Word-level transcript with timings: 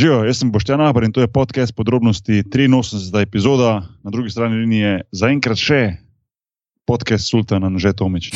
Živijo, 0.00 0.24
jaz 0.24 0.38
sem 0.38 0.48
Boštjan 0.52 0.80
Abr 0.80 1.04
in 1.04 1.12
to 1.12 1.20
je 1.20 1.28
podcast 1.28 1.74
podrobnosti 1.76 2.42
83. 2.42 3.22
epizoda, 3.22 3.82
na 4.02 4.10
drugi 4.10 4.30
strani 4.30 4.56
linije 4.56 5.00
zaenkrat 5.12 5.60
še 5.60 5.80
podcast 6.88 7.28
Sultana 7.28 7.68
Že 7.76 7.92
Tomič. 7.92 8.30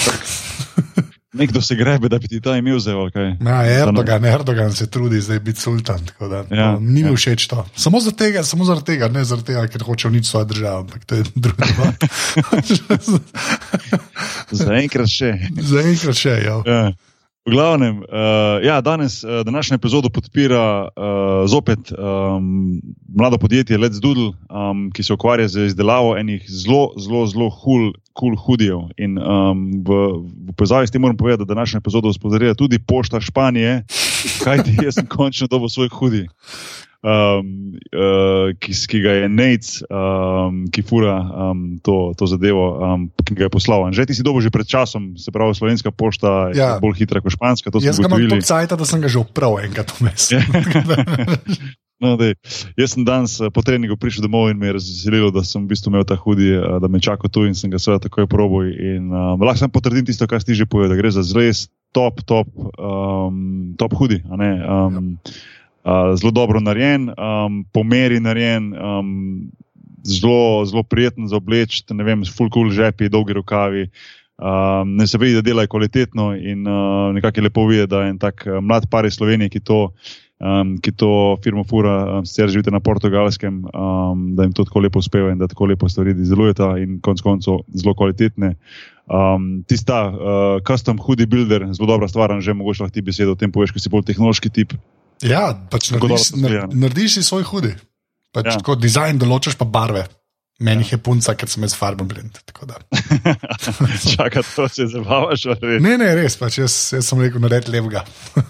Nekdo 1.41 1.63
se 1.63 1.75
grebe, 1.75 2.09
da 2.13 2.19
bi 2.19 2.29
ti 2.29 2.41
ta 2.41 2.59
imel 2.61 2.77
zdaj. 2.79 3.41
Ja, 3.41 3.63
Erdogan, 3.65 4.25
Erdogan 4.25 4.77
se 4.77 4.91
trudi 4.91 5.21
zdaj 5.25 5.41
biti 5.41 5.61
sultan. 5.61 6.05
Da, 6.21 6.45
ja, 6.51 6.73
no, 6.73 6.81
ni 6.81 7.01
mi 7.01 7.09
ja. 7.09 7.17
všeč 7.17 7.47
to. 7.49 7.65
Samo 7.77 8.01
zaradi 8.01 8.19
tega, 8.19 8.45
samo 8.45 8.69
zaradi 8.69 8.87
tega, 8.93 9.09
ne 9.09 9.25
zaradi 9.25 9.55
tega, 9.55 9.65
ker 9.73 9.83
hoče 9.89 10.09
uničiti 10.09 10.29
svojo 10.29 10.45
državo. 10.53 10.85
Ampak 10.85 11.05
to 11.05 11.15
je 11.15 11.25
druga 11.35 11.67
stvar. 11.67 11.93
Zaenkrat 14.67 15.09
še. 15.09 15.33
Zaenkrat 15.73 16.21
še, 16.27 16.37
ja. 16.45 16.61
ja. 16.69 16.85
V 17.45 17.53
glavnem, 17.53 17.99
uh, 17.99 18.65
ja, 18.65 18.81
danes 18.81 19.25
uh, 19.25 19.45
današnjo 19.45 19.75
epizodo 19.75 20.09
podpira 20.09 20.83
uh, 20.83 21.49
zopet 21.49 21.93
um, 21.93 22.81
mlado 23.17 23.39
podjetje 23.39 23.79
Let's 23.79 24.01
Doodle, 24.01 24.33
um, 24.49 24.91
ki 24.91 25.03
se 25.03 25.13
ukvarja 25.13 25.49
z 25.49 25.67
izdelavo 25.67 26.17
enih 26.17 26.45
zelo, 26.49 26.93
zelo, 26.97 27.27
zelo 27.27 27.51
cool, 27.65 27.93
cool 28.19 28.37
hudijev. 28.37 28.79
In 28.97 29.19
um, 29.19 29.85
v, 29.85 30.01
v 30.49 30.57
povezavi 30.57 30.87
s 30.87 30.91
tem 30.91 31.05
moram 31.05 31.17
povedati, 31.17 31.45
da 31.45 31.55
današnjo 31.55 31.79
epizodo 31.79 32.13
sponzorira 32.13 32.55
tudi 32.55 32.79
Pošta 32.79 33.21
Španije, 33.21 33.85
kajti 34.45 34.79
jaz 34.85 34.95
sem 34.95 35.07
končno 35.07 35.47
dobil 35.47 35.69
svoj 35.69 35.89
hudi 35.93 36.25
um, 37.05 37.77
uh, 37.93 38.51
ki, 38.57 38.73
ki 38.73 38.99
ga 39.05 39.13
je 39.21 39.29
Nec, 39.29 39.69
um, 39.93 40.65
ki 40.73 40.85
fura 40.87 41.21
um, 41.21 41.77
to, 41.85 42.17
to 42.17 42.29
zadevo, 42.31 42.67
um, 42.81 43.07
ki 43.21 43.37
ga 43.37 43.47
je 43.47 43.53
poslal. 43.53 43.85
Že 43.93 44.09
ti 44.09 44.17
si 44.17 44.25
dobil 44.25 44.41
že 44.41 44.55
pred 44.55 44.65
časom, 44.65 45.15
se 45.21 45.29
pravi, 45.29 45.53
slovenska 45.53 45.93
pošta 45.93 46.57
je 46.57 46.65
ja. 46.65 46.81
bolj 46.81 47.05
hitra 47.05 47.21
kot 47.21 47.37
španska. 47.37 47.69
Jaz 47.77 48.01
sem 48.01 48.09
imel 48.09 48.27
toliko 48.27 48.49
cajt, 48.49 48.73
da 48.73 48.89
sem 48.89 49.05
ga 49.05 49.13
že 49.13 49.21
upravil 49.21 49.69
enkrat 49.69 49.93
vmes. 50.01 50.33
No, 52.03 52.19
Jaz 52.77 52.91
sem 52.93 53.05
danes 53.07 53.39
po 53.55 53.63
treningu 53.65 53.95
prišel 53.97 54.27
domov 54.27 54.51
in 54.51 54.59
me 54.61 54.67
je 54.67 54.75
razveselilo, 54.77 55.31
da 55.33 55.41
sem 55.47 55.63
v 55.63 55.71
bistvu 55.73 55.89
imel 55.89 56.03
ta 56.05 56.19
hudi, 56.19 56.51
da 56.83 56.91
me 56.91 57.01
čaka 57.01 57.31
tu 57.33 57.47
in 57.47 57.55
sem 57.57 57.71
ga 57.73 57.79
seveda 57.81 58.11
takoj 58.11 58.27
proboj. 58.29 58.67
In, 58.77 59.09
um, 59.09 59.41
lahko 59.41 59.63
sem 59.63 59.73
potrdil 59.73 60.05
tisto, 60.05 60.27
kar 60.29 60.43
si 60.43 60.59
že 60.59 60.67
povedal, 60.69 60.93
da 60.93 61.01
gre 61.01 61.15
za 61.15 61.23
res 61.39 61.71
top, 61.97 62.21
top, 62.27 62.51
um, 62.77 63.73
top 63.81 63.95
hudi. 63.97 64.21
Um, 64.27 65.17
ja 65.23 65.64
zelo 66.17 66.31
dobro 66.33 66.61
narejen, 66.61 67.11
um, 67.13 67.65
po 67.73 67.85
meri 67.85 68.21
narejen, 68.21 68.73
um, 68.73 69.51
zelo, 70.05 70.65
zelo 70.65 70.83
prijeten 70.83 71.29
za 71.29 71.37
obleč, 71.37 71.83
ne 71.91 72.05
vem, 72.05 72.25
full 72.25 72.51
cool 72.51 72.71
žepi, 72.71 73.09
dolgi 73.09 73.37
rokavi. 73.37 73.89
Um, 74.35 74.97
ne 74.97 75.07
se 75.07 75.19
vidi, 75.19 75.35
da 75.35 75.45
delajo 75.47 75.69
kvalitetno 75.71 76.33
in 76.37 76.67
uh, 76.67 77.15
nekako 77.15 77.41
je 77.41 77.43
lepo 77.43 77.67
videti, 77.67 77.91
da 77.91 78.03
je 78.03 78.11
en 78.11 78.19
tak 78.19 78.47
uh, 78.47 78.59
mlad 78.61 78.89
par 78.91 79.07
iz 79.07 79.15
Slovenije, 79.15 79.49
ki 79.49 79.61
to, 79.61 79.93
um, 80.43 80.75
ki 80.83 80.93
to 80.93 81.37
firmo 81.45 81.63
fura, 81.65 82.19
um, 82.19 82.27
sicer 82.27 82.51
živite 82.51 82.73
na 82.75 82.81
portugalskem, 82.81 83.63
um, 83.71 84.25
da 84.35 84.43
jim 84.43 84.53
to 84.53 84.65
tako 84.65 84.83
lepo 84.83 84.99
uspeva 84.99 85.31
in 85.31 85.39
da 85.39 85.47
tako 85.47 85.69
lepo 85.71 85.89
stvari 85.89 86.17
izdelujeta 86.19 86.75
in 86.83 86.99
konec 87.01 87.23
koncev 87.23 87.63
zelo 87.75 87.95
kvalitetne. 87.95 88.55
Um, 89.07 89.63
tista 89.69 90.09
uh, 90.09 90.59
custom 90.67 90.99
hoodie 90.99 91.27
builder, 91.31 91.69
zelo 91.73 91.87
dobra 91.87 92.09
stvar, 92.09 92.35
že 92.41 92.57
mogoče 92.57 92.83
lahko 92.83 92.95
ti 92.95 93.07
besedo 93.07 93.33
o 93.33 93.39
tem 93.39 93.53
poveš, 93.53 93.71
ker 93.71 93.85
si 93.85 93.93
bolj 93.93 94.09
tehnološki 94.11 94.51
tip. 94.51 94.75
Ja, 95.25 95.47
pač 95.73 95.91
narediš, 95.95 96.35
narediš 96.73 97.19
si 97.19 97.25
svoj 97.25 97.47
hudi. 97.49 97.73
Pač 98.35 98.51
ja. 98.51 98.59
Kot 98.67 98.83
dizajn 98.83 99.21
določaš 99.23 99.57
pa 99.61 99.67
barve. 99.69 100.05
Meni 100.63 100.85
ja. 100.85 100.95
je 100.95 100.99
punca, 101.03 101.33
ker 101.35 101.51
sem 101.51 101.65
jaz 101.67 101.73
farben 101.75 102.07
blind. 102.07 102.37
Čakaj, 104.15 104.45
to 104.55 104.69
se 104.71 104.87
zabavaš. 104.93 105.49
Ne, 105.83 105.97
ne, 105.99 106.13
res. 106.15 106.37
Pač 106.39 106.61
jaz, 106.61 106.77
jaz 106.95 107.09
sem 107.11 107.23
rekel, 107.25 107.43
nared 107.43 107.67
levega. 107.73 108.05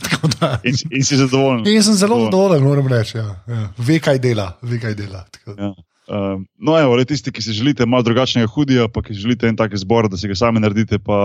in, 0.69 0.77
in 0.91 1.07
si 1.07 1.17
zadovoljen. 1.17 1.65
In 1.73 1.87
sem 1.87 1.97
zelo 1.97 2.21
zadovoljen, 2.27 2.67
moram 2.67 2.93
reči. 2.93 3.17
Ja. 3.23 3.31
Ja. 3.49 3.65
Ve, 3.81 3.99
kaj 4.05 4.21
dela. 4.21 4.51
Ve, 4.61 4.83
kaj 4.83 4.99
dela. 5.01 5.25
Ja. 5.49 5.73
Um, 6.05 6.45
no, 6.61 6.77
evo, 6.77 6.97
le 6.99 7.07
tisti, 7.09 7.33
ki 7.33 7.43
si 7.43 7.55
želite 7.57 7.87
malo 7.87 8.05
drugačnega 8.05 8.49
hudija, 8.53 8.89
pa 8.93 9.01
ki 9.03 9.15
želite 9.17 9.49
en 9.49 9.57
tak 9.57 9.77
zbor, 9.77 10.09
da 10.13 10.19
si 10.21 10.29
ga 10.29 10.37
sami 10.37 10.61
naredite, 10.61 10.99
pa, 11.01 11.17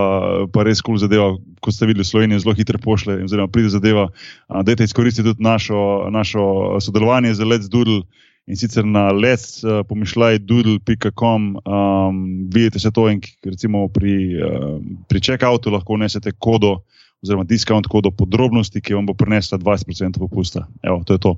pa 0.52 0.64
res 0.64 0.80
kul 0.80 0.94
cool 0.94 1.02
zadeva, 1.02 1.34
kot 1.60 1.76
ste 1.76 1.88
videli, 1.90 2.06
Slovenija 2.08 2.40
zelo 2.40 2.54
hitro 2.56 2.80
pošle, 2.80 3.18
oziroma 3.24 3.52
pride 3.52 3.74
zadeva. 3.76 4.08
Uh, 4.48 4.62
dajte 4.64 4.88
izkoristiti 4.88 5.28
tudi 5.28 5.44
našo, 5.44 6.08
našo 6.10 6.80
sodelovanje 6.80 7.34
z 7.36 7.48
Let's 7.50 7.68
Doodle 7.68 8.06
in 8.48 8.56
sicer 8.56 8.86
na 8.88 9.10
let's 9.12 9.60
uh, 9.62 9.84
pomišljaj 9.88 10.38
doodle.com. 10.38 11.56
Um, 11.60 12.24
vidite 12.54 12.80
se 12.80 12.90
to 12.90 13.10
in 13.10 13.20
recimo 13.44 13.88
pri, 13.88 14.16
uh, 14.40 14.80
pri 15.08 15.20
check-outu 15.20 15.70
lahko 15.70 16.00
vnesete 16.00 16.32
kodo 16.38 16.80
oziroma 17.22 17.44
discount 17.44 17.86
kodo 17.86 18.10
podrobnosti, 18.10 18.80
ki 18.80 18.96
vam 18.96 19.06
bo 19.06 19.14
prinesla 19.14 19.58
20% 19.58 20.18
popusta. 20.18 20.66
Evo, 20.82 21.02
to 21.04 21.12
je 21.12 21.18
to. 21.18 21.36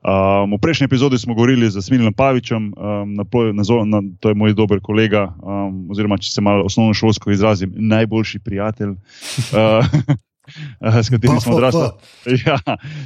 Um, 0.00 0.56
v 0.56 0.60
prejšnji 0.64 0.88
epizodi 0.88 1.18
smo 1.20 1.36
govorili 1.36 1.68
z 1.68 1.82
Smiljem 1.84 2.14
Pavičem, 2.16 2.72
um, 2.72 3.14
na, 3.14 3.24
na, 3.52 3.62
na, 3.84 3.98
to 4.20 4.32
je 4.32 4.34
moj 4.34 4.56
dober 4.56 4.80
kolega, 4.80 5.28
um, 5.44 5.92
oziroma 5.92 6.16
če 6.16 6.32
se 6.32 6.40
malo 6.40 6.64
osnovno 6.64 6.96
šolsko 6.96 7.28
izrazim, 7.30 7.74
najboljši 7.76 8.40
prijatelj. 8.40 8.96
Uh, 9.52 9.84
S 11.04 11.10
katerim, 11.10 11.38
odrasla, 11.46 11.92
ja, 12.46 12.56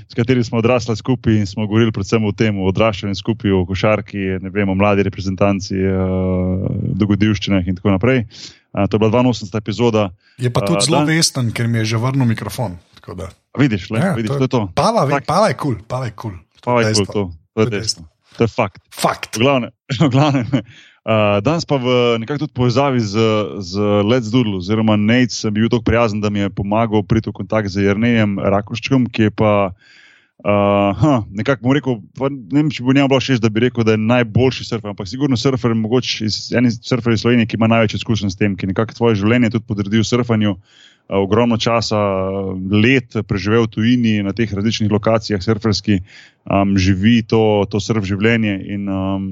s 0.08 0.14
katerim 0.16 0.44
smo 0.44 0.58
odrasli 0.58 0.96
skupaj 0.96 1.34
in 1.34 1.46
smo 1.46 1.66
govorili 1.66 1.92
predvsem 1.92 2.24
o 2.24 2.32
tem, 2.32 2.56
o 2.56 2.68
odraščanju 2.70 3.14
skupaj, 3.18 3.52
o 3.52 3.64
košarki, 3.68 4.38
vem, 4.54 4.68
o 4.68 4.76
mladi 4.78 5.04
reprezentanci, 5.04 5.76
uh, 5.76 6.64
dogodivščinah 6.96 7.68
in 7.68 7.76
tako 7.76 7.92
naprej. 7.98 8.24
Uh, 8.72 8.86
to 8.88 8.96
je 8.96 9.02
bila 9.02 9.22
82. 9.22 9.60
epizoda. 9.60 10.08
Je 10.38 10.48
pa 10.48 10.64
tudi 10.64 10.80
uh, 10.80 10.86
zelo 10.86 11.04
vesten, 11.10 11.52
ker 11.52 11.68
mi 11.68 11.82
je 11.82 11.92
že 11.92 12.00
vrnil 12.00 12.32
mikrofon. 12.32 12.78
Vidiš, 13.58 13.90
le, 13.92 14.00
ja, 14.00 14.14
vidiš, 14.16 14.32
to, 14.32 14.38
to 14.38 14.44
je 14.44 14.54
to. 14.56 14.62
Pava, 14.78 15.04
pava 15.26 15.52
je 15.52 15.58
kul, 15.58 15.76
cool, 15.76 15.84
pava 15.88 16.08
je 16.08 16.16
kul. 16.16 16.32
Cool. 16.32 16.43
Pava 16.64 16.82
je 16.82 16.94
cool, 16.94 17.06
to, 17.06 17.22
to 17.54 17.60
je 17.60 17.70
dejstvo. 17.70 18.08
To 18.36 18.44
je 18.44 18.50
fakt. 18.50 18.82
fakt. 18.90 19.36
V 19.36 19.44
glavnem, 19.44 19.70
v 20.00 20.10
glavnem 20.10 20.46
uh, 20.50 21.38
danes 21.44 21.68
pa 21.68 21.76
v 21.78 22.18
nekakšni 22.24 22.50
povezavi 22.50 22.98
z, 22.98 23.14
z 23.62 23.72
Let's 24.02 24.32
Doodle, 24.32 24.58
oziroma 24.58 24.96
Nate, 24.98 25.34
sem 25.36 25.54
bil 25.54 25.68
tako 25.70 25.86
prijazen, 25.86 26.24
da 26.24 26.32
mi 26.32 26.42
je 26.42 26.50
pomagal 26.50 27.04
priti 27.06 27.30
v 27.30 27.36
kontakt 27.36 27.70
z 27.70 27.86
Jrnejem 27.86 28.40
Rakoščkom, 28.40 29.12
ki 29.12 29.30
je 29.30 29.34
pa. 29.34 29.52
Uh, 30.44 30.92
huh, 31.00 31.22
nekako 31.32 31.62
bom 31.64 31.72
rekel, 31.72 31.94
pa, 32.18 32.28
ne 32.28 32.58
vem, 32.58 32.68
če 32.68 32.82
bo 32.84 32.92
njemu 32.92 33.08
bilo 33.08 33.20
všeč, 33.22 33.38
da 33.40 33.48
bi 33.48 33.62
rekel, 33.64 33.86
da 33.86 33.94
je 33.94 34.02
najboljši 34.02 34.66
surfer, 34.66 34.90
ampak 34.90 35.08
sigurno 35.08 35.38
surfer, 35.40 35.72
mogoče 35.78 36.26
iz, 36.26 36.36
en 36.52 36.68
surfer 36.68 37.14
iz 37.14 37.22
Slovenije, 37.22 37.48
ki 37.48 37.56
ima 37.56 37.70
največ 37.70 37.94
izkušenj 37.96 38.34
s 38.34 38.36
tem, 38.36 38.52
ki 38.58 38.68
nekako 38.68 38.92
svoje 38.98 39.22
življenje 39.22 39.54
tudi 39.54 39.64
podredil 39.70 40.04
surfanju. 40.04 40.52
Uh, 40.58 40.93
ogromno 41.08 41.56
časa, 41.60 41.98
let 42.72 43.12
preživel 43.28 43.68
v 43.68 43.72
tujini 43.76 44.14
na 44.24 44.32
teh 44.32 44.48
različnih 44.48 44.88
lokacijah, 44.88 45.42
surferski, 45.42 46.00
um, 46.48 46.76
živi 46.80 47.20
to, 47.28 47.68
to 47.68 47.80
surf 47.80 48.06
življenje. 48.08 48.54
In 48.72 48.88
um, 48.88 49.24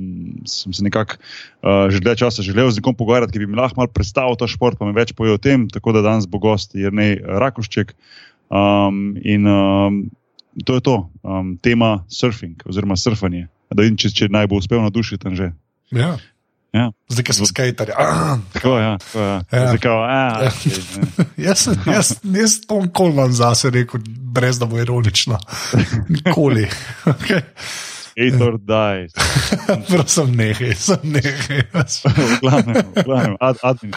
sem 0.45 0.77
se 0.77 0.85
nekako 0.85 1.17
uh, 1.17 1.89
že 1.89 2.03
dlje 2.05 2.17
časa 2.25 2.45
želel 2.45 2.69
z 2.69 2.83
nekom 2.83 2.97
pogovarjati, 2.97 3.33
ki 3.33 3.45
bi 3.45 3.49
mi 3.49 3.57
lahko 3.57 3.81
malo 3.81 3.93
predstavil 3.93 4.37
ta 4.37 4.49
šport, 4.51 4.77
pa 4.77 4.89
mi 4.89 4.97
več 4.97 5.17
poje 5.17 5.33
o 5.33 5.41
tem. 5.41 5.65
Tako 5.73 5.97
da 5.97 6.05
danes 6.05 6.29
bo 6.29 6.43
gost 6.43 6.77
Jrnej 6.77 7.25
Rakošček. 7.25 7.97
Um, 8.53 9.17
in 9.25 9.49
um, 9.49 10.05
to 10.69 10.77
je 10.77 10.85
to, 10.85 10.97
um, 11.25 11.57
tema 11.57 12.05
surfing 12.13 12.61
oziroma 12.69 13.01
surfanje. 13.01 13.49
Da 13.73 13.81
vidim, 13.81 13.97
če, 13.97 14.13
če 14.13 14.29
naj 14.29 14.51
bo 14.53 14.61
uspel 14.61 14.85
nadušiti 14.85 15.25
tam 15.25 15.39
že. 15.39 15.55
Ja. 15.93 16.17
Ja. 16.73 16.93
Zdaj, 17.09 17.25
ki 17.25 17.33
smo 17.33 17.47
skaterji. 17.47 17.95
Tako 18.53 18.79
je. 18.79 18.85
Ja, 18.85 18.99
ja. 19.21 19.43
ja. 19.53 19.77
ja. 20.13 20.51
Jaz, 21.37 21.69
jaz, 21.87 22.13
jaz 22.23 22.61
to 22.67 22.81
nikoli 22.81 23.13
vam 23.17 23.33
zase 23.33 23.71
rekel, 23.71 24.01
brez 24.09 24.59
da 24.59 24.67
bo 24.67 24.79
ironično. 24.79 25.39
Nikoli. 26.25 26.69
Okay. 27.05 27.41
Aitor 28.19 28.59
die. 28.61 29.09
Prosim, 29.89 30.35
nehaj, 30.37 30.75
sem 30.77 31.05
nehaj. 31.15 31.63
Glavno, 32.43 32.83
glavno, 33.05 33.37
admin. 33.41 33.95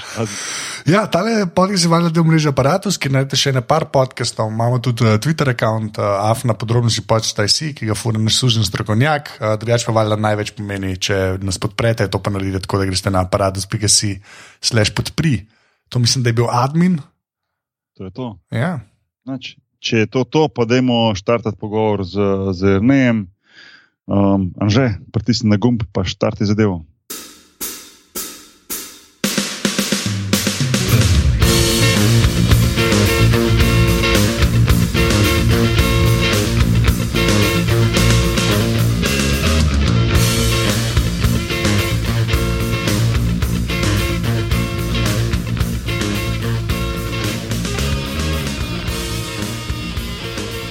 Ja, 0.87 1.03
tale 1.11 1.47
podcast 1.55 1.83
je 1.83 1.91
valjda 1.91 2.13
del 2.15 2.27
mreže 2.27 2.53
Apparatus, 2.53 2.99
ki 3.01 3.11
najdete 3.11 3.39
še 3.39 3.51
na 3.55 3.63
par 3.65 3.89
podcastov. 3.91 4.51
Imamo 4.53 4.79
tudi 4.83 5.03
uh, 5.03 5.17
Twitter 5.19 5.49
račun, 5.51 5.89
uh, 5.91 5.99
eh, 5.99 6.29
afna 6.29 6.55
podrobnosti 6.55 7.03
počtaj 7.09 7.51
si, 7.51 7.73
ki 7.75 7.89
ga 7.89 7.97
fura 7.97 8.21
naš 8.21 8.39
sužen 8.39 8.67
strokovnjak. 8.67 9.35
Uh, 9.35 9.55
Drugač 9.59 9.87
pa 9.87 9.97
valjda 9.99 10.19
največ 10.21 10.55
pomeni, 10.55 10.95
če 10.95 11.41
nas 11.43 11.59
podprete, 11.59 12.07
to 12.07 12.23
pa 12.23 12.31
naredite 12.31 12.63
tako, 12.63 12.79
da 12.79 12.87
greste 12.87 13.11
na 13.11 13.25
apparatus.si 13.27 14.15
slash 14.63 14.95
podpri. 14.95 15.41
To 15.91 15.99
mislim, 15.99 16.23
da 16.23 16.31
je 16.31 16.39
bil 16.39 16.49
admin. 16.49 17.01
To 17.99 18.07
je 18.07 18.15
to. 18.15 18.31
Ja. 18.55 18.79
Nač, 19.27 19.55
če 19.83 20.05
je 20.05 20.11
to 20.11 20.23
to, 20.23 20.47
pa 20.47 20.63
dajmo 20.69 21.11
štartati 21.19 21.59
pogovor 21.59 22.07
z, 22.07 22.21
z 22.55 22.77
Ernejem. 22.79 23.25
Um, 24.05 24.53
Anže, 24.61 25.01
pritisni 25.09 25.49
na 25.49 25.57
gumb, 25.57 25.81
pa 25.89 26.05
štarti 26.05 26.45
zadevo. 26.45 26.85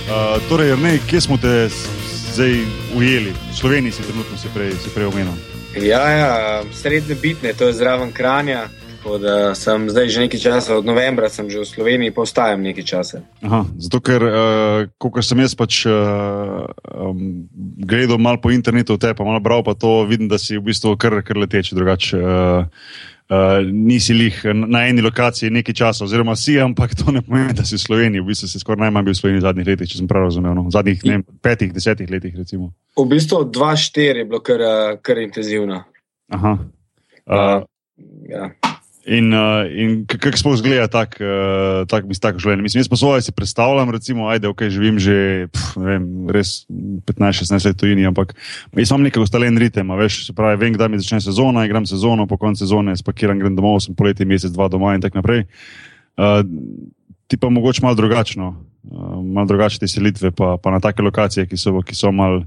Uh, 0.06 0.38
torej, 0.46 0.78
ne, 0.78 1.02
kje 1.02 1.20
smo 1.20 1.34
te 1.34 1.66
zdaj 2.34 2.64
ujeli. 2.96 3.32
Sloveniji 3.54 3.92
si 3.92 4.02
trenutno 4.02 4.36
se 4.38 4.48
prej, 4.54 4.72
prej 4.94 5.06
omenil. 5.06 5.32
Ja, 5.82 6.10
ja, 6.10 6.62
srednje 6.72 7.14
bitne, 7.14 7.52
to 7.52 7.66
je 7.66 7.72
zraven 7.72 8.12
kranja. 8.12 8.68
Sem 9.54 9.88
zdaj 9.92 10.08
že 10.08 10.24
nekaj 10.24 10.40
časa, 10.40 10.80
od 10.80 10.86
novembra 10.88 11.28
sem 11.28 11.44
že 11.52 11.60
v 11.60 11.68
Sloveniji, 11.68 12.14
pa 12.16 12.24
ostajam 12.24 12.64
nekaj 12.64 12.84
časa. 12.84 13.20
Aha, 13.44 13.68
zato, 13.76 14.00
ker 14.00 14.20
uh, 14.24 14.88
ko 14.96 15.20
sem 15.20 15.44
jaz 15.44 15.52
pač 15.52 15.84
uh, 15.84 16.64
um, 16.88 17.44
gledal 17.84 18.16
malo 18.16 18.40
po 18.40 18.48
internetu, 18.48 18.96
te 18.96 19.12
pa 19.12 19.22
malo 19.24 19.44
bral, 19.44 19.60
pa 19.60 19.76
to 19.76 20.08
vidim, 20.08 20.24
da 20.24 20.40
si 20.40 20.56
v 20.56 20.72
bistvu 20.72 20.96
kar, 20.96 21.20
kar 21.20 21.36
leteč 21.36 21.76
drugače. 21.76 22.16
Uh, 22.20 23.12
Uh, 23.24 23.64
nisi 23.72 24.12
lih 24.12 24.36
na 24.52 24.82
eni 24.84 25.00
lokaciji 25.00 25.48
nekaj 25.50 25.74
časa, 25.74 26.04
oziroma 26.04 26.34
si, 26.36 26.58
ampak 26.60 26.92
to 26.92 27.08
ne 27.08 27.22
pomeni, 27.24 27.54
da 27.56 27.64
si 27.64 27.78
v 27.78 27.80
Sloveniji. 27.80 28.20
V 28.20 28.28
bistvu 28.28 28.50
si 28.52 28.60
skoraj 28.60 28.84
najmanj 28.84 29.06
bil 29.06 29.16
v 29.16 29.16
Sloveniji 29.16 29.40
v 29.40 29.46
zadnjih 29.46 29.68
letih, 29.70 29.88
če 29.88 30.00
sem 30.02 30.10
prav 30.10 30.26
razumel. 30.28 30.52
No? 30.52 30.66
V 30.68 30.74
zadnjih 30.76 31.00
ne, 31.08 31.16
petih, 31.40 31.72
desetih 31.72 32.12
letih. 32.12 32.36
Recimo. 32.36 32.68
V 32.92 33.06
bistvu 33.08 33.48
2-4 33.48 34.20
je 34.20 34.26
bilo 34.28 34.44
kar, 34.44 34.60
kar 35.00 35.22
intenzivno. 35.24 35.80
Aha. 36.36 36.52
Uh, 37.24 37.32
uh, 37.32 37.64
ja. 38.28 38.52
In, 39.04 39.28
uh, 39.36 39.68
in 39.68 40.06
kako 40.08 40.38
sploh 40.40 40.54
izgleda 40.56 40.86
tako 40.88 41.20
uh, 41.20 41.82
tak, 41.88 42.06
tak 42.08 42.38
življenje? 42.40 42.64
Mislim, 42.64 42.80
jaz 42.80 42.88
pa 42.88 42.96
svoje 42.96 43.24
si 43.26 43.34
predstavljam, 43.36 43.90
recimo, 43.92 44.30
ajde, 44.32 44.48
ok, 44.48 44.64
živim 44.72 44.96
že 44.96 45.16
pf, 45.52 45.74
vem, 45.76 46.06
res 46.32 46.54
15-16 47.12 47.68
let 47.68 47.76
tujini, 47.80 48.06
ampak 48.08 48.32
jaz 48.72 48.88
imam 48.88 49.04
nekaj 49.04 49.26
ustaljen 49.26 49.60
ritem, 49.60 49.92
veš, 50.00 50.22
se 50.30 50.36
pravi, 50.36 50.56
vem, 50.62 50.72
kdaj 50.78 50.88
mi 50.88 51.02
začne 51.02 51.20
sezona, 51.20 51.66
igram 51.68 51.84
sezono, 51.84 52.24
po 52.30 52.40
koncu 52.40 52.64
sezone 52.64 52.96
spakiram, 52.96 53.36
grem 53.42 53.58
domov, 53.58 53.82
sem 53.84 53.96
poleti 53.98 54.24
mesec, 54.24 54.54
dva 54.56 54.70
doma 54.72 54.94
in 54.96 55.04
tako 55.04 55.20
naprej. 55.20 55.44
Uh, 56.16 56.40
ti 57.28 57.36
pa 57.36 57.52
mogoče 57.52 57.84
malo 57.84 58.00
drugačno, 58.00 58.54
uh, 58.88 59.20
malo 59.20 59.52
drugačne 59.52 59.84
selitve, 59.84 60.32
pa, 60.32 60.56
pa 60.56 60.72
na 60.72 60.80
take 60.80 61.04
lokacije, 61.04 61.44
ki 61.50 61.60
so, 61.60 61.76
ki 61.84 61.92
so 61.92 62.08
malo 62.08 62.46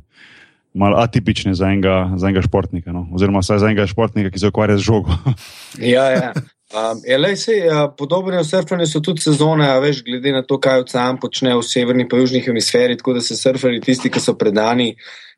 mal 0.77 0.95
atipične 1.01 1.56
za 1.57 1.71
enega, 1.71 2.13
za 2.15 2.29
enega 2.29 2.41
športnika, 2.45 2.94
no? 2.94 3.07
oziroma 3.13 3.41
za 3.41 3.57
enega 3.57 3.88
športnika, 3.88 4.31
ki 4.31 4.39
se 4.39 4.51
ukvarja 4.53 4.77
z 4.77 4.88
žogo. 4.88 5.18
ja, 5.95 6.06
ja. 6.12 6.31
Um, 6.68 7.00
ja, 7.07 7.15
lej, 7.15 7.38
sej, 7.39 7.62
uh, 7.71 7.85
podobne 7.95 8.41
v 8.41 8.47
surfanju 8.47 8.85
so 8.91 9.00
tudi 9.00 9.24
sezone, 9.24 9.69
veš, 9.79 10.01
glede 10.03 10.33
na 10.35 10.41
to, 10.44 10.57
kaj 10.59 10.83
ocean 10.83 11.15
počne 11.15 11.56
v 11.56 11.63
severni 11.63 12.03
in 12.03 12.19
južni 12.19 12.41
hemisferi, 12.44 12.97
tako 13.00 13.13
da 13.15 13.21
se 13.24 13.38
surferi, 13.39 13.79
tisti, 13.79 14.12
ki 14.12 14.19
so 14.19 14.35
predani 14.35 14.97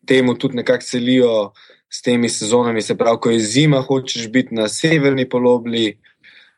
temu, 0.09 0.33
tudi 0.33 0.57
nekako 0.57 0.81
selijo 0.81 1.51
s 1.89 2.01
temi 2.01 2.29
sezonami. 2.29 2.81
Se 2.81 2.97
pravi, 2.97 3.21
ko 3.21 3.29
je 3.29 3.39
zima, 3.39 3.81
hočeš 3.81 4.27
biti 4.33 4.55
na 4.55 4.67
severni 4.67 5.29
polobli, 5.29 5.99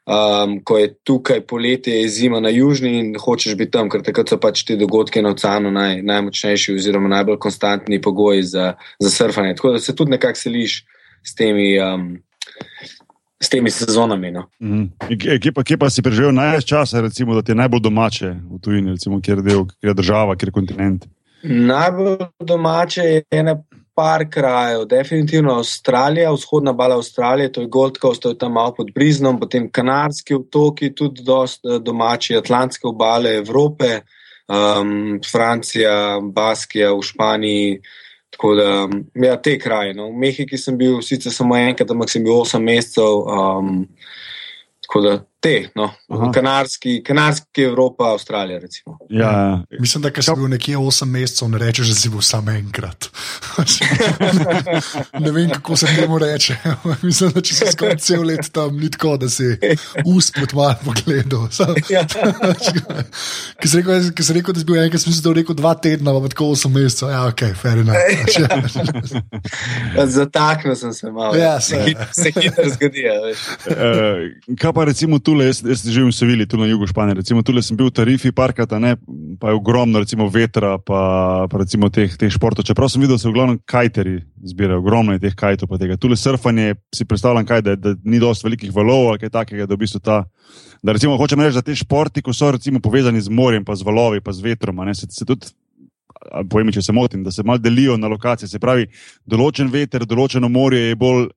um, 0.05 0.63
ko 0.63 0.77
je 0.77 0.93
tukaj 1.03 1.41
poletje, 1.41 2.01
je 2.01 2.09
zima 2.09 2.39
na 2.39 2.49
južni 2.49 2.99
in 2.99 3.13
hočeš 3.19 3.55
biti 3.55 3.71
tam, 3.71 3.89
ker 3.89 4.03
takrat 4.05 4.29
so 4.29 4.39
pač 4.41 4.63
ti 4.65 4.77
dogodki 4.77 5.21
na 5.21 5.35
oceanu 5.35 5.71
naj, 5.71 6.01
najmočnejši 6.01 6.75
oziroma 6.75 7.11
najbolj 7.11 7.39
konstantni 7.39 8.01
pogoji 8.01 8.43
za, 8.43 8.73
za 8.99 9.09
surfanje. 9.09 9.55
Tako 9.55 9.71
da 9.77 9.79
se 9.79 9.95
tudi 9.95 10.11
nekako 10.11 10.39
seliš 10.39 10.83
s 11.23 11.35
temi. 11.35 11.77
Um, 11.79 12.19
S 13.41 13.49
temi 13.49 13.71
sezonami. 13.73 14.29
No. 14.31 14.43
Mm. 14.61 14.83
Kje, 15.17 15.49
pa, 15.55 15.63
kje 15.65 15.77
pa 15.81 15.87
si 15.89 16.03
preživel 16.05 16.29
največ 16.29 16.65
časa, 16.69 17.01
recimo, 17.01 17.33
da 17.33 17.41
ti 17.41 17.49
je 17.51 17.55
najbolj 17.57 17.81
domače 17.81 18.27
v 18.37 18.59
tujini, 18.61 18.91
recimo, 18.93 19.17
kjer, 19.17 19.41
del, 19.41 19.63
kjer 19.65 19.89
je 19.89 19.93
država, 19.97 20.35
kjer 20.37 20.51
je 20.51 20.53
kontinent? 20.53 21.07
Najbolj 21.41 22.19
domače 22.37 23.01
je 23.01 23.23
ena 23.33 23.55
par 23.95 24.23
krajev, 24.29 24.85
definitivno 24.85 25.57
Avstralija, 25.59 26.31
vzhodna 26.31 26.73
bala 26.73 26.95
Avstralije, 26.95 27.51
to 27.51 27.61
je 27.61 27.67
Gold 27.67 27.97
Coast, 28.01 28.21
to 28.21 28.29
je 28.29 28.37
tam 28.37 28.53
malo 28.53 28.73
pod 28.75 28.91
Briznom, 28.95 29.39
potem 29.39 29.69
Kanarski 29.71 30.35
otoki, 30.35 30.93
tudi 30.95 31.23
dosta 31.23 31.75
eh, 31.75 31.79
domači, 31.79 32.35
Atlantske 32.35 32.87
obale 32.87 33.35
Evrope, 33.35 33.99
um, 34.47 35.19
Francija, 35.31 36.19
Baskija 36.23 36.93
v 36.93 37.01
Španiji. 37.01 37.81
Tako 38.31 38.53
da, 38.55 38.87
ja, 39.15 39.35
te 39.41 39.57
kraje. 39.59 39.93
No. 39.93 40.07
V 40.07 40.17
Mehiki 40.17 40.57
sem 40.57 40.77
bil 40.77 41.01
sicer 41.03 41.33
samo 41.33 41.57
enkrat, 41.57 41.91
ampak 41.91 42.09
sem 42.09 42.23
bil 42.23 42.33
8 42.33 42.63
mesecev. 42.63 43.25
Um, 43.27 43.81
tako 44.87 45.01
da, 45.01 45.17
te, 45.41 45.69
no, 45.75 45.89
kanarski, 46.33 47.03
kanarski 47.03 47.63
Evropa, 47.63 48.11
Avstralija. 48.11 48.59
Ja, 49.09 49.31
ja. 49.31 49.63
Mislim, 49.79 50.03
da 50.03 50.21
si 50.21 50.31
bil 50.35 50.49
nekje 50.49 50.77
8 50.77 51.05
mesecev, 51.05 51.49
ne 51.49 51.57
rečeš, 51.57 51.87
da 51.87 51.95
si 51.95 52.09
bil 52.09 52.21
samo 52.21 52.51
enkrat. 52.51 53.09
ne 55.23 55.31
vem, 55.31 55.49
kako 55.49 55.75
se 55.75 55.87
temu 55.95 56.19
reče. 56.19 56.55
Mislim, 57.07 57.31
da 57.31 57.41
če 57.41 57.55
si 57.55 57.71
skoraj 57.71 57.97
cel 57.97 58.23
let 58.29 58.51
tam, 58.53 58.77
ni 58.77 58.91
tako, 58.91 59.15
da 59.17 59.29
si 59.29 59.57
uspet 60.05 60.53
malo 60.53 60.75
pogledal. 60.85 61.47
Ja. 61.89 62.05
Ki 63.59 63.67
si 63.67 63.79
rekel, 63.79 64.11
rekel, 64.35 64.53
da 64.53 64.59
si 64.59 64.65
bil 64.65 64.77
enkrat, 64.83 65.01
sem 65.01 65.13
si 65.13 65.23
to 65.23 65.33
rekel 65.33 65.55
dva 65.57 65.73
tedna, 65.81 66.13
pa 66.13 66.29
tako 66.29 66.51
8 66.53 66.69
mesecev. 66.75 67.09
Ja, 67.09 67.25
ok, 67.27 67.41
fair 67.57 67.81
enough. 67.81 67.97
Zataknil 70.05 70.75
sem 70.77 70.93
se 70.93 71.11
malo. 71.11 71.35
Ja, 71.35 71.57
se, 71.61 71.81
se 72.15 72.31
hitro 72.37 72.69
zgodi. 72.75 73.07
Uh, 73.09 74.55
kaj 74.61 74.73
pa 74.77 74.85
recimo 74.85 75.19
tu? 75.19 75.30
Tule, 75.31 75.47
jaz, 75.47 75.61
jaz 75.63 75.83
živim 75.87 76.09
v 76.11 76.15
Sevilji, 76.15 76.45
tu 76.47 76.57
na 76.59 76.67
jugu 76.67 76.87
Španije. 76.87 77.21
Recimo, 77.21 77.43
tule 77.43 77.61
sem 77.63 77.77
bil 77.77 77.87
v 77.87 77.95
Tarifi, 77.95 78.31
parkata, 78.35 78.79
ne, 78.79 78.95
pa 79.39 79.51
je 79.51 79.59
ogromno 79.59 80.01
recimo, 80.03 80.27
vetra, 80.29 80.75
pa, 80.77 81.47
pa 81.51 81.61
recimo 81.61 81.89
teh, 81.89 82.11
teh 82.19 82.31
športov. 82.33 82.67
Čeprav 82.67 82.91
sem 82.91 83.03
videl, 83.03 83.15
da 83.15 83.23
se 83.23 83.29
v 83.29 83.35
glavnem 83.37 83.59
kajteri 83.65 84.17
zbirajo, 84.51 84.81
ogromno 84.83 85.15
je 85.15 85.23
teh 85.23 85.37
kajtov. 85.37 85.71
Tule 86.01 86.19
surfanje, 86.19 86.75
si 86.95 87.07
predstavljam, 87.07 87.47
kaj, 87.47 87.63
da, 87.65 87.77
da 87.79 87.95
ni 88.03 88.19
dosti 88.19 88.47
velikih 88.49 88.75
valov, 88.75 89.15
kaj 89.21 89.31
takega, 89.31 89.69
da 89.69 89.77
v 89.77 89.83
bistvu 89.85 90.03
ta. 90.03 90.21
Da 90.83 90.95
recimo, 90.97 91.17
hočem 91.17 91.41
reči, 91.41 91.59
da 91.59 91.65
te 91.65 91.75
športi, 91.77 92.23
ko 92.25 92.35
so 92.35 92.51
recimo, 92.51 92.81
povezani 92.83 93.21
z 93.21 93.31
morjem, 93.31 93.65
pa 93.65 93.77
z 93.77 93.87
valovi, 93.87 94.21
pa 94.21 94.33
z 94.35 94.43
vetrom, 94.49 94.83
ne, 94.85 94.95
se, 94.97 95.07
se 95.09 95.27
tudi. 95.27 95.53
Pojmi, 96.21 96.69
če 96.69 96.83
se 96.85 96.93
motim, 96.93 97.23
da 97.25 97.31
se 97.33 97.41
malo 97.41 97.57
delijo 97.57 97.95
na 97.97 98.05
lokacije. 98.11 98.45
Se 98.45 98.59
pravi, 98.61 98.85
določen 99.25 99.71
veter, 99.73 100.03
določeno 100.05 100.51
morje 100.53 100.91
je 100.91 100.97
bolj 100.99 101.31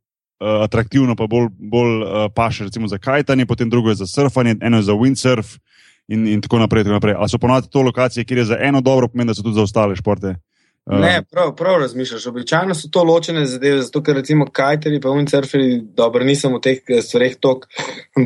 uh, 0.45 0.63
atraktivno, 0.65 1.17
pa 1.17 1.27
bolj, 1.27 1.49
bolj 1.59 2.03
uh, 2.03 2.09
paše, 2.35 2.65
recimo 2.65 2.89
za 2.89 2.99
kajtanje, 2.99 3.47
potem 3.47 3.71
drugo 3.71 3.89
je 3.89 3.95
za 3.95 4.07
surfanje, 4.07 4.57
eno 4.61 4.77
je 4.77 4.83
za 4.83 4.93
windsurf 4.93 5.57
in, 6.09 6.29
in 6.29 6.41
tako 6.41 6.59
naprej. 6.59 6.85
Tako 6.85 7.01
naprej. 7.01 7.15
Ali 7.19 7.29
so 7.29 7.39
ponovadi 7.39 7.71
to 7.71 7.83
lokacije, 7.83 8.25
kjer 8.25 8.39
je 8.39 8.45
za 8.45 8.59
eno 8.61 8.81
dobro, 8.81 9.09
pomeni, 9.09 9.29
da 9.33 9.35
so 9.35 9.43
tudi 9.43 9.55
za 9.55 9.63
ostale 9.63 9.97
športe? 9.97 10.37
Ne, 10.87 11.23
prav, 11.31 11.55
prav 11.57 11.79
razmišljaš. 11.81 12.27
Običajno 12.27 12.75
so 12.75 12.89
to 12.93 13.03
ločene 13.05 13.47
zadeve, 13.47 13.83
zato 13.83 14.03
ker 14.03 14.15
recimo 14.15 14.45
kajteri 14.53 15.01
pa 15.01 15.09
windsurferi, 15.09 15.79
dobro, 15.97 16.25
nisem 16.25 16.53
v 16.53 16.61
teh 16.61 17.01
stvareh 17.07 17.39
tok 17.41 17.65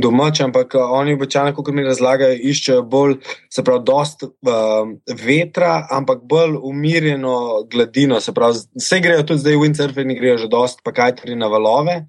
domač, 0.02 0.40
ampak 0.42 0.74
eh, 0.74 0.82
oni 0.82 1.14
običajno, 1.14 1.54
kot 1.54 1.70
mi 1.74 1.86
razlagajo, 1.86 2.34
iščejo 2.50 2.82
bolj, 2.82 3.14
se 3.54 3.62
pravi, 3.62 3.84
dost 3.86 4.26
uh, 4.26 4.90
vetra, 5.22 5.86
ampak 6.00 6.26
bolj 6.26 6.58
umirjeno 6.58 7.62
gladino. 7.70 8.18
Se 8.20 8.34
pravi, 8.34 8.64
vse 8.74 9.00
grejo 9.06 9.22
tudi 9.22 9.44
zdaj, 9.44 9.60
windsurferi 9.62 10.18
grejo 10.18 10.42
že 10.42 10.50
dost, 10.50 10.82
pa 10.82 10.92
kajteri 10.92 11.38
na 11.38 11.46
valove. 11.46 12.00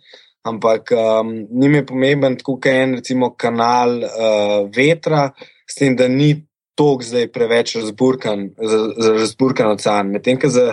Ampak 0.50 0.90
um, 0.98 1.34
njim 1.62 1.76
je 1.76 1.86
pomemben, 1.86 2.38
kako 2.42 2.60
je 2.66 2.84
en 2.84 2.98
recimo, 2.98 3.36
kanal 3.38 4.00
uh, 4.02 4.70
vetra, 4.76 5.30
s 5.70 5.78
tem, 5.78 5.96
da 5.96 6.08
ni 6.10 6.34
tok 6.80 7.04
zdaj 7.04 7.28
preveč 7.36 7.76
razburkan, 7.76 8.50
razburkan 9.20 9.76
ocean. 9.76 10.12
Medtem, 10.16 10.40
ker 10.40 10.52
za, 10.54 10.66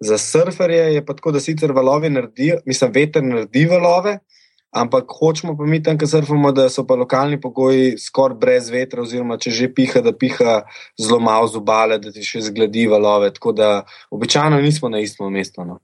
za 0.00 0.18
surferje 0.22 0.94
je 0.94 1.04
pa 1.04 1.16
tako, 1.18 1.34
da 1.34 1.42
sicer 1.42 1.74
valovi 1.74 2.10
naredijo, 2.14 2.60
mislim, 2.66 2.94
veter 2.94 3.24
naredi 3.26 3.66
valove, 3.70 4.18
ampak 4.70 5.10
hočemo 5.20 5.56
pa 5.58 5.66
mi 5.66 5.80
tam, 5.82 5.98
ker 5.98 6.08
surfamo, 6.08 6.52
da 6.52 6.68
so 6.70 6.84
pa 6.86 6.94
lokalni 6.98 7.40
pogoji 7.40 7.96
skoraj 7.98 8.38
brez 8.38 8.68
vetra, 8.70 9.02
oziroma 9.02 9.38
če 9.40 9.54
že 9.56 9.70
piha, 9.74 10.04
da 10.04 10.12
piha 10.12 10.60
zelo 11.00 11.18
malo 11.24 11.48
z 11.48 11.58
obale, 11.58 11.98
da 11.98 12.12
ti 12.14 12.22
še 12.26 12.44
zgledi 12.50 12.86
valove. 12.90 13.32
Tako 13.34 13.56
da 13.56 13.72
običajno 14.14 14.60
nismo 14.62 14.92
na 14.92 15.02
istem 15.02 15.32
mestu. 15.32 15.64
No. 15.64 15.80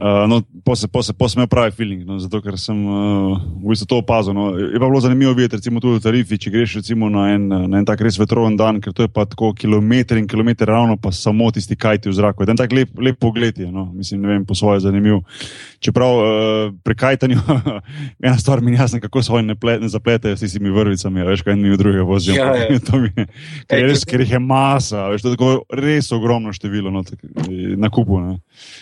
Uh, 0.00 0.24
no, 0.24 0.40
Posebej 0.64 1.12
po 1.18 1.26
imel 1.36 1.46
pravi 1.46 1.70
feeling, 1.70 2.06
no, 2.08 2.16
zato 2.16 2.40
ker 2.40 2.56
sem 2.56 2.78
uh, 2.80 3.36
v 3.60 3.74
bistvu 3.74 3.86
to 3.92 3.96
opazil. 4.00 4.32
No. 4.32 4.56
Je 4.56 4.80
pa 4.80 4.88
bilo 4.88 5.02
zanimivo 5.04 5.34
videti, 5.36 5.60
recimo 5.60 5.84
tudi 5.84 6.00
v 6.00 6.02
Tarifi, 6.02 6.38
če 6.40 6.48
greš 6.48 6.80
na 6.96 7.34
en, 7.34 7.44
na 7.68 7.76
en 7.76 7.84
tak 7.84 8.00
res 8.00 8.16
vetroven 8.16 8.56
dan, 8.56 8.80
ker 8.80 8.96
to 8.96 9.04
je 9.04 9.12
pa 9.12 9.28
tako 9.28 9.52
kilometr 9.52 10.16
in 10.16 10.24
kilometr 10.24 10.64
ravno, 10.64 10.96
pa 10.96 11.12
samo 11.12 11.50
tisti 11.52 11.76
kajti 11.76 12.08
v 12.08 12.16
zraku. 12.16 12.48
En 12.48 12.56
tak 12.56 12.72
lep, 12.72 12.88
lep 12.96 13.20
pogled 13.20 13.58
je, 13.58 13.68
no. 13.68 13.92
mislim, 13.92 14.22
ne 14.24 14.28
vem, 14.32 14.46
po 14.48 14.56
svoje 14.56 14.80
zanimiv. 14.80 15.20
Čeprav 15.76 16.08
uh, 16.08 16.72
pri 16.80 16.94
kajtanju, 16.96 17.38
ena 18.24 18.38
stvar 18.40 18.64
mi 18.64 18.72
je 18.72 18.80
jasna, 18.80 19.00
kako 19.00 19.22
svoje 19.22 19.44
ne, 19.44 19.54
ne 19.76 19.92
zapletejo 19.92 20.36
s 20.36 20.40
tistimi 20.40 20.72
vrvicami, 20.72 21.20
veš, 21.20 21.44
kaj 21.44 21.52
eni 21.52 21.68
v 21.68 21.76
drugega 21.76 22.08
vozijo. 22.08 22.38
Ja, 22.40 22.56
ja. 22.56 22.72
je, 22.72 22.80
ker, 23.68 23.84
res, 23.84 24.08
ker 24.08 24.24
jih 24.24 24.38
je 24.38 24.40
masa, 24.40 25.10
veš, 25.12 25.20
to 25.20 25.34
je 25.34 25.36
tako 25.36 25.52
res 25.68 26.08
ogromno 26.16 26.56
število 26.56 26.88
no, 26.88 27.04
tak, 27.04 27.20
na 27.76 27.92
kupu. 27.92 28.22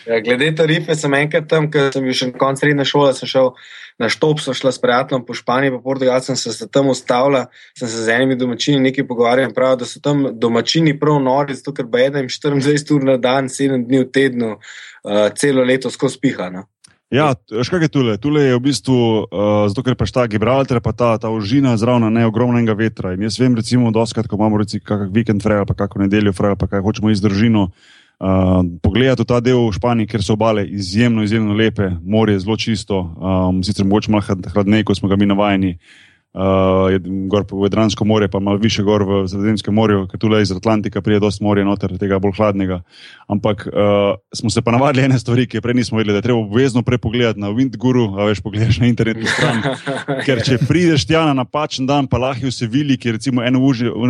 Ja, 0.07 0.23
glede 0.23 0.55
tarife 0.55 1.00
sem 1.01 1.15
enkrat 1.17 1.49
tam, 1.51 1.69
ker 1.73 1.91
sem 1.95 2.05
bil 2.05 2.17
še 2.17 2.31
na 2.31 2.41
koncu 2.41 2.65
srednje 2.65 2.87
šole, 2.89 3.13
sem 3.17 3.31
šel 3.31 3.53
na 4.01 4.09
štop, 4.13 4.41
sem 4.41 4.57
šla 4.57 4.73
s 4.73 4.81
prijateljem 4.81 5.25
po 5.29 5.37
Španiji, 5.37 5.75
po 5.75 5.83
Portugalsku, 5.85 6.37
sem 6.37 6.55
se 6.57 6.69
tam 6.73 6.89
ustavila, 6.93 7.47
sem 7.77 7.89
se 7.89 8.05
z 8.07 8.17
enimi 8.17 8.39
domačini 8.41 8.81
nekaj 8.89 9.07
pogovarjal 9.09 9.51
in 9.51 9.55
pravijo, 9.57 9.83
da 9.83 9.89
so 9.89 10.01
tam 10.01 10.27
domačini 10.41 10.97
prav 11.01 11.21
nori, 11.21 11.57
zato 11.59 11.75
ker 11.77 11.89
bejda 11.91 12.23
jim 12.23 12.31
24 12.33 12.97
ur 12.97 13.09
na 13.13 13.17
dan, 13.21 13.53
7 13.53 13.85
dni 13.89 14.05
v 14.05 14.11
tednu, 14.13 14.55
uh, 14.57 15.27
celo 15.37 15.65
leto 15.69 15.93
skozi 15.93 16.21
pihano. 16.23 16.65
Ja, 17.11 17.35
škaj 17.51 17.83
je 17.83 17.91
tule? 17.91 18.17
Tule 18.23 18.45
je 18.45 18.57
v 18.57 18.63
bistvu, 18.63 18.97
uh, 18.97 19.67
zato 19.69 19.83
ker 19.83 19.99
pač 19.99 20.15
ta 20.15 20.29
Gibraltar, 20.31 20.79
pa 20.81 20.95
ta, 20.95 21.17
ta 21.19 21.29
užina 21.35 21.75
zraven 21.77 22.07
ne 22.15 22.23
ogromnega 22.29 22.77
vetra. 22.79 23.17
In 23.17 23.27
jaz 23.27 23.41
vem, 23.41 23.59
recimo, 23.59 23.91
doskrat, 23.91 24.31
ko 24.31 24.39
imamo 24.39 24.63
recimo 24.63 24.87
kakšen 24.87 25.11
vikend, 25.13 25.43
freja, 25.43 25.67
pa 25.67 25.75
kakšno 25.75 26.07
nedeljo, 26.07 26.33
freja, 26.33 26.55
pa 26.57 26.71
kaj 26.71 26.87
hočemo 26.87 27.11
iz 27.11 27.21
družino. 27.21 27.69
Uh, 27.69 28.00
pogledati 28.83 29.25
ta 29.25 29.41
del 29.41 29.63
v 29.69 29.73
Španiji, 29.73 30.07
ker 30.07 30.23
so 30.23 30.35
obale 30.37 30.67
izjemno, 30.69 31.23
izjemno 31.25 31.55
lepe, 31.57 31.91
morje 32.05 32.37
je 32.37 32.45
zelo 32.45 32.57
čisto, 32.57 33.01
um, 33.01 33.63
sicer 33.65 33.87
mogoče 33.89 34.13
malo 34.13 34.25
hladneje, 34.53 34.85
kot 34.85 34.99
smo 34.99 35.09
ga 35.09 35.17
mi 35.17 35.27
navajeni. 35.27 35.71
Uh, 35.71 36.10
gor 36.33 37.45
v 37.51 37.65
Jadransko 37.67 38.05
morje, 38.05 38.29
pa 38.29 38.39
malo 38.39 38.57
više 38.57 38.83
gor 38.83 39.03
v 39.03 39.29
Sredozemskem 39.29 39.75
morju, 39.75 40.07
ker 40.07 40.21
tukaj 40.21 40.43
iz 40.43 40.53
Atlantika 40.53 41.03
pride 41.03 41.19
dosti 41.21 41.45
morja 41.45 41.65
noter, 41.67 41.97
tega 41.99 42.19
bolj 42.23 42.37
hladnega. 42.37 42.83
Ampak 43.27 43.67
uh, 43.67 44.15
smo 44.35 44.51
se 44.51 44.63
pa 44.63 44.71
navadili 44.71 45.05
ene 45.05 45.19
stvari, 45.19 45.47
ki 45.47 45.61
prej 45.61 45.75
nismo 45.75 45.99
vedeli, 45.99 46.15
da 46.15 46.23
treba 46.23 46.39
obvezno 46.39 46.83
prepogledati 46.83 47.41
na 47.41 47.51
Windguru, 47.51 48.15
a 48.15 48.29
veš, 48.31 48.43
pogledaš 48.47 48.79
na 48.79 48.87
internetni 48.87 49.27
stran. 49.27 49.63
ker 50.27 50.43
če 50.47 50.61
prideš 50.69 51.07
tja 51.11 51.25
na 51.27 51.35
napačen 51.35 51.87
dan, 51.87 52.07
pa 52.07 52.19
lahko 52.23 52.47
v 52.47 52.55
Sevilji, 52.55 52.99
ki 52.99 53.09
je 53.09 53.17
recimo 53.19 53.43
eno 53.43 53.59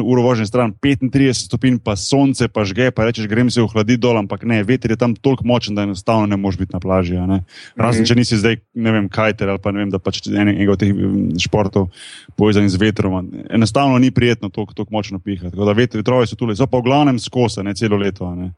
uro 0.04 0.22
vožnje 0.22 0.46
stran, 0.46 0.74
35 0.76 1.46
stopinj, 1.48 1.80
pa 1.84 1.96
sonce, 1.96 2.48
pa 2.52 2.66
žge, 2.68 2.90
pa 2.92 3.08
rečeš, 3.08 3.28
grem 3.32 3.48
se 3.50 3.64
ohladiti 3.64 4.00
dol, 4.00 4.20
ampak 4.20 4.44
ne, 4.44 4.60
veter 4.64 4.92
je 4.92 5.00
tam 5.00 5.16
toliko 5.16 5.48
močen, 5.48 5.74
da 5.74 5.88
enostavno 5.88 6.28
ne 6.28 6.36
moreš 6.36 6.60
biti 6.60 6.76
na 6.76 6.80
plaži. 6.80 7.16
Razen, 7.16 7.40
mm 7.40 8.04
-hmm. 8.04 8.08
če 8.08 8.14
nisi 8.14 8.36
zdaj, 8.36 8.56
ne 8.74 8.92
vem, 8.92 9.08
kajter 9.08 9.48
ali 9.48 9.58
pa 9.58 9.72
ne 9.72 9.78
vem, 9.78 9.90
da 9.90 9.98
pač 9.98 10.20
enega 10.28 10.72
od 10.72 10.78
teh 10.78 10.94
športov 11.40 11.88
povezani 12.36 12.68
z 12.68 12.80
vetrom. 12.80 13.30
Enostavno 13.50 13.98
ni 13.98 14.10
prijetno 14.10 14.48
tako 14.48 14.84
močno 14.90 15.18
pihati. 15.18 15.56
Vetrovi 15.76 16.26
so 16.26 16.36
tukaj, 16.36 16.56
so 16.56 16.66
pa 16.66 16.78
v 16.78 16.88
glavnem 16.88 17.18
skose, 17.18 17.62
ne 17.62 17.74
celo 17.74 17.96
leto. 17.96 18.34
Ne. 18.34 18.52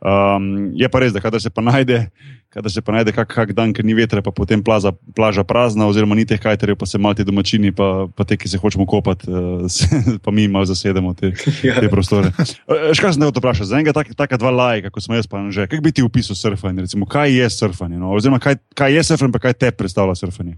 Um, 0.00 0.72
je 0.72 0.88
pa 0.88 1.02
res, 1.02 1.12
da 1.12 1.20
kadar 1.20 1.42
se 1.44 1.50
pa 1.52 1.60
najde, 1.60 2.06
kadar 2.48 2.72
se 2.72 2.80
pa 2.80 2.92
najde 2.94 3.12
kak, 3.12 3.28
kak 3.28 3.50
dan, 3.52 3.74
ker 3.76 3.84
ni 3.84 3.92
vetra, 3.92 4.22
pa 4.24 4.32
potem 4.32 4.62
plaza, 4.64 4.94
plaža 5.12 5.44
prazna, 5.44 5.84
oziroma 5.92 6.16
ni 6.16 6.24
teh 6.24 6.40
kajterjev, 6.40 6.78
pa 6.80 6.88
se 6.88 6.96
malo 6.96 7.18
ti 7.18 7.26
domačini, 7.28 7.68
pa, 7.76 8.08
pa 8.08 8.24
te, 8.24 8.38
ki 8.40 8.48
se 8.48 8.56
hočemo 8.56 8.88
kopati, 8.88 9.28
uh, 9.36 10.16
pa 10.24 10.32
mi 10.32 10.48
malo 10.48 10.64
zasedemo 10.72 11.12
te, 11.20 11.34
ja. 11.60 11.76
te 11.76 11.92
prostore. 11.92 12.32
Škaj 12.96 13.12
sem 13.18 13.26
te 13.28 13.42
vprašal, 13.42 13.68
za 13.68 13.76
enega 13.76 13.92
taka 13.92 14.16
tak, 14.16 14.38
dva 14.40 14.54
lajka, 14.56 14.88
kot 14.88 15.04
smo 15.04 15.20
jaz 15.20 15.28
pa 15.28 15.44
že, 15.52 15.68
kaj 15.68 15.84
bi 15.84 15.92
ti 15.92 16.06
upisal 16.06 16.38
surfanje, 16.38 16.88
recimo, 16.88 17.04
kaj 17.04 17.36
je 17.36 17.52
surfanje, 17.52 18.00
no? 18.00 18.16
oziroma 18.16 18.40
kaj, 18.40 18.56
kaj 18.72 18.96
je 18.96 19.04
surfanje, 19.12 19.36
pa 19.36 19.44
kaj 19.44 19.58
te 19.60 19.74
predstavlja 19.76 20.16
surfanje? 20.16 20.56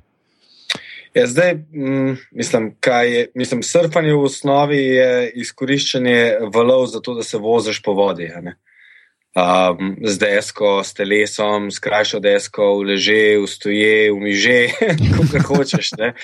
Ja, 1.15 1.27
zdaj, 1.27 1.55
mm, 1.55 2.17
mislim, 2.31 2.77
je, 3.05 3.27
mislim, 3.35 3.63
surfanje 3.63 4.15
v 4.15 4.25
osnovi 4.25 4.79
je 4.79 5.31
izkoriščanje 5.45 6.39
valov 6.55 6.87
za 6.87 7.01
to, 7.01 7.15
da 7.15 7.23
se 7.23 7.39
voziš 7.39 7.83
po 7.83 7.93
vodi. 7.93 8.31
Um, 8.33 9.97
z 10.05 10.19
desko, 10.19 10.81
s 10.85 10.95
telesom, 10.95 11.71
s 11.71 11.79
krajšo 11.85 12.21
desko, 12.21 12.79
v 12.79 12.93
leže, 12.93 13.37
v 13.45 13.47
stoje, 13.49 14.09
v 14.13 14.25
miže, 14.25 14.61
kako 15.35 15.61
hočeš. 15.61 15.93
Ne? 16.01 16.15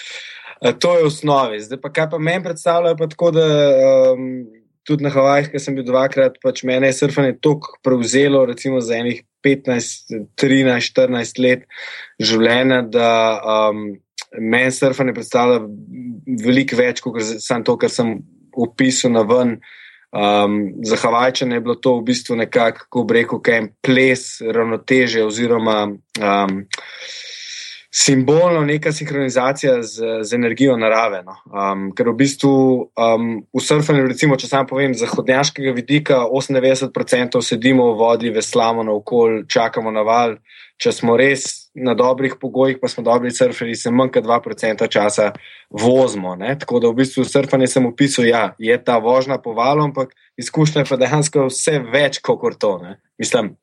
To 0.81 0.97
je 0.97 1.05
v 1.05 1.13
osnovi. 1.13 1.61
Zdaj 1.61 1.81
pa 1.85 1.93
kaj 1.93 2.11
pa 2.11 2.19
meni 2.19 2.45
predstavlja, 2.45 2.97
pa 2.97 3.11
tako 3.13 3.35
da. 3.37 3.49
Um, 4.15 4.47
Tudi 4.89 5.05
na 5.05 5.11
Havajih, 5.13 5.51
ki 5.53 5.61
sem 5.61 5.75
bil 5.77 5.85
dvakrat, 5.85 6.39
pač 6.41 6.63
mene 6.65 6.89
je 6.89 6.95
surfanje 6.97 7.35
tako 7.45 7.75
prevzelo, 7.85 8.47
recimo 8.49 8.79
za 8.81 8.97
enih 8.97 9.19
15, 9.45 10.15
13, 10.41 10.87
14 10.97 11.41
let 11.45 11.67
življenja, 12.17 12.79
da 12.89 13.11
um, 13.37 13.83
meni 14.37 14.73
surfanje 14.73 15.15
predstavlja 15.17 15.61
veliko 16.45 16.77
več 16.77 17.03
kot 17.05 17.21
samo 17.23 17.65
to, 17.65 17.77
kar 17.81 17.93
sem 17.93 18.17
opisal 18.57 19.15
na 19.17 19.25
ven. 19.29 19.59
Um, 20.09 20.71
za 20.89 20.97
Havajčane 20.97 21.59
je 21.59 21.61
bilo 21.61 21.75
to 21.77 21.99
v 21.99 22.07
bistvu 22.09 22.37
nekako, 22.41 22.87
kako 22.87 23.03
bi 23.05 23.19
rekel, 23.19 23.43
kaj 23.45 23.59
en 23.61 23.67
ples, 23.85 24.23
ravnoteže 24.41 25.25
oziroma 25.25 25.83
um, 25.93 26.63
simbolno 28.05 28.61
neka 28.65 28.93
sinhronizacija 28.93 29.83
z, 29.83 30.03
z 30.23 30.35
energijo 30.35 30.77
narave. 30.77 31.23
No. 31.27 31.35
Um, 31.51 31.89
ker 31.97 32.09
v 32.13 32.15
bistvu 32.21 32.51
um, 32.95 33.31
v 33.43 33.63
surfanju, 33.63 34.07
recimo, 34.07 34.37
če 34.39 34.47
sam 34.47 34.67
povem, 34.71 34.95
z 34.95 35.03
zahodnjaškega 35.03 35.73
vidika 35.75 36.21
98% 36.31 37.43
sedimo 37.43 37.89
v 37.91 37.97
vodi, 37.99 38.31
veslamo 38.35 38.85
na 38.87 38.95
okolje, 38.95 39.47
čakamo 39.51 39.91
na 39.91 40.05
val. 40.07 40.37
Če 40.79 40.93
smo 40.95 41.17
res 41.19 41.73
na 41.75 41.97
dobrih 41.99 42.37
pogojih, 42.39 42.77
pa 42.79 42.87
smo 42.87 43.03
dobri 43.03 43.33
surferi, 43.35 43.75
se 43.75 43.91
manj 43.91 44.13
kot 44.15 44.29
2% 44.29 44.87
časa 44.95 45.33
vozimo. 45.75 46.37
Ne? 46.39 46.53
Tako 46.61 46.79
da 46.85 46.93
v 46.93 47.01
bistvu 47.01 47.25
surfanje 47.27 47.67
sem 47.67 47.89
opisal, 47.89 48.29
ja, 48.31 48.45
je 48.63 48.77
ta 48.79 49.01
vožnja 49.03 49.41
po 49.43 49.57
valu, 49.59 49.89
ampak 49.89 50.15
izkušnja 50.39 50.85
je 50.85 50.91
pa 50.93 51.01
dejansko 51.01 51.49
vse 51.49 51.81
več 51.83 52.21
kot 52.23 52.47
to. 52.63 52.77
Ne? 52.85 53.01
Mislim, 53.19 53.57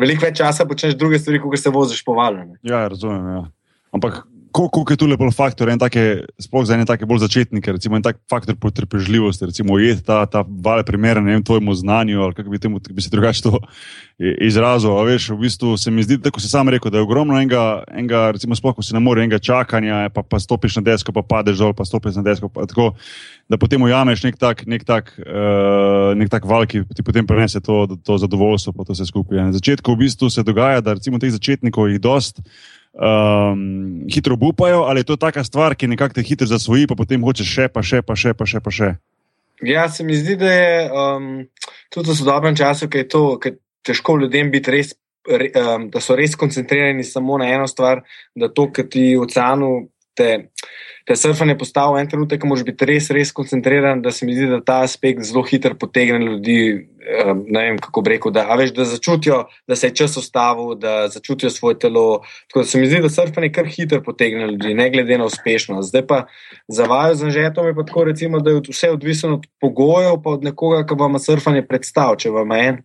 veliko 0.00 0.24
več 0.24 0.40
časa 0.40 0.64
počneš 0.64 0.96
druge 0.96 1.20
stvari, 1.20 1.42
kot 1.44 1.60
se 1.60 1.74
voziš 1.74 2.00
po 2.06 2.16
valu. 2.16 2.46
Ja, 2.64 2.86
razumem. 2.88 3.28
Ja. 3.28 3.44
Ampak 3.94 4.24
koliko 4.54 4.92
je 4.92 4.96
tu 4.96 5.06
lepo 5.06 5.26
faktor, 5.34 5.68
en 5.68 5.78
tak, 5.78 5.96
sploh 6.38 6.62
za 6.62 6.76
ene 6.78 6.86
take 6.86 7.06
bolj 7.10 7.24
začetnike, 7.24 7.72
recimo 7.74 7.98
en 7.98 8.04
tak 8.06 8.20
faktor 8.30 8.54
potrpežljivosti, 8.54 9.48
recimo 9.50 9.74
ujeti 9.74 10.04
ta, 10.06 10.22
ta 10.30 10.44
vale 10.46 10.84
primeren, 10.86 11.24
ne 11.26 11.34
vem, 11.34 11.42
tvojemu 11.42 11.74
znanju 11.74 12.22
ali 12.22 12.34
kako 12.34 12.50
bi, 12.50 12.58
temu, 12.62 12.78
bi 12.78 13.02
se 13.02 13.10
drugače 13.10 13.42
to 13.42 13.58
izrazil. 14.18 14.94
Veš, 15.08 15.28
v 15.34 15.38
bistvu 15.42 15.74
se 15.76 15.90
mi 15.90 16.06
zdi, 16.06 16.20
da 16.22 16.30
si 16.38 16.48
sam 16.48 16.70
rekel, 16.70 16.92
da 16.94 17.02
je 17.02 17.06
ogromno 17.06 17.34
enega, 17.34 17.82
enega 17.90 18.30
recimo 18.30 18.54
sploh, 18.54 18.76
ko 18.76 18.82
si 18.82 18.94
na 18.94 19.02
morju, 19.02 19.24
enega 19.24 19.42
čakanja, 19.42 20.06
pa, 20.14 20.22
pa 20.22 20.38
stopiš 20.38 20.78
na 20.78 20.84
desko, 20.86 21.12
pa 21.12 21.24
padeš 21.26 21.58
dol, 21.58 21.74
pa 21.74 21.82
stopiš 21.82 22.20
na 22.20 22.22
desko. 22.22 22.52
Tako, 22.54 22.92
da 23.50 23.58
potem 23.58 23.82
ujameš 23.82 24.22
nek 24.22 24.38
tak, 24.38 24.62
nek 24.70 24.86
tak, 24.86 25.10
uh, 25.18 26.14
nek 26.14 26.30
tak 26.30 26.46
val, 26.46 26.62
ki 26.70 26.86
ti 26.94 27.02
potem 27.02 27.26
prenese 27.26 27.58
to, 27.58 27.88
to 28.06 28.22
zadovoljstvo, 28.22 28.76
pa 28.78 28.86
to 28.86 28.94
vse 28.94 29.10
skupaj. 29.10 29.50
Na 29.50 29.58
začetku 29.58 29.98
v 29.98 30.06
bistvu 30.06 30.30
se 30.30 30.46
dogaja, 30.46 30.78
da 30.78 30.94
recimo 30.94 31.18
teh 31.18 31.34
začetnikov 31.34 31.90
jih 31.90 31.98
dost 31.98 32.38
um, 32.94 34.04
hitro 34.10 34.36
upajo, 34.40 34.84
ali 34.88 35.00
je 35.00 35.04
to 35.04 35.16
taka 35.16 35.44
stvar, 35.44 35.74
ki 35.74 35.90
nekako 35.90 36.14
te 36.14 36.22
hitro 36.22 36.46
zasvoji, 36.46 36.86
pa 36.86 36.94
potem 36.94 37.22
hočeš 37.22 37.48
še, 37.48 37.68
pa 37.68 37.82
še, 37.82 38.02
pa 38.02 38.16
še, 38.16 38.34
pa 38.34 38.46
še. 38.46 38.60
Pa 38.60 38.70
še. 38.70 38.94
Ja, 39.62 39.88
se 39.88 40.04
mi 40.04 40.16
zdi, 40.16 40.36
da 40.36 40.50
je 40.52 40.90
um, 40.90 41.46
tudi 41.92 42.10
v 42.10 42.16
sodobnem 42.18 42.56
času, 42.58 42.88
ki 42.90 43.04
je 43.04 43.08
to, 43.08 43.22
ki 43.38 43.54
težko 43.86 44.18
ljudem 44.18 44.50
biti 44.50 44.74
res. 44.74 44.94
Um, 45.24 45.86
da 45.88 46.02
so 46.04 46.12
res 46.18 46.34
koncentrirani 46.36 47.00
samo 47.00 47.38
na 47.40 47.46
eno 47.48 47.64
stvar, 47.64 48.02
da 48.36 48.50
to, 48.52 48.66
kar 48.68 48.90
ti 48.92 49.14
v 49.14 49.22
oceanu 49.24 49.70
te, 50.12 50.50
te 51.04 51.16
surfanje 51.16 51.58
postavi 51.60 52.00
en 52.00 52.08
trenutek, 52.08 52.40
ko 52.40 52.48
moraš 52.48 52.64
biti 52.64 52.88
res, 52.88 53.10
res 53.12 53.32
koncentriran, 53.32 54.02
da 54.02 54.12
se 54.14 54.26
mi 54.26 54.36
zdi, 54.36 54.48
da 54.48 54.60
ta 54.64 54.80
aspekt 54.86 55.26
zelo 55.28 55.44
hitro 55.44 55.76
potegne 55.78 56.20
ljudi 56.24 56.58
Ehm, 57.04 57.42
ne 57.46 57.62
vem, 57.62 57.78
kako 57.78 58.00
bi 58.00 58.14
rekel, 58.14 58.32
da, 58.32 58.46
veš, 58.56 58.70
da 58.72 58.84
začutijo, 58.88 59.42
da 59.68 59.76
se 59.76 59.86
je 59.86 59.94
čas 59.94 60.16
ustavil, 60.16 60.74
da 60.74 61.08
začutijo 61.08 61.50
svoje 61.50 61.78
telo. 61.78 62.22
Tako 62.48 62.60
da 62.60 62.66
se 62.66 62.80
mi 62.80 62.86
zdi, 62.86 63.00
da 63.04 63.08
surfanje 63.08 63.52
kar 63.52 63.66
hitro 63.68 64.00
potegne 64.02 64.46
ljudi, 64.46 64.74
ne 64.74 64.90
glede 64.90 65.18
na 65.18 65.24
uspešnost. 65.24 65.88
Zdaj 65.88 66.06
pa 66.06 66.22
za 66.68 66.84
vajo 66.84 67.14
z 67.14 67.24
anžetom 67.24 67.66
je 67.66 67.74
pa 67.74 67.84
tako, 67.84 68.04
recimo, 68.04 68.40
da 68.40 68.50
je 68.50 68.62
vse 68.68 68.90
odvisno 68.90 69.34
od 69.34 69.46
pogojev, 69.60 70.16
pa 70.24 70.30
od 70.30 70.44
nekoga, 70.44 70.86
ki 70.86 70.96
vam 70.98 71.18
surfanje 71.18 71.66
predstavlja. 71.68 72.16
Če 72.24 72.30
vam 72.30 72.52
en 72.52 72.80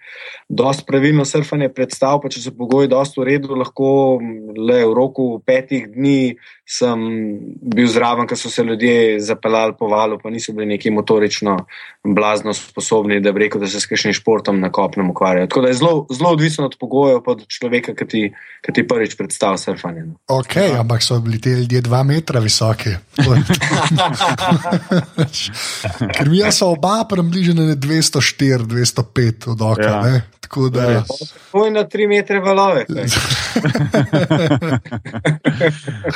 dosti 0.49 0.83
pravilno 0.87 1.25
surfanje 1.25 1.69
predstavlja, 1.69 2.19
pa 2.23 2.29
če 2.29 2.43
so 2.43 2.55
pogoji 2.57 2.91
dosti 2.91 3.21
v 3.21 3.29
redu, 3.31 3.55
lahko 3.55 4.19
le 4.57 4.83
v 4.83 4.93
roku 4.95 5.31
petih 5.47 5.87
dni 5.95 6.35
sem 6.69 6.99
bil 7.61 7.87
zraven, 7.87 8.08
ker 8.27 8.37
so 8.37 8.49
se 8.49 8.63
ljudje 8.63 9.19
zapeljali 9.19 9.73
po 9.79 9.87
valu, 9.87 10.19
pa 10.23 10.29
niso 10.29 10.53
bili 10.53 10.65
neki 10.65 10.91
motorično 10.91 11.57
blazno 12.03 12.53
sposobni, 12.53 13.19
da 13.19 13.31
bi 13.31 13.39
rekel, 13.39 13.61
da 13.61 13.67
se 13.67 13.79
skrišni 13.79 14.13
športom 14.13 14.59
na 14.59 14.71
kopnem 14.71 15.09
ukvarjajo. 15.09 15.47
Tako 15.47 15.61
da 15.61 15.67
je 15.67 15.73
zelo, 15.73 16.05
zelo 16.11 16.29
odvisno 16.29 16.65
od 16.65 16.75
pogojev, 16.79 17.21
pa 17.25 17.31
od 17.31 17.47
človeka, 17.47 17.95
ki 17.95 18.07
ti, 18.07 18.33
ki 18.65 18.71
ti 18.73 18.87
prvič 18.87 19.15
predstavlja 19.17 19.57
surfanje. 19.57 20.01
No. 20.05 20.13
Ok, 20.27 20.55
ja. 20.55 20.79
ampak 20.79 21.03
so 21.03 21.19
bili 21.19 21.41
ti 21.41 21.49
ljudje 21.49 21.81
dva 21.81 22.03
metra 22.03 22.39
visoki. 22.39 22.89
Ker 26.17 26.29
mi 26.29 26.51
smo 26.51 26.67
oba 26.67 27.05
približeni 27.09 27.75
204, 27.75 28.57
205 28.57 29.49
od 29.51 29.61
oka. 29.61 29.83
Ja. 29.83 30.21
Tako 30.49 30.69
da 30.69 30.83
je 30.83 31.03
to 31.51 31.69
na 31.69 31.83
3 31.83 32.07
metre 32.07 32.39
valove. 32.39 32.85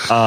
a, 0.10 0.18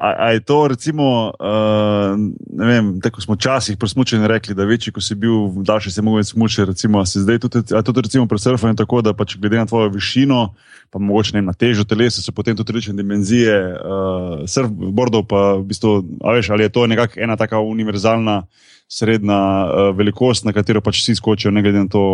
a, 0.00 0.14
a 0.18 0.30
je 0.30 0.40
to, 0.40 0.68
recimo, 0.68 0.99
uh, 1.00 2.18
ne 2.52 2.66
vem, 2.66 2.90
tako 3.00 3.20
smo 3.20 3.34
včasih 3.34 3.76
presmučeni 3.76 4.28
rekli, 4.28 4.54
da 4.54 4.64
večji, 4.64 4.92
ko 4.92 5.00
si 5.00 5.14
bil, 5.14 5.48
daljši 5.66 5.90
se 5.90 6.02
mogel 6.02 6.24
smučiti. 6.24 6.64
Recimo, 6.64 7.04
se 7.06 7.20
zdaj 7.20 7.38
tudi, 7.38 7.62
tudi 7.84 8.00
recimo, 8.00 8.26
pri 8.26 8.38
surfanju 8.38 8.76
tako, 8.76 9.02
da 9.02 9.14
pač 9.14 9.36
glede 9.36 9.58
na 9.58 9.66
tvojo 9.66 9.88
višino, 9.88 10.54
pa 10.90 10.98
mogoče 10.98 11.36
ne 11.36 11.42
na 11.42 11.52
težo 11.52 11.84
telesa, 11.84 12.22
so 12.22 12.32
potem 12.32 12.56
tudi 12.56 12.72
rečene 12.72 13.02
dimenzije 13.02 13.56
uh, 13.72 14.42
surfboardov, 14.46 15.26
pa 15.30 15.54
v 15.60 15.64
bistvu, 15.70 15.94
veš, 16.24 16.50
ali 16.50 16.66
je 16.66 16.74
to 16.74 16.86
nekakšna 16.86 17.24
ena 17.24 17.36
taka 17.36 17.58
univerzalna 17.58 18.42
srednja 18.88 19.40
uh, 19.40 19.96
velikost, 19.96 20.44
na 20.44 20.52
katero 20.52 20.82
pač 20.82 21.04
vsi 21.04 21.14
skočijo, 21.14 21.54
ne 21.54 21.62
glede 21.62 21.86
na 21.86 21.88
to, 21.88 22.04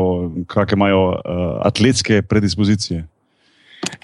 kakšne 0.46 0.76
imajo 0.76 1.04
uh, 1.08 1.44
atletske 1.64 2.22
predispozicije. 2.22 3.06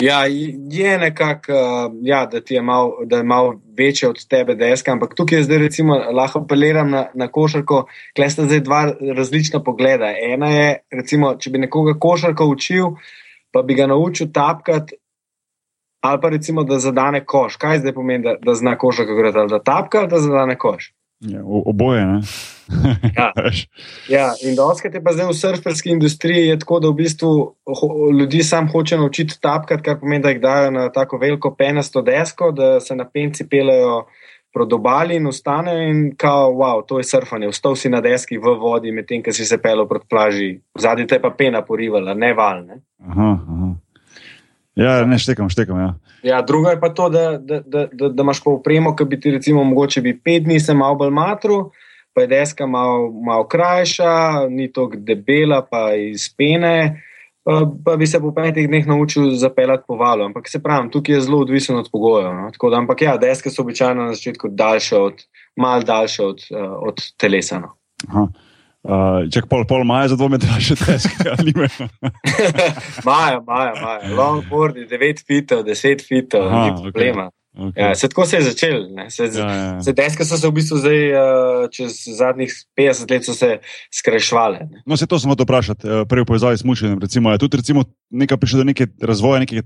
Ja, 0.01 0.25
je 0.71 0.99
nekako, 0.99 1.53
uh, 1.53 1.93
ja, 2.03 2.27
da, 2.27 2.41
da 3.05 3.17
je 3.17 3.23
malo 3.23 3.61
večje 3.79 4.09
od 4.09 4.27
tebe, 4.29 4.55
deska, 4.55 4.93
ampak 4.93 5.15
tukaj 5.15 5.43
zdaj, 5.43 5.59
recimo, 5.59 5.95
lahko 5.95 6.39
apeliram 6.39 6.91
na, 6.91 7.07
na 7.15 7.29
košarko. 7.29 7.85
Klej 8.17 8.31
sta 8.31 8.45
zdaj 8.45 8.61
dva 8.61 8.83
različna 9.17 9.63
pogleda. 9.63 10.15
Ena 10.33 10.51
je, 10.51 10.79
recimo, 10.91 11.35
če 11.39 11.51
bi 11.51 11.59
nekoga 11.59 11.95
košarko 11.99 12.47
učil, 12.47 12.97
pa 13.53 13.63
bi 13.63 13.75
ga 13.75 13.87
naučil 13.87 14.33
tapkati, 14.33 14.97
ali 16.03 16.21
pa 16.21 16.29
recimo, 16.29 16.65
da 16.65 16.79
zadane 16.79 17.25
koš. 17.25 17.57
Kaj 17.57 17.79
zdaj 17.79 17.95
pomeni, 17.95 18.25
da, 18.25 18.37
da 18.43 18.55
zna 18.55 18.79
košarko, 18.79 19.47
da 19.49 19.63
tapka 19.63 19.99
ali 19.99 20.09
da 20.09 20.19
zadane 20.19 20.59
koš? 20.59 20.93
Ja, 21.23 21.41
oboje. 21.45 22.21
ja. 23.17 23.33
ja, 24.17 24.33
in 24.43 24.57
doskrat 24.57 24.95
je 24.95 25.03
pa 25.05 25.13
zdaj 25.13 25.29
v 25.29 25.37
surferski 25.39 25.93
industriji 25.95 26.59
tako, 26.59 26.81
da 26.83 26.91
v 26.91 26.99
bistvu 26.99 27.31
ho, 27.79 27.89
ljudi 28.19 28.43
sam 28.43 28.69
hoče 28.69 28.97
naučiti 28.99 29.39
tapkati, 29.41 29.83
kar 29.83 30.01
pomeni, 30.01 30.23
da 30.23 30.33
jih 30.35 30.41
dajo 30.41 30.71
na 30.71 30.89
tako 30.93 31.19
veliko 31.23 31.55
penasto 31.55 32.03
desko, 32.03 32.51
da 32.51 32.81
se 32.81 32.97
na 32.97 33.07
penci 33.09 33.49
pelejo 33.49 34.07
proti 34.53 34.75
obali 34.75 35.17
in 35.17 35.27
ostanejo 35.27 35.83
in 35.91 36.03
kao, 36.17 36.51
wow, 36.53 36.83
to 36.87 36.99
je 36.99 37.05
surfanje. 37.05 37.49
Vstal 37.49 37.77
si 37.77 37.89
na 37.89 38.01
deski 38.01 38.39
v 38.39 38.57
vodi, 38.61 38.93
medtem 38.93 39.23
ko 39.23 39.33
si 39.33 39.47
se 39.47 39.59
pelil 39.63 39.87
proti 39.89 40.07
plaži, 40.11 40.51
zadnji 40.79 41.07
te 41.07 41.21
pa 41.23 41.31
pena 41.31 41.63
porivala, 41.63 42.15
ne 42.15 42.35
val. 42.35 42.67
Ne? 42.67 42.83
Aha, 43.09 43.31
aha. 43.49 43.71
Ja, 44.75 45.05
ne 45.05 45.19
štekam, 45.19 45.51
štekam. 45.53 45.79
Ja. 45.79 45.95
Ja, 46.23 46.43
drugo 46.43 46.71
je 46.71 46.81
pa 46.81 46.89
to, 46.89 47.09
da, 47.09 47.39
da, 47.39 47.61
da, 47.61 47.87
da, 47.93 48.09
da 48.09 48.23
imaš 48.23 48.43
pa 48.45 48.51
upremo, 48.51 48.97
ki 48.97 49.05
bi 49.05 49.21
ti 49.21 49.31
recimo 49.31 49.65
mogoče 49.65 50.01
bi 50.01 50.19
pet 50.25 50.45
dni 50.45 50.61
se 50.61 50.75
malo 50.75 50.95
bolj 50.95 51.11
matru, 51.11 51.71
pa 52.15 52.21
je 52.21 52.27
deska 52.27 52.67
malo, 52.67 53.11
malo 53.27 53.49
krajša, 53.49 54.47
ni 54.49 54.73
tako 54.73 54.97
debela, 54.97 55.63
pa 55.71 55.95
iz 55.95 56.29
pene. 56.37 57.03
Pa, 57.45 57.67
pa 57.85 57.97
bi 57.97 58.07
se 58.07 58.21
po 58.21 58.31
petih 58.35 58.69
dneh 58.69 58.87
naučil 58.87 59.33
zapeljati 59.35 59.83
po 59.89 59.97
valu. 59.97 60.25
Ampak 60.25 60.49
se 60.49 60.63
pravi, 60.63 60.91
tukaj 60.91 61.15
je 61.15 61.21
zelo 61.21 61.41
odvisno 61.43 61.79
od 61.79 61.89
pogojev. 61.93 62.35
No? 62.35 62.51
Da, 62.71 62.77
ampak 62.79 63.03
ja, 63.03 63.17
deske 63.17 63.51
so 63.51 63.63
običajno 63.63 64.05
na 64.05 64.15
začetku 64.15 64.49
daljše 64.49 64.97
od, 64.97 65.25
malo 65.57 65.83
daljše 65.83 66.23
od, 66.23 66.45
uh, 66.51 66.71
od 66.87 67.03
telesa. 67.17 67.59
No? 67.59 68.29
Uh, 68.83 69.29
Če 69.31 69.45
pol, 69.47 69.63
pol 69.71 69.85
maja 69.87 70.09
za 70.11 70.17
dvome, 70.19 70.41
da 70.43 70.57
še 70.59 70.75
težko 70.75 71.29
ali 71.37 71.53
ne. 71.55 71.69
Maja, 73.09 73.39
maja, 73.47 73.77
maja. 73.79 74.09
Longboard 74.19 74.81
je 74.81 74.89
9 74.91 75.23
fitov, 75.23 75.63
10 75.69 76.03
fitov, 76.03 76.49
ni 76.51 76.75
problema. 76.81 77.29
Okay. 77.31 77.39
Okay. 77.53 77.83
Ja, 77.85 77.95
se 77.95 78.09
tako 78.09 78.25
se 78.27 78.41
je 78.41 78.43
začel. 78.43 78.87
Se, 79.13 79.29
ja, 79.29 79.47
ja. 79.47 79.83
se 79.85 79.93
deske 79.93 80.25
so 80.25 80.39
se 80.41 80.49
v 80.49 80.57
bistvu 80.57 80.81
zdaj, 80.81 81.01
uh, 81.13 81.67
čez 81.71 81.99
zadnjih 82.17 82.55
50 82.81 83.13
let, 83.13 83.29
se 83.29 83.51
skrajšvale. 83.93 84.67
No, 84.89 84.97
se 84.97 85.07
to 85.07 85.21
smo 85.21 85.37
to 85.37 85.45
vprašali, 85.47 85.85
uh, 85.85 86.03
prej 86.09 86.25
v 86.25 86.31
povezavi 86.33 86.59
s 86.59 86.67
mučenjem. 86.67 86.99
Recimo, 87.05 87.31
je 87.31 87.43
tudi 87.45 87.61
recimo, 87.61 87.85
nekaj 88.11 88.41
prišlo 88.41 88.65
do 88.65 88.71
neke 88.73 88.89
razvoja, 88.99 89.45
nekega, 89.45 89.63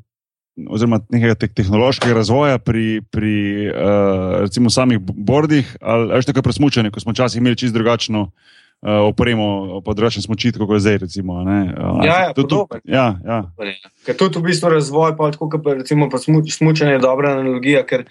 oziroma 0.66 0.98
nekega 1.14 1.38
te 1.38 1.48
tehnološkega 1.48 2.18
razvoja 2.18 2.58
pri, 2.58 3.00
pri 3.06 3.36
uh, 3.70 4.42
recimo, 4.44 4.68
samih 4.68 5.00
bordih, 5.00 5.70
ali 5.80 6.20
še 6.20 6.34
tako 6.34 6.44
pri 6.50 6.58
smučanju, 6.58 6.92
ko 6.92 7.00
smo 7.00 7.14
včasih 7.16 7.38
imeli 7.38 7.62
čist 7.62 7.76
drugačno 7.76 8.26
uh, 8.26 8.54
opremo, 8.86 9.80
pa 9.84 9.94
drugačen 9.94 10.22
smočit, 10.22 10.58
kot 10.58 10.70
je 10.76 10.80
zdaj. 10.80 10.98
Recimo, 11.06 11.40
uh, 11.42 12.04
ja, 12.06 12.16
ja, 12.28 12.32
tudi, 12.36 12.48
tudi, 12.54 12.80
ja, 12.84 13.06
ja. 13.24 13.42
Ker 14.06 14.16
tudi 14.18 14.38
v 14.38 14.50
bistvu 14.50 14.72
razvoj, 14.76 15.16
pa 15.18 15.30
tako, 15.34 15.50
pa, 15.62 15.74
recimo, 15.80 16.10
pa 16.10 16.18
smučanje 16.18 16.98
je 16.98 17.04
dobra 17.04 17.36
analogija. 17.36 17.86
Ker, 17.86 18.06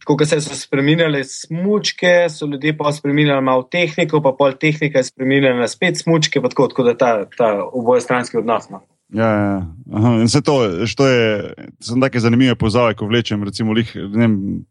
Ko 0.00 0.16
so 0.24 0.38
se 0.40 0.54
spremenile 0.56 1.20
smočke, 1.28 2.30
so 2.32 2.46
ljudje 2.48 2.72
pa 2.76 2.88
spremenili 2.92 3.34
malo 3.44 3.66
tehniko, 3.68 4.22
pa 4.24 4.32
pol 4.32 4.54
tehnika 4.56 4.98
je 4.98 5.10
spremenila 5.10 5.68
spet 5.68 6.00
smočke, 6.00 6.40
pa 6.40 6.48
tako, 6.48 6.70
tako 6.72 6.86
da 6.88 6.94
ta, 6.96 7.10
ta 7.36 7.50
oboje 7.72 8.00
stranski 8.00 8.40
odnos. 8.40 8.70
No. 8.72 8.80
Ja, 9.12 9.28
ja. 9.28 9.66
Aha, 9.92 10.14
in 10.22 10.24
vse 10.24 10.40
to, 10.40 10.56
to 10.96 11.08
je, 11.08 11.54
so 11.84 11.98
take 12.00 12.20
zanimive 12.20 12.54
pozave, 12.54 12.94
ko 12.94 13.10
vlečem, 13.10 13.44
recimo, 13.44 13.76
lih, 13.76 13.92
vem, 14.14 14.64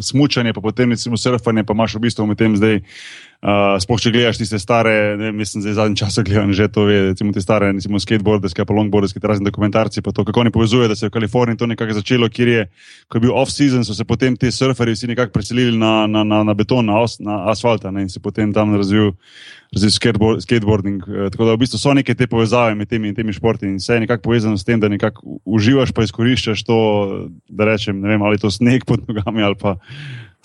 smučanje, 0.00 0.52
pa 0.52 0.60
potem 0.60 0.90
recimo 0.90 1.16
surfanje, 1.16 1.64
pa 1.64 1.74
imaš 1.74 1.94
v 1.94 2.06
bistvu 2.06 2.26
med 2.26 2.38
tem 2.38 2.56
zdaj. 2.56 2.80
Uh, 3.36 3.76
Sploh 3.76 4.00
če 4.00 4.10
gledaš 4.14 4.38
tiste 4.40 4.56
stare, 4.56 5.12
ne, 5.20 5.28
mislim, 5.36 5.60
da 5.60 5.68
je 5.68 5.76
zadnji 5.76 5.98
čas 6.00 6.16
gledal 6.24 6.48
že 6.56 6.70
to, 6.72 6.86
ve, 6.88 7.10
recimo 7.10 7.34
te 7.36 7.42
stare, 7.44 7.68
recimo 7.68 8.00
skateboarderske, 8.00 8.64
pa 8.64 8.72
longboarderske, 8.72 9.20
razni 9.20 9.44
dokumentarci, 9.44 10.00
pa 10.00 10.14
to, 10.16 10.24
kako 10.24 10.40
oni 10.40 10.52
povezujejo, 10.54 10.88
da 10.88 10.96
se 10.96 11.04
je 11.04 11.10
v 11.12 11.16
Kaliforniji 11.18 11.60
to 11.60 11.68
nekako 11.68 11.98
začelo, 11.98 12.30
kjer 12.32 12.48
je, 12.48 12.62
ko 13.12 13.20
je 13.20 13.26
bil 13.26 13.34
off-season, 13.36 13.84
so 13.84 13.92
se 13.94 14.08
potem 14.08 14.38
ti 14.40 14.48
surferji 14.48 14.96
vsi 14.96 15.12
nekako 15.12 15.36
preselili 15.36 15.76
na, 15.76 16.06
na, 16.08 16.24
na, 16.24 16.40
na 16.48 16.56
beton, 16.56 16.88
na, 16.88 16.96
os, 17.04 17.18
na 17.20 17.44
asfalta 17.52 17.92
ne, 17.92 18.06
in 18.06 18.08
se 18.08 18.24
potem 18.24 18.56
tam 18.56 18.72
razvil, 18.72 19.12
razvil 19.76 19.94
skateboard, 20.00 20.40
skateboarding. 20.48 21.04
Uh, 21.04 21.28
tako 21.28 21.44
da 21.44 21.60
v 21.60 21.64
bistvu 21.66 21.82
so 21.82 21.92
neke 21.92 22.16
te 22.16 22.24
povezave 22.24 22.72
med 22.74 22.88
temi, 22.88 23.12
temi 23.14 23.36
športi 23.36 23.68
in 23.68 23.76
vse 23.76 24.00
je 24.00 24.06
nekako 24.08 24.30
povezano 24.30 24.56
s 24.56 24.64
tem, 24.64 24.80
da 24.80 24.88
nekako 24.88 25.42
uživaš, 25.44 25.92
pa 25.92 26.08
izkoriščaš 26.08 26.64
to, 26.64 26.78
da 27.52 27.68
rečem, 27.68 28.00
ne 28.00 28.16
vem, 28.16 28.24
ali 28.24 28.40
je 28.40 28.48
to 28.48 28.54
sneg 28.54 28.88
pod 28.88 29.04
nogami 29.04 29.44
ali 29.44 29.60
pa, 29.60 29.76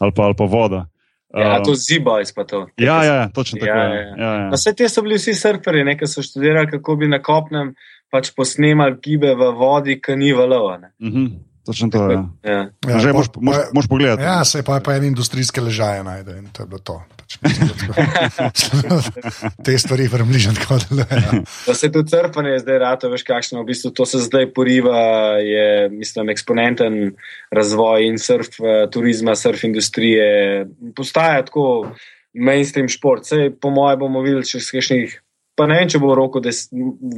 ali 0.04 0.12
pa, 0.12 0.28
ali 0.28 0.36
pa 0.36 0.44
voda. 0.44 0.91
Ja, 1.34 1.62
to 1.64 1.76
zibo 1.76 2.18
je 2.18 2.26
pa 2.36 2.44
to. 2.44 2.68
Ja, 2.78 3.04
ja, 3.04 3.14
ja, 3.14 3.30
točno 3.30 3.60
tako. 3.60 3.72
Ja, 3.72 3.84
ja. 3.84 4.16
Ja, 4.18 4.34
ja. 4.34 4.50
Vse 4.52 4.74
te 4.76 4.90
so 4.90 5.02
bili 5.02 5.16
vsi 5.16 5.34
surferi, 5.34 5.84
nekaj 5.84 6.08
so 6.08 6.24
študirali, 6.26 6.68
kako 6.72 6.96
bi 6.96 7.08
na 7.08 7.22
kopnem 7.24 7.74
pač 8.12 8.34
posnemali 8.36 8.98
gibe 9.02 9.32
v 9.40 9.52
vodi, 9.56 10.02
ki 10.02 10.16
ni 10.16 10.34
valovane. 10.36 10.92
Uh 11.00 11.08
-huh. 11.08 11.30
Točno 11.66 11.90
to 11.90 12.10
je. 12.10 12.18
Ja. 12.44 12.52
Ja. 12.52 12.70
Ja, 12.90 13.00
že 13.00 13.14
moš, 13.14 13.28
moš, 13.38 13.58
moš 13.74 13.88
pogledati. 13.88 14.24
Ja, 14.24 14.46
se 14.46 14.64
pa, 14.64 14.80
pa 14.80 14.96
en 14.96 15.04
industrijske 15.04 15.62
ležaje 15.62 16.04
najde 16.04 16.38
in 16.38 16.48
to 16.54 16.64
je 16.64 16.68
bilo 16.68 16.80
to. 16.80 17.04
Pač, 17.18 17.38
te 19.66 19.78
stvari 19.78 20.08
vrmližen 20.12 20.58
kot 20.66 20.90
le. 20.92 21.06
Da 21.68 21.76
se 21.78 21.92
tudi 21.92 22.10
crpanje 22.10 22.60
zdaj 22.64 22.80
rado, 22.82 23.12
veš 23.14 23.24
kakšno, 23.28 23.62
v 23.62 23.70
bistlu 23.70 23.94
to 23.96 24.06
se 24.10 24.20
zdaj 24.26 24.50
poriva, 24.56 25.38
je 25.38 25.90
mislim, 25.94 26.34
eksponenten 26.34 27.14
razvoj 27.54 28.10
in 28.10 28.18
surf 28.20 28.58
eh, 28.60 28.88
turizma, 28.92 29.36
surf 29.38 29.64
industrije. 29.70 30.66
Postaja 30.98 31.46
tako 31.46 31.92
mainstream 32.34 32.90
šport. 32.90 33.28
Sej, 33.30 33.54
po 33.62 33.70
mojem 33.70 34.00
bomo 34.02 34.26
videli 34.26 34.48
čez 34.48 34.72
nekaj 34.74 35.22
pa 35.62 35.68
ne 35.70 35.78
vem, 35.78 35.90
če 35.94 36.00
bo 36.02 36.10
v 36.10 36.18
roku 36.18 36.42
des, 36.42 36.64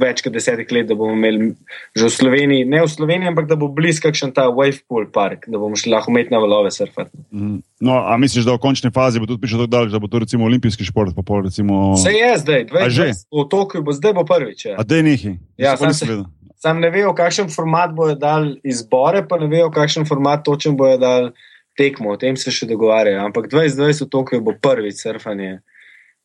več 0.00 0.20
kot 0.24 0.34
desetih 0.34 0.68
let, 0.76 0.88
da 0.90 0.96
bomo 0.98 1.14
imeli 1.16 1.54
že 1.96 2.10
v 2.10 2.12
Sloveniji, 2.12 2.66
ne 2.68 2.82
v 2.84 2.90
Sloveniji, 2.92 3.30
ampak 3.32 3.48
da 3.48 3.56
bo 3.56 3.70
blizu 3.72 4.04
kakšen 4.04 4.34
ta 4.36 4.50
Wavepool 4.52 5.08
park, 5.14 5.48
da 5.48 5.56
bomo 5.60 5.78
šli 5.80 5.94
lahko 5.94 6.12
umetne 6.12 6.40
valove 6.42 6.72
surfati. 6.74 7.16
Mm. 7.32 7.62
No, 7.88 7.96
a 8.04 8.18
misliš, 8.20 8.44
da 8.44 8.58
v 8.58 8.60
končni 8.60 8.92
fazi 8.92 9.22
bo 9.22 9.28
tudi 9.30 9.40
prišel 9.40 9.64
tako 9.64 9.72
daleč, 9.72 9.94
da 9.96 10.02
bo 10.02 10.12
to 10.12 10.20
recimo 10.20 10.44
olimpijski 10.44 10.84
šport? 10.84 11.16
Pol, 11.24 11.46
recimo... 11.48 11.96
Se 12.00 12.12
je 12.12 12.30
zdaj, 12.44 12.68
dve, 12.68 12.84
že 12.92 13.10
v 13.32 13.48
Tokiu 13.48 13.80
bo 13.86 13.96
zdaj 13.96 14.12
bo 14.20 14.28
prvič. 14.28 14.68
Ja. 14.68 14.76
A 14.76 14.84
te 14.84 15.00
nehi? 15.00 15.38
Ja, 15.56 15.78
sam, 15.80 15.96
se, 15.96 16.20
sam 16.60 16.84
ne 16.84 16.92
vejo, 16.92 17.16
kakšen 17.16 17.48
format 17.54 17.96
bojo 17.96 18.18
dal 18.20 18.54
izbore, 18.60 19.24
pa 19.24 19.40
ne 19.40 19.48
vejo, 19.48 19.72
kakšen 19.72 20.04
format 20.08 20.44
točen 20.44 20.76
bojo 20.76 21.00
dal 21.00 21.32
tekmo, 21.78 22.14
o 22.14 22.20
tem 22.20 22.36
se 22.36 22.52
še 22.54 22.68
dogovarjajo. 22.70 23.24
Ampak 23.24 23.48
2020 23.52 24.06
v 24.06 24.10
Tokiu 24.12 24.44
bo 24.44 24.56
prvič 24.60 25.00
surfanje. 25.02 25.58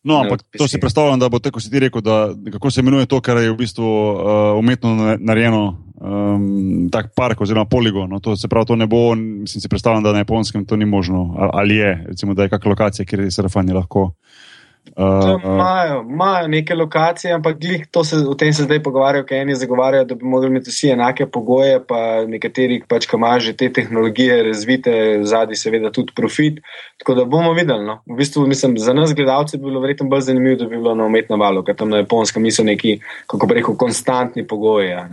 No, 0.04 0.22
ampak 0.22 0.46
to 0.58 0.68
si 0.68 0.80
predstavljam, 0.80 1.20
da 1.20 1.28
bo 1.30 1.40
tako 1.44 1.60
si 1.60 1.72
ti 1.72 1.80
rekel, 1.80 2.02
da 2.02 2.30
kako 2.52 2.72
se 2.72 2.80
imenuje 2.80 3.06
to, 3.06 3.20
kar 3.22 3.38
je 3.38 3.52
v 3.52 3.58
bistvu 3.60 3.84
uh, 3.84 4.60
umetno 4.60 5.18
narejeno, 5.20 5.64
um, 6.00 6.88
tak 6.92 7.12
park 7.16 7.42
oziroma 7.42 7.66
poligon. 7.66 8.10
No, 8.10 8.20
to 8.24 8.38
se 8.38 8.48
pravi, 8.48 8.66
to 8.66 8.76
ne 8.80 8.88
bo, 8.88 9.16
mislim 9.16 9.62
si 9.62 9.70
predstavljam, 9.70 10.04
da 10.04 10.14
na 10.16 10.24
japonskem 10.24 10.66
to 10.66 10.76
ni 10.76 10.86
možno. 10.86 11.36
Ali 11.54 11.76
je, 11.76 12.06
recimo, 12.08 12.34
da 12.34 12.44
je 12.44 12.50
kakšna 12.50 12.70
lokacija, 12.70 13.06
kjer 13.06 13.28
je 13.28 13.32
surfanje 13.32 13.74
lahko. 13.74 14.04
Uh, 14.04 14.49
Imajo 14.98 16.00
uh, 16.00 16.06
uh, 16.06 16.48
neke 16.48 16.76
lokacije, 16.76 17.34
ampak 17.34 17.58
se, 18.06 18.18
o 18.28 18.34
tem 18.34 18.54
se 18.54 18.64
zdaj 18.64 18.84
pogovarjajo, 18.84 19.26
ker 19.26 19.42
eni 19.42 19.56
zagovarjajo, 19.56 20.06
da 20.06 20.16
bi 20.16 20.26
morali 20.26 20.52
imeti 20.52 20.70
vsi 20.70 20.90
enake 20.96 21.26
pogoje, 21.26 21.80
pa 21.88 22.26
nekateri, 22.28 22.82
pač, 22.88 23.08
ki 23.08 23.18
imajo 23.18 23.40
že 23.40 23.54
te 23.58 23.72
tehnologije 23.74 24.44
razvite, 24.44 24.94
zadnji, 25.24 25.56
seveda, 25.56 25.92
tudi 25.92 26.14
profit. 26.16 26.62
Tako 26.98 27.16
da 27.16 27.26
bomo 27.26 27.54
videli. 27.54 27.86
No. 27.86 28.00
V 28.06 28.20
bistvu, 28.20 28.48
mislim, 28.48 28.78
za 28.78 28.94
nas, 28.94 29.14
gledalce, 29.16 29.58
bi 29.58 29.70
bilo 29.70 29.82
verjetno 29.82 30.10
bolj 30.10 30.28
zanimivo, 30.32 30.56
da 30.64 30.66
bi 30.66 30.78
bilo 30.78 30.96
na 30.96 31.06
umetnem 31.06 31.40
valu, 31.40 31.64
ker 31.64 31.76
tam 31.76 31.90
na 31.90 32.04
japonskem 32.04 32.44
niso 32.44 32.64
neki, 32.64 33.00
kako 33.28 33.48
bi 33.48 33.60
rekel, 33.62 33.78
konstantni 33.78 34.48
pogoji. 34.48 34.90
Ja, 34.90 35.08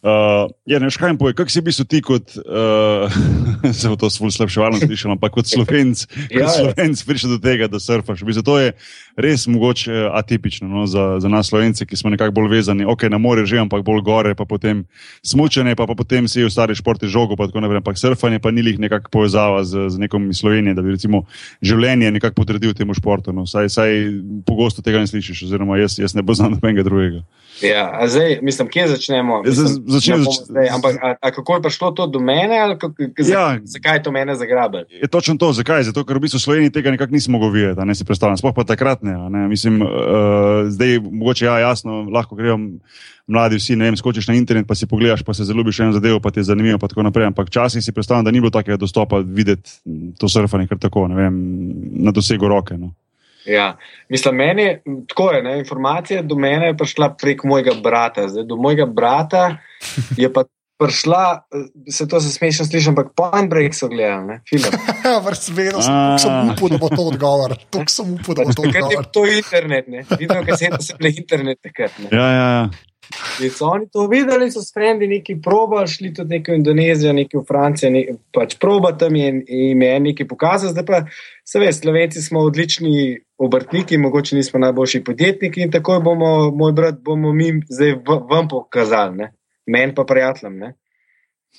Uh, 0.00 0.48
ja, 0.64 0.78
ne 0.80 0.88
veš, 0.88 0.96
kaj 0.96 1.10
jim 1.12 1.18
poje, 1.20 1.34
kako 1.36 1.52
si 1.52 1.60
bil 1.60 1.74
ti 1.84 1.98
kot, 2.00 2.32
uh, 2.40 3.16
se 3.78 3.88
bo 3.92 3.98
to 4.00 4.08
slabševalno 4.08 4.78
slišal, 4.80 5.12
ampak 5.12 5.34
kot 5.34 5.50
slovenc, 5.50 6.06
ja, 6.32 6.46
kot 6.46 6.54
slovenc 6.56 7.02
prišel 7.04 7.34
do 7.34 7.38
tega, 7.44 7.68
da 7.68 7.76
surfaš. 7.76 8.22
Mislim, 8.24 8.46
to 8.46 8.54
je 8.56 8.70
res 9.20 9.44
mogoče 9.44 10.06
atipično 10.16 10.70
no, 10.72 10.86
za, 10.88 11.18
za 11.20 11.28
nas 11.28 11.52
slovence, 11.52 11.84
ki 11.84 12.00
smo 12.00 12.14
nekako 12.14 12.32
bolj 12.38 12.48
vezani, 12.54 12.88
ok, 12.88 13.10
na 13.12 13.20
more 13.20 13.44
že, 13.44 13.60
ampak 13.60 13.84
bolj 13.84 14.00
gore, 14.06 14.32
pa 14.32 14.48
potem 14.48 14.86
smučanje, 15.20 15.76
pa, 15.76 15.84
pa 15.84 15.98
potem 15.98 16.24
si 16.32 16.40
v 16.40 16.48
stari 16.48 16.72
športi 16.78 17.04
žogo, 17.04 17.36
pa 17.36 17.50
tako 17.50 17.60
naprej. 17.60 17.84
Ampak 17.84 18.00
surfanje 18.00 18.40
pa 18.40 18.54
ni 18.56 18.64
jih 18.64 18.80
nekako 18.80 19.12
povezava 19.12 19.60
z, 19.68 19.90
z 19.92 20.00
nekom 20.00 20.30
iz 20.32 20.40
Slovenije, 20.40 20.78
da 20.78 20.80
bi 20.80 20.96
recimo 20.96 21.26
življenje 21.60 22.08
nekako 22.16 22.40
potrdil 22.40 22.72
temu 22.72 22.96
športu. 22.96 23.36
No. 23.36 23.44
Saj, 23.44 23.68
saj 23.68 23.92
pogosto 24.48 24.80
tega 24.80 25.04
ne 25.04 25.12
slišiš, 25.12 25.44
oziroma 25.50 25.76
jaz, 25.76 26.00
jaz 26.00 26.16
ne 26.16 26.24
poznam 26.24 26.56
nobenega 26.56 26.88
drugega. 26.88 27.20
Ja, 27.62 28.00
zdaj, 28.06 28.38
mislim, 28.42 28.68
kje 28.68 28.88
začnemo? 28.88 29.42
Mislim, 29.42 29.66
začnemo 29.86 30.24
zač... 30.24 30.34
zdaj, 30.48 30.68
ampak, 30.68 30.96
a, 31.02 31.14
a 31.20 31.30
kako 31.30 31.54
je 31.54 31.62
prišlo 31.62 31.90
to 31.90 32.06
do 32.06 32.20
mene? 32.20 32.56
Ja, 32.56 33.58
zakaj 33.64 33.96
je 33.96 34.02
to 34.02 34.12
mene 34.12 34.36
zagrabilo? 34.36 34.84
Je 34.90 35.08
točno 35.08 35.36
to, 35.36 35.52
zakaj? 35.52 35.82
Zato, 35.82 36.04
ker 36.04 36.16
v 36.16 36.24
bistvu 36.24 36.40
v 36.40 36.44
Sloveniji 36.46 36.72
tega 36.72 36.90
nekako 36.90 37.12
nismo 37.12 37.38
mogli 37.38 37.60
videti, 37.60 37.84
ne 37.84 37.94
si 37.94 38.04
predstavljam. 38.04 38.40
Sploh 38.40 38.54
pa 38.56 38.64
takrat 38.64 39.02
ne. 39.02 39.16
ne? 39.30 39.48
Mislim, 39.48 39.82
uh, 39.82 39.90
zdaj, 40.68 40.98
mogoče 41.10 41.46
ja, 41.46 41.58
jasno, 41.58 42.02
lahko 42.08 42.34
grejo 42.34 42.58
mladi 43.30 43.60
vsi, 43.60 43.76
ne 43.76 43.90
vem, 43.90 43.96
skočiš 43.96 44.28
na 44.28 44.34
internet, 44.34 44.66
pa 44.66 44.74
si 44.74 44.88
pogledaš, 44.90 45.22
pa 45.22 45.34
se 45.34 45.44
zelo 45.44 45.62
ljubiš 45.62 45.80
eno 45.80 45.92
zadevo, 45.92 46.20
pa 46.20 46.30
ti 46.30 46.40
je 46.40 46.48
zanimivo. 46.50 46.78
Ampak 47.26 47.48
včasih 47.48 47.84
si 47.84 47.92
predstavljam, 47.92 48.24
da 48.24 48.30
ni 48.30 48.40
bilo 48.40 48.50
takega 48.50 48.76
dostopa 48.76 49.22
videti 49.24 49.70
to 50.18 50.28
surfanje, 50.28 50.66
kar 50.66 50.78
tako, 50.78 51.08
ne 51.08 51.14
vem, 51.14 51.36
na 52.04 52.10
dosegu 52.10 52.48
roke. 52.48 52.78
No? 52.78 52.94
Ja, 53.44 53.76
mislim, 54.08 54.34
meni 54.34 54.78
tako 55.08 55.30
je. 55.32 55.42
Ne, 55.42 55.58
informacija 55.58 56.22
do 56.22 56.34
mene 56.34 56.66
je 56.66 56.76
prišla 56.76 57.14
prek 57.20 57.44
mojega 57.44 57.72
brata. 57.82 58.28
Zdaj, 58.28 58.44
do 58.44 58.56
mojega 58.56 58.86
brata 58.86 59.56
je 60.16 60.32
pa 60.32 60.44
prišla, 60.80 61.42
se 61.90 62.08
to 62.08 62.20
se 62.20 62.30
smešno 62.32 62.64
sliši, 62.64 62.88
ampak 62.88 63.06
Point 63.16 63.50
Break 63.50 63.74
so 63.74 63.88
gledali, 63.88 64.40
film. 64.48 64.72
Vrst 65.26 65.50
vedno 65.52 65.82
sem, 65.82 66.18
sem 66.18 66.52
upal, 66.52 66.68
da 66.68 66.78
bo 66.78 66.88
to 66.88 67.02
odgovor. 67.12 67.56
To 67.70 67.84
sem 67.88 68.14
upal, 68.14 68.34
da 68.34 68.44
bo 68.48 68.52
to 68.52 68.62
odgovor. 68.62 69.04
To 69.12 69.26
je 69.26 69.38
internet, 69.38 69.88
ne. 69.88 70.04
Vidno, 70.18 70.40
kaj 70.46 70.56
se 70.56 70.64
je 70.64 70.96
bile 70.98 71.12
internet 71.16 71.58
takrat. 71.62 71.98
ne. 71.98 72.08
Ja, 72.12 72.28
ja, 72.32 72.46
ja. 72.56 72.89
In 73.42 73.50
so 73.50 73.66
oni 73.66 73.88
to 73.92 74.06
videli, 74.06 74.50
so 74.50 74.62
s 74.62 74.72
frendi 74.74 75.08
neki 75.08 75.40
probali, 75.42 75.88
šli 75.88 76.12
tudi 76.14 76.36
neki 76.36 76.52
v 76.52 76.58
Indonezijo, 76.60 77.12
neki 77.12 77.38
v 77.38 77.44
Francijo, 77.48 77.90
ne, 77.90 78.02
pač 78.34 78.56
proba 78.60 78.92
tam 78.98 79.16
in 79.16 79.42
jim 79.48 79.82
je 79.82 80.00
nekaj 80.00 80.28
pokazal. 80.28 80.70
Zdaj 80.74 80.86
pa, 80.86 81.00
se 81.44 81.62
veš, 81.62 81.80
Slovenci 81.80 82.22
smo 82.22 82.44
odlični 82.46 83.18
obrtniki, 83.38 83.98
mogoče 83.98 84.36
nismo 84.36 84.60
najboljši 84.60 85.02
podjetniki 85.04 85.64
in 85.64 85.72
takoj 85.72 86.02
bomo, 86.04 86.50
moj 86.54 86.76
brat, 86.76 87.00
bomo 87.02 87.32
mi 87.32 87.54
zdaj 87.68 87.96
vam 88.04 88.48
pokazali, 88.48 89.16
ne. 89.16 89.32
meni 89.66 89.94
pa 89.94 90.04
prijateljem. 90.04 90.58
Ne. 90.58 90.74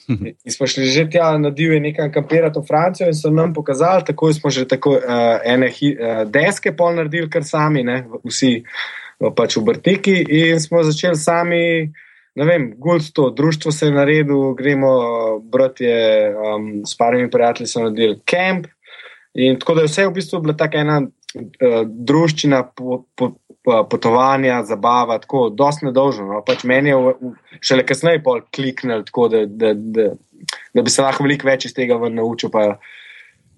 In 0.46 0.52
smo 0.52 0.68
šli 0.68 0.86
že 0.88 1.10
tja 1.12 1.38
na 1.38 1.50
divje 1.50 1.80
nekam 1.80 2.12
kampirati 2.12 2.60
v 2.60 2.68
Francijo 2.68 3.08
in 3.08 3.14
so 3.14 3.30
nam 3.30 3.54
pokazali, 3.54 4.06
tako 4.08 4.34
smo 4.34 4.50
že 4.50 4.64
tako 4.68 4.96
uh, 4.96 5.44
ene 5.44 5.68
hi, 5.70 5.92
uh, 6.00 6.24
deske 6.32 6.72
pol 6.76 6.96
naredili, 6.96 7.30
kar 7.30 7.44
sami, 7.44 7.84
ne, 7.84 8.06
vsi 8.24 8.54
uh, 8.62 9.02
pač 9.36 9.58
obrtniki 9.58 10.16
in 10.30 10.60
smo 10.60 10.84
začeli 10.84 11.18
sami, 11.20 11.64
ne 12.36 12.48
vem, 12.48 12.72
gult 12.82 13.12
to, 13.14 13.30
društvo 13.30 13.72
se 13.72 13.86
je 13.86 13.96
naredilo, 13.96 14.54
gremo, 14.58 14.92
uh, 14.98 15.44
bratje 15.44 15.96
um, 16.32 16.72
s 16.88 16.98
parimi 16.98 17.30
prijatelji 17.32 17.68
so 17.68 17.84
naredili 17.84 18.20
kamp 18.26 18.68
in 19.34 19.60
tako 19.60 19.76
da 19.76 19.86
je 19.86 19.92
vse 19.92 20.08
v 20.08 20.14
bistvu 20.16 20.42
bila 20.42 20.58
taka 20.58 20.82
ena 20.82 21.02
uh, 21.02 21.82
druščina 21.86 22.64
po, 22.76 23.04
po, 23.16 23.34
po, 23.64 23.84
potovanja, 23.90 24.64
zabava, 24.64 25.20
tako 25.22 25.50
dosti 25.50 25.86
nedolžno. 25.86 26.26
No? 26.32 26.42
Pač 26.46 26.66
meni 26.68 26.90
je 26.90 26.98
v, 26.98 27.14
v, 27.22 27.60
šele 27.62 27.86
kasneje 27.86 28.24
pol 28.26 28.42
kliknil, 28.56 29.06
tako 29.08 29.28
da, 29.32 29.46
da, 29.46 29.74
da, 29.76 30.10
da 30.74 30.82
bi 30.82 30.94
se 30.94 31.06
lahko 31.06 31.28
veliko 31.28 31.48
več 31.48 31.70
iz 31.70 31.78
tega 31.78 32.00
naučil. 32.10 32.50
Pa, 32.54 32.80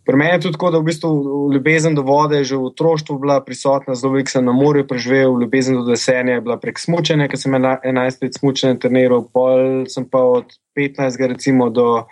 Pri 0.05 0.17
meni 0.17 0.31
je 0.31 0.39
tudi 0.41 0.53
tako, 0.53 0.71
da 0.71 0.79
v 0.79 0.83
bistvu 0.83 1.09
ljubezen 1.53 1.95
do 1.95 2.01
vode 2.01 2.37
je 2.37 2.43
že 2.43 2.55
v 2.55 2.65
otroštvu 2.65 3.19
bila 3.19 3.37
prisotna, 3.39 3.95
zelo 3.95 4.13
veliko 4.13 4.31
sem 4.31 4.45
na 4.45 4.51
morju 4.51 4.87
preživel, 4.87 5.37
ljubezen 5.39 5.75
do 5.75 5.85
desenja 5.85 6.33
je 6.33 6.41
bila 6.41 6.57
prek 6.57 6.79
smučanja, 6.79 7.27
ker 7.27 7.39
sem 7.39 7.53
ena- 7.53 7.79
11 7.79 8.21
let 8.21 8.35
smučanja 8.35 8.75
treniral, 8.77 9.23
pol 9.23 9.85
sem 9.87 10.03
pa 10.05 10.19
od 10.19 10.45
15 10.75 11.27
recimo 11.27 11.69
do 11.69 12.03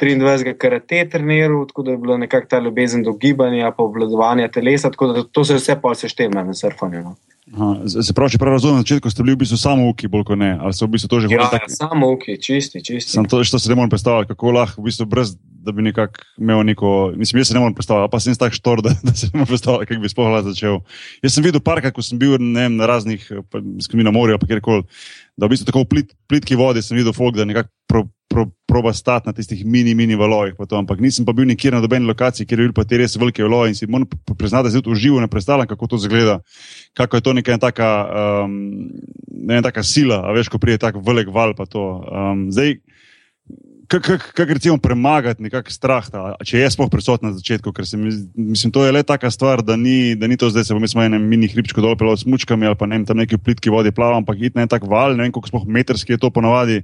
23 0.00 0.54
karate 0.54 1.08
treniral, 1.08 1.66
tako 1.66 1.82
da 1.82 1.90
je 1.90 1.98
bila 1.98 2.16
nekako 2.16 2.46
ta 2.46 2.58
ljubezen 2.58 3.02
do 3.02 3.12
gibanja, 3.12 3.70
pa 3.70 3.82
obvladovanja 3.82 4.48
telesa, 4.48 4.90
tako 4.90 5.06
da 5.06 5.22
to 5.24 5.44
se 5.44 5.54
vse 5.54 5.76
pol 5.76 5.94
seštema 5.94 6.42
na 6.42 6.54
surfanju. 6.54 7.02
No. 7.02 7.14
Aha, 7.54 7.74
Se 7.86 8.12
pravi, 8.12 8.30
če 8.30 8.38
prav 8.38 8.52
razumem, 8.52 8.76
na 8.76 8.82
začetku 8.82 9.10
ste 9.10 9.22
bili 9.22 9.34
v 9.34 9.44
bistvu 9.44 9.56
samo 9.56 9.88
uki, 9.88 10.08
bolj 10.08 10.24
kot 10.24 10.38
ne, 10.38 10.58
ali 10.60 10.72
so 10.72 10.86
v 10.86 10.96
bistvu 10.96 11.08
to 11.08 11.20
že 11.20 11.28
Ja, 11.28 11.36
hodili 11.36 11.44
ja, 11.44 11.50
tako. 11.60 11.70
samo 11.70 12.12
ok, 12.12 12.24
čisti, 12.40 12.80
čisti. 12.80 13.12
Sam 13.12 13.28
to, 13.28 13.44
to 13.44 13.58
se 13.58 13.68
ne 13.68 13.76
morem 13.76 13.90
predstavljati, 13.90 14.32
kako 14.32 14.50
lahko, 14.50 14.80
v 14.80 14.88
bistvu, 14.88 15.06
brez 15.06 15.36
da 15.64 15.72
bi 15.72 15.82
nekako 15.82 16.24
imel 16.38 16.62
neko. 16.66 17.12
Mislim, 17.16 17.40
jaz 17.40 17.48
se 17.48 17.54
ne 17.54 17.60
morem 17.60 17.74
predstavljati, 17.74 18.12
pa 18.12 18.20
sem 18.20 18.34
tako 18.34 18.54
štor, 18.54 18.82
da, 18.86 18.94
da 19.02 19.14
se 19.14 19.26
ne 19.26 19.38
morem 19.38 19.46
predstavljati, 19.46 19.86
kako 19.86 20.00
bi 20.00 20.12
sploh 20.12 20.32
lahko 20.32 20.50
začel. 20.52 20.80
Jaz 21.22 21.34
sem 21.34 21.44
videl 21.44 21.62
parkrat, 21.64 21.94
ko 21.94 22.02
sem 22.02 22.18
bil 22.18 22.36
ne 22.40 22.68
na 22.68 22.86
raznih, 22.90 23.30
mislim, 23.54 24.04
na 24.04 24.12
morju, 24.14 24.38
pa 24.38 24.46
kjerkoli, 24.50 24.84
da 25.36 25.46
v 25.46 25.54
bistvu 25.54 25.70
tako 25.70 25.84
v 25.86 25.90
plit, 25.94 26.12
plitki 26.28 26.58
vodi 26.58 26.82
sem 26.82 26.98
videl 26.98 27.16
folk, 27.16 27.36
da 27.36 27.46
nekako 27.48 27.72
pro, 27.88 28.04
pro, 28.28 28.46
proba 28.66 28.92
stati 28.92 29.28
na 29.28 29.32
tistih 29.32 29.64
mini, 29.66 29.94
mini 29.94 30.16
valovih. 30.18 30.54
Ampak 30.70 31.00
nisem 31.00 31.26
pa 31.26 31.32
bil 31.32 31.46
nikjer 31.46 31.74
na 31.74 31.80
dobeni 31.80 32.06
lokaciji, 32.06 32.46
kjer 32.46 32.60
je 32.60 32.68
bil 32.68 32.74
pa 32.76 32.84
te 32.84 32.98
res 32.98 33.16
velike 33.16 33.42
valoje 33.42 33.72
in 33.72 33.78
si 33.78 33.86
moram 33.86 34.08
priznati, 34.38 34.68
da 34.68 34.70
se 34.70 34.82
tudi 34.82 34.92
uživo 34.92 35.20
ne 35.20 35.28
predstavljam, 35.28 35.68
kako 35.70 35.86
to 35.86 35.98
zgleda. 35.98 36.40
Kako 36.94 37.16
je 37.16 37.22
to 37.22 37.32
neka 37.32 37.58
taka, 37.58 37.90
um, 38.44 38.90
ne 39.30 39.62
taka 39.62 39.82
sila, 39.82 40.22
a 40.24 40.32
veš, 40.32 40.48
ko 40.48 40.58
pride 40.58 40.78
tak 40.78 40.98
velik 41.06 41.28
val. 41.34 41.54
pa 41.54 41.66
to. 41.66 42.04
Um, 42.10 42.50
zdaj, 42.52 42.78
kako 43.88 44.52
recimo 44.54 44.78
premagati 44.78 45.42
nekak 45.42 45.70
strah, 45.70 46.06
ta, 46.10 46.34
če 46.44 46.62
je 46.62 46.70
sploh 46.72 46.90
prisoten 46.90 47.28
na 47.28 47.36
začetku, 47.36 47.72
ker 47.74 47.86
se 47.88 47.98
mi, 48.00 48.12
mislim, 48.34 48.72
to 48.72 48.84
je 48.84 48.92
le 48.92 49.02
taka 49.02 49.30
stvar, 49.30 49.62
da 49.62 49.76
ni, 49.76 50.14
da 50.18 50.28
ni 50.30 50.38
to 50.40 50.50
zdaj, 50.50 50.64
se 50.64 50.76
bom 50.76 50.84
jaz 50.84 50.94
malo 50.96 51.10
enem 51.10 51.26
mini 51.28 51.48
hribčku 51.50 51.84
dol 51.84 51.96
pelal 52.00 52.16
s 52.16 52.26
mučkami 52.28 52.66
ali 52.66 52.78
pa 52.80 52.88
ne 52.88 52.98
vem, 52.98 53.06
tam 53.08 53.20
neki 53.20 53.38
plitki 53.38 53.72
vodi 53.72 53.92
plavam, 53.94 54.22
ampak 54.22 54.40
iti 54.40 54.56
na 54.56 54.64
en 54.64 54.72
tak 54.72 54.86
val, 54.88 55.16
ne 55.16 55.26
vem, 55.26 55.34
koliko 55.34 55.52
sploh 55.52 55.68
metrski 55.68 56.16
je 56.16 56.22
to 56.22 56.32
ponavadi. 56.34 56.82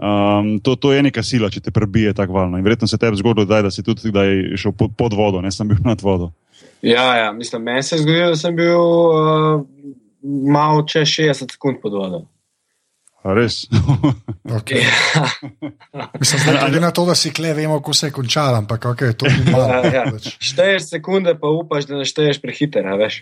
Um, 0.00 0.54
to, 0.64 0.76
to 0.80 0.94
je 0.94 1.02
neka 1.04 1.20
sila, 1.26 1.50
če 1.52 1.60
te 1.60 1.72
prebije 1.76 2.14
tako 2.16 2.38
valno. 2.38 2.56
In 2.56 2.64
verjetno 2.64 2.88
se 2.88 2.96
tebi 2.96 3.18
zgodilo, 3.20 3.44
daj, 3.44 3.66
da 3.66 3.70
si 3.74 3.84
tudi 3.84 4.08
kdaj 4.08 4.56
šel 4.56 4.72
pod, 4.72 4.94
pod 4.96 5.12
vodo, 5.12 5.42
ne 5.44 5.52
sem 5.52 5.68
bil 5.68 5.82
nad 5.84 6.00
vodo. 6.00 6.30
Ja, 6.80 7.04
ja, 7.18 7.32
mislim, 7.36 7.66
meni 7.68 7.82
se 7.84 7.98
je 7.98 8.06
zgodilo, 8.06 8.30
da 8.32 8.38
sem 8.40 8.56
bil 8.56 8.80
uh, 8.80 9.60
malo 10.48 10.86
čez 10.88 11.10
60 11.12 11.52
sekund 11.52 11.82
pod 11.82 11.92
vodo. 11.92 12.22
A 13.24 13.34
res? 13.36 13.66
Okay. 14.50 14.82
Mislim, 16.18 16.40
zdaj, 16.42 16.56
glede 16.58 16.80
na 16.80 16.90
to, 16.90 17.04
da 17.06 17.14
si 17.14 17.30
kle, 17.30 17.52
vemo, 17.54 17.76
kako 17.78 17.92
se 17.94 18.08
je 18.08 18.10
končalo, 18.10 18.56
ampak 18.58 18.84
okay, 18.84 19.12
to 19.14 19.28
ni 19.30 19.52
malo. 19.52 19.68
Ja, 19.68 19.92
ja. 19.94 20.04
Pač. 20.10 20.26
Šteješ 20.42 20.88
sekunde, 20.90 21.36
pa 21.38 21.52
upaš, 21.54 21.86
da 21.86 22.00
ne 22.00 22.06
šteješ 22.08 22.40
prehiter, 22.42 22.88
a 22.88 22.96
veš. 22.98 23.20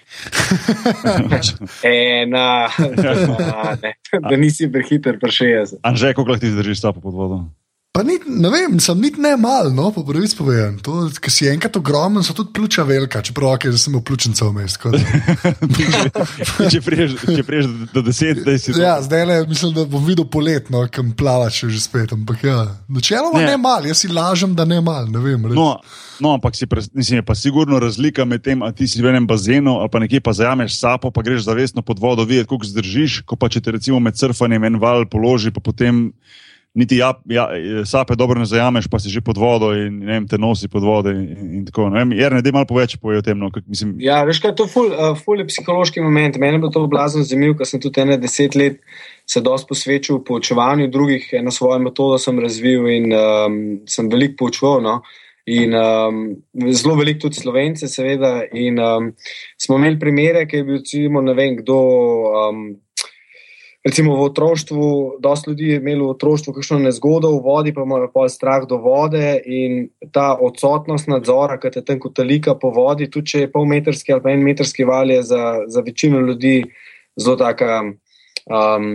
Ena, 1.84 2.70
dva, 2.96 3.76
ne, 3.82 3.92
da 4.24 4.40
nisi 4.40 4.70
prehiter, 4.72 5.20
pa 5.20 5.28
60. 5.28 5.82
Anže, 5.84 6.14
koliko 6.16 6.32
lahko 6.32 6.46
ti 6.46 6.54
zdržiš 6.54 6.80
stopa 6.80 7.04
pod 7.04 7.18
vodo? 7.18 7.42
Pa 7.92 8.02
ni, 8.04 8.18
ne 8.26 8.50
vem, 8.52 8.76
sem 8.84 8.98
niti 9.00 9.18
ne 9.20 9.32
mal, 9.40 9.70
no, 9.74 9.88
po 9.90 10.02
prvi 10.06 10.28
spovedan. 10.28 10.76
To, 10.84 11.06
ker 11.24 11.32
si 11.32 11.48
enkrat 11.48 11.78
ogromen, 11.80 12.22
so 12.22 12.34
tudi 12.36 12.52
pljuča 12.54 12.84
velika, 12.86 13.22
čeprav 13.24 13.54
okay, 13.56 13.72
sem 13.80 13.94
imel 13.94 14.02
pljučnice 14.06 14.44
vmes. 14.44 14.76
če 16.74 16.82
priješ, 16.84 17.16
če 17.24 17.44
priješ 17.48 17.70
do 17.94 18.02
deset, 18.04 18.42
da 18.44 18.54
si 18.60 18.74
to. 18.74 18.82
Ja, 18.82 18.98
zdaj 19.02 19.24
le 19.30 19.38
mislim, 19.48 19.72
da 19.74 19.86
bom 19.88 20.04
videl 20.04 20.28
poletno, 20.30 20.84
kam 20.92 21.14
plavaš 21.16 21.62
že 21.72 21.80
spet. 21.80 22.12
Ampak 22.12 22.44
ja, 22.44 22.58
načeloma 22.92 23.40
Ne. 23.40 23.46
ne, 23.46 23.56
ne 23.56 23.62
mal, 23.64 23.88
jaz 23.88 24.04
si 24.04 24.12
lažem, 24.12 24.54
da 24.54 24.68
ne 24.68 24.82
mal, 24.84 25.08
ne 25.08 25.24
vem. 25.24 25.48
res. 25.48 25.56
No, 25.56 25.80
no, 26.20 26.36
ampak 26.36 26.60
si 26.60 26.68
pres, 26.68 26.90
mislim, 26.92 27.22
je 27.22 27.26
pa 27.26 27.34
sigurno 27.34 27.80
razlika 27.80 28.28
med 28.28 28.44
tem, 28.44 28.62
ali 28.62 28.76
ti 28.78 28.88
si 28.88 29.02
v 29.02 29.10
enem 29.14 29.26
bazenu 29.26 29.78
ali 29.80 29.90
pa 29.90 29.98
nekje 30.04 30.20
pa 30.20 30.36
zajameš 30.36 30.76
sapo, 30.76 31.10
pa 31.10 31.24
greš 31.24 31.48
zavestno 31.48 31.82
pod 31.82 31.98
vodo, 31.98 32.28
videti, 32.28 32.52
koliko 32.52 32.68
zdržiš, 32.68 33.22
ko 33.24 33.34
pa 33.40 33.48
če 33.48 33.64
te 33.64 33.74
recimo 33.74 33.98
med 33.98 34.18
surfanjem 34.18 34.64
en 34.70 34.78
val 34.82 35.08
položi, 35.08 35.50
pa 35.54 35.64
potem 35.64 36.12
niti 36.78 36.98
ja, 37.00 37.10
ja, 37.26 37.48
sape 37.86 38.14
dobro 38.18 38.38
ne 38.38 38.46
zajameš, 38.46 38.86
pa 38.90 39.00
si 39.02 39.10
že 39.10 39.20
pod 39.24 39.38
vodo 39.40 39.72
in 39.74 39.98
ne 39.98 40.12
vem, 40.12 40.28
te 40.30 40.38
nosi 40.38 40.70
pod 40.70 40.86
vodo 40.86 41.10
in, 41.10 41.26
in, 41.58 41.64
tako. 41.66 41.88
Ne 41.90 42.04
vem, 42.04 42.14
Jerne, 42.18 42.42
daj 42.44 42.54
malo 42.54 42.68
poveč 42.70 42.96
povej 43.02 43.22
o 43.22 43.26
tem. 43.26 43.38
No, 43.38 43.50
kak, 43.54 43.66
mislim, 43.66 43.96
Ja, 44.02 44.22
veš 44.28 44.40
kaj, 44.44 44.54
to 44.58 44.68
je 44.68 44.72
ful, 44.72 44.90
uh, 44.94 45.12
ful 45.18 45.42
je 45.42 45.48
psihološki 45.50 46.04
moment. 46.04 46.38
Mene 46.38 46.62
bo 46.62 46.70
to 46.74 46.86
blazno 46.90 47.24
zanimivo, 47.26 47.58
ker 47.58 47.68
sem 47.68 47.82
tudi 47.82 48.04
ene 48.04 48.18
deset 48.22 48.56
let 48.58 48.78
se 49.28 49.42
dosti 49.44 49.68
posvečal 49.68 50.22
poučevanju 50.24 50.88
drugih, 50.88 51.28
eno 51.36 51.52
svojo 51.52 51.82
metodo 51.84 52.18
sem 52.18 52.38
razvil 52.40 52.86
in 52.88 53.12
um, 53.12 53.58
sem 53.86 54.08
veliko 54.08 54.44
poučeval. 54.44 54.80
No? 54.84 55.00
In 55.48 55.72
um, 55.76 56.24
zelo 56.72 56.94
veliko 56.96 57.26
tudi 57.26 57.40
slovence, 57.40 57.88
seveda. 57.88 58.42
In 58.52 58.80
um, 58.80 59.12
smo 59.60 59.76
imeli 59.80 59.98
primere, 60.00 60.44
ki 60.48 60.60
je 60.60 60.64
bil, 60.64 60.82
recimo, 60.82 61.24
ne 61.24 61.34
vem, 61.36 61.56
kdo. 61.62 61.80
Um, 62.42 62.68
Recimo 63.88 64.16
v 64.20 64.26
otroštvu, 64.28 65.16
dosta 65.16 65.50
ljudi 65.50 65.70
je 65.70 65.76
imelo 65.80 66.10
v 66.10 66.12
otroštvu 66.12 66.52
kakšno 66.52 66.78
nezgodo 66.82 67.30
v 67.32 67.40
vodi, 67.40 67.72
pa 67.72 67.86
imajo 67.86 68.10
pol 68.12 68.28
strah 68.28 68.66
do 68.68 68.76
vode 68.84 69.38
in 69.48 69.88
ta 70.12 70.34
odsotnost 70.36 71.08
nadzora, 71.08 71.56
ki 71.56 71.70
te 71.72 71.80
tam 71.80 71.96
kotalika 72.02 72.52
po 72.52 72.68
vodi, 72.74 73.08
tudi 73.08 73.32
če 73.32 73.40
je 73.46 73.52
polmetrski 73.52 74.12
ali 74.12 74.24
pa 74.26 74.34
en 74.34 74.44
metrski 74.44 74.84
val, 74.84 75.08
je 75.08 75.22
za, 75.30 75.44
za 75.72 75.80
večino 75.80 76.20
ljudi 76.20 76.66
zelo 77.16 77.38
taka 77.40 77.80
um, 77.86 78.90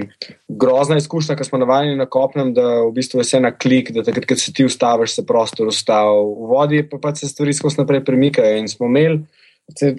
grozna 0.47 0.99
izkušnja, 1.01 1.39
ker 1.41 1.49
smo 1.49 1.63
navajeni 1.63 1.97
na 1.97 2.05
kopnem, 2.05 2.53
da 2.53 2.83
v 2.83 2.91
bistvu 2.93 3.23
je 3.23 3.25
vse 3.25 3.41
na 3.41 3.53
klik, 3.55 3.89
da 3.97 4.05
takrat, 4.05 4.29
ko 4.29 4.37
se 4.37 4.53
ti 4.53 4.65
ustaviš, 4.65 5.17
se 5.17 5.25
prostor 5.25 5.73
ustavi. 5.73 6.21
V 6.21 6.51
vodi 6.53 6.83
pa 6.85 7.01
pač 7.01 7.23
se 7.23 7.31
stvari 7.33 7.57
skozi 7.57 7.81
naprej 7.81 8.05
premikajo 8.05 8.61
in 8.61 8.69
smo 8.69 8.91
imeli, 8.91 9.23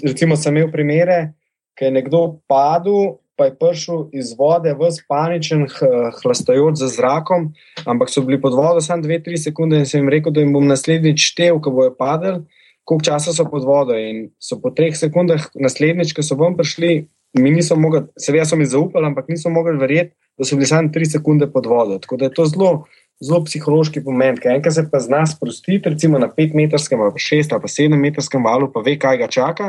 recimo 0.07 0.39
sem 0.39 0.55
imel 0.55 0.71
primere, 0.71 1.35
ki 1.75 1.89
je 1.89 1.95
nekdo 1.99 2.25
padel, 2.47 3.17
pa 3.37 3.49
je 3.49 3.55
prišel 3.59 4.09
iz 4.15 4.35
vode, 4.39 4.75
vse 4.79 5.03
paničen, 5.09 5.67
h- 5.67 6.11
hlastajoč 6.23 6.79
za 6.79 6.89
zrakom, 6.89 7.53
ampak 7.85 8.11
so 8.11 8.23
bili 8.23 8.41
pod 8.41 8.55
vodo 8.55 8.81
samo 8.81 9.03
2-3 9.03 9.41
sekunde 9.43 9.79
in 9.83 9.87
sem 9.87 10.03
jim 10.03 10.13
rekel, 10.13 10.33
da 10.33 10.41
jim 10.45 10.53
bom 10.55 10.67
naslednjič 10.67 11.33
štev, 11.33 11.59
ko 11.61 11.75
bojo 11.75 11.95
padali, 11.99 12.45
koliko 12.85 13.05
časa 13.11 13.35
so 13.35 13.47
pod 13.51 13.65
vodo. 13.67 13.97
In 13.99 14.31
so 14.39 14.61
po 14.61 14.71
3 14.71 14.95
sekundah 14.95 15.51
naslednjič, 15.55 16.15
ko 16.15 16.23
so 16.23 16.39
vam 16.39 16.57
prišli, 16.57 17.07
mi 17.39 17.51
niso 17.51 17.77
mogli, 17.77 18.05
seveda 18.21 18.47
so 18.47 18.57
mi 18.57 18.67
zaupali, 18.67 19.11
ampak 19.11 19.29
niso 19.29 19.51
mogli 19.51 19.75
verjeti, 19.81 20.15
da 20.39 20.47
so 20.47 20.59
bili 20.59 20.71
samo 20.71 20.95
3 20.95 21.11
sekunde 21.19 21.51
pod 21.51 21.67
vodo. 21.67 21.99
Tako 21.99 22.17
da 22.17 22.31
je 22.31 22.37
to 22.39 22.47
zelo. 22.51 22.75
Zelo 23.23 23.45
psihološki 23.47 24.01
pomen, 24.03 24.35
ker 24.43 24.57
enkrat 24.57 24.75
se 24.75 24.83
pa 24.91 24.99
zna 25.01 25.21
sprostiti, 25.31 25.87
recimo 25.87 26.19
na 26.19 26.27
5-metrskem, 26.27 26.99
ali 26.99 27.15
pa 27.15 27.21
6 27.23 27.53
ali 27.55 27.63
pa 27.63 27.71
7-metrskem 27.71 28.43
valu, 28.43 28.67
pa 28.75 28.83
ve, 28.83 28.97
kaj 28.99 29.21
ga 29.23 29.29
čaka. 29.31 29.69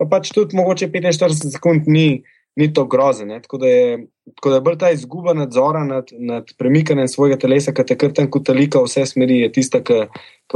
Pa 0.00 0.06
pač 0.08 0.32
tudi 0.32 0.56
mogoče 0.56 0.88
45 0.88 1.52
sekund 1.52 1.84
ni, 1.86 2.24
ni 2.56 2.72
to 2.72 2.84
grozen. 2.86 3.28
ne. 3.28 3.42
Tako 3.42 3.58
da 3.58 3.66
je 3.66 4.06
tako 4.34 4.50
da 4.54 4.60
bolj 4.60 4.78
ta 4.78 4.90
izguba 4.90 5.34
nadzora 5.34 5.84
nad, 5.84 6.12
nad 6.18 6.52
premikanjem 6.58 7.08
svojega 7.08 7.38
telesa, 7.38 7.74
ki 7.74 7.86
te 7.86 7.96
krten 7.98 8.30
kot 8.30 8.46
talika 8.46 8.82
vse 8.84 9.06
smeri, 9.06 9.40
je 9.44 9.52
tista, 9.52 9.82
ki 9.84 10.06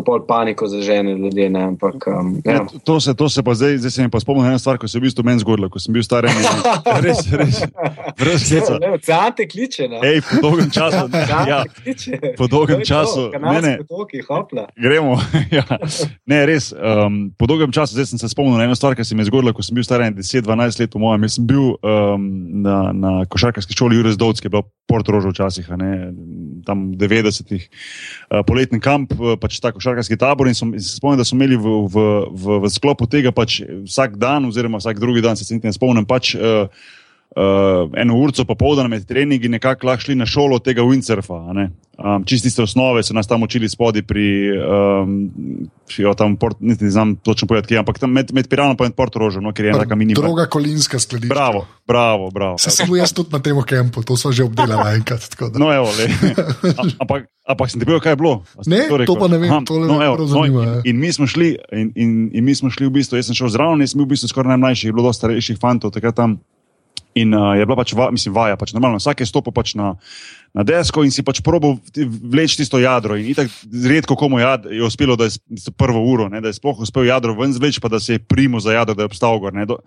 pol 0.03 0.25
paniko 0.27 0.67
zažene 0.67 1.15
ljudi. 1.15 1.49
Ne? 1.49 1.63
Ampak, 1.63 2.07
um, 2.07 2.35
ja. 2.45 2.53
Ne, 2.53 2.81
to, 2.85 3.01
se, 3.01 3.15
to 3.15 3.29
se 3.29 3.43
pa 3.43 3.55
zdaj, 3.55 3.79
zdaj 3.79 3.91
se 3.91 4.03
mi 4.03 4.11
pa 4.11 4.21
spomnim 4.21 4.47
ena 4.47 4.59
stvar, 4.59 4.79
ko 4.79 4.89
se 4.89 4.99
je 4.99 5.01
v 5.01 5.07
bistvu 5.07 5.25
meni 5.25 5.43
zgodilo, 5.43 5.69
ko 5.71 5.79
sem 5.79 5.95
bil 5.95 6.03
star. 6.03 6.27
Res, 7.05 7.21
res, 8.19 8.47
heca. 8.51 8.79
Ocean 8.95 9.35
te 9.37 9.47
kliče. 9.49 9.89
No? 9.91 10.01
Ej, 10.03 10.23
po 10.27 10.41
dolgem 10.43 10.71
času. 10.75 11.05
ja, 11.49 11.61
po 12.39 12.49
dolgem 12.51 12.83
času. 12.87 13.29
Ne, 13.39 13.61
ne. 13.63 13.75
Potoki, 13.85 14.23
Gremo. 14.81 15.19
ja. 15.59 15.65
Ne, 16.27 16.43
res. 16.49 16.73
Um, 16.73 17.29
po 17.39 17.47
dolgem 17.51 17.73
času, 17.75 17.95
zdaj 17.95 18.11
sem 18.15 18.23
se 18.23 18.31
spomnil 18.33 18.59
na 18.59 18.67
eno 18.67 18.79
stvar, 18.79 18.97
ki 18.97 19.05
se 19.05 19.15
mi 19.15 19.23
je 19.23 19.31
zgodila, 19.31 19.55
ko 19.55 19.63
sem 19.63 19.77
bil 19.77 19.87
star 19.87 20.03
10-12 20.03 20.81
let, 20.81 20.93
po 20.93 21.03
mojem. 21.03 21.29
Jaz 21.29 21.39
sem 21.39 21.47
bil 21.49 21.77
um, 21.77 22.29
na, 22.65 22.79
na 22.97 23.13
košarkarski 23.65 23.75
šoli 23.77 23.97
Jurek 23.97 24.17
Dovski, 24.17 24.49
bil 24.49 24.63
Portorož 24.87 25.25
včasih, 25.33 25.67
tam 26.65 26.93
v 26.93 26.97
90-ih, 26.97 27.63
uh, 28.31 28.43
poletni 28.47 28.81
kamp, 28.81 29.13
uh, 29.17 29.37
pač 29.41 29.61
tako 29.61 29.81
košarkarski 29.81 30.17
tabor. 30.17 30.49
In, 30.49 30.55
som, 30.55 30.75
in 30.75 30.81
se 30.81 30.97
spomnim, 30.97 31.19
da 31.19 31.25
smo 31.25 31.39
imeli 31.41 31.57
v, 31.57 31.89
v, 31.89 32.05
v, 32.31 32.59
v 32.65 32.71
sklopu 32.73 33.09
tega 33.09 33.33
pač 33.33 33.63
vsak 33.65 34.17
dan, 34.17 34.45
oziroma 34.45 34.79
vsak 34.79 35.01
drugi 35.01 35.25
dan, 35.25 35.37
se 35.37 35.45
ne 35.57 35.73
spomnim. 35.73 36.05
Pač, 36.05 36.35
uh, 36.37 36.69
uh, 37.37 37.91
eno 37.97 38.17
uro 38.17 38.45
popoldan 38.47 38.91
med 38.91 39.07
treningi, 39.07 39.49
nekako 39.49 39.87
lahko 39.87 40.07
šli 40.07 40.15
na 40.15 40.27
šolo 40.27 40.59
tega 40.59 40.83
windsurfa. 40.83 41.41
Um, 41.95 42.25
čisti 42.27 42.51
ste 42.51 42.63
osnove, 42.63 43.03
so 43.07 43.15
nas 43.15 43.27
tam 43.31 43.43
učili 43.43 43.69
spodaj 43.69 44.03
pri, 44.03 44.27
um, 44.59 45.31
tam, 46.19 46.37
port, 46.37 46.57
ne 46.61 46.75
znam 46.75 47.17
točno 47.17 47.47
povedati, 47.49 47.69
kje, 47.69 47.79
ampak 47.79 47.99
tam 47.99 48.11
med, 48.11 48.33
med 48.35 48.49
Piranom 48.49 48.77
in 48.85 48.93
Porto 48.93 49.19
Rožo, 49.19 49.41
no, 49.41 49.53
ker 49.53 49.65
je 49.65 49.75
ena 49.75 49.95
mini. 49.95 50.15
Druga 50.15 50.47
kolinska 50.47 50.99
skladišča. 50.99 51.35
Bravo, 51.35 51.67
bravo. 51.87 52.31
bravo. 52.31 52.59
Se 52.59 52.71
sem 52.71 52.97
jaz 52.97 53.13
tudi 53.13 53.31
na 53.33 53.39
tem 53.39 53.63
kampu, 53.63 54.03
to 54.03 54.17
so 54.17 54.33
že 54.33 54.43
obdelali 54.45 54.97
enkrat. 54.99 55.37
No, 55.55 55.71
evo, 55.71 55.87
ampak, 57.03 57.31
ampak 57.47 57.71
sem 57.71 57.81
ti 57.81 57.87
bil, 57.87 58.01
kaj 58.03 58.13
je 58.13 58.17
bilo? 58.17 58.43
Ne, 58.67 58.89
to, 58.91 58.99
to 59.07 59.15
pa 59.15 59.29
ne 59.31 59.39
vem, 59.39 59.53
Aha, 59.53 59.63
to 59.67 59.79
no, 59.79 60.03
evo, 60.03 60.19
no, 60.19 60.45
in, 60.45 60.59
ja. 60.59 60.81
in, 60.85 60.99
mi 60.99 61.13
smo 61.13 61.31
šli, 61.31 61.55
in, 61.73 61.93
in, 61.95 62.11
in 62.35 62.45
mi 62.45 62.55
smo 62.59 62.75
šli 62.75 62.91
v 62.91 62.99
bistvu, 62.99 63.23
jaz 63.23 63.31
sem 63.31 63.39
šel 63.39 63.55
zraven, 63.55 63.87
jaz 63.87 63.95
sem 63.95 64.03
bil 64.03 64.11
v 64.11 64.17
bistvu 64.17 64.35
skoraj 64.35 64.57
najmlajši, 64.57 64.91
bilo 64.91 65.07
dosta 65.07 65.29
starejših 65.29 65.63
fantov 65.63 65.95
takrat 65.95 66.19
tam. 66.19 66.41
In 67.15 67.35
uh, 67.35 67.55
je 67.55 67.67
bila 67.67 67.79
pač, 67.79 67.95
va, 67.95 68.09
mislim, 68.15 68.35
vaja, 68.35 68.59
pač. 68.59 68.75
Normalno, 68.75 68.99
vsak 68.99 69.23
je 69.23 69.31
stopil 69.31 69.55
pač 69.55 69.77
na, 69.79 69.95
na 70.55 70.63
desko 70.63 71.03
in 71.03 71.11
si 71.11 71.25
pač 71.27 71.41
probo 71.43 71.75
vleči 72.23 72.61
tisto 72.61 72.79
jadro. 72.79 73.17
In 73.19 73.35
tako 73.35 73.51
redko 73.91 74.15
komu 74.15 74.39
jad, 74.39 74.69
je 74.71 74.85
uspelo, 74.87 75.17
da 75.19 75.27
je 75.27 75.35
prvo 75.75 75.99
uro, 76.07 76.29
ne, 76.31 76.39
da 76.39 76.53
je 76.53 76.59
sploh 76.61 76.79
uspel 76.87 77.09
jadro 77.09 77.35
ven 77.35 77.51
zvleči, 77.51 77.83
pa 77.83 77.91
da 77.91 77.99
se 77.99 78.15
je 78.15 78.23
primo 78.23 78.63
za 78.63 78.77
jadro, 78.77 78.95
da 78.95 79.03
je 79.03 79.11
obstal 79.11 79.41
gor. 79.43 79.51
Do, 79.67 79.81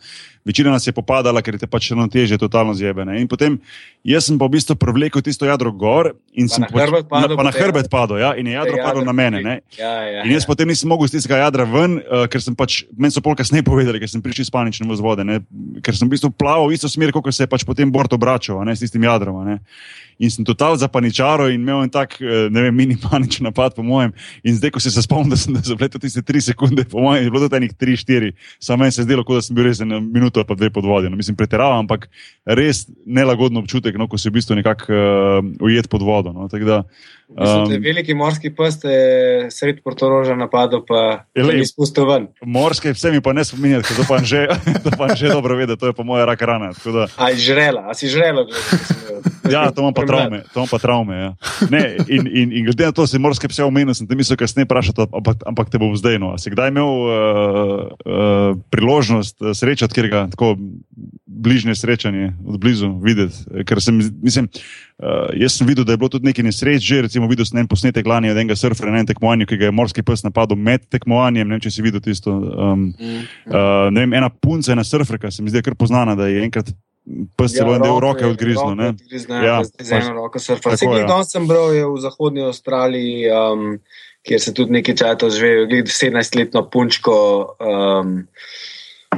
večina 0.46 0.74
nas 0.76 0.88
je 0.88 0.92
popadala, 0.92 1.40
ker 1.42 1.56
te 1.56 1.70
pač 1.72 1.94
eno 1.96 2.10
teže, 2.12 2.36
totalno 2.38 2.76
zjebene. 2.76 3.16
In 3.22 3.30
potem 3.32 3.56
jaz 4.04 4.28
sem 4.28 4.36
pa 4.36 4.50
v 4.50 4.58
bistvu 4.58 4.76
prevlekel 4.76 5.24
tisto 5.24 5.48
jadro 5.48 5.72
gor 5.72 6.12
in 6.36 6.52
pa 6.52 6.56
sem 6.58 6.66
na 6.66 6.70
pač, 6.74 6.84
hrbet 6.84 7.08
padel. 7.08 7.32
Na, 7.32 7.40
pa 7.40 7.46
na 7.48 7.54
hrbet 7.56 7.88
padel, 7.92 8.20
ja, 8.20 8.34
in 8.36 8.52
je 8.52 8.58
jadro 8.60 8.82
padlo 8.84 9.06
na 9.08 9.16
mene. 9.16 9.40
Ja, 9.80 9.94
ja, 10.04 10.26
in 10.28 10.36
jaz 10.36 10.44
ja. 10.44 10.50
potem 10.52 10.68
nisem 10.68 10.92
mogel 10.92 11.08
z 11.08 11.16
tistega 11.16 11.40
jadra 11.46 11.64
ven, 11.64 12.02
uh, 12.04 12.26
ker 12.28 12.44
sem 12.44 12.58
pač, 12.60 12.82
meni 12.92 13.16
so 13.16 13.24
pol 13.24 13.40
kasneje 13.40 13.64
povedali, 13.64 14.04
ker 14.04 14.12
sem 14.12 14.20
prišel 14.20 14.44
iz 14.44 14.52
panične 14.52 14.90
vzvode, 14.92 15.24
ne, 15.24 15.40
ker 15.80 15.96
sem 15.96 16.12
v 16.12 16.18
bistvu 16.18 16.34
plaval 16.36 16.68
v 16.68 16.76
isto 16.76 16.92
smer, 16.92 17.16
kot 17.16 17.32
se 17.32 17.48
je 17.48 17.52
pač 17.56 17.64
potem 17.64 17.88
bord 17.88 18.12
obračal, 18.12 18.60
ne, 18.68 18.76
s 18.76 18.84
tistim 18.84 19.08
jadrom. 19.08 19.48
Ne. 19.48 19.62
In 20.18 20.32
sem 20.34 20.46
total 20.46 20.78
zapaničaral 20.82 21.52
in 21.54 21.62
imel 21.62 21.84
en 21.86 21.92
tak, 21.94 22.18
eh, 22.22 22.48
ne 22.50 22.62
vem, 22.66 22.76
mini-paničen 22.76 23.46
napad, 23.46 23.76
po 23.76 23.84
mojem. 23.86 24.14
In 24.44 24.56
zdaj, 24.58 24.72
ko 24.74 24.82
se 24.82 24.90
spomnim, 25.02 25.30
da 25.34 25.38
sem 25.38 25.56
zapletel 25.62 26.02
tiste 26.02 26.24
tri 26.26 26.42
sekunde, 26.42 26.88
po 26.90 27.04
mojem, 27.06 27.28
je 27.28 27.34
bilo 27.34 27.50
to 27.50 27.60
enih 27.60 27.74
tri, 27.78 27.98
štiri. 27.98 28.34
Samo 28.60 28.82
meni 28.82 28.92
se 28.92 29.02
je 29.02 29.06
zdelo, 29.06 29.24
kot 29.24 29.38
da 29.38 29.46
sem 29.46 29.56
bil 29.56 29.70
res 29.70 29.82
eno 29.84 30.02
minuto 30.02 30.42
ali 30.42 30.50
pa 30.50 30.58
dve 30.58 30.72
pod 30.74 30.86
vodjo. 30.90 31.12
No, 31.14 31.20
mislim, 31.20 31.38
pretiravam, 31.38 31.86
ampak 31.86 32.10
res 32.46 32.88
nelagodno 33.06 33.62
občutek, 33.62 33.98
no, 33.98 34.10
ko 34.10 34.18
si 34.18 34.30
v 34.30 34.40
bistvu 34.40 34.58
nekako 34.58 34.94
uh, 34.94 35.54
ujet 35.70 35.90
pod 35.90 36.02
vodo. 36.02 36.34
No, 36.34 36.50
Um, 37.28 37.68
veliki 37.84 38.14
morski 38.16 38.54
pes 38.56 38.78
je 38.84 39.50
sred 39.52 39.82
Portoroža 39.84 40.36
napadel, 40.36 40.80
pa 40.88 41.26
je 41.36 41.44
le 41.44 41.58
izpustil 41.60 42.08
ven. 42.08 42.28
Morske, 42.40 42.94
vse 42.96 43.12
mi 43.12 43.20
pa 43.22 43.34
ne 43.36 43.44
spominjate, 43.44 43.98
to 43.98 44.06
pa 44.08 44.22
že, 44.24 44.46
to 44.86 44.94
pa 44.96 45.12
že 45.12 45.28
dobro 45.36 45.58
vede, 45.60 45.76
to 45.76 45.92
je 45.92 45.94
pa 45.94 46.08
moja 46.08 46.24
rak 46.26 46.42
rana. 46.42 46.72
Da... 46.86 47.10
A 47.20 47.36
si 47.36 47.44
žrela, 47.44 47.84
a 47.92 47.94
si 47.94 48.08
žrela? 48.08 48.48
ja, 49.54 49.68
to 49.76 49.84
imam 49.84 49.92
pa 49.92 50.08
traume. 50.08 50.40
Imam 50.56 50.72
pa 50.72 50.80
traume 50.80 51.20
ja. 51.20 51.30
ne, 51.68 51.98
in, 52.08 52.32
in, 52.32 52.56
in 52.56 52.70
glede 52.72 52.88
na 52.88 52.96
to, 52.96 53.04
da 53.04 53.12
si 53.12 53.20
morske 53.20 53.52
pse 53.52 53.68
omenil, 53.68 53.92
sem 53.98 54.08
te 54.08 54.16
mislil, 54.16 54.40
kasneje 54.40 54.70
vprašati, 54.70 55.10
ampak, 55.12 55.44
ampak 55.52 55.68
te 55.68 55.84
bom 55.84 55.92
zdaj. 56.00 56.22
No. 56.24 56.32
Si 56.40 56.48
kdaj 56.56 56.72
imel 56.72 56.88
uh, 56.88 57.12
uh, 58.08 58.56
priložnost 58.72 59.36
uh, 59.44 59.52
srečati, 59.52 60.00
ker 60.00 60.08
ga 60.08 60.24
tako 60.32 60.56
bližnje 61.28 61.76
srečanje 61.76 62.32
od 62.48 62.56
blizu 62.56 62.96
videti? 63.04 63.44
Ker 63.68 63.84
sem, 63.84 64.00
mislim, 64.24 64.48
uh, 65.04 65.30
jaz 65.38 65.58
sem 65.58 65.68
videl, 65.68 65.86
da 65.86 65.94
je 65.94 66.02
bilo 66.02 66.10
tudi 66.10 66.28
nekaj 66.30 66.46
nesreč 66.46 66.84
že 66.84 67.02
recimo 67.06 67.28
videl 67.30 67.46
sem 67.46 67.60
en 67.62 67.70
posnetek 67.70 68.08
lani 68.08 68.32
od 68.32 68.38
enega 68.38 68.56
surfera 68.56 68.92
na 68.92 69.02
enem 69.02 69.12
tekmovanju, 69.12 69.48
ki 69.50 69.60
ga 69.62 69.70
je 69.70 69.76
morski 69.76 70.04
pes 70.04 70.24
napadel 70.26 70.58
med 70.58 70.88
tekmovanjem. 70.90 71.48
Ne 71.48 71.58
vem, 71.58 71.64
če 71.64 71.72
si 71.74 71.86
videl 71.86 72.04
tisto. 72.04 72.34
Um, 72.34 72.90
mm. 72.98 73.24
uh, 73.52 73.88
vem, 73.94 74.18
ena 74.18 74.30
punca, 74.30 74.74
ena 74.74 74.86
surferka, 74.88 75.32
se 75.32 75.44
mi 75.44 75.54
zdi 75.54 75.64
kar 75.66 75.78
poznana, 75.80 76.18
da 76.18 76.30
je 76.32 76.44
enkrat. 76.48 76.74
Pes 77.40 77.54
celo 77.56 77.72
ja, 77.72 77.78
en 77.80 77.86
del 77.86 78.02
roke 78.04 78.26
odgrizlo. 78.28 78.74
Ja, 78.76 79.62
z 79.64 79.96
eno 79.96 80.18
roko 80.18 80.42
surfa. 80.44 80.74
Vse, 80.76 80.90
ki 80.92 81.06
danes 81.08 81.32
sem 81.32 81.48
bral, 81.48 81.72
je 81.72 81.86
v 81.88 82.02
zahodnji 82.04 82.44
Avstraliji, 82.50 83.30
um, 83.32 83.78
kjer 84.28 84.44
se 84.44 84.54
tudi 84.54 84.76
nekaj 84.76 84.98
časa 85.00 85.30
živijo, 85.32 85.70
glede 85.72 85.94
17-letno 85.96 86.66
punčko. 86.74 87.16
Um, 87.64 88.18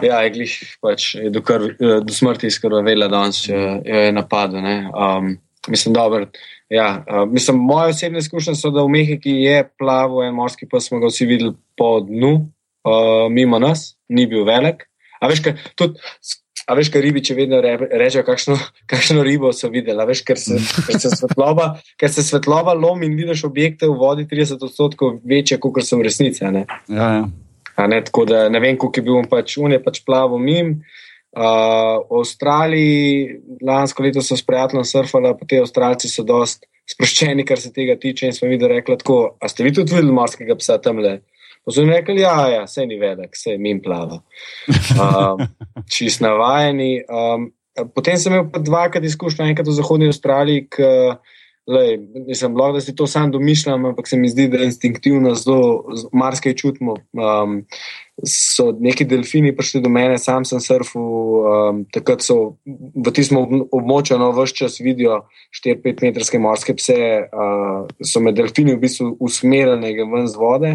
ja, 0.06 0.22
je 0.22 0.34
glih 0.38 0.54
pač 0.82 1.16
je 1.16 1.32
do, 1.34 1.42
krv, 1.42 1.72
do 2.06 2.14
smrti 2.14 2.48
izkrvavela, 2.48 3.10
danes 3.10 3.42
jo 3.50 3.58
je 3.58 4.12
napadlo. 4.14 4.62
Um, 4.62 5.34
mislim, 5.70 5.94
dobro. 5.94 6.28
Ja, 6.70 7.04
uh, 7.08 7.32
mislim, 7.32 7.58
moje 7.58 7.90
osebne 7.90 8.20
izkušnje 8.20 8.56
so, 8.56 8.70
da 8.70 8.84
v 8.84 8.90
Mehiki 8.90 9.32
je 9.32 9.64
plaval 9.78 10.24
en 10.28 10.36
morski 10.38 10.68
pes, 10.70 10.88
smo 10.88 11.00
ga 11.00 11.10
vsi 11.10 11.26
videli 11.26 11.54
po 11.78 12.00
dnu, 12.00 12.34
uh, 12.36 13.32
mimo 13.32 13.60
nas, 13.60 13.96
ni 14.10 14.28
bil 14.28 14.46
velik. 14.46 14.86
A 15.20 15.28
veš, 15.28 15.42
kaj, 15.44 15.58
tudi, 15.76 16.00
a 16.70 16.76
veš, 16.78 16.92
kaj 16.94 17.02
ribiče 17.02 17.36
vedno 17.36 17.60
re, 17.62 17.74
rečejo, 17.92 18.24
kakšno, 18.28 18.58
kakšno 18.92 19.24
ribo 19.26 19.52
so 19.54 19.72
videli. 19.74 20.06
Veš, 20.08 20.24
ker, 20.28 20.40
se, 20.40 20.60
ker, 20.88 21.00
se 21.02 21.12
svetloba, 21.16 21.74
ker 22.00 22.14
se 22.14 22.24
svetloba 22.24 22.78
lomi 22.78 23.10
in 23.10 23.18
vidiš 23.18 23.44
objekte 23.50 23.90
v 23.90 23.98
vodi 24.00 24.28
30 24.30 24.64
odstotkov 24.70 25.20
večje, 25.26 25.60
kot 25.60 25.82
so 25.84 26.00
v 26.00 26.08
resnici. 26.08 26.46
Ja, 26.46 26.66
ja. 26.90 27.28
Ne, 27.88 28.02
tako 28.04 28.26
da 28.28 28.50
ne 28.52 28.60
vem, 28.60 28.78
koliko 28.78 29.00
je 29.00 29.04
bil 29.08 29.28
pač 29.32 29.56
unje, 29.58 29.80
pač 29.84 30.02
plaval 30.06 30.42
mim. 30.44 30.82
Uh, 31.30 32.02
v 32.10 32.20
Avstraliji 32.24 33.36
lansko 33.62 34.04
leto 34.04 34.22
so 34.26 34.38
s 34.38 34.46
prijateljem 34.46 34.86
surfali, 34.86 35.34
pa 35.38 35.46
ti 35.46 35.60
Avstralci 35.62 36.10
so 36.10 36.26
dosti 36.26 36.66
sproščeni, 36.90 37.46
kar 37.46 37.62
se 37.62 37.70
tega 37.74 37.96
tiče. 38.02 38.30
In 38.30 38.34
smo 38.34 38.50
videli, 38.50 38.80
rekli, 38.80 38.98
tako, 38.98 39.20
a 39.38 39.50
ste 39.52 39.68
vi 39.68 39.74
tudi 39.76 39.94
videli 39.94 40.16
morskega 40.16 40.58
psa 40.58 40.80
tam 40.82 41.04
le? 41.04 41.20
So 41.70 41.84
rekli, 41.86 42.24
ja, 42.24 42.48
ja, 42.50 42.64
se 42.68 42.86
ni 42.90 42.98
velik, 42.98 43.36
se 43.38 43.54
jim 43.54 43.82
plava. 43.84 44.24
Uh, 44.98 45.44
čist 45.94 46.24
navajeni. 46.26 47.04
Um, 47.06 47.52
potem 47.94 48.18
sem 48.18 48.34
imel 48.34 48.48
pa 48.50 48.62
dvakrat 48.64 49.06
izkušnjo, 49.06 49.46
enkrat 49.52 49.70
v 49.70 49.76
Zahodnji 49.78 50.10
Avstraliji. 50.10 50.66
K, 50.74 50.90
Lej, 51.68 52.00
nisem 52.26 52.54
blog, 52.54 52.74
da 52.74 52.82
si 52.82 52.96
to 52.96 53.08
sam 53.08 53.32
domišljam, 53.32 53.86
ampak 53.86 54.08
se 54.08 54.18
mi 54.18 54.30
zdi, 54.30 54.48
da 54.50 54.64
instinktivno 54.64 55.36
zelo 55.36 55.84
marsikaj 56.14 56.56
čutimo. 56.58 56.96
Um, 57.14 57.60
so 58.26 58.72
neki 58.80 59.06
delfini 59.06 59.56
prišli 59.56 59.82
do 59.82 59.90
mene, 59.90 60.18
sam 60.18 60.46
sem 60.46 60.60
surfal, 60.60 61.04
um, 61.04 61.84
takrat 61.94 62.26
so 62.26 62.58
v 62.66 63.14
tistem 63.14 63.38
območju 63.72 64.18
na 64.18 64.32
vse 64.34 64.56
čas 64.64 64.80
vidijo 64.82 65.22
4-5 65.62 66.04
metrske 66.08 66.42
morske 66.42 66.76
pse, 66.76 66.98
uh, 67.30 67.86
so 68.02 68.24
me 68.24 68.34
delfini 68.34 68.74
v 68.74 68.82
bistvu 68.82 69.14
usmerili 69.20 69.94
ven 70.10 70.28
z 70.28 70.42
vode. 70.42 70.74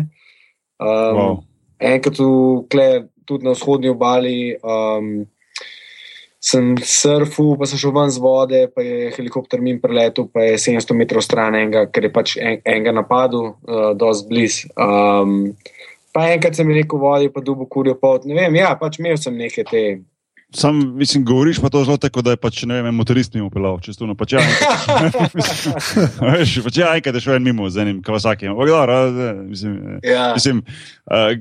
Um, 0.79 1.19
wow. 1.19 1.37
Enkrat 1.81 2.23
tudi 3.25 3.45
na 3.45 3.53
vzhodnji 3.57 3.91
obali. 3.91 4.37
Um, 4.63 5.27
sem 6.45 6.75
surfal, 6.85 7.55
pa 7.57 7.67
sem 7.69 7.81
šel 7.81 7.95
ven 7.97 8.11
z 8.13 8.21
vode, 8.21 8.61
pa 8.77 8.85
je 8.85 9.11
helikopter 9.17 9.63
min 9.65 9.79
preletel, 9.81 10.27
pa 10.29 10.45
je 10.45 10.59
700 10.61 10.97
metrov 10.99 11.25
stran 11.25 11.57
enega, 11.57 11.87
ker 11.89 12.05
je 12.05 12.13
pač 12.13 12.35
en, 12.37 12.59
enega 12.61 12.93
napadel, 12.93 13.55
uh, 13.65 13.93
dosti 13.97 14.29
blizu. 14.29 14.73
Um, 14.77 15.55
pa 16.13 16.29
enkrat 16.35 16.59
sem 16.59 16.69
rekel, 16.69 17.01
vodi 17.01 17.33
pa 17.33 17.41
dubo 17.45 17.65
kurijo 17.71 17.97
pot. 18.01 18.29
Ne 18.29 18.37
vem, 18.37 18.61
ja, 18.61 18.75
pač 18.77 19.01
imel 19.01 19.17
sem 19.21 19.41
neke 19.41 19.65
te. 19.71 19.85
Sam, 20.55 20.77
mislim, 21.01 21.25
govoriš 21.27 21.59
pa 21.65 21.73
to 21.73 21.81
zelo 21.83 21.97
tako, 21.99 22.23
da 22.23 22.37
je 22.37 22.39
pač, 22.45 22.61
ne 22.69 22.83
vem, 22.85 22.95
motorist 22.95 23.33
mimo 23.35 23.49
pelal, 23.51 23.81
če 23.83 23.97
stune. 23.97 24.15
Pač 24.15 24.37
ja, 24.37 24.45
veš, 26.29 26.59
pač 26.69 26.83
ja, 26.85 26.93
enkrat 26.93 27.17
je 27.17 27.25
šel 27.25 27.41
en 27.41 27.49
mimo 27.49 27.73
z 27.73 27.89
enim 27.89 28.05
kavasakijem. 28.05 28.53
Ampak, 28.53 28.69
dobro, 28.69 29.01
mislim, 29.49 29.81
ja. 30.05 30.29
mislim 30.37 30.61
uh, 30.61 31.33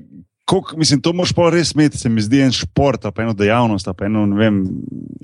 Kolik, 0.53 0.75
mislim, 0.77 0.99
to 1.01 1.15
moš 1.17 1.31
pa 1.33 1.47
res 1.49 1.71
imeti, 1.73 1.97
se 1.97 2.09
mi 2.13 2.21
zdi 2.21 2.43
en 2.45 2.51
šport, 2.53 3.07
pa 3.15 3.23
eno 3.23 3.33
dejavnost, 3.33 3.87
pa 3.97 4.05
eno, 4.05 4.27
vem, 4.37 4.59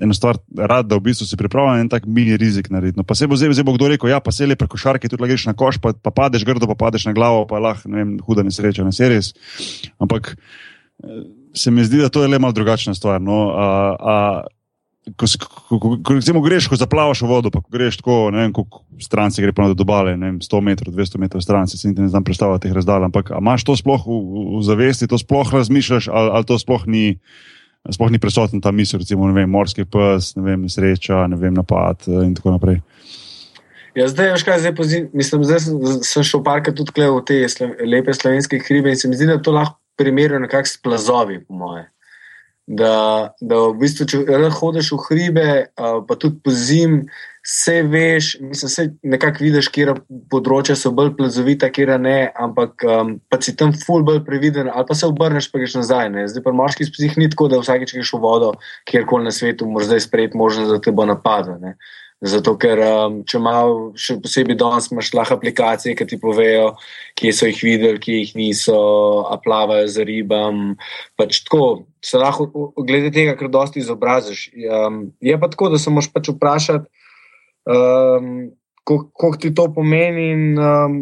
eno 0.02 0.14
stvar, 0.16 0.40
rad, 0.58 0.88
da 0.90 0.98
v 0.98 1.04
bistvu 1.06 1.28
si 1.28 1.38
pripravljen 1.38 1.84
en 1.84 1.90
tak 1.92 2.08
mini 2.10 2.34
rizik 2.40 2.66
narediti. 2.74 2.98
No, 2.98 3.04
pa 3.06 3.14
se 3.14 3.28
bo 3.30 3.38
zdaj, 3.38 3.52
zdaj 3.54 3.68
bo 3.68 3.76
kdo 3.76 3.92
rekel, 3.92 4.10
ja, 4.10 4.18
pa 4.18 4.34
se 4.34 4.48
le 4.50 4.58
preko 4.58 4.80
šarke, 4.80 5.06
tudi 5.06 5.28
greš 5.30 5.46
na 5.46 5.54
koš, 5.54 5.78
pa, 5.78 5.92
pa 5.94 6.10
padeš 6.10 6.42
grdo, 6.48 6.66
pa 6.66 6.74
padeš 6.74 7.06
na 7.06 7.14
glavo, 7.14 7.44
pa 7.46 7.62
lahko, 7.62 7.92
ne 7.92 8.02
vem, 8.02 8.16
huda 8.26 8.42
nesreča, 8.42 8.82
ne 8.82 8.90
se 8.96 9.12
res. 9.12 9.30
Ampak 10.02 10.32
se 11.54 11.70
mi 11.70 11.86
zdi, 11.86 12.02
da 12.02 12.10
to 12.10 12.26
je 12.26 12.32
le 12.34 12.42
malo 12.42 12.56
drugačna 12.56 12.96
stvar. 12.98 13.22
No, 13.22 13.38
a, 13.54 13.68
a, 13.94 14.16
ko, 15.16 15.26
ko, 15.70 15.78
ko, 15.78 15.90
ko 16.02 16.14
recimo, 16.16 16.40
greš, 16.44 16.68
ko 16.70 16.78
zaplavaš 16.78 17.22
v 17.24 17.30
vodo, 17.30 17.50
pa 17.52 17.62
ko 17.62 17.72
greš 17.72 18.00
tako, 18.00 18.16
ne 18.34 18.44
vem, 18.44 18.52
koliko 18.54 18.82
stran 19.02 19.32
se 19.32 19.42
gre 19.42 19.52
pa 19.56 19.68
do 19.70 19.84
obale, 19.84 20.16
ne 20.16 20.32
vem, 20.32 20.38
100 20.42 20.60
metrov, 20.64 20.94
200 20.94 21.20
metrov 21.22 21.44
stran, 21.44 21.68
se 21.68 21.78
ne 21.88 22.08
znam 22.08 22.24
predstavljati 22.24 22.68
teh 22.68 22.74
razdalj. 22.76 23.08
Ampak 23.08 23.32
imaš 23.38 23.64
to 23.68 23.76
sploh 23.78 24.04
v, 24.06 24.18
v 24.58 24.62
zavesti, 24.66 25.08
to 25.10 25.18
sploh 25.20 25.54
razmišljaš, 25.54 26.10
ali, 26.12 26.30
ali 26.36 26.48
to 26.48 26.58
sploh 26.60 26.86
ni, 26.86 27.04
sploh 27.88 28.12
ni 28.12 28.20
prisoten 28.22 28.60
ta 28.60 28.72
misel, 28.74 29.00
recimo, 29.04 29.30
vem, 29.32 29.50
morski 29.50 29.86
pes, 29.88 30.34
ne 30.38 30.46
vem, 30.46 30.66
sreča, 30.68 31.26
ne 31.30 31.40
vem, 31.40 31.54
napad 31.56 32.06
eh, 32.08 32.24
in 32.26 32.34
tako 32.38 32.56
naprej. 32.56 32.82
Ja, 33.98 34.06
zdaj, 34.06 34.34
veš, 34.36 34.46
kaj, 34.46 34.60
zdaj, 34.62 34.74
pozim, 34.78 35.08
mislim, 35.16 35.46
zdaj 35.46 35.64
sem, 35.66 35.78
sem 36.06 36.26
šel 36.26 36.44
parkrat 36.46 36.76
tudi 36.78 36.94
v 36.94 37.22
te 37.26 37.40
slo, 37.50 37.72
lepe 37.82 38.14
slovenske 38.14 38.60
hribe 38.62 38.92
in 38.92 39.00
se 39.00 39.10
mi 39.10 39.18
zdi, 39.18 39.26
da 39.26 39.40
to 39.42 39.54
lahko 39.54 39.80
primerja 39.98 40.38
nekako 40.38 40.70
s 40.70 40.78
plazovi, 40.80 41.40
po 41.44 41.58
moje 41.58 41.88
da, 42.70 43.34
da 43.42 43.58
v 43.66 43.80
bistvu, 43.82 44.06
če 44.06 44.22
hodiš 44.54 44.92
v 44.94 45.02
hribe, 45.08 45.48
pa 45.74 46.16
tudi 46.20 46.38
po 46.44 46.52
zim, 46.54 47.00
vse 47.42 47.74
veš, 47.82 48.28
mislim, 48.40 48.70
vse 48.70 48.84
nekako 49.10 49.42
vidiš, 49.42 49.70
kje 49.74 49.96
področja 50.30 50.76
so 50.78 50.92
bolj 50.94 51.14
plazovita, 51.18 51.70
kje 51.74 51.98
ne, 51.98 52.18
ampak 52.38 52.84
um, 52.86 53.16
pa 53.32 53.40
si 53.42 53.56
tam 53.58 53.72
ful 53.74 54.04
bolj 54.06 54.22
previden, 54.26 54.70
ali 54.70 54.86
pa 54.86 54.94
se 54.94 55.08
obrneš, 55.08 55.50
pa 55.50 55.62
greš 55.62 55.80
nazaj. 55.80 56.12
Ne. 56.14 56.28
Zdaj 56.30 56.46
pa 56.46 56.54
moški 56.54 56.86
spih 56.86 57.18
ni 57.18 57.30
tako, 57.32 57.48
da 57.50 57.58
vsakeč 57.62 57.96
greš 57.96 58.14
v 58.14 58.22
vodo, 58.22 58.52
kjerkoli 58.90 59.26
na 59.26 59.34
svetu, 59.34 59.66
moraš 59.66 59.90
zdaj 59.90 60.06
sprejeti 60.06 60.38
možnost, 60.38 60.70
da 60.70 60.78
te 60.84 60.94
bo 60.94 61.08
napadlo. 61.08 61.58
Zato, 62.20 62.52
ker 62.60 62.76
um, 62.84 63.14
če 63.24 63.38
malo, 63.40 63.92
še 63.96 64.18
posebej 64.20 64.58
danes, 64.60 64.90
imaš 64.92 65.08
lahko 65.16 65.38
aplikacije, 65.38 65.94
ki 65.96 66.04
ti 66.04 66.18
povejo, 66.20 66.74
kje 67.16 67.30
so 67.32 67.48
jih 67.48 67.62
videli, 67.64 68.00
kje 68.02 68.18
jih 68.18 68.32
niso, 68.36 68.80
a 69.24 69.38
plavajo 69.40 69.86
za 69.88 70.04
ribam. 70.04 70.74
Pač 71.16 71.40
tako, 71.46 71.86
se 72.04 72.20
lahko, 72.20 72.68
glede 72.76 73.08
tega, 73.14 73.38
kar 73.40 73.48
dosti 73.48 73.80
izobraziš. 73.80 74.50
Um, 74.68 75.06
je 75.24 75.38
pa 75.40 75.48
tako, 75.48 75.70
da 75.72 75.80
se 75.80 75.92
moraš 75.92 76.10
pač 76.12 76.28
vprašati, 76.34 77.08
um, 77.72 78.28
koliko 78.84 79.32
ti 79.40 79.54
to 79.56 79.70
pomeni. 79.72 80.28
In, 80.34 80.44
um, 80.60 81.00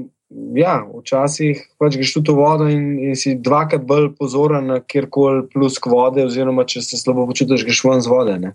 ja, 0.55 0.79
včasih 0.87 1.61
pač 1.83 1.97
greš 1.99 2.15
tudi 2.19 2.31
v 2.31 2.39
vodo 2.39 2.71
in, 2.71 2.99
in 3.01 3.19
si 3.19 3.35
dvakrat 3.35 3.83
bolj 3.89 4.13
pozoren 4.21 4.71
kjerkoli 4.87 5.49
plus 5.51 5.83
k 5.83 5.91
vode, 5.91 6.23
oziroma 6.29 6.67
če 6.69 6.85
se 6.85 7.01
slabo 7.01 7.27
počutiš, 7.27 7.67
greš 7.67 7.85
ven 7.89 8.07
z 8.07 8.13
vode. 8.13 8.39
Ne? 8.43 8.55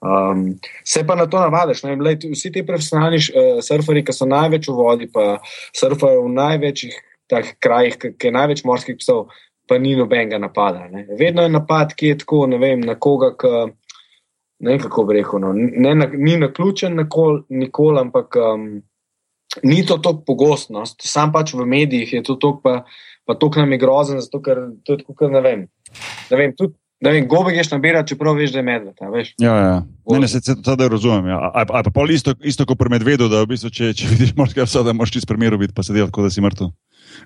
Um, 0.00 0.60
se 0.84 1.06
pa 1.06 1.14
na 1.14 1.26
to 1.26 1.40
navadiš. 1.40 1.82
Vsi 2.32 2.52
ti 2.52 2.66
profesionalni 2.66 3.18
uh, 3.18 3.58
surferi, 3.62 4.04
ki 4.06 4.14
so 4.14 4.28
največ 4.30 4.68
v 4.70 4.76
vodi, 4.78 5.10
pa 5.10 5.40
surfajo 5.74 6.28
v 6.28 6.34
največjih 6.36 6.98
krajih, 7.60 7.98
ki 7.98 8.30
je 8.30 8.32
največ 8.32 8.64
morskih 8.64 8.96
psov, 9.00 9.26
pa 9.68 9.78
ni 9.78 9.96
nobenega 9.98 10.38
napada. 10.38 10.86
Ne. 10.88 11.06
Vedno 11.18 11.42
je 11.42 11.52
napad, 11.52 11.94
ki 11.98 12.14
je 12.14 12.18
tako, 12.22 12.46
ne 12.46 12.58
vem, 12.62 12.80
na 12.80 12.94
koga, 12.94 13.34
ki, 13.36 13.52
ne 14.64 14.70
vem 14.70 14.80
kako 14.86 15.04
bi 15.08 15.18
rekel, 15.18 15.42
no, 15.42 15.52
ne, 15.52 15.94
na, 15.94 16.08
ni 16.14 16.38
naključen 16.38 16.96
nikoli, 16.96 17.42
nikol, 17.50 17.98
ampak 17.98 18.38
um, 18.38 18.70
ni 19.62 19.82
to 19.86 19.98
tako 19.98 20.22
pogostnost. 20.30 21.02
Sam 21.04 21.34
pač 21.34 21.52
v 21.58 21.66
medijih 21.66 22.20
je 22.20 22.22
to 22.22 22.38
tok, 22.40 22.62
pa, 22.62 22.84
pa 23.26 23.34
tok 23.34 23.58
nam 23.60 23.74
je 23.74 23.82
grozen, 23.82 24.22
zato 24.22 24.40
ker 24.40 24.68
to 24.86 24.94
je 24.94 25.04
tako, 25.04 25.28
ne 25.34 25.42
vem. 25.44 25.66
Ne 26.30 26.38
vem 26.38 26.54
tudi 26.56 26.78
Da 27.00 27.12
vem, 27.14 27.28
gobe 27.30 27.52
greš 27.54 27.70
nabirati, 27.70 28.08
čeprav 28.08 28.34
veš, 28.34 28.52
da 28.52 28.58
je 28.58 28.66
medved. 28.66 28.94
Ja, 29.38 29.54
ja. 29.56 29.74
Ne, 30.10 30.18
ne, 30.18 30.28
se 30.28 30.40
to 30.62 30.74
da 30.76 30.88
razumem. 30.88 31.28
Ja. 31.30 31.38
A, 31.54 31.62
a 31.62 31.82
pa 31.94 32.06
isto, 32.10 32.34
isto 32.42 32.66
kot 32.66 32.78
pri 32.78 32.90
medvedu, 32.90 33.28
da 33.30 33.44
v 33.44 33.52
bistvu, 33.52 33.70
če, 33.70 33.92
če 33.94 34.08
vidiš 34.10 34.32
morskega 34.38 34.66
psa, 34.66 34.82
da 34.82 34.96
moraš 34.96 35.14
čist 35.14 35.28
primeru 35.30 35.60
biti, 35.62 35.74
pa 35.76 35.86
se 35.86 35.94
dela 35.94 36.10
tako, 36.10 36.26
da 36.26 36.32
si 36.34 36.42
mrtev. 36.42 36.72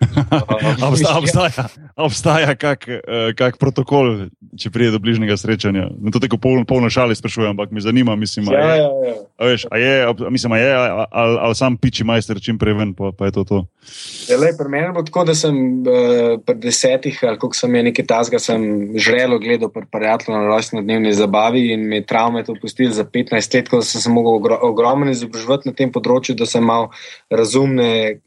obstaja 0.88 1.18
obstaja, 1.18 1.66
obstaja 1.96 2.54
kak, 2.54 2.86
uh, 2.88 3.30
kak 3.36 3.58
protokol, 3.60 4.28
če 4.58 4.70
pride 4.72 4.92
do 4.94 5.00
bližnjega 5.02 5.36
srečanja. 5.40 5.88
Ne 6.00 6.12
to 6.14 6.20
tako 6.22 6.38
polno, 6.42 6.64
polno 6.68 6.90
šali 6.92 7.16
sprašujem, 7.16 7.52
ampak 7.54 7.72
me 7.72 7.80
zanima, 7.80 8.16
mislim, 8.16 8.50
ja, 8.52 8.58
je, 8.58 8.78
ja, 8.78 8.90
ja. 9.08 9.14
A 9.38 9.50
veš, 9.50 9.66
a 9.70 9.78
je, 9.78 9.94
mislim, 10.30 10.52
a 10.52 10.58
je, 10.58 10.70
ali, 10.76 11.38
ali 11.40 11.58
sam 11.58 11.76
piči 11.76 12.04
majster 12.04 12.40
čim 12.42 12.58
prej 12.58 12.76
ven, 12.78 12.94
pa, 12.94 13.12
pa 13.16 13.28
je 13.28 13.36
to 13.38 13.44
to. 13.44 13.60
Ja, 14.30 14.38
lej, 14.38 14.54
pri 14.58 14.70
meni 14.70 14.92
bo 14.94 15.02
tako, 15.06 15.24
da 15.28 15.34
sem 15.34 15.56
uh, 15.82 16.36
pri 16.46 16.56
desetih, 16.62 17.18
ali 17.26 17.38
koliko 17.38 17.58
sem 17.58 17.74
je 17.74 17.82
nekaj 17.90 18.06
tazga, 18.06 18.38
sem 18.42 18.62
žrelo 18.98 19.38
gledal 19.42 19.72
pri 19.72 19.86
prijatelju 19.90 20.36
na 20.36 20.46
rojstni 20.46 20.82
dnevni 20.82 21.12
zabavi 21.16 21.64
in 21.74 21.88
me 21.88 22.02
travme 22.06 22.44
to 22.44 22.54
pustili 22.60 22.92
za 22.92 23.04
15 23.04 23.56
let, 23.56 23.68
ko 23.68 23.82
sem 23.82 24.00
se 24.00 24.10
mogel 24.10 24.38
ogro, 24.38 24.58
ogromno 24.62 25.10
izobraževati 25.10 25.68
na 25.70 25.76
tem 25.76 25.92
področju, 25.92 26.36
da 26.38 26.46
sem 26.46 26.64
mal 26.64 26.90
razumne, 27.30 28.20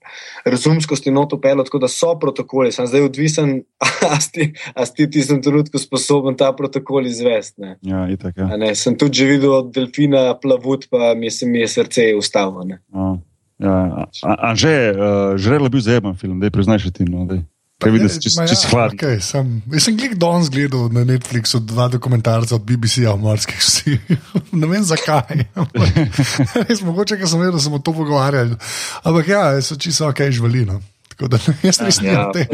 razumskosti 0.46 1.14
noto 1.14 1.40
pel 1.56 1.68
tako 1.68 1.82
da 1.86 1.90
so 1.92 2.14
protokoli, 2.20 2.72
sem 2.76 2.88
zdaj 2.90 3.08
odvisen, 3.08 3.56
ali 4.10 4.22
si 4.22 5.08
ti 5.08 5.24
v 5.24 5.28
tem 5.32 5.42
trenutku 5.42 5.82
sposoben 5.82 6.38
ta 6.38 6.52
protokol 6.56 7.08
izvesti. 7.08 7.76
Ja, 7.82 8.06
itak, 8.12 8.38
ja. 8.38 8.76
Sem 8.76 9.00
tudi 9.00 9.24
že 9.24 9.32
videl 9.32 9.56
od 9.56 9.72
delfina 9.74 10.34
plavut, 10.36 10.90
pa 10.92 11.16
mi, 11.16 11.32
se, 11.32 11.48
mi 11.48 11.64
je 11.64 11.72
srce 11.80 12.12
ustavilo. 12.20 12.80
Ja, 13.56 14.06
Anže, 14.22 14.92
uh, 14.92 15.38
žrelo 15.40 15.72
bi 15.72 15.80
zajeman 15.80 16.20
film, 16.20 16.40
da 16.40 16.52
je 16.52 16.52
priznaš 16.52 16.92
ti. 16.92 17.08
No, 17.08 17.24
Kaj 17.76 17.92
vidiš, 17.92 18.16
če, 18.24 18.30
si 18.56 18.70
hladen? 18.72 18.96
Okay, 18.96 19.18
sem, 19.20 19.50
jaz 19.74 19.84
sem 19.90 19.98
gledal 20.00 20.20
danes 20.24 20.48
gledal 20.52 20.88
na 20.96 21.04
Netflixu 21.04 21.60
dva 21.60 21.90
dokumentarca 21.92 22.56
od 22.56 22.64
BBC-ja 22.64 23.12
o 23.12 23.20
morskih 23.20 23.60
vsi. 23.60 23.98
ne 24.62 24.70
vem 24.72 24.86
zakaj. 24.88 25.44
Res 26.70 26.84
mogoče, 26.88 27.20
ker 27.20 27.28
sem 27.28 27.44
vedel, 27.44 27.58
da 27.58 27.64
smo 27.66 27.82
to 27.84 27.92
pogovarjali. 27.98 28.56
Ampak 29.04 29.28
ja, 29.28 29.44
so 29.60 29.76
čisto 29.76 30.08
ok, 30.08 30.24
žvalino. 30.32 30.80
Tako 31.16 31.32
da 31.32 31.40
jaz 31.64 31.80
res 31.80 32.00
ja. 32.04 32.12
nimam 32.12 32.34
te. 32.36 32.46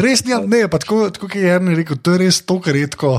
Res 0.00 0.24
nimam, 0.24 0.48
ne, 0.50 0.64
pa 0.72 0.80
tako, 0.82 1.06
tako 1.12 1.28
je 1.34 1.50
Jarni 1.50 1.76
rekel, 1.76 2.00
to 2.00 2.16
je 2.16 2.22
res 2.24 2.40
tako 2.48 2.72
redko, 2.72 3.12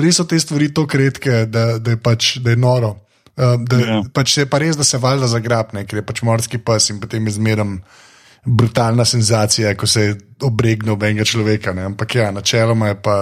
res 0.00 0.20
so 0.20 0.26
te 0.28 0.38
stvari 0.40 0.68
tako 0.76 1.00
redke, 1.00 1.44
da, 1.48 1.78
da, 1.78 1.96
je 1.96 2.00
pač, 2.04 2.36
da 2.44 2.52
je 2.52 2.60
noro. 2.60 2.94
Uh, 3.34 3.56
da, 3.66 3.78
ja. 3.80 4.00
pač 4.14 4.36
je 4.38 4.46
pa 4.46 4.60
res, 4.62 4.76
da 4.78 4.86
se 4.86 5.00
valjda 5.02 5.30
zagrabne, 5.32 5.86
ker 5.88 6.02
je 6.02 6.06
pač 6.06 6.22
morski 6.26 6.60
pes 6.62 6.92
in 6.92 7.00
potem 7.02 7.26
izmeram 7.30 7.78
brutalna 8.44 9.06
senzacija, 9.08 9.72
ko 9.80 9.88
se 9.88 10.12
obregne 10.44 10.92
ob 10.92 11.02
enega 11.02 11.24
človeka. 11.26 11.72
Ne. 11.74 11.88
Ampak 11.90 12.20
ja, 12.20 12.30
načeloma 12.34 12.92
je 12.92 13.00
pa. 13.02 13.18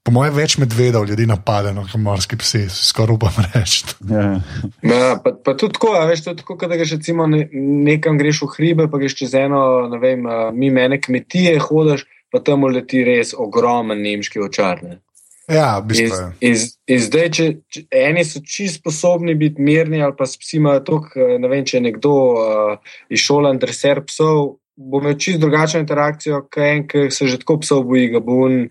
Po 0.00 0.14
mojem, 0.16 0.32
več 0.32 0.56
medvedov 0.56 1.04
ljudi 1.10 1.26
napade, 1.28 1.74
kot 1.76 2.00
morski 2.00 2.38
psi, 2.40 2.62
skoraj 2.72 3.18
upam 3.18 3.36
reči. 3.50 3.82
Ja, 4.08 5.18
pa, 5.20 5.34
pa 5.36 5.52
tudi 5.52 5.76
tako, 5.76 5.92
veš, 6.08 6.22
tudi 6.24 6.40
tako, 6.40 6.56
da 6.70 6.78
greš 6.80 6.94
ne, 7.28 7.42
nekam 7.84 8.16
greš 8.18 8.40
v 8.46 8.48
hribe, 8.54 8.88
pa 8.88 9.00
greš 9.02 9.18
čez 9.18 9.36
eno, 9.36 9.60
ne 9.92 10.00
vem, 10.00 10.24
mi 10.56 10.70
mene 10.72 11.00
kmetije 11.00 11.58
hodiš, 11.60 12.06
pa 12.32 12.40
tam 12.40 12.64
leti 12.64 13.04
res 13.04 13.34
ogromen 13.36 14.00
nemški 14.00 14.40
očarne. 14.40 15.02
Ja, 15.50 15.80
v 15.82 15.90
bistvu. 15.90 16.30
In, 16.40 16.54
in, 16.54 16.64
in 16.94 17.02
zdaj, 17.02 17.28
če, 17.36 17.46
če 17.68 17.82
eni 18.00 18.22
so 18.24 18.40
čisto 18.40 18.78
sposobni 18.78 19.34
biti 19.36 19.60
mirni, 19.60 20.00
ali 20.00 20.14
pa 20.16 20.24
psi 20.24 20.60
imajo 20.60 20.84
to, 20.86 21.00
ne 21.42 21.50
vem, 21.50 21.66
če 21.66 21.76
je 21.76 21.84
nekdo 21.88 22.14
uh, 22.38 22.94
izšolan, 23.12 23.58
dreser 23.60 24.04
psov, 24.06 24.54
bo 24.80 25.02
imel 25.02 25.18
čisto 25.20 25.42
drugačno 25.42 25.82
interakcijo, 25.82 26.44
kot 26.46 26.62
en, 26.64 26.86
ki 26.88 27.10
se 27.12 27.28
že 27.28 27.40
tako 27.42 27.58
psov 27.64 27.84
boji, 27.90 28.12
ga 28.14 28.22
bo 28.24 28.38
on 28.46 28.62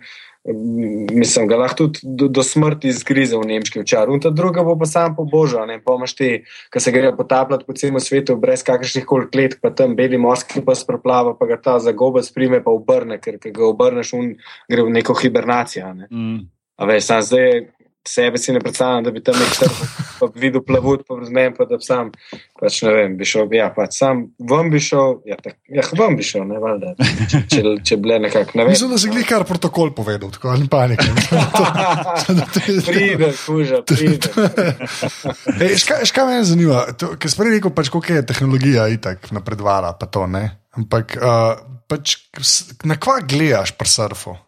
mislim, 0.45 1.47
ga 1.47 1.57
lahko 1.57 1.75
tudi 1.75 1.99
do, 2.03 2.27
do 2.27 2.43
smrti 2.43 2.91
zgrize 2.95 3.37
v 3.37 3.47
nemški 3.47 3.81
očar. 3.83 4.09
In 4.09 4.21
ta 4.23 4.31
druga 4.33 4.63
bo 4.63 4.77
pa 4.79 4.87
sam 4.87 5.15
pobožal, 5.15 5.67
ne 5.67 5.79
pa 5.83 5.97
imaš 5.99 6.15
te, 6.15 6.29
ki 6.73 6.79
se 6.79 6.93
grejo 6.95 7.15
potapljati 7.17 7.67
po 7.67 7.75
celem 7.75 7.99
svetu, 7.99 8.37
brez 8.39 8.63
kakršnih 8.63 9.05
koli 9.05 9.27
klet, 9.31 9.57
pa 9.61 9.73
tam 9.75 9.95
beli 9.99 10.17
morski 10.17 10.63
pa 10.65 10.75
sproplava, 10.75 11.35
pa 11.39 11.49
ga 11.49 11.59
ta 11.61 11.79
zagobec 11.83 12.29
prime, 12.33 12.63
pa 12.63 12.71
obrne, 12.71 13.19
ker 13.19 13.37
ga 13.43 13.67
obrneš 13.67 14.13
in 14.15 14.31
gre 14.71 14.87
v 14.87 14.95
neko 14.95 15.17
hibernacijo. 15.19 15.91
Ne. 15.93 16.07
Mm. 16.11 16.47
A 16.79 16.87
veš, 16.87 17.09
sam 17.11 17.21
zdaj 17.25 17.67
sebe 18.07 18.37
si 18.37 18.53
ne 18.53 18.59
predstavljam, 18.59 19.03
da 19.03 19.11
bi 19.11 19.23
tam 19.23 19.35
nek 19.39 19.53
strp 19.55 20.35
videl 20.35 20.61
plavut, 20.65 21.03
pa 21.07 21.15
razumem, 21.19 21.53
pa 21.57 21.65
da 21.65 21.77
bi 21.77 21.85
sam, 21.85 22.11
pač 22.59 22.81
ne 22.85 22.93
vem, 22.95 23.15
bi 23.19 23.27
šel, 23.27 23.47
ja, 23.55 23.69
pač 23.75 23.97
sam 23.99 24.23
vam 24.49 24.71
bi 24.71 24.81
šel, 24.83 25.19
ja, 25.29 25.37
tak, 25.43 25.57
ja 25.71 25.85
vam 25.99 26.17
bi 26.19 26.25
šel, 26.25 26.45
ne, 26.49 26.59
valjda, 26.63 26.93
če, 27.31 27.41
če, 27.51 27.63
če 27.85 27.99
ble 28.01 28.19
nekako, 28.25 28.57
ne 28.59 28.65
vem. 28.65 28.73
Mislim, 28.75 28.93
da 28.93 29.01
si 29.01 29.11
gli 29.11 29.23
kar 29.27 29.45
protokol 29.47 29.93
povedal, 29.95 30.31
tako, 30.35 30.51
ali 30.55 30.67
panika. 30.71 31.07
pride, 32.89 33.31
kuža, 33.45 33.81
pride. 33.87 34.33
Ej, 35.67 35.79
ška, 35.83 36.01
ška 36.09 36.27
me 36.29 36.43
zanima, 36.47 36.83
ker 36.97 37.31
sem 37.31 37.43
prej 37.43 37.57
rekel, 37.57 37.75
pač, 37.75 37.93
koliko 37.93 38.19
je 38.19 38.27
tehnologija 38.33 38.89
itak 38.95 39.31
napredvala, 39.35 39.95
pa 39.99 40.09
to, 40.11 40.27
ne, 40.31 40.45
ampak, 40.79 41.17
uh, 41.19 41.55
pač, 41.91 42.19
na 42.87 42.99
kva 43.01 43.19
gledaš 43.23 43.75
pri 43.77 43.91
surfu? 43.91 44.39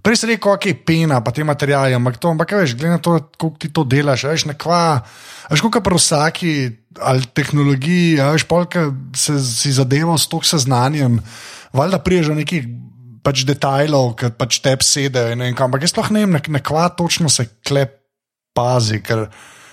Prej 0.00 0.16
si 0.16 0.28
rekel, 0.30 0.54
ok, 0.56 0.66
pena, 0.86 1.20
pa 1.20 1.32
te 1.34 1.44
materiale, 1.44 1.92
ampak 1.96 2.16
to, 2.16 2.32
ampak 2.32 2.56
veš, 2.56 2.72
glede 2.78 2.96
na 2.96 3.02
to, 3.02 3.18
kako 3.36 3.56
ti 3.60 3.68
to 3.68 3.84
delaš, 3.84 4.24
veš, 4.30 4.46
nekva, 4.48 5.02
veš, 5.50 5.64
kako 5.66 5.82
pri 5.84 5.98
vsaki 6.00 6.52
ali 7.00 7.28
tehnologiji, 7.36 8.16
veš, 8.32 8.46
polka 8.48 8.88
se 9.16 9.36
si 9.44 9.72
zadeval 9.76 10.18
s 10.18 10.28
toliko 10.30 10.48
seznanjem, 10.48 11.20
valjda 11.76 12.00
priješ 12.02 12.32
do 12.32 12.38
nekih 12.40 12.66
pač 13.20 13.44
detajlov, 13.48 14.14
ki 14.16 14.32
pač 14.40 14.60
te 14.64 14.74
sedejo 14.84 15.34
in 15.34 15.44
nekam, 15.44 15.68
ampak 15.68 15.84
jaz 15.84 15.92
sploh 15.92 16.10
ne 16.16 16.24
vem, 16.24 16.40
nekva 16.56 16.88
točno 16.96 17.28
se 17.28 17.46
klep 17.60 17.98
pazi, 18.56 19.02
ker 19.04 19.28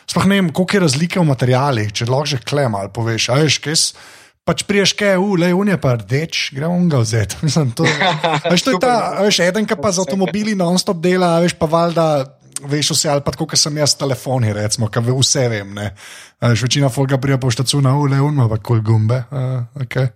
sploh 0.07 0.27
ne 0.27 0.41
vem, 0.41 0.51
koliko 0.51 0.77
je 0.77 0.83
razlike 0.83 1.23
v 1.23 1.29
materialih, 1.31 1.91
če 1.95 2.09
lahko 2.11 2.35
že 2.35 2.43
klem 2.43 2.75
ali 2.75 2.91
poveš, 2.93 3.31
veš, 3.31 3.59
kaj 3.63 3.75
je 3.75 3.81
pač 4.47 4.63
priješ, 4.63 4.95
kaj 4.95 5.15
je, 5.15 5.19
le 5.43 5.51
unje 5.53 5.75
pa 5.81 5.97
rdeč, 5.99 6.47
gremo 6.55 6.79
ga 6.87 7.01
vzeti. 7.03 7.39
Mislim, 7.45 7.73
to, 7.75 7.83
veš, 8.47 8.63
to 8.63 8.77
je 8.77 8.81
ta, 8.81 9.19
veš, 9.19 9.41
eden, 9.43 9.67
ki 9.67 9.75
pa 9.79 9.91
z 9.91 10.05
avtomobili 10.05 10.55
non-stop 10.55 11.03
dela, 11.03 11.37
veš 11.43 11.57
pa 11.59 11.67
valjda. 11.67 12.07
Veš 12.65 12.91
vse, 12.91 13.09
ali 13.09 13.21
pa 13.21 13.31
tako, 13.31 13.47
kot 13.51 13.59
sem 13.59 13.77
jaz 13.77 13.95
telefoni, 13.99 14.53
recimo, 14.53 14.89
ki 14.89 15.03
vse 15.07 15.47
vem. 15.51 15.73
Ne. 15.77 15.91
Uh, 16.37 16.53
večina 16.61 16.89
folga 16.89 17.17
prija 17.17 17.37
po 17.37 17.49
štacu 17.51 17.81
na 17.81 17.95
ule, 17.97 18.19
unma 18.21 18.45
pa 18.49 18.59
kol 18.61 18.81
gumbe. 18.85 19.23
Uh, 19.31 19.81
okay. 19.81 20.07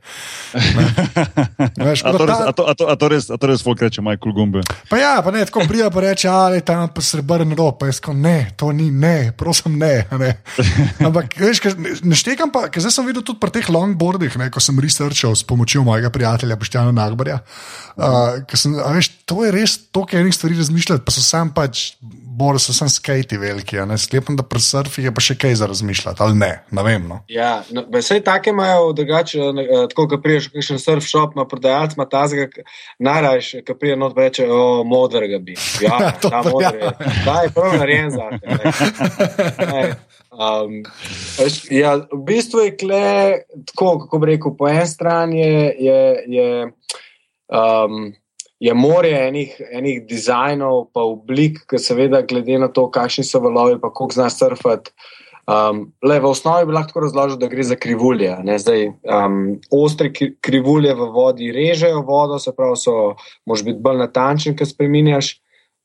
veš, 1.86 2.04
a, 2.06 2.12
to 2.14 2.26
res, 2.26 2.38
ta... 2.38 2.46
a, 2.48 2.52
to, 2.54 2.66
a, 2.70 2.76
to, 2.78 2.88
a 2.94 2.96
to 2.96 3.10
res, 3.10 3.30
a 3.34 3.38
to 3.42 3.50
res 3.50 3.64
folk 3.66 3.82
reče, 3.82 4.04
maj 4.06 4.20
kol 4.22 4.36
gumbe. 4.38 4.62
Pa 4.90 5.00
ja, 5.02 5.16
pa 5.26 5.34
ne, 5.34 5.42
tako 5.50 5.66
prija 5.70 5.90
pa 5.94 6.04
reče, 6.06 6.30
ali 6.30 6.62
tam 6.66 6.92
pa 6.94 7.02
srebrn 7.02 7.56
rob, 7.58 7.80
pa 7.82 7.90
jaz 7.90 8.02
ko 8.06 8.14
ne, 8.14 8.52
to 8.58 8.70
ni, 8.70 8.92
ne, 8.94 9.32
prosim, 9.38 9.80
ne. 9.82 10.06
ne. 10.22 10.36
Ampak, 11.08 11.34
veš, 11.42 11.64
ne 12.06 12.18
štekam 12.18 12.54
pa, 12.54 12.68
ker 12.70 12.86
zdaj 12.86 13.00
sem 13.00 13.10
videl 13.10 13.26
tudi 13.26 13.42
pri 13.42 13.58
teh 13.58 13.74
longboardih, 13.74 14.38
ne, 14.42 14.52
ko 14.54 14.62
sem 14.62 14.78
researchal 14.78 15.34
s 15.34 15.48
pomočjo 15.48 15.82
mojega 15.90 16.14
prijatelja 16.14 16.60
Boštjana 16.62 16.94
Nagbarja. 16.94 17.42
Uh, 17.98 18.46
sem, 18.54 18.78
veš, 18.78 19.10
to 19.26 19.42
je 19.42 19.56
res 19.58 19.80
toliko 19.90 20.22
enih 20.22 20.38
stvari 20.38 20.62
razmišljati, 20.62 21.06
pa 21.08 21.18
so 21.18 21.26
sam 21.26 21.50
pač 21.56 21.96
bolj 22.42 22.60
so 22.64 22.74
sem 22.76 22.90
skati 22.90 23.38
veliki, 23.38 23.78
ne 23.88 23.98
sklepam, 24.02 24.36
da 24.40 24.44
pri 24.48 24.62
surfih 24.66 25.08
je 25.08 25.14
pa 25.16 25.24
še 25.24 25.38
kaj 25.40 25.56
za 25.62 25.70
razmišljati, 25.70 26.24
ali 26.26 26.38
ne, 26.42 26.52
ne 26.74 26.86
vem. 26.86 27.08
No. 27.08 27.20
Ja, 27.32 27.52
no, 27.72 27.86
vse 27.94 28.20
take 28.26 28.54
imajo 28.54 28.92
drugače, 28.98 29.52
tako 29.94 30.08
kot 30.12 30.24
priješ 30.24 30.50
v 30.50 30.60
kakšen 30.60 30.82
surf 30.82 31.08
shop, 31.08 31.36
ima 31.38 31.46
prodajalec, 31.50 31.98
ima 31.98 32.08
tazga, 32.10 32.48
najrajši, 33.00 33.64
ki 33.68 33.78
prije 33.80 33.98
not 34.02 34.18
reče, 34.18 34.48
o, 34.50 34.84
modrega 34.88 35.42
bi. 35.44 35.58
Ja, 35.84 36.00
ta 36.24 36.44
modri, 36.48 36.82
ja. 36.82 36.96
ta 37.26 37.42
je 37.46 37.54
prav 37.56 37.78
narejen 37.78 38.12
za 38.16 38.30
te. 38.42 39.94
Um, 40.32 40.84
ja, 41.70 41.98
v 42.08 42.22
bistvu 42.24 42.66
je 42.66 42.76
kle, 42.80 43.06
tako, 43.72 43.98
kako 44.06 44.22
bi 44.24 44.32
rekel, 44.34 44.56
po 44.58 44.70
eni 44.72 44.88
strani 44.88 45.42
je, 45.42 45.76
je, 45.80 46.02
je 46.32 46.52
um, 47.52 48.14
je 48.62 48.74
morje 48.74 49.18
enih, 49.28 49.56
enih 49.72 50.04
dizajnov, 50.06 50.92
pa 50.94 51.02
oblik, 51.02 51.64
ki 51.70 51.80
seveda, 51.82 52.22
glede 52.30 52.60
na 52.62 52.70
to, 52.70 52.86
kakšni 52.94 53.26
so 53.26 53.42
valovi, 53.42 53.80
pa 53.82 53.90
koliko 53.90 54.20
znaš 54.20 54.38
surfati. 54.38 54.94
Um, 55.50 55.88
le, 56.06 56.20
v 56.22 56.30
osnovi 56.30 56.68
bi 56.70 56.76
lahko 56.78 57.02
razložil, 57.02 57.40
da 57.42 57.50
gre 57.50 57.66
za 57.66 57.76
krivulje. 57.76 58.30
Zdaj, 58.62 58.86
um, 59.02 59.40
ostre 59.74 60.12
krivulje 60.14 60.94
v 60.94 61.08
vodi 61.16 61.50
režejo 61.52 62.04
vodo, 62.06 62.38
se 62.40 62.54
pravi, 62.54 62.78
so 62.78 63.16
lahko 63.50 63.66
biti 63.66 63.82
bolj 63.82 64.04
natančni, 64.04 64.54
ker 64.56 64.70
spremenjaš 64.70 65.34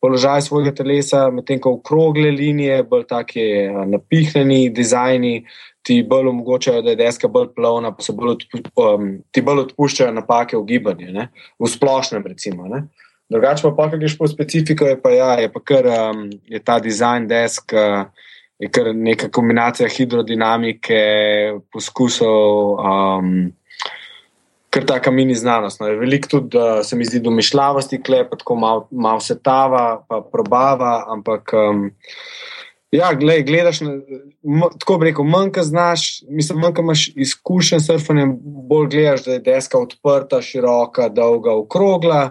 položaj 0.00 0.42
svojega 0.46 0.74
telesa, 0.76 1.26
medtem 1.30 1.60
ko 1.60 1.76
okrogle 1.78 2.30
linije, 2.30 2.82
bolj 2.88 3.06
tako 3.08 3.46
napihnjeni 3.90 4.68
dizajni, 4.70 5.40
ti 5.86 6.02
bolj 6.02 6.28
omogočajo, 6.28 6.82
da 6.82 6.92
je 6.92 7.00
deska 7.00 7.28
bolj 7.28 7.52
plovna, 7.56 7.92
pa 7.94 8.02
se 8.02 8.12
bolj, 8.12 8.46
um, 8.76 9.10
ti 9.30 9.42
bolj 9.42 9.66
odpuščajo 9.68 10.12
napake 10.12 10.58
v 10.58 10.64
gibanju, 10.66 11.12
ne? 11.14 11.28
v 11.58 11.70
splošnem. 11.70 12.24
Recimo, 12.26 12.68
Drugače 13.30 13.72
pa, 13.74 13.88
če 13.90 13.98
greš 13.98 14.14
po 14.18 14.28
specifiko, 14.30 14.86
je 14.86 15.00
pa, 15.02 15.10
ja, 15.10 15.32
je 15.42 15.50
pa 15.52 15.62
kar 15.64 15.86
um, 15.90 16.26
je 16.46 16.62
ta 16.62 16.78
dizajn 16.82 17.28
desk. 17.30 17.74
Uh, 17.74 18.06
Je 18.56 18.70
kar 18.72 18.86
neka 18.96 19.26
kombinacija 19.28 19.84
hidrodinamike, 19.92 21.00
poskusov, 21.68 22.78
um, 22.80 23.26
kar 24.76 24.86
taka 24.86 25.10
mini 25.10 25.34
znanost. 25.34 25.80
No. 25.80 25.88
Veliko 26.00 26.28
tudi, 26.36 26.60
uh, 26.60 26.84
se 26.84 26.96
mi 26.96 27.08
zdi, 27.08 27.22
domišljavosti, 27.24 28.02
klep, 28.04 28.36
tako 28.38 28.58
malo 28.60 28.86
mal 28.90 29.20
se 29.24 29.38
tava, 29.40 30.04
pa 30.08 30.20
probava, 30.32 30.98
ampak 31.16 31.56
um, 31.56 31.88
Ja, 32.94 33.10
gled, 33.18 33.46
gledaš, 33.46 33.80
na, 33.80 33.96
tako 34.78 34.98
bi 34.98 35.08
rekel, 35.08 35.26
manj, 35.26 35.50
kaj 35.56 35.64
znaš, 35.66 36.02
mislim, 36.30 36.60
manj, 36.62 36.74
kaj 36.74 36.84
imaš 36.86 37.08
izkušen 37.16 37.80
s 37.82 37.90
surfanjem, 37.90 38.36
bolj 38.40 38.86
gledaš, 38.94 39.24
da 39.24 39.32
je 39.32 39.42
deska 39.48 39.78
odprta, 39.78 40.40
široka, 40.42 41.08
dolga, 41.08 41.54
okrogla. 41.54 42.30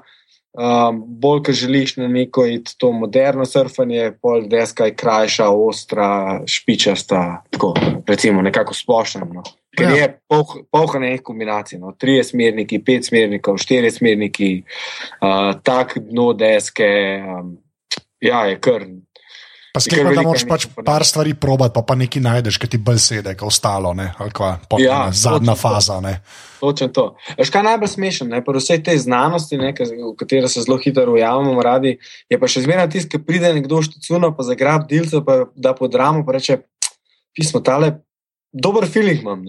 Um, 0.55 1.01
bolj, 1.19 1.41
ko 1.43 1.51
želiš 1.51 1.97
na 1.97 2.07
neko 2.07 2.45
iti 2.47 2.77
to 2.79 2.91
moderno 2.95 3.45
surfanje, 3.45 4.13
pol 4.21 4.47
deska 4.47 4.85
je 4.87 4.95
krajša, 4.95 5.49
ostra, 5.49 6.07
špičasta, 6.47 7.43
tako, 7.51 7.73
recimo, 8.07 8.41
nekako 8.41 8.73
splošno. 8.73 9.27
No. 9.33 9.43
Ker 9.75 9.91
ja. 9.91 9.95
je 9.95 10.07
polh 10.71 10.95
na 10.99 11.09
enih 11.11 11.23
kombinacij, 11.25 11.79
no. 11.81 11.93
tri 11.99 12.17
smerniki, 12.23 12.79
pet 12.85 13.07
smernikov, 13.07 13.59
štiri 13.61 13.91
smerniki, 13.91 14.51
uh, 15.19 15.51
tak 15.65 15.97
dno 15.99 16.31
deske, 16.37 16.87
um, 17.21 17.57
ja, 18.23 18.45
je 18.49 18.59
kar. 18.63 18.87
Pa 19.75 19.81
sklepam, 19.83 20.13
da 20.15 20.23
moraš 20.23 20.45
pač 20.47 20.65
par 20.87 21.03
stvari 21.03 21.33
probati, 21.35 21.73
pa, 21.75 21.81
pa 21.83 21.97
nekaj 21.99 22.21
najdeš, 22.23 22.59
ki 22.63 22.69
ti 22.71 22.77
bolj 22.79 23.01
sedi, 23.03 23.33
kot 23.35 23.51
ostalo, 23.51 23.91
ne? 23.97 24.05
ali 24.23 24.31
kva, 24.31 24.53
pot, 24.71 24.79
ja, 24.79 25.01
ne, 25.09 25.17
zadnja 25.19 25.55
faza. 25.59 25.97
Točno 26.61 26.87
to. 26.95 27.03
Veš, 27.35 27.51
kaj 27.51 27.65
najbolj 27.67 27.91
smešen, 27.91 28.31
ne? 28.31 28.39
pa 28.45 28.55
vse 28.55 28.77
te 28.83 28.95
znanosti, 28.95 29.59
ne, 29.59 29.73
v 29.75 30.13
katere 30.15 30.47
se 30.47 30.63
zelo 30.63 30.79
hitro 30.79 31.17
ujamemo, 31.17 31.59
radi, 31.65 31.97
je 32.31 32.39
pa 32.39 32.47
še 32.47 32.63
zmeraj 32.63 32.93
tisti, 32.95 33.17
ki 33.17 33.27
pride 33.27 33.51
nekdo 33.57 33.81
štucuno, 33.83 34.31
pa 34.37 34.47
zagrab 34.47 34.87
delce, 34.87 35.19
pa 35.27 35.41
da 35.59 35.75
po 35.75 35.91
dramu, 35.91 36.23
pa 36.23 36.37
reče, 36.37 36.61
pismo, 37.35 37.59
tale, 37.59 37.97
dober 38.55 38.87
feeling 38.87 39.21
imam. 39.21 39.45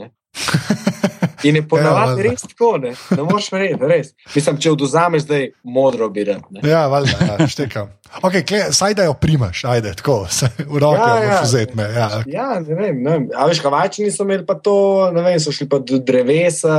In 1.43 1.57
je 1.57 1.63
ponavadi 1.71 2.23
ja, 2.23 2.31
res 2.31 2.43
tako, 2.43 2.77
ne, 2.83 2.93
ne 3.17 3.23
moreš 3.23 3.51
verjeti, 3.53 3.89
res. 3.89 4.11
Mislim, 4.35 4.59
če 4.61 4.73
oduzameš 4.75 5.25
zdaj 5.27 5.47
modro, 5.77 6.09
bi 6.13 6.25
rekel. 6.27 6.61
Ja, 6.67 6.87
valjda, 6.93 7.29
ja, 7.31 7.47
štekam. 7.51 7.93
Ok, 8.25 8.37
saj 8.75 8.95
da 8.97 9.07
jo 9.07 9.15
primaš, 9.21 9.65
ajde, 9.69 9.93
tako, 9.99 10.17
se, 10.31 10.49
v 10.59 10.81
roke 10.83 11.01
ja, 11.03 11.23
ja, 11.25 11.39
vzeti 11.45 11.77
me. 11.79 11.87
Ja. 11.95 12.09
ja, 12.31 12.49
ne 12.61 12.79
vem, 12.79 13.01
ne 13.03 13.15
vem. 13.15 13.29
A 13.37 13.47
veš, 13.51 13.61
kavači 13.65 14.05
niso 14.07 14.27
imeli 14.27 14.47
pa 14.47 14.59
to, 14.63 14.77
ne 15.15 15.25
vem, 15.27 15.39
so 15.43 15.55
šli 15.55 15.69
pa 15.71 15.81
do 15.83 15.99
drevesa, 15.99 16.77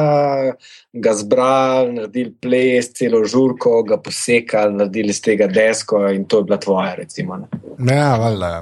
ga 0.94 1.16
zbrali, 1.18 1.96
naredili 1.98 2.34
ples, 2.42 2.92
celo 2.98 3.24
žurko, 3.28 3.82
ga 3.88 4.00
posekali, 4.04 4.80
naredili 4.82 5.16
z 5.16 5.26
tega 5.32 5.50
desko 5.52 6.06
in 6.16 6.26
to 6.30 6.42
je 6.42 6.50
bila 6.50 6.60
tvoja, 6.64 6.96
recimo. 7.00 7.40
Ne. 7.42 7.94
Ja, 7.94 8.16
valjda. 8.20 8.54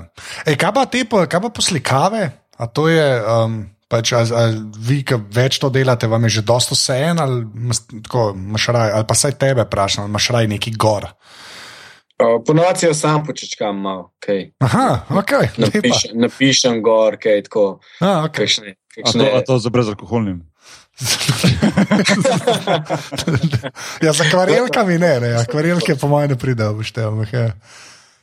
Ej, 0.46 0.58
kaj 0.60 0.76
pa 0.76 0.90
te, 0.90 1.06
kaj 1.06 1.46
pa 1.48 1.54
poslikave? 1.54 2.26
A 2.58 2.68
to 2.68 2.90
je. 2.90 3.22
Um, 3.22 3.76
Pač, 3.86 4.18
a, 4.18 4.26
a 4.26 4.50
vi, 4.82 5.06
ki 5.06 5.14
več 5.30 5.62
to 5.62 5.70
delate, 5.70 6.10
vam 6.10 6.24
je 6.26 6.40
že 6.40 6.42
dosto 6.42 6.74
vseeno, 6.74 7.22
ali, 7.22 7.46
ali 8.74 9.06
pa 9.06 9.14
saj 9.14 9.38
tebe 9.38 9.62
vprašam, 9.62 10.04
ali 10.04 10.10
imaš 10.10 10.34
raj 10.34 10.48
neki 10.50 10.74
gor. 10.74 11.06
Ponovadi 12.18 12.88
jo 12.88 12.96
sam 12.98 13.22
počečkam, 13.28 13.78
malo. 13.86 14.10
Okay. 14.18 14.58
Aha, 14.64 15.06
ok. 15.14 15.32
Napiš, 15.62 16.18
napišem 16.18 16.82
gor, 16.82 17.22
kaj 17.22 17.46
tako. 17.46 17.78
A, 18.02 18.26
okay. 18.26 18.50
kakšne, 18.50 18.74
kakšne... 18.96 19.22
A, 19.22 19.24
to, 19.30 19.38
a 19.38 19.40
to 19.46 19.54
za 19.62 19.70
brezalkoholnim. 19.70 20.42
ja, 24.06 24.12
za 24.16 24.24
akvarelkami 24.24 24.96
ne, 24.98 25.20
ne. 25.20 25.36
akvarelke 25.44 26.00
po 26.00 26.08
mojem 26.08 26.30
ne 26.34 26.38
pridejo, 26.40 26.80
števim. 26.82 27.28
Ja. 27.30 27.52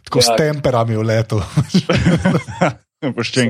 Tako 0.09 0.18
ja. 0.18 0.24
s 0.24 0.28
temperami 0.41 0.97
v 0.97 1.05
letu. 1.07 1.39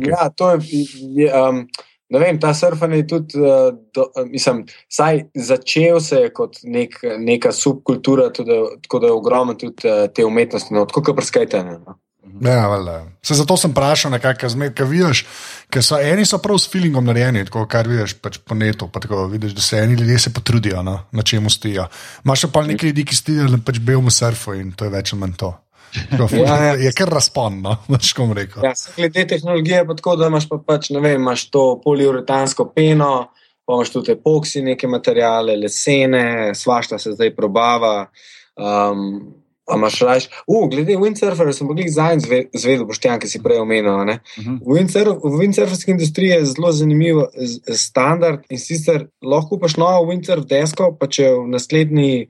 ja, 0.08 0.28
to 0.36 0.50
je. 0.50 0.84
je 1.16 1.32
um, 1.32 1.66
ne 2.12 2.20
vem, 2.20 2.38
ta 2.40 2.52
surfanje 2.54 2.96
je 2.96 3.06
tudi, 3.08 3.40
uh, 3.40 3.72
do, 3.94 4.04
uh, 4.12 4.28
mislim, 4.28 4.66
saj 4.88 5.24
začel 5.34 6.00
se 6.00 6.16
je 6.26 6.32
kot 6.32 6.60
nek, 6.64 6.98
neka 7.18 7.52
subkultura, 7.56 8.28
tudi, 8.32 8.58
tako 8.84 8.98
da 8.98 9.08
je 9.08 9.12
ogromno 9.12 9.54
tudi 9.54 9.88
uh, 9.88 10.06
te 10.14 10.24
umetnosti, 10.24 10.74
no, 10.74 10.84
tako 10.86 11.02
kot 11.08 11.22
prskajte. 11.22 11.64
No. 11.64 11.96
Ja, 12.40 12.66
valjda. 12.68 13.06
Se 13.22 13.34
zato 13.34 13.56
sem 13.56 13.70
vprašal, 13.70 14.14
kaj 14.20 14.48
zmed, 14.48 14.74
kaj 14.76 14.86
vidiš, 14.86 15.24
ker 15.72 15.84
so 15.84 15.98
eni 16.00 16.24
so 16.26 16.38
prav 16.42 16.58
s 16.58 16.70
feelingom 16.70 17.04
narejeni, 17.04 17.44
tako 17.48 17.64
kar 17.70 17.88
vidiš 17.88 18.14
pač 18.22 18.38
po 18.44 18.54
netu, 18.54 18.88
pa 18.92 19.00
tako 19.00 19.26
vidiš, 19.32 19.56
da 19.58 19.64
se 19.64 19.82
eni 19.82 19.98
ljudje 19.98 20.18
se 20.18 20.34
potrudijo, 20.34 20.82
no, 20.82 20.98
na 21.12 21.22
čemu 21.22 21.50
stijo. 21.50 21.88
Imaš 22.24 22.46
pa 22.52 22.62
nekaj 22.66 22.92
ljudi, 22.92 23.04
ki 23.04 23.16
stijo 23.16 23.48
na 23.50 23.58
pač 23.64 23.80
belem 23.80 24.10
surfu 24.10 24.54
in 24.54 24.72
to 24.72 24.84
je 24.84 24.94
več 24.94 25.12
ali 25.12 25.20
manj 25.20 25.36
to. 25.38 25.52
Ja, 26.32 26.56
ja. 26.64 26.74
Je 26.74 26.92
kar 26.96 27.08
razpon, 27.12 27.60
no, 27.62 27.76
škom 28.10 28.32
rekel. 28.36 28.64
Ja, 28.64 28.72
glede 28.96 29.26
tehnologije 29.26 29.84
pa 29.86 29.96
tako, 29.98 30.16
da 30.16 30.30
imaš 30.32 30.48
pa 30.48 30.58
pač, 30.66 30.90
ne 30.90 31.00
vem, 31.00 31.20
imaš 31.20 31.48
to 31.50 31.66
poliuretansko 31.84 32.70
peno, 32.74 33.12
pa 33.66 33.76
imaš 33.76 33.92
tudi 33.92 34.16
epoksi, 34.16 34.62
neke 34.62 34.88
materijale, 34.88 35.56
lesene, 35.56 36.54
svašta 36.54 36.98
se 36.98 37.12
zdaj 37.16 37.34
probava. 37.36 37.94
Um, 38.56 39.32
Amaš 39.70 40.00
raje? 40.00 40.26
Uh, 40.46 40.64
glede 40.70 40.96
windsurferja 40.98 41.52
sem 41.54 41.68
bil 41.70 41.86
zadnji 41.88 42.40
zvedel, 42.50 42.82
boštjan, 42.88 43.20
ki 43.22 43.28
si 43.30 43.40
prej 43.42 43.60
omenil. 43.62 43.94
Uh 43.94 44.18
-huh. 44.36 44.58
V 45.22 45.38
windsurferski 45.38 45.94
industriji 45.94 46.30
je 46.30 46.44
zelo 46.44 46.72
zanimiv 46.72 47.16
standard 47.74 48.42
in 48.50 48.58
sicer 48.58 49.06
lahko 49.22 49.58
paš 49.58 49.76
novo 49.76 50.10
windsurf 50.10 50.44
desko, 50.50 50.96
pa 51.00 51.06
če 51.06 51.30
v 51.30 51.46
naslednji 51.48 52.28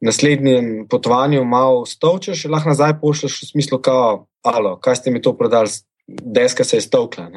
naslednjem 0.00 0.86
potovanju 0.90 1.44
malo 1.44 1.86
stovčeš, 1.86 2.44
lahko 2.44 2.68
nazaj 2.68 3.00
pošleš 3.00 3.42
v 3.42 3.46
smislu, 3.46 3.78
kao, 3.82 4.26
alo, 4.42 4.76
kaj 4.80 4.96
ste 4.96 5.10
mi 5.10 5.22
to 5.22 5.36
prodali, 5.36 5.70
deska 6.06 6.64
se 6.64 6.76
je 6.76 6.80
stovkla. 6.80 7.28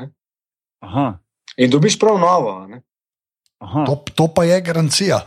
In 1.58 1.70
dobiš 1.70 2.00
prav 2.00 2.20
novo. 2.20 2.68
To, 3.62 4.04
to 4.16 4.28
pa 4.36 4.44
je 4.44 4.62
garancija. 4.62 5.20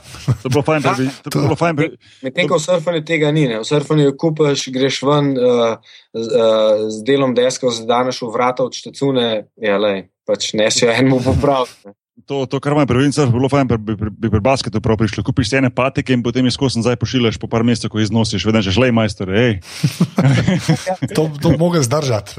To 0.42 0.48
bo 0.48 0.62
fajn, 0.62 0.82
da 0.82 0.94
bi 0.98 1.08
to 1.30 1.40
bilo 1.40 1.56
fajn. 1.56 1.76
Medtem 2.22 2.48
ko 2.50 2.58
v 2.58 2.64
surfanju 2.64 3.04
tega 3.06 3.30
ni, 3.32 3.46
ne. 3.46 3.60
v 3.62 3.66
surfanju 3.68 4.16
kupaš, 4.18 4.66
greš 4.74 5.02
ven 5.06 5.36
uh, 5.38 5.76
z, 6.10 6.26
uh, 6.26 6.86
z 6.90 7.04
delom 7.06 7.34
deska, 7.34 7.70
zadaneš 7.70 8.24
v 8.26 8.32
vrata 8.34 8.66
od 8.66 8.74
štacune, 8.74 9.28
ja, 9.54 9.78
lej, 9.78 10.08
pač 10.26 10.50
nesijo 10.58 10.90
enemu 10.90 11.20
popraviti. 11.22 11.94
To, 12.14 12.46
to, 12.46 12.60
kar 12.62 12.72
imaš 12.72 12.86
pri 12.86 12.98
Vincu, 13.02 13.24
bilo 13.26 13.48
fajn, 13.50 13.66
bi, 13.66 13.96
bi, 13.98 14.06
bi 14.06 14.28
pri 14.30 14.40
basketu 14.40 14.78
prav 14.80 14.94
prišlo. 15.00 15.24
Kupiš 15.26 15.50
ene 15.58 15.70
patike 15.74 16.14
in 16.14 16.22
potem 16.22 16.46
jih 16.46 16.54
skozi 16.54 16.78
nazaj 16.78 16.94
pošiljaš 17.02 17.40
po 17.42 17.48
par 17.50 17.64
mesecev, 17.66 17.90
ko 17.90 17.98
jih 17.98 18.06
iznosiš, 18.06 18.44
vedno 18.46 18.62
že 18.62 18.70
žlej 18.70 18.94
majster. 18.94 19.32
to 21.16 21.26
to 21.42 21.56
mogo 21.58 21.82
zdržati. 21.82 22.38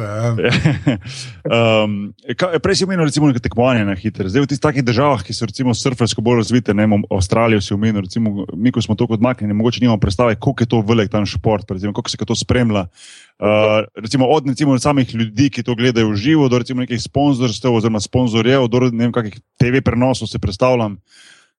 um, 1.58 2.16
prej 2.64 2.80
si 2.80 2.88
omenil 2.88 3.04
recimo 3.04 3.28
nekaj 3.28 3.44
tekmovanja 3.44 3.84
na 3.84 3.98
hitro. 4.00 4.32
Zdaj 4.32 4.48
v 4.48 4.52
tistih 4.54 4.64
takih 4.64 4.88
državah, 4.88 5.28
ki 5.28 5.36
so 5.36 5.44
recimo 5.44 5.76
surfersko 5.76 6.24
bolj 6.24 6.46
razvite, 6.46 6.72
ne 6.72 6.88
vem, 6.88 7.04
Avstralijo 7.12 7.60
si 7.60 7.76
omenil, 7.76 8.08
recimo 8.08 8.48
mi, 8.56 8.72
ko 8.72 8.80
smo 8.80 8.96
tako 8.96 9.20
odmaknjeni, 9.20 9.54
mogoče 9.60 9.84
nimamo 9.84 10.00
predstave, 10.00 10.40
koliko 10.40 10.64
je 10.64 10.72
to 10.72 10.82
velik 10.88 11.12
tam 11.12 11.28
šport, 11.28 11.68
recimo, 11.76 11.92
koliko 11.92 12.16
se 12.16 12.24
to 12.24 12.36
spremlja. 12.36 12.88
Uh, 13.36 13.84
recimo 13.96 14.28
od 14.32 14.48
recimo, 14.48 14.80
samih 14.80 15.16
ljudi, 15.16 15.50
ki 15.50 15.64
to 15.64 15.76
gledajo 15.76 16.14
v 16.14 16.16
živo, 16.16 16.48
do 16.48 16.60
nekih 16.60 17.02
sponzorstev 17.02 17.74
oziroma 17.74 18.00
sponzorjev, 18.00 18.68
do 18.72 18.80
ne 18.80 19.04
vem, 19.04 19.12
kakih 19.12 19.36
TV 19.60 19.82
prenosov 19.84 20.32
se 20.32 20.40
predstavljam. 20.40 20.96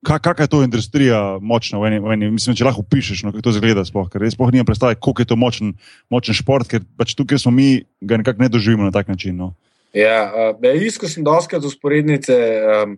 Kakšna 0.06 0.44
je 0.44 0.48
to 0.48 0.62
industrija 0.62 1.38
močna? 1.40 1.78
V 1.78 1.86
eni, 1.86 1.98
v 2.00 2.12
eni, 2.14 2.30
mislim, 2.30 2.56
če 2.56 2.64
lahko 2.64 2.84
pišeš, 2.84 3.26
no, 3.26 3.32
kako 3.32 3.44
to 3.44 3.52
izgleda. 3.56 3.84
Sploh, 3.84 4.08
ker 4.08 4.24
res 4.24 4.36
nimam 4.38 4.64
predstave, 4.64 4.96
koliko 4.96 5.22
je 5.22 5.28
to 5.28 5.36
močen, 5.36 5.74
močen 6.08 6.36
šport, 6.36 6.68
ker 6.68 6.80
pač 6.96 7.12
tukaj 7.16 7.42
smo 7.42 7.52
mi, 7.52 7.84
ga 8.00 8.20
nekako 8.20 8.42
ne 8.42 8.48
doživimo 8.48 8.84
na 8.86 8.94
tak 8.94 9.08
način. 9.08 9.36
No. 9.36 9.52
Ja, 9.96 10.52
uh, 10.54 10.80
iskal 10.80 11.12
sem 11.12 11.24
doskrat 11.24 11.64
usporednice. 11.64 12.36
Um, 12.84 12.96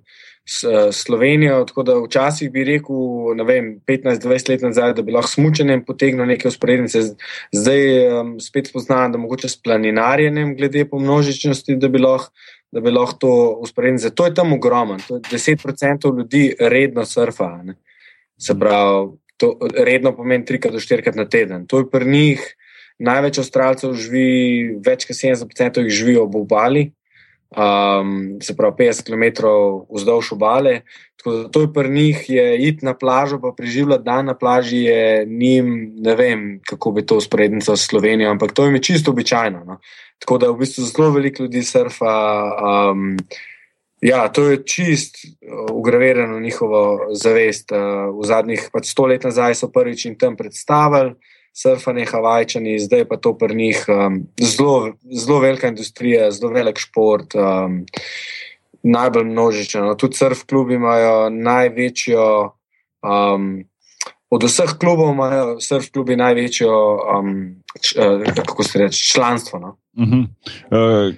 Slovenijo. 0.93 1.65
Tako 1.65 1.83
da 1.83 1.95
včasih 2.01 2.51
bi 2.51 2.65
rekel, 2.65 2.97
ne 3.37 3.45
vem, 3.45 3.67
15-20 3.87 4.51
let 4.51 4.63
nazaj, 4.65 4.95
da 4.97 5.03
bi 5.03 5.13
lahko 5.13 5.31
smučenjem 5.37 5.85
potegnil 5.85 6.27
neke 6.27 6.49
usporednice. 6.49 7.03
Zdaj 7.53 7.83
um, 8.09 8.31
spet 8.41 8.71
spoznam, 8.73 9.13
da 9.13 9.21
mogoče 9.21 9.49
s 9.49 9.61
planinarjenjem, 9.63 10.57
glede 10.57 10.87
po 10.89 10.99
množičnosti, 10.99 11.77
da 11.77 11.89
bi 11.89 12.03
lahko. 12.03 12.33
Da 12.69 12.83
bi 12.85 12.91
lahko 12.93 13.17
to 13.17 13.35
usporedili. 13.65 14.11
To 14.13 14.27
je 14.27 14.35
tam 14.37 14.53
ogromno. 14.53 14.99
10% 15.09 16.19
ljudi 16.19 16.43
redno 16.61 17.05
surfa. 17.05 17.47
Ne? 17.65 17.79
Se 18.37 18.53
pravi, 18.59 19.07
to 19.41 19.55
redno 19.73 20.13
pomeni 20.17 20.45
3 20.45 20.73
do 20.73 20.79
4 20.79 21.17
na 21.17 21.25
teden. 21.25 21.67
To 21.67 21.79
je 21.79 21.89
pri 21.91 22.11
njih 22.11 22.43
največ 22.99 23.39
avstralcev, 23.39 23.95
živi, 23.95 24.77
več 24.85 25.07
kot 25.07 25.17
70% 25.17 25.85
jih 25.87 25.95
živi 25.95 26.17
ob 26.19 26.37
obali, 26.37 26.91
um, 27.57 28.39
se 28.43 28.57
pravi 28.57 28.75
50 28.79 29.07
km 29.07 29.47
vzdolž 29.95 30.33
obale. 30.33 30.81
To 31.25 31.61
je 31.61 31.73
pri 31.73 31.91
njih, 31.91 32.31
je 32.31 32.69
iti 32.69 32.85
na 32.87 32.95
plažo, 32.95 33.41
pa 33.41 33.53
preživljati 33.57 34.05
dan 34.05 34.27
na 34.27 34.35
plaži, 34.35 34.77
je 34.77 35.27
njim, 35.27 35.93
ne 35.97 36.15
vem, 36.15 36.61
kako 36.67 36.93
bi 36.93 37.07
to 37.07 37.17
usporednico 37.17 37.77
s 37.77 37.87
Slovenijo, 37.87 38.31
ampak 38.31 38.53
to 38.53 38.65
jim 38.65 38.75
je 38.75 38.83
čisto 38.83 39.11
običajno. 39.11 39.65
No? 39.67 39.81
Tako 40.19 40.39
da 40.39 40.51
v 40.51 40.59
bistvu 40.59 40.85
zelo 40.85 41.11
veliko 41.11 41.43
ljudi 41.43 41.63
surfa. 41.63 42.15
Um, 42.91 43.17
ja, 44.01 44.29
to 44.29 44.45
je 44.51 44.63
čist 44.65 45.17
uh, 45.25 45.75
ugravirano 45.75 46.37
v 46.37 46.43
njihovo 46.43 47.09
zavest. 47.13 47.73
Uh, 47.73 48.15
v 48.21 48.27
zadnjih 48.27 48.71
pač 48.73 48.87
sto 48.87 49.07
let 49.07 49.25
nazaj 49.25 49.59
so 49.59 49.73
prvič 49.75 50.07
in 50.07 50.19
tam 50.19 50.37
predstavili 50.37 51.17
surfanje, 51.59 52.07
havajčani, 52.07 52.79
zdaj 52.79 53.05
pa 53.09 53.17
to 53.17 53.35
pri 53.39 53.55
njih 53.57 53.85
um, 53.89 54.21
zelo, 54.41 54.93
zelo 55.11 55.41
velika 55.43 55.69
industrija, 55.69 56.31
zelo 56.31 56.53
velik 56.55 56.79
šport, 56.79 57.35
um, 57.35 57.83
najbolj 58.83 59.25
množičen. 59.25 59.87
No, 59.87 59.97
tudi 59.99 60.17
surf 60.17 60.45
klubi 60.47 60.79
imajo 60.79 61.31
največjo. 61.31 62.29
Um, 63.03 63.51
Od 64.29 64.43
vseh 64.45 64.75
klubov 64.77 65.15
imajo 65.15 65.55
surf 65.65 65.87
klubi 65.89 66.13
največjo, 66.21 66.73
um, 67.17 67.31
č, 67.81 67.95
uh, 67.97 68.27
kako 68.37 68.63
se 68.63 68.79
reče, 68.79 68.99
članstvo. 69.15 69.59
No? 69.59 69.71
Uh 69.97 70.05
-huh. 70.05 70.27
uh, 70.69 71.15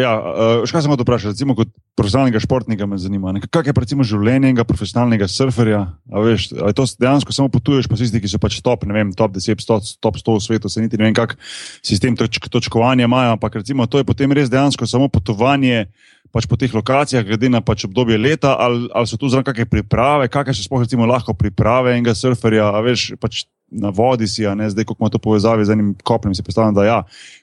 Ja, 0.00 0.14
uh, 0.16 0.70
kaj 0.72 0.86
sem 0.86 0.92
hotel 0.92 1.04
vprašati, 1.04 1.34
recimo 1.34 1.52
kot 1.52 1.68
profesionalnega 2.00 2.40
športnika 2.40 2.86
me 2.88 2.96
zanima. 2.96 3.34
Kaj 3.52 3.66
je 3.68 3.74
recimo 3.76 4.06
življenje 4.08 4.48
enega 4.48 4.64
profesionalnega 4.64 5.28
surferja? 5.28 5.82
A 6.08 6.22
veš, 6.24 6.46
ali 6.56 6.72
to 6.76 6.86
dejansko 6.96 7.34
samo 7.36 7.52
potuješ 7.52 7.90
po 7.92 7.98
tistih, 8.00 8.22
ki 8.24 8.30
so 8.32 8.40
pač 8.40 8.56
top, 8.64 8.86
ne 8.88 8.96
vem, 8.96 9.10
top 9.12 9.36
10, 9.36 9.60
100, 9.60 9.98
top 10.00 10.16
100 10.16 10.38
v 10.38 10.44
svetu, 10.46 10.72
se 10.72 10.80
niti 10.80 10.96
ne 10.96 11.10
vem, 11.10 11.16
kak 11.16 11.36
sistem 11.84 12.16
toč, 12.16 12.40
točkovanja 12.40 13.04
imajo, 13.04 13.36
ampak 13.36 13.60
recimo 13.60 13.84
to 13.84 14.00
je 14.00 14.08
potem 14.08 14.32
res 14.32 14.48
dejansko 14.48 14.88
samo 14.88 15.12
potovanje 15.12 15.90
pač 16.32 16.48
po 16.48 16.56
teh 16.56 16.72
lokacijah, 16.72 17.26
glede 17.28 17.52
na 17.52 17.60
pač 17.60 17.84
obdobje 17.84 18.16
leta, 18.16 18.56
ali, 18.56 18.88
ali 18.96 19.10
so 19.10 19.20
tu 19.20 19.28
zraven 19.28 19.44
kakšne 19.44 19.68
priprave, 19.68 20.32
kakšne 20.32 20.56
so 20.56 20.64
sploh 20.64 20.80
recimo 20.80 21.04
lahko 21.04 21.36
priprave 21.36 21.92
enega 21.92 22.16
surferja, 22.16 22.72
a 22.72 22.80
veš, 22.80 23.10
pač 23.20 23.44
na 23.72 23.92
vodi 23.92 24.28
si, 24.28 24.44
a 24.48 24.56
ne 24.56 24.68
zdaj, 24.72 24.84
kako 24.88 25.00
ima 25.00 25.12
to 25.12 25.20
povezave 25.20 25.64
z 25.64 25.76
enim 25.76 25.92
kopnem, 26.04 26.32
si 26.36 26.44
predstavljam, 26.44 26.76
da 26.76 26.84
ja, 26.84 26.98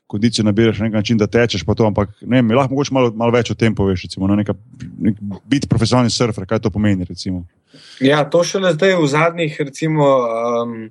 kondicijo 0.09 0.45
nabiraš 0.45 0.79
na 0.81 0.87
nek 0.87 0.97
način, 0.97 1.17
da 1.17 1.27
tečeš 1.27 1.63
po 1.65 1.75
to, 1.77 1.85
ampak 1.85 2.09
ne, 2.21 2.41
mi 2.41 2.57
lahko 2.57 2.73
mogoče 2.73 2.93
malo, 2.93 3.11
malo 3.15 3.35
več 3.35 3.51
o 3.53 3.55
tem 3.55 3.75
poveš, 3.75 4.07
recimo, 4.07 4.27
no, 4.27 4.35
neka, 4.39 4.55
nek, 5.05 5.21
biti 5.45 5.69
profesionalni 5.69 6.09
surfer, 6.09 6.47
kaj 6.49 6.63
to 6.65 6.73
pomeni, 6.73 7.05
recimo. 7.05 7.45
Ja, 8.01 8.23
to 8.25 8.41
šele 8.43 8.73
zdaj 8.73 8.97
v 8.97 9.09
zadnjih, 9.11 9.59
recimo, 9.69 10.07
um, 10.65 10.89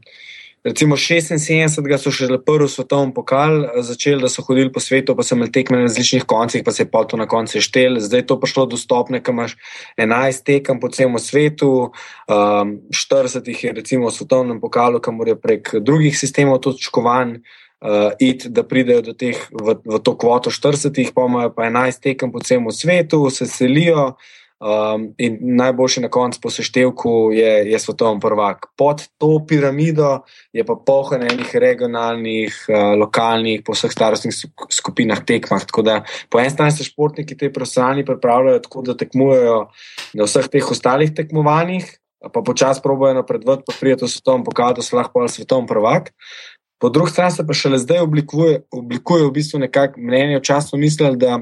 Recimo 0.69 0.97
76. 0.99 1.79
so 2.03 2.11
še 2.11 2.27
prvi 2.43 2.67
svetovni 2.69 3.15
pokal 3.15 3.63
začeli, 3.87 4.19
da 4.21 4.29
so 4.29 4.43
hodili 4.43 4.73
po 4.75 4.83
svetu, 4.83 5.15
pa 5.15 5.23
so 5.23 5.37
imeli 5.37 5.53
tekme 5.55 5.79
na 5.79 5.87
različnih 5.87 6.27
koncih, 6.27 6.65
pa 6.67 6.75
se 6.75 6.83
je 6.83 6.91
to 6.91 7.17
na 7.17 7.29
koncu 7.31 7.63
štel. 7.63 8.01
Zdaj 8.03 8.21
je 8.21 8.27
to 8.27 8.37
prišlo 8.43 8.67
dostopno, 8.67 9.21
ker 9.23 9.33
imaš 9.33 9.55
11 9.97 10.43
tekem 10.45 10.81
po 10.83 10.91
celem 10.91 11.15
svetu, 11.23 11.93
um, 12.27 12.75
40 12.91 13.49
jih 13.49 13.65
je 13.65 13.73
recimo 13.73 14.11
v 14.11 14.17
svetovnem 14.19 14.61
pokalu, 14.61 15.01
kamor 15.01 15.29
je 15.29 15.39
prek 15.39 15.73
drugih 15.79 16.19
sistemov 16.19 16.59
točkovan. 16.59 17.39
Uh, 17.79 18.11
it, 18.19 18.49
da 18.51 18.65
pridejo 18.67 19.05
do 19.07 19.13
teh 19.15 19.39
v, 19.55 19.77
v 19.87 19.99
to 20.03 20.17
kvoto 20.19 20.51
40, 20.51 20.91
pa 21.15 21.29
imajo 21.31 21.53
pa 21.55 21.69
11 21.71 22.03
tekem 22.03 22.33
po 22.35 22.43
celem 22.43 22.67
svetu, 22.75 23.31
se 23.31 23.47
selijo, 23.47 24.17
Um, 24.59 25.13
in 25.23 25.37
najboljši 25.55 26.01
na 26.03 26.09
koncu 26.11 26.41
po 26.43 26.51
seštevku 26.51 27.31
je, 27.33 27.51
je 27.71 27.79
svetovni 27.79 28.19
prvak. 28.21 28.67
Pod 28.77 29.05
to 29.19 29.39
piramido 29.47 30.25
je 30.53 30.65
pa 30.67 30.75
pohod 30.75 31.23
enih 31.23 31.53
regionalnih, 31.55 32.57
uh, 32.67 32.99
lokalnih, 32.99 33.63
po 33.63 33.77
vseh 33.77 33.95
starostnih 33.95 34.35
skupinah 34.75 35.23
tekmah. 35.23 35.63
Tako 35.63 35.87
da 35.87 36.01
po 36.27 36.43
eni 36.43 36.51
strani 36.51 36.75
se 36.75 36.89
športniki 36.91 37.39
te 37.39 37.53
profesionalni 37.53 38.03
pripravljajo 38.05 38.65
tako, 38.67 38.83
da 38.83 38.99
tekmujejo 38.99 39.61
na 40.19 40.27
vseh 40.27 40.51
teh 40.51 40.71
ostalih 40.75 41.15
tekmovanjih, 41.15 41.87
pa 42.27 42.43
počasi 42.43 42.83
probojajo 42.83 43.21
napredovati, 43.21 43.63
pa 43.63 43.79
prijeti 43.79 44.09
v 44.09 44.11
svetovni 44.11 44.45
pokal, 44.45 44.75
da 44.75 44.83
so 44.83 44.99
lahko 44.99 45.23
svetovni 45.31 45.71
prvak. 45.71 46.11
Po 46.79 46.89
drugi 46.95 47.11
strani 47.11 47.35
se 47.35 47.47
pa 47.47 47.55
šele 47.55 47.79
zdaj 47.79 48.01
oblikuje, 48.05 48.61
oblikuje 48.71 49.27
v 49.27 49.33
bistvu 49.35 49.59
nekako 49.59 50.01
mnenje, 50.01 50.39
včasih 50.39 50.79
mislili, 50.81 51.19
da 51.19 51.41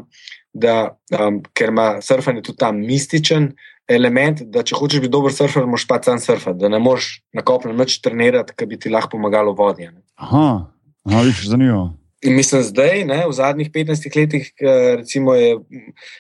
da, 0.57 0.97
um, 1.21 1.41
ker 1.53 1.69
ima 1.69 1.87
surfanje 2.03 2.43
tudi 2.43 2.59
ta 2.59 2.73
mističen 2.73 3.51
element, 3.89 4.43
da 4.53 4.65
če 4.67 4.79
hočeš 4.79 5.03
biti 5.05 5.13
dober 5.13 5.35
surfer, 5.35 5.67
moraš 5.69 5.87
pa 5.89 6.01
sam 6.03 6.21
surfati, 6.23 6.59
da 6.63 6.71
ne 6.73 6.81
moreš 6.83 7.11
na 7.37 7.45
kopnem 7.47 7.77
noč 7.77 8.01
trenirati, 8.03 8.57
ki 8.57 8.69
bi 8.71 8.79
ti 8.81 8.93
lahko 8.93 9.17
pomagalo 9.17 9.55
vodje. 9.59 9.93
Aha, 10.17 10.47
aha 11.07 11.23
viš, 11.29 11.47
zanimivo. 11.51 11.91
In 12.25 12.33
mislim, 12.33 12.63
zdaj, 12.65 13.03
ne, 13.05 13.19
v 13.29 13.33
zadnjih 13.37 13.69
15 13.71 14.17
letih, 14.17 14.47
recimo, 14.97 15.35
je, 15.37 15.59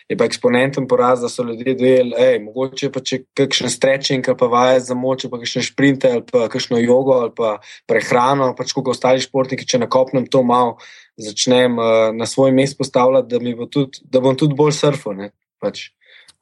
je 0.09 0.17
pa 0.17 0.27
eksponenten 0.29 0.85
poraz, 0.89 1.23
da 1.25 1.31
so 1.33 1.43
ljudje 1.43 1.75
dojeli, 1.75 2.11
da 2.13 2.27
je 2.27 2.43
mogoče 2.45 2.91
pa 2.93 3.01
če 3.01 3.23
kakšen 3.39 3.73
strečing, 3.73 4.29
pa 4.37 4.49
vaje 4.53 4.83
za 4.85 4.95
moč, 4.95 5.25
pa 5.33 5.41
kakšne 5.41 5.65
šprinte, 5.65 6.11
ali 6.13 6.25
pa 6.29 6.51
kakšno 6.53 6.83
jogo, 6.83 7.17
ali 7.25 7.33
pa 7.37 7.57
prehrano, 7.89 8.53
pač 8.59 8.77
kot 8.77 8.93
ostali 8.93 9.25
športniki, 9.25 9.65
če 9.65 9.81
na 9.87 9.89
kopnem 9.89 10.29
to 10.29 10.45
malo 10.45 10.77
začnem 11.17 11.81
uh, 11.81 12.13
na 12.13 12.29
svoj 12.29 12.53
mest 12.53 12.77
postavljati, 12.77 13.33
da, 13.33 13.57
bo 13.57 13.65
tudi, 13.65 14.05
da 14.05 14.21
bom 14.21 14.37
tudi 14.37 14.59
bolj 14.59 14.77
surfal. 14.77 15.31
Pač. 15.65 15.89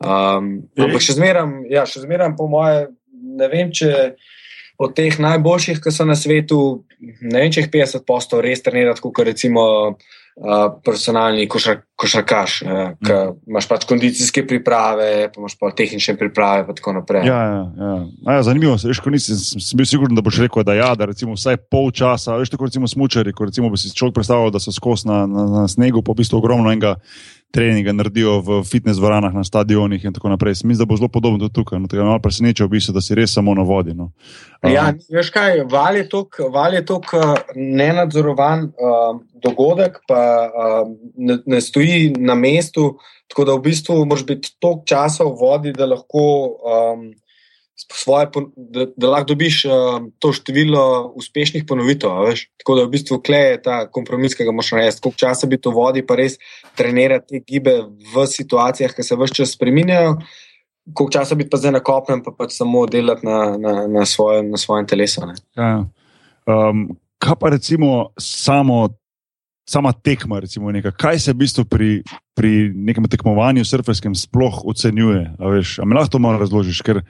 Um, 0.02 0.66
ampak 0.74 1.04
še 1.06 1.14
zmeraj, 1.14 1.46
ja, 1.70 1.86
še 1.86 2.02
zmeraj, 2.02 2.34
po 2.34 2.50
moje, 2.50 2.88
ne 3.38 3.46
vem, 3.52 3.70
če 3.70 4.16
od 4.78 4.94
teh 4.96 5.20
najboljših, 5.20 5.80
ki 5.82 5.92
so 5.94 6.06
na 6.08 6.16
svetu, 6.18 6.58
ne 6.98 7.38
vem, 7.38 7.52
če 7.52 7.64
jih 7.64 7.70
50 7.72 8.06
postov 8.06 8.42
res 8.44 8.62
trenirajo, 8.64 8.98
kot 9.06 9.26
recimo 9.28 9.64
profesionalni 10.82 11.46
košar, 11.48 11.76
košarkaš, 11.94 12.54
uh, 12.62 12.70
ki 12.98 13.12
mm. 13.12 13.34
imaš 13.52 13.68
pač 13.70 13.84
kondicijske 13.86 14.42
priprave, 14.50 15.28
pa 15.30 15.38
imaš 15.38 15.54
pa 15.60 15.70
tehnične 15.70 16.16
priprave. 16.18 16.66
Pa 16.66 17.20
ja, 17.22 17.22
ja, 17.22 17.60
ja. 17.78 17.92
ja, 18.34 18.42
zanimivo 18.42 18.74
je, 18.74 18.96
ko 19.02 19.14
nisem 19.14 19.38
sem 19.38 19.78
bil 19.78 19.86
siguren, 19.86 20.18
da 20.18 20.24
boš 20.26 20.40
rekel, 20.42 20.66
da 20.66 20.74
ja, 20.74 20.90
da 20.98 21.06
recimo 21.06 21.38
vsaj 21.38 21.60
pol 21.70 21.92
časa, 21.94 22.34
veš 22.40 22.50
tako 22.50 22.66
recimo 22.66 22.90
smučari, 22.90 23.32
ko 23.32 23.46
recimo 23.46 23.70
bi 23.70 23.78
si 23.78 23.94
človek 23.94 24.18
predstavljal, 24.18 24.50
da 24.50 24.62
so 24.62 24.74
skos 24.74 25.06
na, 25.06 25.22
na, 25.30 25.46
na 25.60 25.64
snegu, 25.70 26.02
pa 26.02 26.16
v 26.16 26.24
bistvu 26.24 26.42
ogromno 26.42 26.74
enega 26.74 26.96
treninga 27.54 27.92
naredijo 27.94 28.40
v 28.40 28.58
fitness 28.66 28.98
dvoranah, 28.98 29.34
na 29.34 29.44
stadionih 29.44 30.04
in 30.04 30.12
tako 30.12 30.32
naprej. 30.32 30.50
Mislim, 30.64 30.78
da 30.78 30.88
bo 30.90 30.96
zelo 30.96 31.08
podobno 31.08 31.38
tudi 31.38 31.54
tukaj. 31.54 31.78
No, 31.78 31.88
malo 32.04 32.18
preseneča, 32.18 32.66
v 32.66 32.74
bistvu, 32.74 32.94
da 32.94 33.02
si 33.04 33.14
res 33.14 33.34
samo 33.34 33.54
na 33.54 33.62
vodi. 33.62 33.94
No. 33.94 34.10
Ja, 34.66 34.88
veš 35.12 35.30
kaj, 35.30 35.62
val 35.70 36.74
je 36.74 36.84
to 36.86 37.00
nenadzorovan 37.54 38.68
uh, 38.68 39.20
dogodek, 39.42 40.00
pa 40.08 40.20
uh, 40.50 40.88
ne, 41.16 41.38
ne 41.46 41.60
stoji 41.60 42.14
na 42.18 42.34
mestu. 42.34 42.96
Tako 43.30 43.44
da 43.44 43.54
v 43.54 43.64
bistvu 43.70 44.02
moraš 44.04 44.26
biti 44.26 44.56
toliko 44.58 44.82
časa 44.86 45.24
v 45.24 45.36
vodi, 45.40 45.72
da 45.72 45.86
lahko 45.86 46.24
um, 46.58 47.06
svoje, 47.74 48.26
da, 48.56 48.86
da 48.96 49.10
lahko 49.10 49.32
dobiš 49.34 49.64
uh, 49.64 49.72
to 50.18 50.32
število 50.32 51.12
uspešnih 51.16 51.64
ponovitev. 51.68 52.10
Tako 52.58 52.76
da 52.78 52.84
v 52.84 52.92
bistvu 52.94 53.20
kleje 53.22 53.60
ta 53.62 53.84
kompromis, 53.90 54.34
ki 54.34 54.46
ga 54.46 54.54
moraš 54.54 54.72
narediti. 54.72 55.02
Koliko 55.02 55.18
časa 55.18 55.50
bi 55.50 55.58
to 55.60 55.74
vodi, 55.74 56.04
pa 56.06 56.16
res 56.18 56.38
trenirati 56.78 57.26
te 57.34 57.42
gibe 57.46 57.76
v 58.14 58.26
situacijah, 58.30 58.94
ki 58.94 59.02
se 59.02 59.18
vse 59.18 59.40
čas 59.42 59.54
spremenjajo. 59.58 60.16
Koliko 60.92 61.12
časa 61.18 61.34
biti 61.34 61.50
pa 61.50 61.58
zdaj 61.58 61.78
na 61.78 61.84
kopnem, 61.84 62.22
pa 62.22 62.34
pač 62.36 62.54
samo 62.58 62.86
delati 62.86 63.26
na, 63.26 63.56
na, 63.58 63.86
na, 63.88 64.04
svojem, 64.06 64.50
na 64.52 64.60
svojem 64.60 64.86
telesu. 64.86 65.26
Ne? 65.26 65.34
Ja. 65.56 65.72
Um, 66.46 66.90
kaj 67.18 67.40
pa 67.40 67.50
recimo 67.56 68.12
samo, 68.20 68.88
sama 69.66 69.94
tekma, 69.96 70.42
recimo 70.44 70.70
neka, 70.72 70.92
kaj 70.92 71.24
se 71.24 71.32
v 71.32 71.40
bistvu 71.40 71.64
pri, 71.64 71.88
pri 72.36 72.68
nekem 72.74 73.08
tekmovanju 73.08 73.64
surferskem 73.64 74.14
sploh 74.14 74.60
ocenjuje? 74.68 75.24
A 75.40 75.54
veš, 75.56 75.78
a 75.80 75.88
mi 75.88 75.96
lahko 75.96 76.12
to 76.14 76.20
malo 76.20 76.38
razložiš? 76.38 76.84
Ker, 76.84 77.00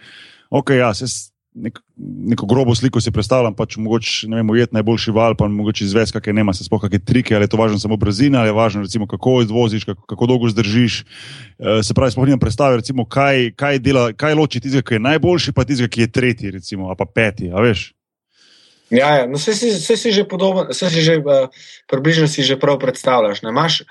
ok, 0.50 0.70
ja, 0.70 0.94
se 0.94 1.06
nek, 1.54 1.78
neko 2.26 2.46
grobo 2.46 2.74
sliko 2.74 3.00
si 3.00 3.12
predstavljam, 3.14 3.54
pač 3.54 3.76
mogoče 3.78 4.28
ne 4.28 4.40
vem, 4.40 4.50
ujet 4.50 4.72
najboljši 4.74 5.14
val, 5.14 5.36
pa 5.38 5.48
mogoče 5.48 5.84
izvesti, 5.86 6.16
kakšne 6.16 6.40
nema, 6.40 6.54
se 6.54 6.66
sploh 6.66 6.82
kakšne 6.82 7.00
trike, 7.06 7.34
ali 7.36 7.46
je 7.46 7.52
to 7.52 7.60
važno 7.60 7.78
samo 7.78 7.96
brzina, 8.00 8.42
ali 8.42 8.50
je 8.50 8.56
važno 8.58 8.82
recimo 8.82 9.06
kako 9.06 9.40
izvoziš, 9.44 9.84
kako, 9.84 10.06
kako 10.10 10.26
dolgo 10.26 10.50
zdržiš. 10.50 11.00
Eh, 11.00 11.82
Se 11.82 11.94
pravi, 11.94 12.12
sploh 12.12 12.26
nimam 12.26 12.42
predstave, 12.42 12.82
recimo, 12.82 13.06
kaj, 13.06 13.52
kaj, 13.56 13.78
dela, 13.78 14.08
kaj 14.12 14.34
loči 14.34 14.60
tistega, 14.60 14.82
ki 14.88 14.98
je 14.98 15.04
najboljši, 15.10 15.52
pa 15.52 15.64
tistega, 15.64 15.88
ki 15.88 16.06
je 16.06 16.10
tretji, 16.10 16.50
recimo, 16.58 16.94
pa 16.98 17.06
peti, 17.06 17.50
a 17.52 17.62
veš. 17.62 17.92
Ja, 18.90 19.14
ja. 19.22 19.26
No, 19.26 19.38
vse, 19.38 19.54
si, 19.56 19.70
vse 19.72 19.96
si 19.96 20.12
že 20.12 20.26
podoben, 20.28 20.68
vse 20.70 20.90
si 20.90 21.00
že 21.02 21.18
uh, 21.22 21.48
približno 21.90 22.28
si 22.28 22.44
že 22.44 22.58
prav 22.60 22.78
predstavljaš. 22.78 23.42
Ne? 23.42 23.50
Imaš, 23.50 23.82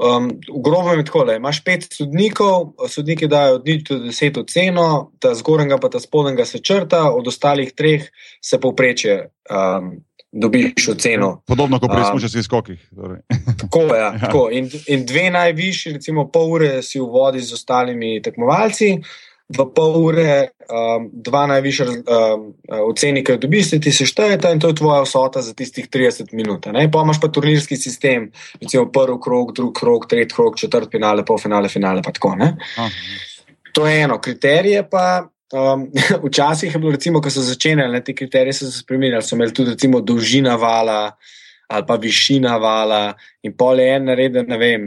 um, 0.00 0.30
v 0.32 0.60
grobem 0.64 0.98
je 0.98 1.04
tako, 1.04 1.24
da 1.28 1.36
imaš 1.36 1.62
pet 1.64 1.86
sodnikov, 1.92 2.72
sodniki 2.88 3.28
dajo 3.28 3.60
od 3.60 3.66
nič 3.68 3.88
do 3.88 3.98
deset 4.04 4.38
oceno, 4.40 5.12
ta 5.20 5.34
zgornjega 5.34 5.78
pa 5.78 5.92
ta 5.92 6.00
spodnjega 6.00 6.44
se 6.44 6.58
črta, 6.58 7.10
od 7.12 7.28
ostalih 7.28 7.72
treh 7.72 8.08
se 8.40 8.60
povprečje 8.60 9.28
um, 9.50 9.92
dobiš 10.32 10.88
oceno. 10.88 11.42
Podobno 11.46 11.80
kot 11.80 11.90
pri 11.90 12.00
Um, 12.00 12.06
smučarskih 12.10 12.44
skokih. 12.44 12.88
Torej. 12.96 13.20
Tako, 13.60 13.80
ja, 13.80 13.96
Ja. 13.96 14.04
ja. 14.12 14.18
tako. 14.18 14.48
In, 14.52 14.70
in 14.86 15.06
dve 15.06 15.30
najvišji, 15.30 15.92
recimo 15.92 16.28
pol 16.30 16.52
ure 16.52 16.82
si 16.82 17.00
v 17.00 17.06
vodi 17.10 17.40
z 17.40 17.52
ostalimi 17.52 18.22
tekmovalci. 18.22 18.98
V 19.50 19.64
pol 19.74 19.96
ure, 19.98 20.34
um, 20.70 21.08
dva 21.10 21.42
najvišja 21.50 21.86
um, 21.90 22.44
oceni, 22.86 23.24
ki 23.26 23.34
jo 23.34 23.40
dobiš, 23.42 23.72
ti 23.82 23.92
seštejeta 23.92 24.52
in 24.54 24.62
to 24.62 24.70
je 24.70 24.78
tvoja 24.78 25.00
vsota 25.02 25.42
za 25.42 25.54
tistih 25.58 25.88
30 25.90 26.30
minut. 26.38 26.68
Pa 26.70 27.02
imaš 27.02 27.18
pa 27.20 27.28
turnirski 27.34 27.76
sistem, 27.76 28.30
recimo 28.60 28.86
prvi 28.94 29.18
krog, 29.22 29.52
drugi 29.56 29.74
krog, 29.80 30.06
tretji 30.06 30.36
krog, 30.36 30.58
četrt 30.58 30.90
finale, 30.94 31.26
pol 31.26 31.38
finale, 31.38 31.68
pa 32.04 32.14
tako. 32.14 32.36
To 33.74 33.86
je 33.86 34.00
eno. 34.02 34.20
Kriterije 34.20 34.86
pa. 34.90 35.26
Um, 35.50 35.88
včasih 36.26 36.74
je 36.74 36.78
bilo, 36.78 36.92
recimo, 36.94 37.18
ko 37.18 37.30
so 37.30 37.42
začenjali, 37.42 37.90
ne, 37.92 38.04
te 38.06 38.14
kriterije 38.14 38.52
so 38.54 38.70
se 38.70 38.84
spremenili, 38.84 39.22
so 39.22 39.34
imeli 39.34 39.50
tudi 39.54 39.72
recimo, 39.74 39.98
dolžina 40.00 40.54
vala 40.54 41.10
ali 41.70 41.86
pa 41.86 41.94
višina 41.96 42.56
vala. 42.56 43.14
In 43.42 43.54
pol 43.56 43.80
je 43.80 43.94
en 43.94 44.08
naredil, 44.10 44.46
ne 44.48 44.58
vem, 44.58 44.86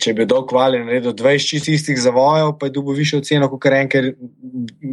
če 0.00 0.14
bi 0.16 0.26
val 0.28 0.74
je 0.74 0.84
naredil 0.84 1.14
20 1.16 1.50
čist 1.50 1.68
istih 1.68 1.98
zavojev, 2.00 2.56
pa 2.60 2.66
je 2.66 2.76
dobil 2.76 2.98
višjo 2.98 3.20
ceno, 3.20 3.48
kot 3.48 3.66
en, 3.72 3.88
ker 3.88 4.12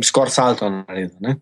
skoraj 0.03 0.31
salto 0.31 0.69
naredil. 0.69 1.17
Ne? 1.19 1.39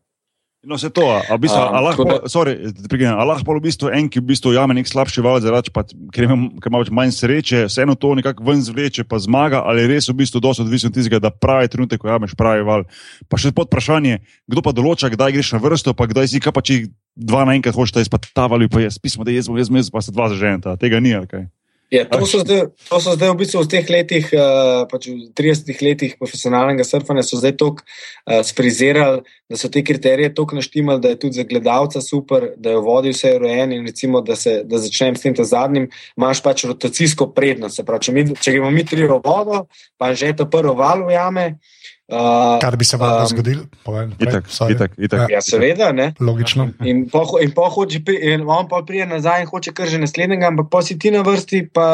No, 0.62 0.78
se 0.78 0.92
to, 0.94 1.02
a, 1.10 1.26
v 1.26 1.42
bistvu, 1.42 1.58
a, 1.58 1.74
Um, 1.74 1.82
lahko, 1.82 2.06
tako 2.06 2.30
sorry, 2.30 2.54
da 2.70 2.86
prekinem, 2.86 3.18
a 3.18 3.26
lahko 3.26 3.56
v 3.58 3.64
bistvu 3.66 3.90
en, 3.90 4.06
ki 4.06 4.22
v 4.22 4.30
bistvu 4.30 4.54
jame 4.54 4.76
nek 4.78 4.86
slabši 4.86 5.24
val, 5.26 5.40
zaradi 5.42 5.74
pa, 5.74 5.82
ker 6.14 6.28
ima, 6.28 6.38
ker 6.62 6.70
ima 6.70 6.82
pač 6.84 6.92
manj 6.94 7.16
sreče, 7.18 7.64
vseeno 7.66 7.96
to 7.98 8.14
nekako 8.14 8.46
ven 8.46 8.62
zvleče, 8.62 9.08
pa 9.10 9.18
zmaga, 9.18 9.64
ali 9.66 9.88
res 9.90 10.06
v 10.06 10.20
bistvu 10.22 10.38
dosti 10.38 10.62
odvisno 10.62 10.94
od 10.94 11.00
tistega, 11.00 11.18
da 11.18 11.34
pravi 11.34 11.66
trenutek, 11.66 11.98
ko 11.98 12.14
jameš 12.14 12.38
pravi 12.38 12.62
val. 12.62 12.86
Pa 13.26 13.42
še 13.42 13.50
pod 13.58 13.74
vprašanje, 13.74 14.22
kdo 14.46 14.62
pa 14.62 14.70
določa, 14.70 15.10
kdaj 15.10 15.34
greš 15.34 15.50
na 15.58 15.64
vrsto, 15.66 15.96
pa 15.98 16.06
kdaj 16.06 16.30
si, 16.30 16.38
kaj 16.38 16.54
pa 16.54 16.62
če 16.62 16.94
dva 17.18 17.42
naenkrat 17.50 17.74
hočeš 17.74 18.06
izpatavali, 18.06 18.70
pa 18.70 18.86
jaz 18.86 19.02
pismo, 19.02 19.26
da 19.26 19.34
jaz 19.34 19.50
bom, 19.50 19.58
jaz 19.58 19.74
bom, 19.74 19.82
jaz 19.82 19.90
pa 19.90 20.06
se 20.06 20.14
dva 20.14 20.30
zaženeta, 20.30 20.78
tega 20.78 21.02
ni, 21.02 21.18
ali 21.18 21.26
kaj. 21.26 21.50
Ja, 21.92 22.06
to, 22.08 22.24
so 22.24 22.40
zdaj, 22.40 22.70
to 22.88 22.98
so 23.04 23.12
zdaj 23.18 23.34
v 23.34 23.40
bistvu 23.42 23.62
v 23.66 23.68
teh 23.68 23.90
letih, 23.92 24.30
uh, 24.32 24.88
pač 24.88 25.10
v 25.12 25.28
30 25.36 25.82
letih 25.84 26.14
profesionalnega 26.16 26.86
surfanja, 26.88 27.20
so 27.28 27.36
zdaj 27.36 27.58
tako 27.60 27.84
uh, 27.84 28.40
sfrizirali, 28.48 29.26
da 29.52 29.60
so 29.60 29.68
te 29.68 29.84
kriterije 29.84 30.32
tako 30.32 30.56
naštimali, 30.56 31.04
da 31.04 31.12
je 31.12 31.20
tudi 31.20 31.42
za 31.42 31.44
gledalca 31.44 32.00
super, 32.00 32.56
da 32.56 32.72
je 32.72 32.80
v 32.80 32.86
vodi 32.86 33.12
vse 33.12 33.34
urejen 33.36 33.76
in 33.76 33.84
recimo, 33.84 34.24
da, 34.24 34.40
se, 34.40 34.62
da 34.64 34.80
začnem 34.80 35.20
s 35.20 35.28
tem 35.28 35.36
ta 35.36 35.44
zadnjim, 35.44 35.90
imaš 36.16 36.40
pač 36.40 36.64
rotacijsko 36.72 37.28
prednost. 37.36 37.84
Pravi, 37.84 38.08
če, 38.08 38.16
mi, 38.16 38.24
če 38.40 38.56
gremo 38.56 38.72
mi 38.72 38.88
tri 38.88 39.04
v 39.04 39.20
vodo, 39.20 39.66
pa 40.00 40.16
že 40.16 40.32
to 40.32 40.48
prvo 40.48 40.78
val 40.80 41.04
ujame. 41.12 41.60
Uh, 41.60 41.81
Kar 42.60 42.76
bi 42.76 42.84
se 42.84 42.98
vam 42.98 43.22
um, 43.22 43.28
zgodilo, 43.28 43.64
Itak, 44.20 44.48
sorry. 44.48 44.76
itak, 44.76 44.92
itak. 44.98 45.30
Ja, 45.30 45.40
seveda, 45.42 45.92
ne. 45.92 46.14
Logično. 46.20 46.70
In 46.84 47.06
pa, 47.08 47.20
ho- 47.20 47.40
in 47.40 47.52
pa 47.52 47.70
hoče, 47.70 48.02
in 48.22 48.44
on 48.44 48.68
pa 48.68 48.82
pride 48.82 49.06
nazaj 49.06 49.42
in 49.42 49.48
hoče 49.48 49.72
kar 49.72 49.88
že 49.88 49.98
naslednjega, 49.98 50.48
ampak 50.48 50.68
pa 50.70 50.82
si 50.82 51.00
ti 51.00 51.12
na 51.12 51.22
vrsti, 51.22 51.70
pa 51.70 51.88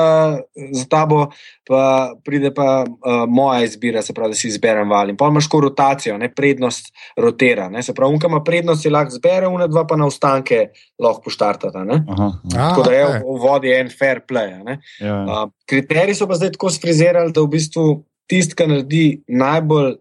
za 0.71 0.85
tabo 0.85 1.27
pa 1.63 1.83
pride 2.23 2.49
pa 2.49 2.81
uh, 2.81 3.27
moja 3.27 3.61
izbira, 3.61 4.01
se 4.01 4.13
pravi, 4.13 4.31
da 4.31 4.35
si 4.35 4.47
izberem 4.47 4.89
val. 4.89 5.09
In 5.09 5.17
pa 5.17 5.27
imaš 5.27 5.47
ko 5.47 5.59
rotacijo, 5.59 6.17
ne 6.17 6.29
prednost 6.29 6.89
rotira. 7.17 7.69
Ne? 7.69 7.83
Se 7.83 7.93
pravi, 7.93 8.13
unka 8.13 8.27
ima 8.27 8.39
prednost, 8.41 8.81
si 8.81 8.89
lahko 8.89 9.11
zbere, 9.11 9.47
una 9.47 9.67
dva 9.67 9.83
pa 9.83 9.95
na 9.95 10.05
ostanke 10.05 10.69
lahko 10.97 11.21
poštartata. 11.21 11.83
Ne? 11.83 12.01
Aha, 12.07 12.31
aha, 12.47 12.69
Tako 12.69 12.83
da 12.83 12.91
je 12.91 13.05
v, 13.05 13.21
v 13.21 13.37
vodi 13.39 13.73
en 13.73 13.89
fair 13.91 14.21
play. 14.21 14.53
a 14.53 14.63
Ne? 14.63 14.79
ja. 14.99 15.21
Uh, 15.21 15.45
kriteriji 15.65 16.15
so 16.15 16.25
pa 16.25 16.33
zdaj 16.33 16.51
tako 16.51 16.71
sfrizirali, 16.71 17.31
da 17.31 17.41
v 17.41 17.47
bistvu 17.49 17.85
tisti, 18.25 18.55
ki 18.55 18.65
naredi 18.65 19.05
najbolj. 19.27 19.97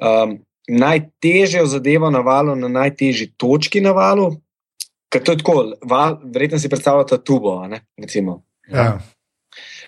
Um, 0.00 0.38
najtežjo 0.70 1.66
zadevo 1.66 2.10
na 2.10 2.20
valu, 2.24 2.54
na 2.56 2.68
najtežji 2.68 3.32
točki 3.36 3.80
na 3.80 3.92
valu, 3.92 4.30
ker 5.10 5.22
to 5.24 5.34
je 5.34 5.40
tako, 5.42 5.54
val, 5.82 6.20
verjetno 6.24 6.58
si 6.58 6.70
predstavljate 6.70 7.18
tubo. 7.24 7.58
Ne. 7.66 7.82
Ja. 8.70 9.00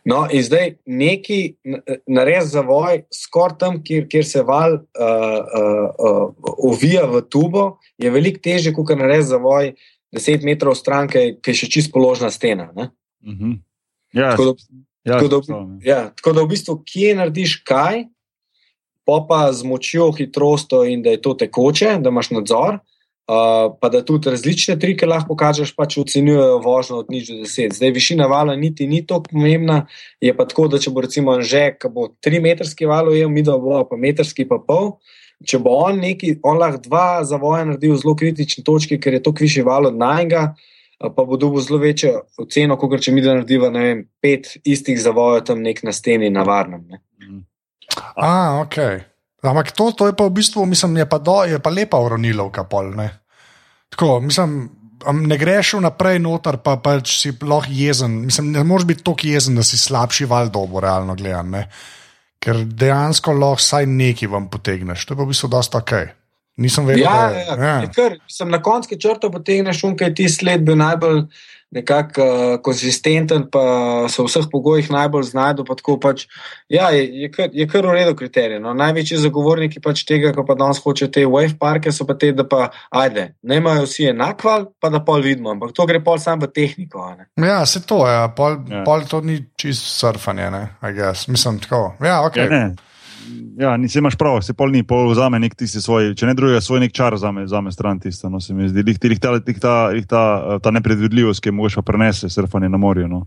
no, 0.04 0.26
in 0.30 0.42
zdaj 0.42 0.74
neki 0.86 1.54
nares 2.06 2.50
zavoj, 2.50 3.04
skoraj 3.14 3.58
tam, 3.58 3.80
kjer, 3.84 4.08
kjer 4.10 4.26
se 4.26 4.42
val 4.42 4.74
uh, 4.74 4.80
uh, 4.82 5.88
uh, 5.98 6.54
ovija 6.58 7.06
v 7.06 7.22
tubo, 7.30 7.78
je 7.98 8.10
veliko 8.10 8.42
težje, 8.42 8.74
kot 8.74 8.90
nares 8.98 9.28
zavoj 9.30 9.74
10 10.12 10.44
metrov 10.44 10.74
stran, 10.76 11.08
ki 11.08 11.38
je 11.46 11.54
še 11.56 11.70
čist 11.70 11.92
položna 11.92 12.30
stena. 12.30 12.72
Ne? 12.76 12.90
Mhm. 13.24 13.60
Ja, 14.12 14.34
Tako 14.34 14.44
da, 14.44 14.52
ja, 15.04 15.14
tako 15.14 15.28
da, 15.28 15.36
predstavljam, 15.38 15.78
ja. 15.80 15.94
ja, 15.96 16.00
tako 16.18 16.32
da 16.36 16.42
v 16.42 16.50
bistvu, 16.50 16.74
kje 16.84 17.14
narediš 17.16 17.54
kaj, 17.64 18.02
pa 19.04 19.20
pa 19.28 19.52
z 19.52 19.66
močjo, 19.66 20.10
hitrostjo 20.16 20.84
in 20.84 21.02
da 21.02 21.10
je 21.14 21.22
to 21.22 21.34
tekoče, 21.34 21.98
da 22.00 22.10
imaš 22.10 22.30
nadzor. 22.30 22.80
Uh, 23.30 23.70
pa 23.80 23.88
da 23.88 24.00
tudi 24.04 24.30
različne 24.30 24.74
trike 24.82 25.06
lahko 25.06 25.36
kažeš, 25.38 25.70
pač 25.78 25.94
ocenjujejo 26.02 26.56
vožnjo 26.64 26.96
od 27.04 27.10
nič 27.14 27.28
do 27.30 27.36
deset. 27.44 27.72
Zdaj, 27.72 27.92
višina 27.94 28.26
vala 28.26 28.56
niti 28.58 28.86
ni 28.86 28.98
tako 29.06 29.30
pomembna, 29.30 29.86
je 30.20 30.34
pa 30.36 30.44
tako, 30.44 30.66
da 30.68 30.80
če 30.82 30.90
bo 30.90 31.04
recimo 31.06 31.36
že, 31.40 31.68
ki 31.78 31.88
bo 31.94 32.08
tri 32.20 32.40
metrski 32.42 32.88
val 32.90 33.12
ujel, 33.14 33.30
mi 33.30 33.44
da 33.46 33.54
bo 33.62 33.84
pa 33.86 33.96
metrski 33.96 34.44
pa 34.48 34.58
pol. 34.58 34.96
Če 35.46 35.62
bo 35.62 35.76
on 35.86 36.02
neki, 36.02 36.34
on 36.42 36.58
lahko 36.58 36.82
dva 36.82 37.06
zavoja 37.26 37.62
naredil 37.64 37.94
v 37.94 38.02
zelo 38.02 38.16
kritični 38.18 38.66
točki, 38.66 38.98
ker 38.98 39.14
je 39.14 39.22
to 39.22 39.32
višji 39.38 39.64
val 39.66 39.86
od 39.86 39.96
najga, 39.98 40.42
pa 40.98 41.22
bo 41.22 41.38
dobil 41.38 41.62
zelo 41.62 41.78
večjo 41.82 42.26
oceno, 42.42 42.76
kot 42.78 43.00
če 43.02 43.14
mi 43.14 43.22
da 43.22 43.38
narediva 43.38 43.70
ne 43.70 43.86
vem, 43.86 44.04
pet 44.22 44.56
istih 44.64 44.98
zavojev 44.98 45.46
tam 45.46 45.62
nek 45.62 45.82
na 45.86 45.94
steni 45.94 46.30
na 46.30 46.42
varnem. 46.46 46.84
Ne. 46.90 47.02
A, 48.16 48.60
ok. 48.62 48.76
Ampak 49.42 49.72
to, 49.74 49.90
to 49.90 50.06
je 50.06 50.14
pa 50.14 50.24
v 50.28 50.30
bistvu, 50.38 50.66
mislim, 50.66 50.96
je 51.02 51.06
pa, 51.08 51.18
do, 51.18 51.42
je 51.44 51.58
pa 51.58 51.70
lepa 51.70 51.98
uronilovka 51.98 52.64
pol. 52.70 52.92
Ne? 52.94 53.08
Tako, 53.90 54.20
mislim, 54.22 54.70
ne 55.26 55.36
greš 55.38 55.74
vnaprej 55.80 56.20
noter, 56.22 56.60
pa 56.62 56.76
pač 56.78 57.16
si 57.18 57.32
lahko 57.42 57.72
jezen. 57.74 58.22
Mislim, 58.26 58.52
ne 58.54 58.62
moreš 58.64 58.86
biti 58.86 59.04
tako 59.04 59.26
jezen, 59.26 59.58
da 59.58 59.66
si 59.66 59.78
slabši 59.78 60.28
val 60.30 60.48
dobo, 60.54 60.80
realno 60.80 61.14
gledano. 61.18 61.64
Ker 62.42 62.62
dejansko 62.66 63.34
lahko 63.34 63.58
vsaj 63.60 63.86
neki 63.86 64.30
vam 64.30 64.46
potegneš. 64.50 65.06
To 65.06 65.14
je 65.14 65.18
pa 65.18 65.26
v 65.26 65.32
bistvu 65.34 65.50
dosta 65.50 65.82
ok. 65.82 65.92
Nisem 66.62 66.86
vedel, 66.86 67.02
Ja, 67.02 67.10
da 67.10 67.28
je. 67.34 67.44
ja, 67.46 67.66
ja. 67.82 67.90
Kar, 67.96 68.16
sem 68.28 68.50
na 68.52 68.62
koncu 68.62 68.98
črto 69.00 69.30
potegneš, 69.32 69.82
unkaj 69.88 70.14
ti 70.14 70.28
sled 70.28 70.62
bil 70.66 70.76
najbolj 70.76 71.24
nekako 71.72 72.24
uh, 72.24 72.56
konsistenten, 72.64 73.46
pa 73.50 73.62
se 74.12 74.22
v 74.22 74.26
vseh 74.28 74.48
pogojih 74.52 74.90
najbolj 74.92 75.30
znajdu. 75.30 75.64
Pa 75.64 75.76
tako 75.78 75.96
pač, 76.00 76.26
ja, 76.68 76.90
je, 76.92 77.06
je, 77.22 77.30
kar, 77.32 77.48
je 77.52 77.66
kar 77.68 77.86
v 77.88 77.94
redu 77.96 78.14
kriterij. 78.18 78.60
No. 78.60 78.74
Največji 78.76 79.22
zagovorniki 79.24 79.80
pač 79.80 80.04
tega, 80.08 80.34
ko 80.36 80.44
pa 80.48 80.56
danes 80.58 80.82
hoče 80.84 81.08
te 81.12 81.24
wave 81.24 81.56
parke, 81.58 81.92
so 81.92 82.04
pa 82.08 82.14
te, 82.14 82.32
da 82.36 82.44
pa 82.44 82.68
ajde, 82.90 83.30
ne 83.48 83.60
imajo 83.62 83.86
vsi 83.88 84.10
enak 84.12 84.44
val, 84.44 84.68
pa 84.80 84.92
da 84.92 85.00
pol 85.04 85.24
vidimo, 85.24 85.50
ampak 85.56 85.72
to 85.76 85.88
gre 85.88 86.02
pol 86.04 86.20
sam 86.20 86.44
v 86.44 86.52
tehniko. 86.52 87.02
a 87.02 87.16
ne. 87.16 87.48
Ja, 87.48 87.64
se 87.66 87.80
to 87.86 88.04
je, 88.08 88.20
pol, 88.36 88.60
Ja. 88.68 88.76
ja. 88.78 88.84
pol 88.84 89.04
to 89.08 89.20
ni 89.24 89.40
čist 89.56 89.86
surfanje, 89.98 90.50
ne, 90.50 90.62
I 90.82 90.92
guess. 90.92 91.28
Mislim 91.28 91.58
tako. 91.60 91.94
Ja, 92.04 92.20
ok. 92.26 92.36
Ja, 92.36 92.48
ne. 92.48 92.62
Ja, 93.58 93.76
nisi 93.76 93.98
imaš 93.98 94.16
prav, 94.16 94.40
se 94.42 94.54
pol 94.54 94.72
ni, 94.72 94.82
pol 94.82 95.10
vzame 95.10 95.38
nek 95.42 95.54
tisti 95.58 95.80
svoj, 95.82 96.14
če 96.18 96.26
ne 96.26 96.34
drugega, 96.34 96.60
svoj 96.64 96.80
nek 96.82 96.94
čar 96.96 97.14
vzame, 97.14 97.44
vzame 97.44 97.72
stran 97.72 98.00
tisto, 98.00 98.30
no 98.32 98.40
se 98.40 98.54
mi 98.56 98.68
zdi. 98.68 98.84
Lih, 98.86 98.98
lih, 99.04 99.20
ta, 99.20 99.34
lih, 99.36 99.60
ta, 99.60 99.74
lih 99.92 100.06
ta, 100.08 100.22
ta 100.64 100.72
nepredvidljivost, 100.74 101.42
ki 101.42 101.52
je 101.52 101.56
mogoče 101.58 101.84
prenese 101.86 102.30
surfanje 102.32 102.70
na 102.72 102.80
morju. 102.80 103.08
No. 103.08 103.26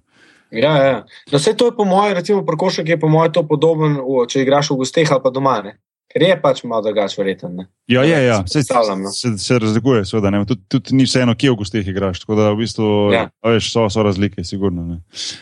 Ja, 0.52 0.74
ja. 0.82 0.98
No, 1.32 1.38
vse 1.38 1.56
to 1.58 1.70
je 1.70 1.76
po 1.78 1.86
mojem, 1.86 2.16
recimo, 2.18 2.46
prkošek 2.46 2.90
je 2.90 3.00
po 3.00 3.10
mojem 3.10 3.34
to 3.38 3.46
podoben, 3.48 4.00
v, 4.02 4.26
če 4.30 4.44
igraš 4.46 4.72
v 4.74 4.80
gosteh 4.82 5.12
ali 5.12 5.24
pa 5.24 5.34
doma. 5.34 5.60
Ne? 5.66 5.78
Ker 6.16 6.24
je 6.24 6.36
pač 6.40 6.64
malo 6.64 6.80
drugače 6.86 7.20
verjeten. 7.20 7.56
Ne? 7.60 7.66
Ja, 7.92 8.02
je, 8.08 8.16
ja. 8.26 8.38
Se 8.48 8.64
no. 8.64 9.12
se, 9.12 9.34
se 9.38 9.60
razlikuje, 9.60 10.06
seveda. 10.08 10.32
Tudi, 10.48 10.62
tudi 10.72 10.96
ni 10.96 11.04
vseeno, 11.04 11.36
kje 11.36 11.52
v 11.52 11.58
gostih 11.60 11.88
igraš. 11.92 12.24
Tako 12.24 12.38
da 12.40 12.46
v 12.56 12.62
bistvu 12.64 12.88
Ja. 13.12 13.28
a 13.44 13.52
veš, 13.52 13.68
so, 13.74 13.84
so 13.92 14.04
razlike, 14.04 14.44
sigurno. 14.48 14.86
ne. 14.88 14.98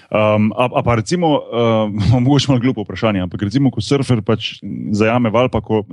Um, 0.09 0.49
a, 0.57 0.65
a 0.73 0.81
pa 0.83 0.97
recimo, 0.97 1.37
um, 1.45 1.93
mogoče 2.25 2.49
malo 2.49 2.59
glupo 2.65 2.81
vprašanje, 2.81 3.21
ampak 3.21 3.45
recimo, 3.45 3.69
ko 3.71 3.85
surfer 3.85 4.25
pač 4.25 4.57
zajame 4.91 5.29
val, 5.29 5.47
pa 5.53 5.61
ko, 5.61 5.85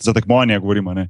za 0.00 0.16
tekmovanje 0.16 0.58
govorimo, 0.64 0.96
a, 0.96 1.04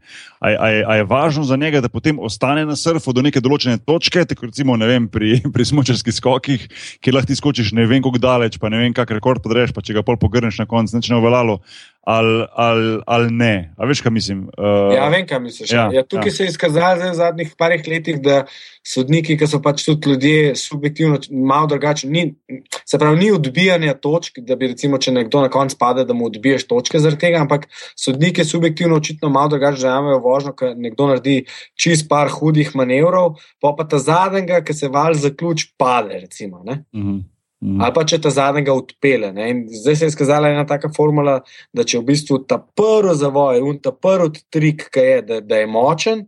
je- 0.51 0.59
a, 0.59 0.67
je, 0.69 0.83
a 0.83 0.93
je 0.99 1.05
važno 1.07 1.47
za 1.47 1.57
njega, 1.57 1.81
da 1.81 1.89
potem 1.89 2.19
ostane 2.19 2.67
na 2.67 2.77
surfu 2.77 3.15
do 3.15 3.23
neke 3.23 3.41
določene 3.41 3.79
točke, 3.79 4.27
tako 4.27 4.51
recimo 4.51 4.75
vem, 4.77 5.07
pri, 5.09 5.39
pri 5.55 5.65
smočarskih 5.65 6.15
skokih, 6.15 6.67
kjer 7.01 7.15
lahko 7.15 7.31
ti 7.31 7.39
skočiš 7.39 7.73
ne 7.79 7.87
vem, 7.87 8.03
kako 8.03 8.19
daleč, 8.19 8.59
pa 8.59 8.67
ne 8.69 8.83
vem, 8.83 8.91
kak 8.93 9.15
rekord 9.15 9.39
podreš, 9.47 9.71
pa 9.71 9.81
če 9.81 9.95
ga 9.95 10.03
pol 10.03 10.19
pogrneš 10.19 10.59
na 10.59 10.67
koncu, 10.67 10.99
neč 10.99 11.09
ne 11.09 11.23
uveljalo. 11.23 11.61
Ali, 12.03 12.47
ali, 12.53 13.01
ali 13.07 13.31
ne, 13.31 13.75
a 13.79 13.87
veš, 13.87 14.01
kaj 14.03 14.11
mislim? 14.11 14.39
Uh, 14.59 14.91
Ja, 14.91 15.07
vem, 15.09 15.23
kaj 15.27 15.39
misliš. 15.41 15.71
ja, 15.71 15.85
Ja, 15.87 16.01
ja, 16.01 16.03
tukaj 16.03 16.33
ja. 16.33 16.35
se 16.35 16.45
je 16.45 16.49
izkazalo 16.51 17.11
v 17.11 17.15
zadnjih 17.15 17.53
parih 17.59 17.85
letih, 17.87 18.19
da 18.19 18.41
sodniki, 18.83 19.37
ki 19.39 19.47
so 19.47 19.61
pač 19.63 19.85
tudi 19.87 20.11
ljudje 20.11 20.57
subjektivno 20.59 21.21
malo 21.31 21.71
drugačni, 21.71 22.11
ni, 22.11 22.63
se 22.83 22.99
pravi, 22.99 23.21
ni 23.21 23.31
odbijanja 23.31 23.95
točk, 23.95 24.43
da 24.43 24.57
bi 24.59 24.73
recimo, 24.75 24.99
če 24.99 25.15
nekdo 25.15 25.45
na 25.47 25.51
koncu 25.55 25.79
pade, 25.79 26.03
da 26.05 26.15
mu 26.15 26.27
odbiješ 26.27 26.67
točke 26.67 26.99
zaradi 26.99 27.21
tega, 27.23 27.45
ampak 27.47 27.69
sodniki 27.95 28.45
subjektivno 28.45 28.99
očitno 28.99 29.31
malo 29.31 29.55
drugače 29.55 29.85
zajamejo 29.87 30.19
vožnjo, 30.27 30.57
ker 30.59 30.75
nekdo 30.77 31.07
naredi 31.07 31.45
čist 31.79 32.09
par 32.11 32.35
hudih 32.35 32.75
manevrov, 32.75 33.39
pa 33.63 33.77
pa 33.79 33.87
ta 33.87 34.03
zadnjega, 34.03 34.65
ki 34.67 34.75
se 34.75 34.91
val 34.91 35.15
zaključ, 35.15 35.71
pade. 35.79 36.19
Recimo, 36.27 36.65
ne. 36.67 36.83
Uh 36.93 37.23
-huh. 37.63 37.85
Ali 37.85 37.95
pa 37.95 38.05
če 38.05 38.21
ta 38.21 38.31
zadnjega 38.31 38.73
odpele. 38.75 39.33
Zdaj 39.71 39.97
se 39.97 40.05
je 40.05 40.09
izkazala 40.09 40.49
ena 40.49 40.67
taka 40.67 40.91
formula, 40.97 41.41
da 41.73 41.85
če 41.85 41.99
v 41.99 42.05
bistvu 42.11 42.39
ta 42.47 42.59
prvi 42.59 43.15
zavoj, 43.15 43.61
un 43.63 43.79
ta 43.79 43.93
prvi 43.93 44.43
trik, 44.51 44.89
ki 44.91 45.01
je, 45.01 45.23
da, 45.23 45.41
da 45.41 45.57
je 45.57 45.67
močen, 45.67 46.27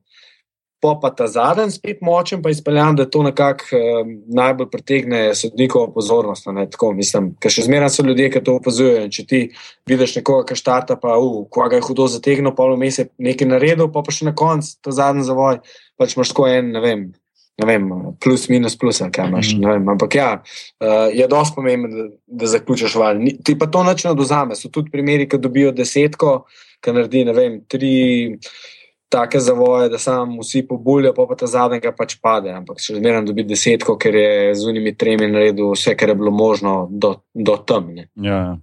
pa 0.84 0.98
pa 1.00 1.10
ta 1.10 1.26
zadnji 1.26 1.70
spet 1.70 2.02
močen, 2.04 2.42
pa 2.42 2.50
izpeljan, 2.52 2.96
da 2.96 3.06
to 3.08 3.22
nekako 3.24 3.64
eh, 3.72 4.10
najbolj 4.36 4.68
pritegne 4.70 5.34
sodnikovo 5.34 5.92
pozornost. 5.94 6.44
tako, 6.70 6.92
mislim, 6.92 7.32
ker 7.40 7.50
še 7.50 7.64
zmeraj 7.64 7.90
so 7.90 8.04
ljudje, 8.04 8.30
ki 8.30 8.44
to 8.44 8.58
opazujejo. 8.60 9.08
Če 9.08 9.26
ti 9.26 9.40
vidiš 9.88 10.18
nekoga, 10.20 10.44
ki 10.50 10.60
štarte, 10.60 10.98
pa 11.00 11.16
uh, 11.16 11.46
ko 11.50 11.68
ga 11.68 11.80
je 11.80 11.86
hudo 11.88 12.06
zategnil, 12.06 12.52
pol 12.54 12.76
vmes 12.76 12.98
je 12.98 13.08
nekaj 13.18 13.48
naredil, 13.48 13.88
pa 13.88 14.04
pa 14.04 14.12
še 14.12 14.28
na 14.28 14.34
koncu 14.36 14.76
ta 14.84 14.92
zadnji 14.92 15.24
zavoj, 15.24 15.62
pač 15.96 16.16
imaš 16.18 16.34
tako 16.34 16.48
en, 16.52 16.72
ne 16.76 16.84
vem. 16.84 17.06
Ne 17.62 17.66
vem, 17.66 17.84
plus, 18.18 18.48
minus, 18.50 18.74
plus, 18.78 18.98
ali 19.04 19.12
kaj 19.14 19.28
imaš. 19.30 19.52
Ne 19.62 19.68
Vem, 19.70 19.88
ampak 19.88 20.14
ja, 20.18 20.28
uh, 20.42 21.06
je 21.14 21.26
dosti 21.30 21.54
pomembno, 21.54 21.88
da, 21.94 22.08
da 22.26 22.46
zaključiš 22.50 22.96
val. 22.98 23.20
Ni- 23.22 23.36
Ti 23.44 23.54
pa 23.58 23.68
to 23.70 23.84
noč 23.86 24.04
ne 24.04 24.10
oduzame. 24.10 24.56
So 24.58 24.68
tudi 24.74 24.90
primeri, 24.90 25.28
ki 25.30 25.38
dobijo 25.38 25.70
desetko, 25.72 26.44
ki 26.82 26.92
naredi, 26.96 27.24
ne 27.24 27.32
vem, 27.36 27.60
tri 27.70 27.92
take 29.14 29.38
zavoje, 29.40 29.88
da 29.88 29.98
sam 29.98 30.38
vsi 30.42 30.64
pobuljajo, 30.66 31.14
pa, 31.14 31.26
pa 31.30 31.36
ta 31.38 31.46
zadnjega 31.46 31.92
pač 31.94 32.16
pade. 32.18 32.50
Ampak 32.50 32.82
še 32.82 32.98
zmeraj 32.98 33.22
dobi 33.28 33.46
desetko, 33.46 33.94
ker 34.02 34.18
je 34.18 34.54
z 34.58 34.66
unimi 34.66 34.96
tremi 34.98 35.30
naredil 35.30 35.70
vse, 35.76 35.94
kar 35.94 36.10
je 36.10 36.18
bilo 36.18 36.34
možno 36.34 36.88
do, 36.90 37.14
do 37.34 37.54
temne. 37.62 38.08
Ja, 38.18 38.40
ja. 38.50 38.54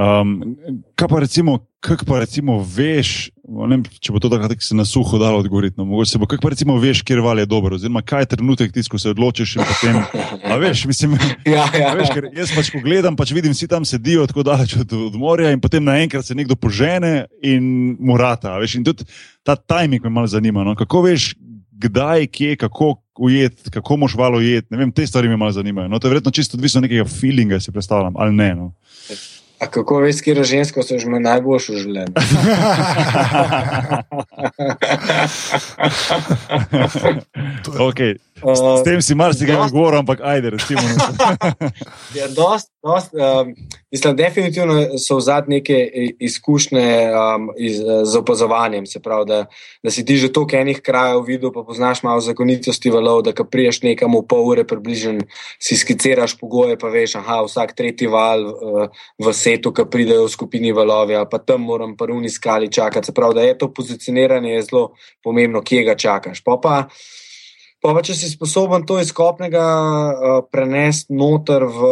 Um, 0.00 0.56
kaj 0.98 1.08
pa 1.10 1.18
recimo, 1.22 1.58
kak 1.82 2.04
pa 2.08 2.20
recimo 2.22 2.60
veš, 2.62 3.30
vem, 3.50 3.82
če 4.02 4.12
bo 4.14 4.20
to 4.22 4.30
tako, 4.30 4.48
da 4.50 4.56
se 4.62 4.76
na 4.78 4.84
suho 4.86 5.18
dalo 5.18 5.40
odgovoriti, 5.42 5.74
no, 5.78 5.84
mogoče 5.88 6.12
se 6.12 6.20
bo, 6.22 6.28
kak 6.30 6.42
pa 6.42 6.52
recimo 6.52 6.76
veš, 6.80 7.02
kjer 7.06 7.22
val 7.24 7.40
je 7.42 7.48
dober, 7.50 7.74
oziroma 7.76 8.02
kaj 8.06 8.24
je 8.24 8.30
trenutek 8.34 8.72
tisto, 8.74 8.94
ko 8.94 9.00
se 9.02 9.10
odločiš 9.10 9.56
in 9.58 9.64
potem, 9.66 9.98
a 10.46 10.58
veš, 10.60 10.84
mislim, 10.90 11.16
ja, 11.54 11.66
ja. 11.74 11.90
a 11.90 11.94
veš, 11.98 12.12
ker 12.14 12.30
jaz 12.36 12.54
pač 12.54 12.70
ko 12.74 12.82
gledam, 12.84 13.18
pač 13.18 13.34
vidim, 13.36 13.54
vsi 13.56 13.68
tam 13.70 13.86
sedijo 13.88 14.26
tako 14.30 14.44
daleč 14.46 14.76
od, 14.80 14.94
od 15.10 15.18
morja 15.20 15.50
in 15.54 15.62
potem 15.62 15.84
naenkrat 15.86 16.26
se 16.26 16.38
nekdo 16.38 16.56
požene 16.56 17.26
in 17.42 17.96
morata, 17.98 18.54
veš, 18.62 18.78
in 18.80 18.86
tudi 18.86 19.08
ta 19.46 19.58
timing 19.58 20.04
me 20.06 20.14
malo 20.20 20.30
zanima, 20.30 20.64
no, 20.66 20.76
kako 20.78 21.06
veš, 21.08 21.32
kdaj, 21.80 22.26
kje, 22.30 22.56
kako 22.60 22.94
ujet, 23.20 23.68
kako 23.72 23.96
moš 23.96 24.14
valo 24.14 24.38
ujet, 24.38 24.70
ne 24.70 24.78
vem, 24.78 24.92
te 24.92 25.06
stvari 25.06 25.28
me 25.28 25.36
malo 25.36 25.52
zanimajo, 25.52 25.88
no, 25.88 25.98
to 25.98 26.08
je 26.08 26.14
verjetno 26.14 26.32
čisto 26.32 26.56
odvisno 26.56 26.78
od 26.78 26.88
nekega 26.88 27.04
feelinga, 27.08 27.60
si 27.60 27.72
predstavljam, 27.72 28.16
ali 28.16 28.36
ne, 28.36 28.54
no. 28.54 28.72
A 29.60 29.66
kako 29.66 29.98
veš, 30.00 30.20
kje 30.20 30.34
je 30.34 30.44
žensko, 30.46 30.80
so 30.82 30.96
že 30.96 31.04
me 31.06 31.20
najboljši 31.20 31.68
v 31.68 31.78
življenju? 31.78 32.14
Okay. 37.80 38.16
Uh, 38.40 38.80
S 38.80 38.84
tem 38.84 39.02
si 39.02 39.12
marsikaj 39.12 39.52
dosti- 39.52 39.66
odgovoril, 39.66 40.00
ampak 40.00 40.20
ajde, 40.22 40.50
recimo. 40.50 40.80
Ja, 42.18 42.24
dost, 42.26 42.72
dost, 42.82 43.12
um, 43.14 43.54
mislim, 43.92 44.16
definitivno 44.16 44.98
so 44.98 45.16
vzad 45.16 45.48
neke 45.48 45.74
i- 45.94 46.16
izkušnje 46.18 47.10
um, 47.12 47.50
iz, 47.58 47.80
z 48.04 48.16
opazovanjem. 48.16 48.86
Se 48.86 49.00
pravi, 49.00 49.26
da, 49.26 49.46
da 49.82 49.90
si 49.90 50.04
ti 50.04 50.16
že 50.16 50.32
toliko 50.32 50.56
enih 50.56 50.80
krajev 50.80 51.20
videl, 51.26 51.52
pa 51.52 51.62
poznaš 51.62 52.02
malo 52.02 52.20
zakonitosti 52.20 52.90
valov, 52.90 53.22
da 53.22 53.32
ko 53.32 53.44
priješ 53.44 53.82
nekam 53.82 54.16
v 54.16 54.22
pol 54.28 54.48
ure 54.48 54.64
približen, 54.64 55.20
si 55.58 55.76
skiciraš 55.76 56.38
pogoje, 56.40 56.78
pa 56.78 56.88
veš, 56.88 57.14
aha, 57.20 57.42
vsak 57.44 57.76
tretji 57.76 58.08
val 58.08 58.44
uh, 58.48 58.88
v 59.18 59.32
setu, 59.32 59.72
ki 59.72 59.84
pridejo 59.90 60.24
v 60.24 60.32
skupini 60.32 60.72
valovi, 60.72 61.20
pa 61.30 61.38
tam 61.38 61.68
moram 61.68 61.96
pa 61.96 62.06
runi 62.06 62.30
skali 62.30 62.72
čakati. 62.72 63.06
Se 63.06 63.14
pravi, 63.14 63.34
da 63.34 63.42
je 63.42 63.58
to 63.58 63.72
pozicioniranje 63.74 64.52
je 64.52 64.62
zelo 64.62 64.84
pomembno, 65.22 65.62
kje 65.62 65.84
ga 65.84 65.94
čakaš. 65.94 66.44
Pa 66.44 66.56
pa, 66.62 66.84
Pa, 67.80 67.94
pa 67.96 68.02
če 68.04 68.12
si 68.12 68.28
sposoben 68.28 68.82
to 68.84 68.98
izkopnega 69.00 69.62
uh, 69.64 70.44
prenesti 70.52 71.14
noter 71.16 71.64
v. 71.64 71.88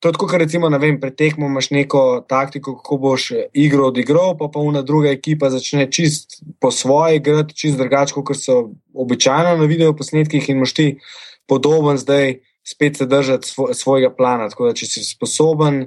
To 0.00 0.08
je 0.08 0.12
tako, 0.12 0.26
kot 0.28 0.40
recimo, 0.40 0.68
ne 0.68 0.78
vem, 0.78 0.98
pretekmo 1.00 1.46
imaš 1.46 1.70
neko 1.72 2.00
taktiko, 2.28 2.74
kako 2.76 2.98
boš 3.00 3.30
igro 3.56 3.86
odigral, 3.88 4.34
pa 4.38 4.50
pa 4.52 4.60
una 4.60 4.82
druga 4.82 5.08
ekipa 5.10 5.48
začne 5.50 5.86
čist 5.90 6.42
po 6.60 6.70
svoje 6.70 7.16
igrati, 7.16 7.56
čist 7.56 7.78
drugače, 7.80 8.14
kot 8.14 8.36
so 8.36 8.58
običajno 8.94 9.56
na 9.56 9.64
video 9.64 9.96
posnetkih 9.96 10.50
in 10.52 10.60
moš 10.60 10.74
ti 10.76 10.88
podoben 11.48 11.96
zdaj 11.96 12.36
spet 12.66 12.96
se 12.96 13.06
držati 13.06 13.48
svo, 13.48 13.74
svojega 13.74 14.10
plana. 14.14 14.48
Tako 14.48 14.68
da, 14.68 14.74
če 14.74 14.86
si 14.86 15.04
sposoben 15.04 15.86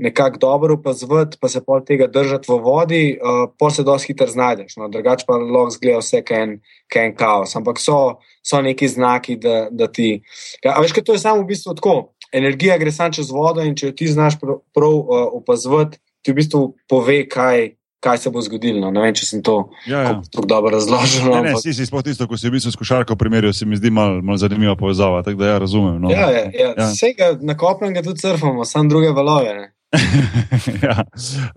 nekako 0.00 0.38
dobro 0.38 0.74
opazovati, 0.74 1.36
pa 1.40 1.48
se 1.48 1.60
pol 1.64 1.82
tega 1.84 2.06
držati 2.06 2.48
v 2.48 2.56
vodi, 2.64 3.02
uh, 3.18 3.50
pol 3.58 3.70
se 3.70 3.82
dosti 3.84 4.12
hitro 4.12 4.26
znajdeš. 4.26 4.78
No, 4.80 4.88
drugače 4.88 5.26
pa 5.28 5.36
lahko 5.36 5.74
zgleda 5.74 6.00
vse, 6.00 6.22
kaj 6.24 6.42
en, 6.42 6.54
kaj 6.88 7.10
en 7.10 7.16
kaos. 7.18 7.56
Ampak 7.58 7.82
so, 7.82 7.98
so 8.46 8.62
neki 8.64 8.88
znaki, 8.88 9.36
da, 9.36 9.66
da 9.70 9.90
ti. 9.92 10.22
Ja, 10.64 10.78
veš, 10.80 10.94
kaj 10.96 11.04
to 11.04 11.18
je 11.18 11.22
samo 11.26 11.42
v 11.42 11.50
bistvu 11.52 11.76
tako. 11.76 11.96
Energija 12.32 12.78
gre 12.78 12.92
samo 12.92 13.12
čez 13.12 13.30
vodo 13.30 13.60
in 13.60 13.74
če 13.74 13.86
jo 13.86 13.92
ti 13.92 14.06
znaš 14.06 14.38
prav, 14.38 14.60
prav 14.70 14.92
uh, 14.92 15.04
opazovati, 15.34 15.98
ti 16.20 16.30
v 16.30 16.36
bistvu 16.36 16.60
pove, 16.86 17.24
kaj, 17.26 17.70
kaj 17.98 18.18
se 18.18 18.30
bo 18.30 18.40
zgodilo. 18.40 18.80
No, 18.80 18.90
ne 18.90 19.00
vem, 19.00 19.12
če 19.12 19.26
sem 19.26 19.42
to 19.42 19.70
Ja, 19.84 20.00
ja. 20.00 20.12
tako 20.24 20.46
dobro 20.46 20.70
razložil. 20.70 21.24
no, 21.24 21.34
Ne, 21.34 21.42
ne, 21.42 21.50
ampak- 21.50 21.62
si 21.62 21.72
si 21.72 21.84
sploh 21.84 22.02
tisto, 22.02 22.24
ko 22.24 22.36
si 22.36 22.46
v 22.46 22.52
bistvu 22.52 22.70
s 22.70 22.76
košarko 22.76 23.16
primerjal, 23.16 23.52
se 23.52 23.66
mi 23.66 23.74
zdi 23.74 23.90
malo 23.90 24.22
mal 24.22 24.36
zanimiva 24.36 24.76
povezava, 24.76 25.22
tako 25.22 25.36
da 25.36 25.46
ja 25.48 25.58
razumem. 25.58 25.98
No. 25.98 26.10
Ja, 26.10 26.30
ja, 26.30 26.44
ja. 26.50 26.70
Ja. 26.72 26.86
Vsega 26.88 27.34
na 27.40 27.52
kopnem 27.54 27.90
ga 27.90 28.02
tudi 28.02 28.18
surfamo, 28.18 28.64
samo 28.64 28.88
druge 28.88 29.10
valove. 29.10 29.54
Ne? 29.54 29.66
ja. 30.86 31.04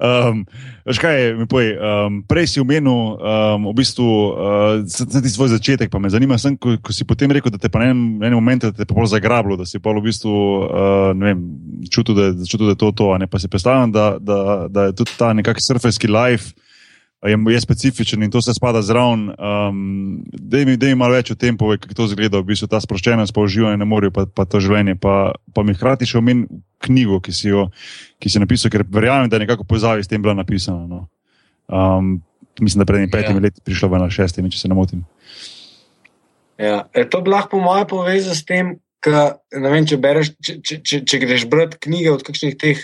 um, 0.02 0.42
kaj, 0.98 1.46
poj, 1.50 1.68
um, 1.78 2.16
prej 2.26 2.48
si 2.50 2.62
omenil 2.62 3.14
um, 3.14 3.68
v 3.70 3.74
bistvu 3.78 4.08
uh, 4.34 5.22
ti 5.22 5.30
svoj 5.30 5.54
začetek, 5.54 5.92
pa 5.94 6.02
me 6.02 6.10
zanima, 6.10 6.40
sem, 6.42 6.58
ko, 6.58 6.74
ko 6.82 6.96
si 6.96 7.06
potem 7.06 7.30
rekel, 7.30 7.54
da 7.54 7.62
te 7.62 7.70
pa 7.70 7.84
na 7.84 7.92
enem, 7.92 8.24
enem 8.26 8.38
momentu 8.40 8.74
te 8.74 8.88
pa 8.90 8.98
pol 8.98 9.06
zagrablo, 9.10 9.58
da 9.60 9.70
si 9.70 9.78
pa 9.78 9.94
v 9.94 10.02
bistvu 10.10 10.34
uh, 10.34 11.14
vem, 11.14 11.46
čutil, 11.94 12.18
da, 12.18 12.32
čutil, 12.42 12.72
da 12.72 12.74
je 12.74 12.82
to 12.82 12.90
to, 12.98 13.14
ne 13.22 13.30
pa 13.30 13.38
si 13.38 13.52
predstavljam, 13.52 13.94
da, 13.94 14.08
da, 14.18 14.40
da 14.66 14.90
je 14.90 14.98
tudi 15.04 15.14
ta 15.20 15.34
nekakšen 15.38 15.70
surferski 15.70 16.10
life. 16.10 16.58
Je, 17.24 17.38
je 17.54 17.60
specifičen 17.62 18.24
in 18.24 18.32
to 18.32 18.42
se 18.44 18.54
spada 18.54 18.82
zraven. 18.84 19.30
Um, 19.32 20.24
da 20.28 20.60
mi, 20.68 20.76
mi 20.78 20.96
malo 21.00 21.16
več 21.16 21.32
o 21.32 21.38
tem, 21.40 21.58
povej, 21.58 21.80
kako 21.84 21.96
to 21.96 22.08
izgleda, 22.12 22.42
v 22.44 22.52
bistvu 22.52 22.68
ta 22.68 22.82
sproščenost, 22.84 23.32
pa 23.32 23.46
uživanje 23.46 23.80
na 23.80 23.88
morju, 23.88 24.12
pa, 24.12 24.26
pa 24.28 24.44
to 24.44 24.60
življenje. 24.60 24.98
Pa, 25.00 25.32
pa 25.56 25.64
mi 25.64 25.76
hkrati 25.78 26.10
še 26.10 26.20
omen 26.20 26.44
knjigo, 26.84 27.22
ki 27.24 27.32
si 27.32 27.48
jo 27.48 27.70
ki 28.24 28.32
si 28.32 28.40
napisal, 28.40 28.72
ker 28.72 28.86
verjamem, 28.88 29.28
da 29.28 29.36
je 29.36 29.44
nekako 29.44 29.68
povezavi 29.68 30.04
s 30.04 30.08
tem 30.08 30.24
bila 30.24 30.36
napisana. 30.38 30.88
No. 30.88 31.08
Um, 31.68 32.22
mislim, 32.60 32.84
da 32.84 32.88
pred 32.88 33.12
petimi 33.12 33.40
Ja. 33.40 33.44
leti 33.50 33.62
prišla 33.62 34.00
na 34.00 34.10
šestimi, 34.10 34.52
če 34.52 34.64
se 34.64 34.72
ne 34.72 34.76
motim. 34.76 35.04
Ja. 36.58 36.88
E, 36.94 37.04
to 37.10 37.20
lahko, 37.28 37.58
po 37.58 37.60
mojem, 37.60 37.88
povezal 37.88 38.36
s 38.36 38.46
tem, 38.48 38.80
ka, 39.04 39.40
vem, 39.52 39.84
če, 39.84 40.00
bereš, 40.00 40.32
če, 40.40 40.60
če, 40.64 40.80
če, 40.80 41.02
če 41.04 41.20
greš 41.20 41.48
brati 41.52 41.82
knjige 41.84 42.14
od 42.14 42.24
kakšnih 42.24 42.56
teh, 42.56 42.80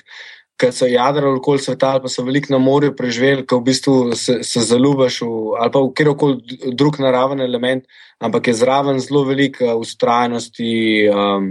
ki 0.59 0.71
so 0.75 0.87
jadrali 0.89 1.39
okoli 1.39 1.61
sveta, 1.63 1.93
ali 1.93 2.03
pa 2.03 2.09
so 2.11 2.23
veliko 2.27 2.51
na 2.53 2.59
morju 2.59 2.91
preživeli, 2.95 3.45
ki 3.47 3.55
v 3.55 3.65
bistvu 3.69 3.93
se, 4.19 4.39
se 4.43 4.63
zaljubiš 4.67 5.21
ali 5.23 5.71
pa 5.71 5.79
v 5.79 5.93
kjerkoli 5.95 6.59
drug 6.75 6.99
naraven 6.99 7.41
element, 7.41 7.87
ampak 8.19 8.51
je 8.51 8.57
zraven 8.59 8.99
zelo 8.99 9.23
veliko 9.23 9.77
ustrajnosti, 9.79 10.73
um, 11.13 11.49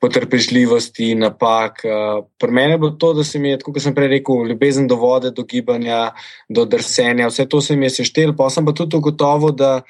potrpežljivosti, 0.00 1.14
napak. 1.16 1.80
Uh, 1.88 2.22
Pri 2.38 2.52
meni 2.52 2.76
bo 2.78 2.92
to, 2.92 3.14
da 3.16 3.24
se 3.24 3.40
mi 3.40 3.54
je, 3.54 3.62
kot 3.64 3.80
sem 3.80 3.96
prej 3.96 4.12
rekel, 4.18 4.46
ljubezen 4.50 4.86
do 4.86 5.00
vode, 5.00 5.32
do 5.32 5.46
gibanja, 5.48 6.10
do 6.48 6.68
drsenja, 6.68 7.32
vse 7.32 7.48
to 7.48 7.60
se 7.64 7.76
mi 7.76 7.88
je 7.88 7.96
seštel, 8.02 8.36
pa 8.36 8.50
sem 8.52 8.68
pa 8.68 8.76
tudi 8.76 9.00
ugotovil, 9.00 9.56
da 9.56 9.80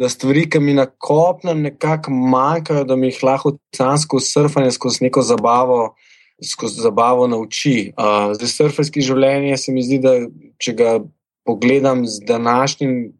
da 0.00 0.08
stvari, 0.08 0.46
ki 0.50 0.60
mi 0.62 0.72
na 0.72 0.86
kopnem 0.86 1.60
nekako 1.66 2.14
manjkajo, 2.14 2.84
da 2.88 2.96
mi 2.96 3.10
jih 3.10 3.18
lahko 3.26 3.56
cansko 3.76 4.20
surfanje 4.22 4.70
skozi 4.72 5.04
neko 5.04 5.22
zabavo, 5.26 5.80
skozi 6.44 6.80
zabavo 6.80 7.26
nauči. 7.26 7.92
Uh, 7.96 8.32
zdaj, 8.36 8.48
surferski 8.48 9.04
življenje 9.04 9.56
se 9.60 9.72
mi 9.72 9.84
zdi, 9.84 9.98
da 10.02 10.14
če 10.60 10.76
ga 10.78 10.98
pogledam 11.48 12.06
z 12.06 12.22
današnjim. 12.28 13.16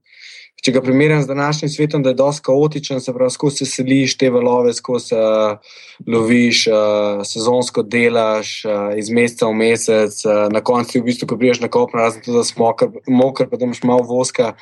Če 0.60 0.74
ga 0.76 0.82
primerjam 0.84 1.22
z 1.24 1.30
današnjim 1.30 1.70
svetom, 1.72 2.02
da 2.04 2.12
je 2.12 2.18
dosti 2.18 2.44
kaotičen, 2.44 2.98
se 3.00 3.14
pravi, 3.16 3.32
skozi 3.32 3.62
se 3.62 3.78
seliš 3.78 4.18
te 4.20 4.28
valove, 4.28 4.74
skozi 4.76 5.14
uh, 5.16 5.78
loviš, 6.04 6.66
uh, 6.68 7.22
sezonsko 7.24 7.80
delaš, 7.80 8.50
uh, 8.68 8.90
iz 9.00 9.08
meseca 9.08 9.48
v 9.48 9.56
mesec, 9.56 10.18
uh, 10.28 10.42
na 10.52 10.60
koncu 10.60 11.00
v 11.00 11.06
bistvu, 11.06 11.30
ko 11.30 11.38
priješ 11.40 11.62
na 11.64 11.70
kopno, 11.72 12.02
razen 12.02 12.20
tudi, 12.26 12.36
da 12.36 12.44
si 12.44 12.60
moker, 12.60 13.48
pa 13.48 13.56
da 13.56 13.64
imaš 13.64 13.80
malo 13.88 14.04
voska 14.04 14.52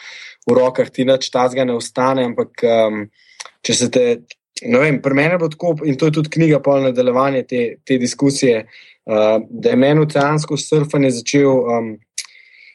v 0.47 0.55
rokah, 0.61 0.87
ti 0.87 1.03
nič 1.09 1.33
tazga 1.35 1.67
ne 1.67 1.75
ostane. 1.75 2.29
Ampak 2.31 2.63
um, 2.63 3.03
če 3.67 3.75
se 3.75 3.91
te, 3.91 4.07
ne 4.63 4.79
vem, 4.79 5.01
pri 5.03 5.15
meni 5.15 5.39
bo 5.39 5.49
tako, 5.49 5.77
in 5.87 5.97
to 5.99 6.09
je 6.09 6.17
tudi 6.19 6.33
knjiga, 6.35 6.61
polno 6.65 6.91
nadaljevanje 6.91 7.43
te, 7.47 7.63
te 7.87 7.99
diskusije, 7.99 8.65
uh, 9.07 9.39
da 9.51 9.71
je 9.71 9.77
meni 9.77 10.03
oceansko 10.03 10.57
surfanje 10.57 11.11
začel. 11.21 11.51
Um, 11.51 11.91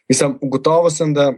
mislim, 0.10 0.38
gotovo 0.42 0.90
sem, 0.90 1.14
da, 1.14 1.34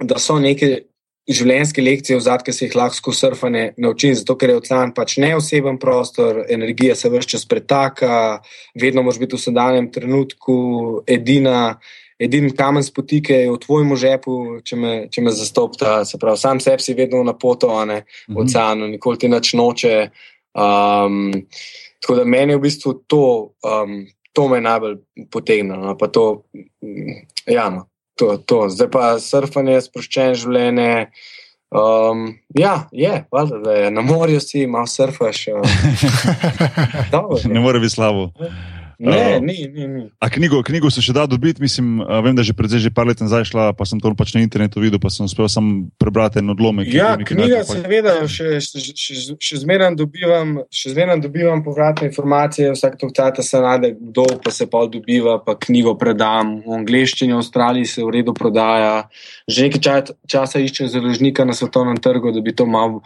da 0.00 0.18
so 0.18 0.38
neke 0.38 0.84
življenjske 1.24 1.82
lekcije, 1.82 2.18
vzad, 2.20 2.42
ki 2.44 2.52
se 2.52 2.66
jih 2.66 2.74
lahko 2.76 2.98
skozi 2.98 3.24
surfanje 3.24 3.64
naučim, 3.80 4.14
zato 4.18 4.36
ker 4.36 4.52
je 4.52 4.58
ocean 4.60 4.92
pač 4.96 5.16
neoseben 5.22 5.78
prostor, 5.80 6.42
energija 6.52 6.96
se 6.98 7.08
vse 7.08 7.34
čas 7.34 7.46
pretaka, 7.48 8.40
vedno 8.76 9.02
moraš 9.02 9.22
biti 9.22 9.38
v 9.38 9.44
sedanjem 9.46 9.90
trenutku 9.92 10.56
edina. 11.08 11.78
Edini 12.18 12.52
kamen 12.54 12.84
spotike 12.86 13.34
je 13.34 13.50
v 13.50 13.58
tvojem 13.58 13.96
žepu, 13.98 14.34
če 14.64 14.76
me, 14.78 14.92
me 15.08 15.32
zastopta. 15.34 16.04
Se 16.06 16.18
pravi, 16.18 16.38
sam 16.38 16.60
sebi 16.62 16.82
si 16.82 16.94
vedno 16.94 17.22
na 17.26 17.34
poti, 17.34 17.66
ne 17.86 18.04
v 18.04 18.32
mhm. 18.32 18.40
oceanu, 18.44 18.90
nikoli 18.94 19.18
ti 19.18 19.28
nič 19.28 19.54
noče. 19.58 19.96
Um, 20.54 21.32
tako 22.00 22.20
da 22.20 22.24
meni 22.24 22.54
je 22.54 22.58
v 22.58 22.62
bistvu 22.62 22.92
to, 23.10 23.24
um, 23.66 24.04
to 24.32 24.48
me 24.48 24.60
najbolj 24.62 25.00
potegnilo. 25.30 25.82
No, 25.82 25.94
to, 26.06 26.44
ja, 27.50 27.70
no, 27.70 27.88
to, 28.14 28.36
to. 28.38 28.68
Zdaj 28.70 28.90
pa 28.94 29.14
surfanje, 29.18 29.80
sproščeno 29.88 30.38
življenje. 30.38 30.92
Um, 31.74 32.28
ja, 32.54 32.84
je, 32.94 33.24
valjda, 33.34 33.58
da 33.58 33.72
je 33.72 33.90
na 33.90 34.04
morju 34.06 34.38
si, 34.40 34.66
malo 34.70 34.86
surfaš. 34.86 35.48
Uh, 35.50 35.62
ne 37.54 37.60
more 37.60 37.82
biti 37.82 37.96
slabo. 37.96 38.28
Ne, 38.98 39.36
uh, 39.36 39.42
ni, 39.42 39.68
ni, 39.68 39.86
ni. 39.88 40.04
A 40.22 40.30
knjigo, 40.30 40.62
knjigo 40.66 40.90
se 40.92 41.02
še 41.04 41.14
da 41.16 41.26
dobiti, 41.30 41.62
mislim, 41.62 41.98
vem, 42.24 42.36
da 42.36 42.44
že 42.46 42.54
pred 42.56 42.70
že 42.70 42.90
par 42.94 43.08
leti 43.08 43.24
nazaj 43.24 43.48
šla, 43.50 43.72
pa 43.76 43.86
sem 43.88 44.00
to 44.02 44.12
pač 44.14 44.34
na 44.36 44.42
internetu 44.44 44.82
videl, 44.82 45.00
pa 45.02 45.10
sem 45.10 45.26
uspel 45.26 45.48
sam 45.50 45.90
prebrati 45.98 46.40
en 46.42 46.52
odlomek. 46.54 46.90
Ja, 46.94 47.14
knjiga 47.18 47.62
seveda 47.66 48.16
še, 48.30 48.60
še, 48.62 48.94
še, 48.94 49.36
še 49.38 49.60
zmeraj 49.62 49.94
dobivam, 49.98 50.62
še 50.72 50.94
zmeraj 50.94 51.22
dobivam 51.24 51.64
povratne 51.66 52.10
informacije, 52.10 52.74
vsak 52.76 52.98
to 53.00 53.10
vcata 53.10 53.42
se 53.42 53.60
najde, 53.60 53.94
kdo 53.98 54.26
pa 54.44 54.54
se 54.54 54.68
pa 54.70 54.84
dobiva, 54.90 55.38
pa 55.44 55.56
knjigo 55.58 55.96
predam. 56.00 56.58
V 56.64 56.78
angleščini 56.78 57.34
v 57.34 57.40
Avstraliji 57.42 57.90
se 57.90 58.04
v 58.04 58.14
redu 58.20 58.34
prodaja. 58.36 59.08
Že 59.50 59.68
nekaj 59.68 59.82
čas, 59.82 60.14
časa 60.30 60.62
iščem 60.62 60.88
založnika 60.88 61.44
na 61.44 61.56
svetovnem 61.56 61.98
trgu, 62.00 62.32
da 62.34 62.40
bi 62.44 62.54
to 62.54 62.66
mal, 62.66 63.02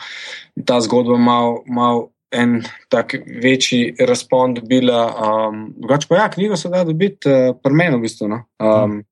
ta 0.65 0.81
zgodba 0.85 1.19
mal, 1.19 1.63
mal 1.67 2.09
en 2.31 2.63
tak 2.89 3.15
večji 3.43 3.95
razpon 4.01 4.55
dobila. 4.55 5.07
Um, 5.07 5.75
drugače 5.77 6.09
pa 6.09 6.17
ja, 6.17 6.31
knjigo 6.31 6.57
se 6.57 6.69
da 6.69 6.85
dobiti 6.85 7.29
uh, 7.29 7.57
pri 7.63 7.75
meni 7.75 7.97
v 7.97 8.01
bistvu. 8.01 8.29
No. 8.29 8.45
Um, 8.59 9.03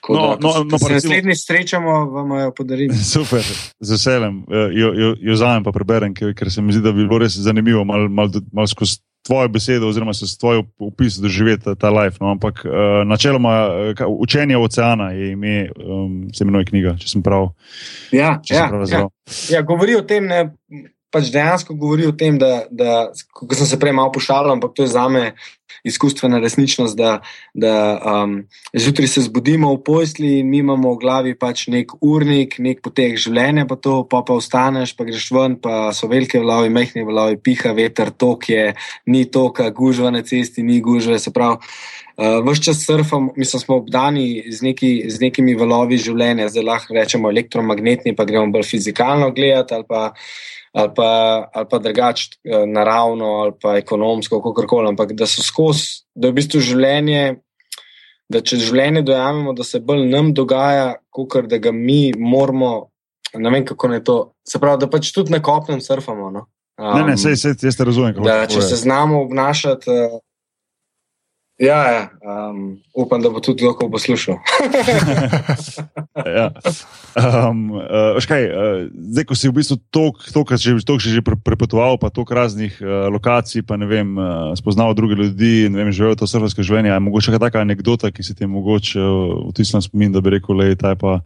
Tako 0.00 0.14
no, 0.14 0.20
da, 0.20 0.48
no, 0.48 0.64
no, 0.70 0.78
se 0.78 0.92
naslednji 0.92 1.34
srečamo, 1.36 2.04
vam 2.10 2.30
jo 2.40 2.52
podarim. 2.54 2.94
Super, 3.14 3.42
z 3.80 3.90
veseljem. 3.90 4.38
Eh, 4.50 4.70
jo, 4.72 4.92
jo, 4.94 5.14
jo 5.20 5.36
zajem 5.36 5.64
pa 5.64 5.72
preberem, 5.72 6.14
ker, 6.14 6.34
ker 6.34 6.50
se 6.52 6.62
mi 6.62 6.72
zdi, 6.72 6.82
da 6.84 6.92
bi 6.92 7.06
bilo 7.06 7.18
res 7.18 7.34
zanimivo 7.34 7.84
malo 7.84 8.08
mal, 8.08 8.30
mal 8.52 8.66
skozi 8.70 9.00
tvoje 9.26 9.48
besede, 9.48 9.84
oziroma 9.84 10.14
se 10.14 10.26
s 10.26 10.38
tvojim 10.38 10.62
opisom 10.78 11.22
doživeti 11.22 11.74
ta, 11.78 11.90
life. 11.90 12.16
No. 12.20 12.30
Ampak 12.30 12.62
uh, 12.64 12.70
načeloma 13.06 13.68
učenje 14.08 14.56
oceana 14.56 15.10
je 15.10 15.32
ime, 15.32 15.70
um, 15.84 16.28
se 16.34 16.44
imenuje 16.44 16.64
knjiga, 16.64 16.94
če 17.00 17.08
sem 17.08 17.22
prav. 17.22 17.50
Ja, 18.12 18.38
ja, 18.48 18.62
sem 18.62 18.68
prav 18.70 18.86
ja. 18.92 19.02
ja, 19.50 19.62
govori 19.62 19.98
o 19.98 20.02
tem. 20.02 20.30
Ne, 20.30 20.44
pač 21.10 21.30
dejansko 21.32 21.74
govori 21.74 22.06
o 22.06 22.12
tem, 22.12 22.38
da, 22.38 22.66
da 22.70 23.08
ko 23.32 23.48
sem 23.54 23.66
se 23.66 23.78
prej 23.80 23.96
malo 23.96 24.12
pošalil, 24.12 24.52
ampak 24.52 24.74
to 24.76 24.84
je 24.84 24.92
za 24.92 25.08
me 25.08 25.32
izkustvena 25.84 26.38
resničnost, 26.42 26.96
da, 26.96 27.18
da 27.54 27.74
um, 28.24 28.42
zjutraj 28.74 29.08
se 29.08 29.22
zbudimo 29.26 29.70
v 29.74 29.82
posli 29.84 30.32
in 30.38 30.48
mi 30.50 30.58
imamo 30.58 30.92
v 30.94 31.00
glavi 31.02 31.34
pač 31.38 31.66
nek 31.72 31.94
urnik, 32.00 32.58
nek 32.58 32.82
potek 32.84 33.18
življenja, 33.20 33.66
pa 33.68 33.76
to 33.76 34.00
pa, 34.10 34.22
pa 34.26 34.38
ostaneš, 34.38 34.96
pa 34.98 35.06
greš 35.08 35.30
ven, 35.34 35.58
pa 35.62 35.92
so 35.96 36.10
velike 36.10 36.40
vlavi, 36.42 36.72
mehne 36.72 37.06
vlavi, 37.06 37.38
piha 37.38 37.72
veter, 37.76 38.10
tok 38.10 38.50
je, 38.50 38.66
ni 39.06 39.24
toka, 39.30 39.70
gužva 39.70 40.12
na 40.14 40.24
cesti, 40.26 40.66
ni 40.66 40.82
gužve, 40.84 41.18
se 41.22 41.34
pravi. 41.34 41.62
Uh, 42.18 42.40
Ves 42.42 42.58
čas 42.58 42.80
surfam, 42.82 43.28
mislim, 43.38 43.60
smo 43.62 43.76
obdani 43.78 44.42
z, 44.50 44.64
neki, 44.66 44.88
z 45.06 45.22
nekimi 45.22 45.52
valovi 45.54 46.00
življenja, 46.02 46.48
zdaj 46.50 46.64
lahko 46.66 46.96
rečemo 46.96 47.30
elektromagnetni, 47.30 48.16
pa 48.18 48.26
gremo 48.26 48.50
bolj 48.50 48.66
fizikalno 48.72 49.30
gledati 49.36 49.76
ali 49.76 49.86
pa 49.86 50.00
ali 50.72 50.90
pa, 50.96 51.10
ali 51.54 51.66
pa 51.70 51.78
drugače 51.78 52.28
eh, 52.44 52.66
naravno, 52.66 53.24
ali 53.24 53.52
pa 53.62 53.76
ekonomsko, 53.76 54.42
kako 54.42 54.66
koli. 54.66 54.88
Ampak 54.88 55.12
da 55.12 55.26
so 55.26 55.42
skozi, 55.42 56.04
da 56.14 56.28
je 56.28 56.32
v 56.32 56.38
bistvu 56.40 56.60
življenje, 56.60 57.40
da 58.28 58.42
če 58.44 58.60
življenje 58.60 59.02
dojamemo, 59.08 59.54
da 59.56 59.64
se 59.64 59.80
bolj 59.80 60.04
nam 60.10 60.34
dogaja, 60.36 60.94
kot 61.10 61.48
da 61.48 61.58
ga 61.58 61.72
mi 61.72 62.12
moramo. 62.18 62.90
Ne 63.36 63.50
vem, 63.52 63.64
kako 63.64 63.92
je 63.92 64.04
to. 64.04 64.18
Se 64.48 64.60
pravi, 64.60 64.80
da 64.80 64.88
pač 64.88 65.12
tudi 65.12 65.32
na 65.32 65.42
kopnem 65.44 65.80
surfamo. 65.84 66.30
No? 66.32 66.46
Um, 66.78 66.94
ne, 66.94 67.10
ne, 67.10 67.16
sej, 67.20 67.36
sej, 67.36 67.56
jaz 67.66 67.76
te 67.76 67.84
razumem. 67.84 68.16
Da, 68.24 68.46
če 68.48 68.62
se 68.64 68.76
znamo 68.80 69.20
obnašati. 69.26 69.90
Uh, 69.90 70.20
Ja, 71.58 71.90
ja. 71.90 72.02
Um, 72.22 72.78
upam, 72.94 73.22
da 73.22 73.30
bo 73.34 73.40
tudi 73.42 73.66
lahko 73.66 73.90
poslušal. 73.90 74.36
ja. 76.38 76.52
um, 77.18 77.72
uh, 77.74 78.14
škaj, 78.22 78.44
uh, 78.46 78.86
zdaj, 78.94 79.24
ko 79.26 79.34
si 79.34 79.50
v 79.50 79.56
bistvu 79.58 79.76
to, 79.90 80.14
kar 80.46 80.54
si 80.54 80.70
že 81.10 81.22
prepotoval, 81.42 81.98
pa 81.98 82.14
toliko 82.14 82.38
raznih 82.38 82.78
uh, 82.78 83.10
lokacij, 83.10 83.66
pa 83.66 83.74
ne 83.74 83.90
vem, 83.90 84.14
uh, 84.14 84.54
spoznal 84.54 84.94
druge 84.94 85.18
ljudi, 85.18 85.66
ne 85.66 85.82
vem, 85.82 85.90
živel 85.90 86.14
to 86.14 86.30
srpsko 86.30 86.62
življenje. 86.62 86.94
Je 86.94 87.02
mogoče 87.02 87.34
kakšna 87.34 87.66
anekdota, 87.66 88.14
ki 88.14 88.22
se 88.22 88.38
ti 88.38 88.46
je 88.46 88.52
mogoče 88.54 89.02
uh, 89.02 89.50
vtisnila 89.50 89.82
spomin, 89.82 90.14
da 90.14 90.22
bi 90.22 90.38
rekel, 90.38 90.62
da 90.78 90.94
je 90.94 91.00
pa, 91.02 91.18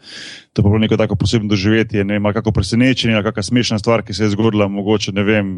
to 0.57 0.65
pa 0.65 0.69
bilo 0.69 0.81
neko 0.81 0.97
tako 0.97 1.21
posebno 1.21 1.53
doživetje, 1.53 2.09
ne 2.09 2.17
vem, 2.17 2.33
kako 2.33 2.57
presenečenje, 2.57 3.21
kakšna 3.21 3.51
smešna 3.53 3.83
stvar, 3.85 4.01
ki 4.01 4.17
se 4.17 4.25
je 4.25 4.33
zgodila, 4.33 4.65
mogoče 4.73 5.13
ne 5.13 5.29
vem 5.29 5.53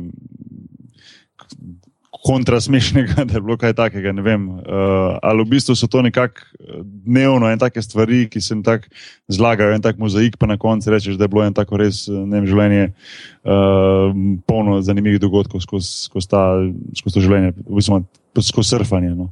kontrasmešnega, 2.24 3.24
da 3.28 3.36
je 3.36 3.42
bilo 3.44 3.56
kaj 3.60 3.74
takega. 3.76 4.10
Uh, 4.10 5.18
ali 5.22 5.44
v 5.44 5.50
bistvu 5.52 5.76
so 5.76 5.86
to 5.90 6.02
nekako 6.02 6.40
eh, 6.40 6.80
dnevno 7.04 7.50
in 7.52 7.60
take 7.60 7.82
stvari, 7.82 8.24
ki 8.28 8.40
se 8.40 8.54
jim 8.54 8.62
tako 8.64 8.88
zlagajo, 9.28 9.74
en 9.74 9.82
tak 9.84 10.00
mozaik, 10.00 10.38
pa 10.40 10.48
na 10.48 10.56
koncu 10.56 10.90
rečeš, 10.90 11.18
da 11.20 11.28
je 11.28 11.32
bilo 11.32 11.44
en 11.44 11.54
tako 11.54 11.76
res 11.80 12.06
eh, 12.08 12.16
vem, 12.16 12.46
življenje 12.48 12.86
uh, 12.88 14.16
polno 14.48 14.80
zanimivih 14.82 15.20
dogodkov 15.20 15.60
skozi 15.64 16.08
skoz 16.08 16.28
skoz 16.96 17.16
to 17.16 17.24
življenje, 17.24 17.54
v 17.60 17.80
bistvu 17.80 18.00
skozi 18.40 18.76
surfanje. 18.76 19.12
No. 19.14 19.28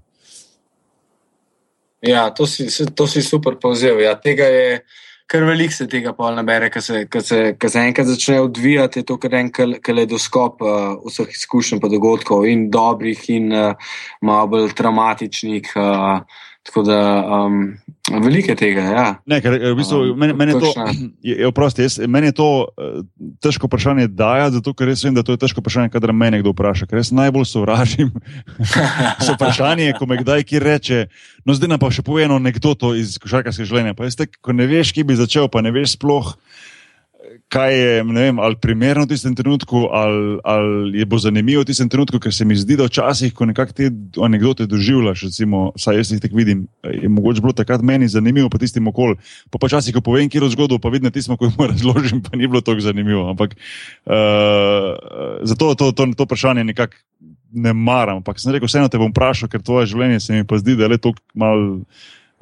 Ja, 2.03 2.29
to 2.35 2.47
si, 2.51 2.69
to 2.69 3.07
si 3.07 3.23
super 3.23 3.57
povzel. 3.63 4.03
Ja, 4.03 4.17
tega 4.19 4.49
je 4.51 4.83
kar 5.33 5.47
veliko 5.49 5.73
se 5.73 5.87
tega 5.89 6.13
pol 6.13 6.37
nabere, 6.37 6.69
ker 6.73 6.85
se, 6.85 7.07
se, 7.25 7.41
se 7.57 7.81
enkrat 7.81 8.07
začne 8.11 8.41
odvijati, 8.45 9.01
je 9.01 9.09
to 9.09 9.17
kar 9.21 9.39
en 9.39 9.49
kaleidoskop 9.53 10.61
uh, 10.61 10.79
vseh 11.09 11.33
izkušenj 11.33 11.81
in 11.81 11.93
dogodkov, 11.97 12.45
in 12.47 12.67
dobrih, 12.71 13.23
in 13.33 13.53
uh, 13.53 13.93
malo 14.21 14.53
bolj 14.53 14.75
traumatičnih. 14.77 15.73
Uh, 15.77 16.41
Tako 16.63 16.83
da 16.87 16.99
um, 17.27 17.57
veliko 18.21 18.53
je 18.53 18.57
tega. 18.59 18.83
Ja. 18.83 19.07
Ne, 19.27 19.39
ker, 19.45 19.55
v 19.57 19.73
bistvu, 19.79 20.01
meni, 20.19 20.35
meni, 20.37 20.57
to, 20.61 20.73
je, 21.29 21.39
oprosti, 21.49 21.87
jaz, 21.87 21.99
meni 22.11 22.31
je 22.31 22.37
to 22.41 22.49
uh, 22.67 23.01
težko 23.45 23.71
vprašanje 23.71 24.09
dajati, 24.13 24.59
zato 24.59 24.75
ker 24.77 24.91
res 24.91 25.05
vem, 25.07 25.15
da 25.17 25.25
to 25.27 25.37
je 25.37 25.43
težko 25.43 25.65
vprašanje, 25.65 25.93
kadar 25.95 26.13
me 26.17 26.31
nekdo 26.35 26.53
vpraša. 26.53 26.89
Ker 26.91 27.01
jaz 27.01 27.13
najbolj 27.17 27.49
sovražim 27.49 28.13
so 29.25 29.37
vprašanje, 29.37 29.93
ko 29.99 30.11
me 30.11 30.21
kdaj 30.21 30.47
ki 30.49 30.63
reče. 30.63 31.07
No, 31.47 31.57
zdaj 31.57 31.75
nam 31.75 31.83
pa 31.83 31.93
še 31.95 32.05
povem 32.07 32.29
eno 32.29 32.39
anekdoto 32.39 32.93
iz 32.99 33.17
košarkarskega 33.23 33.69
življenja. 33.69 33.97
Pa, 33.99 34.11
te, 34.11 34.29
ko 34.41 34.55
ne 34.55 34.69
veš, 34.71 34.93
ki 34.95 35.07
bi 35.09 35.19
začel, 35.19 35.49
pa 35.53 35.65
ne 35.65 35.73
veš 35.75 35.97
sploh 35.97 36.35
kaj 37.53 37.75
je 37.77 38.03
vem, 38.03 38.39
primerno 38.61 39.05
v 39.05 39.13
tistem 39.13 39.35
trenutku, 39.37 39.85
ali, 39.93 40.39
ali 40.45 40.99
je 40.99 41.07
bo 41.07 41.19
zanimivo 41.21 41.61
v 41.61 41.69
tistem 41.69 41.89
trenutku, 41.93 42.17
ker 42.17 42.33
se 42.33 42.47
mi 42.49 42.57
zdi, 42.57 42.79
da 42.81 42.89
včasih, 42.89 43.35
ko 43.37 43.45
nekako 43.45 43.77
te 43.77 43.91
anekdote 44.25 44.67
doživljaš, 44.67 45.27
recimo, 45.29 45.61
saj 45.77 46.01
jaz 46.01 46.13
jih 46.15 46.23
tako 46.25 46.41
vidim, 46.41 46.65
je 46.89 47.09
mogoče 47.13 47.45
bilo 47.45 47.53
takrat 47.53 47.85
meni 47.85 48.09
zanimivo, 48.09 48.49
pa 48.49 48.61
tistim 48.63 48.89
okol. 48.89 49.19
Pa 49.53 49.61
počasi, 49.61 49.93
ko 49.93 50.01
povem, 50.01 50.31
kje 50.33 50.47
je 50.47 50.53
zgodbo, 50.57 50.81
pa 50.81 50.89
vidim 50.89 51.13
tisto, 51.13 51.37
ko 51.37 51.51
jim 51.51 51.61
razložim, 51.75 52.25
pa 52.25 52.41
ni 52.41 52.49
bilo 52.49 52.65
tako 52.65 52.81
zanimivo. 52.81 53.29
Ampak 53.29 53.53
uh, 53.53 54.97
zato 55.45 55.75
to, 55.75 55.93
to, 55.93 56.09
to 56.17 56.25
vprašanje 56.25 56.65
nekako 56.65 56.97
ne 57.53 57.77
maram. 57.77 58.25
Ampak 58.25 58.41
sem 58.41 58.57
rekel, 58.57 58.71
vseeno 58.71 58.89
te 58.89 58.97
bom 59.01 59.13
vprašal, 59.13 59.53
ker 59.53 59.61
tvoje 59.61 59.93
življenje 59.93 60.25
se 60.25 60.41
mi 60.41 60.49
pa 60.49 60.57
zdi, 60.57 60.77
da 60.81 60.89
je 60.89 60.95
le 60.95 61.01
to 61.03 61.13
malo 61.37 61.85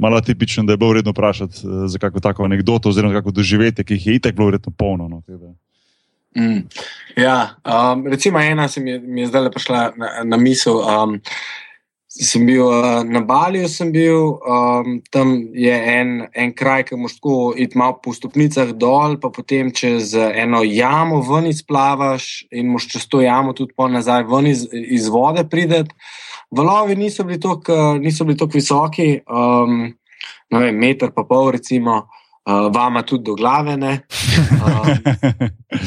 malo 0.00 0.20
tipično, 0.20 0.64
da 0.64 0.72
je 0.72 0.76
bilo 0.76 0.90
vredno 0.90 1.10
vprašati 1.10 1.66
uh, 1.66 1.86
za 1.86 1.98
kakšno 1.98 2.20
tako 2.20 2.44
anegdoto 2.44 2.88
oziroma 2.88 3.14
kako 3.14 3.30
doživeti, 3.30 3.84
ki 3.84 3.94
jih 3.94 4.06
je 4.06 4.14
itek 4.14 4.36
bilo 4.36 4.48
vredno 4.48 4.72
polno. 4.78 5.08
No, 5.08 5.22
mm. 6.36 6.68
Ja, 7.16 7.54
um, 7.64 8.06
recimo 8.06 8.40
ena 8.40 8.68
se 8.68 8.80
mi 8.80 8.90
je, 8.90 9.00
mi 9.00 9.20
je 9.20 9.26
zdaj 9.26 9.50
prišla 9.50 9.92
na, 9.96 10.08
na 10.24 10.36
misel. 10.36 10.76
Um, 10.76 11.20
sem 12.10 12.42
bil 12.46 12.66
uh, 12.66 13.04
na 13.06 13.20
Baliju, 13.22 13.68
sem 13.70 13.92
bil, 13.94 14.34
um, 14.42 14.96
tam 15.14 15.30
je 15.54 15.74
en, 15.92 16.24
en 16.34 16.50
kraj, 16.52 16.88
ki 16.88 16.98
moš 16.98 17.20
tako 17.20 17.52
iti 17.56 17.78
malo 17.78 18.00
po 18.02 18.10
stopnicah 18.12 18.72
dol, 18.74 19.14
pa 19.22 19.30
potem 19.30 19.70
čez 19.70 20.16
eno 20.18 20.64
jamo 20.66 21.20
ven 21.22 21.46
izplavaš 21.46 22.48
in 22.50 22.72
moš 22.74 22.88
čez 22.90 23.06
to 23.06 23.22
jamo 23.22 23.54
tudi 23.54 23.76
po 23.76 23.86
nazaj 23.88 24.26
ven 24.26 24.50
iz, 24.50 24.66
iz 24.72 25.06
vode 25.08 25.46
prideti. 25.46 25.94
Valovi 26.50 26.96
niso 26.96 27.24
bili 27.24 27.38
tako 27.38 28.50
visoki, 28.54 29.20
um, 29.30 29.84
ne 30.50 30.58
vem, 30.58 30.78
meter 30.78 31.12
pa 31.14 31.24
pol, 31.24 31.52
recimo 31.54 31.96
uh, 32.00 32.66
vama 32.74 33.02
tudi 33.02 33.24
do 33.30 33.34
glave. 33.34 33.78
Um, 34.60 34.88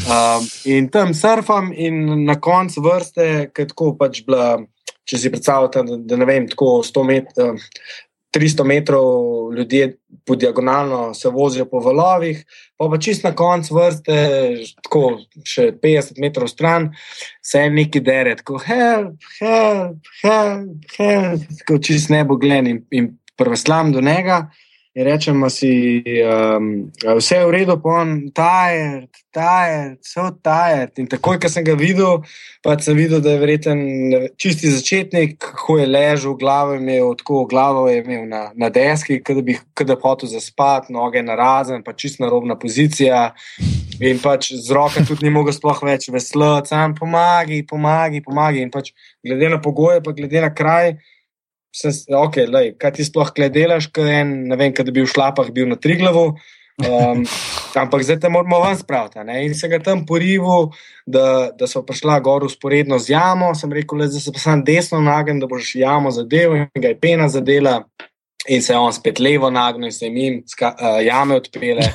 um, 0.09 0.45
in 0.66 0.88
tam 0.89 1.14
surfam, 1.14 1.72
in 1.76 2.26
na 2.26 2.36
koncu 2.41 2.82
vrste, 2.82 3.26
ki 3.53 3.66
tako 3.70 3.93
pač 3.97 4.22
bila, 4.26 4.57
če 5.05 5.20
si 5.20 5.32
predstavljate, 5.32 5.84
da, 5.88 5.97
da 6.09 6.18
ne 6.20 6.28
vem, 6.28 6.47
tako 6.49 6.82
100 6.86 7.03
metrov. 7.07 7.61
300 8.34 8.65
metrov 8.65 9.53
ljudi 9.53 9.93
po 10.25 10.36
diagonalno 10.36 11.13
se 11.13 11.29
vozijo 11.29 11.65
po 11.65 11.79
valovih, 11.79 12.45
pa 12.77 12.88
pa 12.89 12.97
čist 12.97 13.23
na 13.23 13.34
koncu 13.36 13.75
vrste, 13.75 14.15
tako 14.84 15.03
še 15.45 15.71
50 15.84 16.21
metrov 16.21 16.47
stran, 16.47 16.89
se 17.43 17.61
en 17.67 17.75
neki 17.77 18.01
dere, 18.01 18.36
tako 18.39 18.57
help, 18.65 19.27
help, 19.39 20.13
help, 20.23 20.88
help, 20.97 21.47
tako 21.59 21.79
čist 21.84 22.09
nebo 22.09 22.39
glen 22.41 22.67
in, 22.67 22.81
in 22.91 23.11
prveslam 23.38 23.91
do 23.91 24.01
njega. 24.01 24.47
In 24.93 25.03
rečemo 25.09 25.49
si, 25.49 26.03
um, 26.21 26.91
vse 27.17 27.35
je 27.35 27.45
v 27.45 27.49
redu, 27.49 27.79
pa 27.81 27.89
on, 28.05 28.29
tired, 28.29 29.09
tired, 29.33 29.97
so 30.05 30.29
tired. 30.37 30.93
In 31.01 31.07
takoj, 31.09 31.39
ko 31.41 31.49
sem 31.49 31.65
ga 31.65 31.73
videl, 31.73 32.21
pa 32.61 32.75
sem 32.77 32.93
videl, 32.93 33.17
da 33.17 33.33
je 33.33 33.41
verjeten 33.41 33.79
čisti 34.37 34.69
začetnik, 34.69 35.41
ko 35.41 35.79
je 35.81 35.87
ležal, 35.89 36.35
glavo 36.37 36.75
je 36.77 36.83
imel, 36.83 37.09
tako 37.17 37.47
glavo 37.49 37.87
je 37.89 38.03
imel 38.03 38.27
na, 38.29 38.43
na 38.53 38.69
deski, 38.69 39.17
da 39.25 39.41
bi 39.41 39.57
hotel 39.97 40.29
zaspati, 40.29 40.93
noge 40.93 41.25
na 41.25 41.33
razen, 41.41 41.81
pa 41.81 41.97
čist 41.97 42.21
narobna 42.21 42.53
pozicija. 42.53 43.31
In 43.97 44.21
pač 44.21 44.51
z 44.53 44.69
roke 44.77 45.01
tudi 45.09 45.25
ni 45.25 45.33
mogel 45.33 45.57
sploh 45.57 45.81
več 45.89 46.05
veslati, 46.13 46.69
sam 46.69 46.93
pomagi, 46.93 47.63
pomagi, 47.65 48.21
pomagi. 48.21 48.61
In 48.61 48.69
pač 48.69 48.93
glede 49.25 49.49
na 49.49 49.57
pogoje, 49.57 50.05
pa 50.05 50.13
glede 50.13 50.45
na 50.45 50.53
kraj 50.53 50.99
sem, 51.74 51.93
okay, 52.15 52.45
lej, 52.49 52.74
kaj 52.80 52.97
ti 52.97 53.05
sploh 53.07 53.32
gledaš, 53.36 53.89
ne 54.30 54.57
vem, 54.59 54.74
kaj 54.74 54.91
bi 54.91 55.01
v 55.01 55.09
šlapah 55.09 55.49
bil 55.51 55.67
na 55.71 55.76
tri 55.76 55.97
glavu. 55.97 56.36
Um, 56.82 57.21
ampak 57.84 58.01
zdaj 58.01 58.19
te 58.19 58.30
moramo 58.30 58.61
ven 58.63 58.78
spraviti. 58.78 59.19
In 59.45 59.53
se 59.53 59.67
ga 59.69 59.80
tam 59.80 60.05
porivu, 60.05 60.71
da, 61.05 61.51
da 61.53 61.67
so 61.67 61.84
prišla 61.86 62.19
gor 62.19 62.45
usporedno 62.45 62.99
z 62.99 63.13
jamo. 63.13 63.53
Sem 63.55 63.74
rekel, 63.74 64.01
le, 64.01 64.07
da 64.07 64.19
se 64.19 64.34
pa 64.34 64.39
sam 64.39 64.63
desno 64.63 65.01
nagem, 65.01 65.39
da 65.39 65.47
boš 65.47 65.76
jamo 65.76 66.11
zadeval 66.11 66.65
in 66.65 66.82
ga 66.82 66.93
je 66.93 66.99
pena 66.99 67.30
zadela. 67.30 67.84
In 68.47 68.61
se 68.61 68.73
je 68.73 68.77
on 68.77 68.91
spet 68.91 69.19
levo 69.23 69.47
nagnil, 69.49 69.87
in 69.87 69.91
se 69.95 70.05
jim 70.05 70.17
jim 70.17 70.39
uh, 70.43 70.97
jame 70.99 71.35
odpele, 71.39 71.85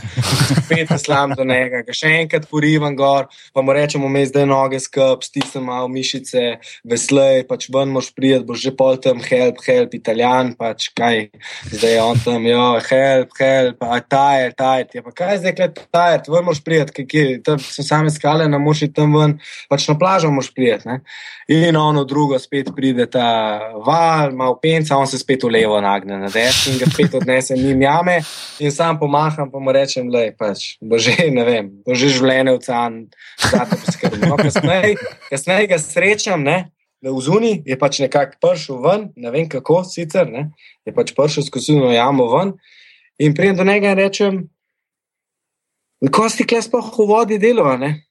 spet 0.64 0.88
slam 0.96 1.34
do 1.36 1.44
njega, 1.44 1.82
ga 1.84 1.92
še 1.92 2.08
enkrat 2.22 2.46
porivam 2.48 2.94
gor, 2.96 3.26
pa 3.52 3.60
mu 3.60 3.74
rečemo, 3.76 4.08
me 4.08 4.22
zdaj 4.24 4.46
noge 4.48 4.80
skrb, 4.80 5.26
stisnem 5.26 5.66
malo 5.68 5.90
mišice, 5.92 6.56
veslej, 6.88 7.42
pač 7.50 7.68
ven 7.74 7.92
moš 7.92 8.08
prijeti, 8.16 8.46
boš 8.48 8.64
že 8.64 8.72
pol 8.78 8.96
tam, 8.96 9.20
help, 9.26 9.60
help, 9.66 9.92
italijan, 9.98 10.54
pač 10.56 10.88
kaj, 10.96 11.26
zdaj 11.74 11.94
je 11.98 12.00
on 12.06 12.24
tam, 12.24 12.48
jo, 12.48 12.64
help, 12.88 13.36
help, 13.42 13.84
a 13.84 14.00
tajer, 14.16 14.56
tajer, 14.56 14.88
ja 14.96 15.04
pa 15.04 15.12
kaj 15.20 15.42
zdaj, 15.42 15.56
kaj 15.60 15.70
tajer, 15.92 16.24
ven 16.32 16.48
moš 16.48 16.62
prijeti, 16.64 16.96
kaj, 16.96 17.08
kaj, 17.12 17.30
tam 17.44 17.60
so 17.60 17.84
same 17.84 18.14
skale, 18.14 18.48
ne 18.48 18.62
moš 18.62 18.86
iti 18.88 18.96
tam 19.02 19.12
ven, 19.20 19.36
pač 19.68 19.84
na 19.92 19.98
plažo 20.00 20.32
moš 20.32 20.48
prijeti. 20.56 20.96
In 21.52 21.76
ono 21.76 22.02
drugo 22.04 22.38
spet 22.40 22.72
pride 22.76 23.06
ta 23.12 23.28
val, 23.84 24.32
malo 24.36 24.58
penca, 24.60 24.96
on 24.96 25.06
se 25.08 25.20
spet 25.20 25.44
v 25.44 25.52
levo 25.54 25.80
nagne. 25.80 26.18
Ne? 26.20 26.28
Desni 26.38 26.74
in 26.74 26.80
ga 26.80 26.88
spet 26.90 27.14
odnesem 27.18 27.60
in 27.66 27.82
jame, 27.82 28.16
in 28.62 28.72
sam 28.74 28.98
pomaham, 29.00 29.50
pa 29.50 29.60
mu 29.60 29.74
rečem, 29.74 30.08
da 30.12 30.24
pač, 30.38 30.76
bo 30.80 30.98
že, 31.02 31.16
ne 31.34 31.44
vem, 31.46 31.70
bo 31.84 31.98
že 31.98 32.12
življenje 32.14 32.54
v 32.56 32.62
can, 32.64 32.98
da 33.50 33.66
te 33.66 33.78
poskrbi. 33.82 34.22
No, 34.22 34.38
kasneje 35.30 35.70
ga 35.70 35.80
srečam, 35.82 36.46
ne, 36.46 36.70
v 37.02 37.18
zuni 37.22 37.52
je 37.66 37.78
pač 37.78 38.00
nekako 38.02 38.38
prišel 38.42 38.78
ven, 38.84 39.08
ne 39.16 39.34
vem 39.34 39.50
kako 39.50 39.82
sicer, 39.86 40.30
ne, 40.30 40.48
je 40.86 40.94
pač 40.94 41.14
prišel 41.18 41.46
skozi 41.46 41.76
eno 41.76 41.90
jamo 41.94 42.30
ven 42.32 42.54
in 43.18 43.34
prijem 43.34 43.58
do 43.58 43.66
njega 43.66 43.92
in 43.92 43.98
rečem, 43.98 44.40
ko 46.14 46.30
si 46.30 46.46
kles 46.46 46.70
pa 46.70 46.78
v 46.78 47.06
vodi 47.10 47.38
delovane. 47.42 48.06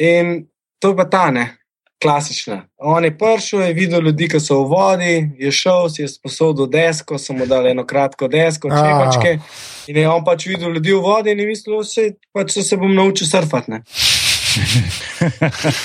In 0.00 0.48
to 0.82 0.94
pa 0.98 1.04
ta 1.06 1.28
ne 1.30 1.59
klasična. 2.02 2.62
On 2.78 3.04
je 3.04 3.18
prišel, 3.18 3.60
je 3.60 3.72
videl 3.72 4.02
ljudi, 4.02 4.28
ki 4.28 4.40
so 4.40 4.62
v 4.62 4.68
vodi, 4.68 5.30
je 5.38 5.52
šel, 5.52 5.88
si 5.88 6.02
je 6.02 6.08
sposodil 6.08 6.66
desko, 6.66 7.18
so 7.18 7.32
mu 7.36 7.46
dali 7.46 7.70
eno 7.70 7.84
kratko 7.86 8.28
desko, 8.28 8.68
čepačke. 8.68 9.38
In 9.88 9.96
je 9.96 10.08
on 10.08 10.24
pač 10.24 10.46
videl 10.46 10.72
ljudi 10.72 10.92
v 10.92 11.02
vodi 11.04 11.34
in 11.34 11.40
je 11.40 11.46
mislil, 11.46 11.82
da 11.82 12.02
pač 12.32 12.58
se 12.58 12.76
bom 12.76 12.94
naučil 12.94 13.26
surfati. 13.26 13.72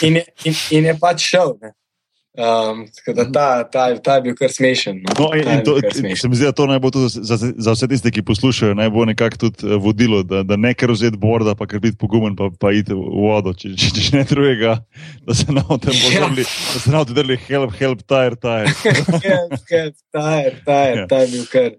in, 0.07 0.21
in, 0.43 0.53
in 0.71 0.85
je 0.85 0.97
pač 0.99 1.29
šel. 1.31 1.57
Ne. 1.61 1.73
Um, 2.37 2.85
da 3.15 3.31
ta, 3.31 3.63
ta, 3.63 3.95
ta 3.95 4.15
je 4.15 4.21
bil 4.21 4.33
kar 4.35 4.51
smešen. 4.51 4.97
No. 5.05 5.13
No, 5.19 5.27
in, 5.39 5.47
in 5.47 5.61
to, 5.63 5.77
se 6.15 6.27
mi 6.27 6.35
zdi, 6.35 6.43
da 6.43 6.51
to 6.51 6.65
naj 6.67 6.81
bo 6.83 6.89
tudi 6.91 7.07
za, 7.07 7.37
za 7.39 7.71
vse 7.71 7.87
tiste, 7.87 8.11
ki 8.11 8.25
poslušajo, 8.27 8.73
naj 8.75 8.89
bo 8.91 9.05
nekako 9.07 9.37
tudi 9.45 9.63
eh, 9.63 9.77
vodilo, 9.79 10.19
da, 10.23 10.43
da 10.43 10.57
ne 10.59 10.73
kar 10.75 10.91
vzeti 10.91 11.15
borda, 11.17 11.55
pa 11.55 11.63
kar 11.67 11.79
biti 11.79 11.95
pogumen, 11.97 12.35
pa, 12.35 12.49
pa 12.59 12.73
iti 12.75 12.91
v 12.91 12.99
vodo, 12.99 13.53
če, 13.55 13.71
če, 13.79 13.91
če 13.95 14.17
ne 14.17 14.25
drugega, 14.27 14.75
da 15.23 15.37
se 15.37 15.47
nam 15.47 15.79
tem 15.79 15.95
pozorili, 15.95 16.43
ja. 16.43 16.59
da 16.73 16.83
se 16.83 16.91
nam 16.91 17.07
tudi 17.07 17.21
drli 17.21 17.39
help, 17.47 17.79
help, 17.79 18.03
tire, 18.03 18.35
tire. 18.35 18.75
help, 19.29 19.55
help, 19.71 19.97
tire, 20.11 20.53
tire, 20.67 20.99
ja. 20.99 21.07
ta 21.07 21.23
je 21.23 21.31
bil 21.37 21.47
kar. 21.55 21.71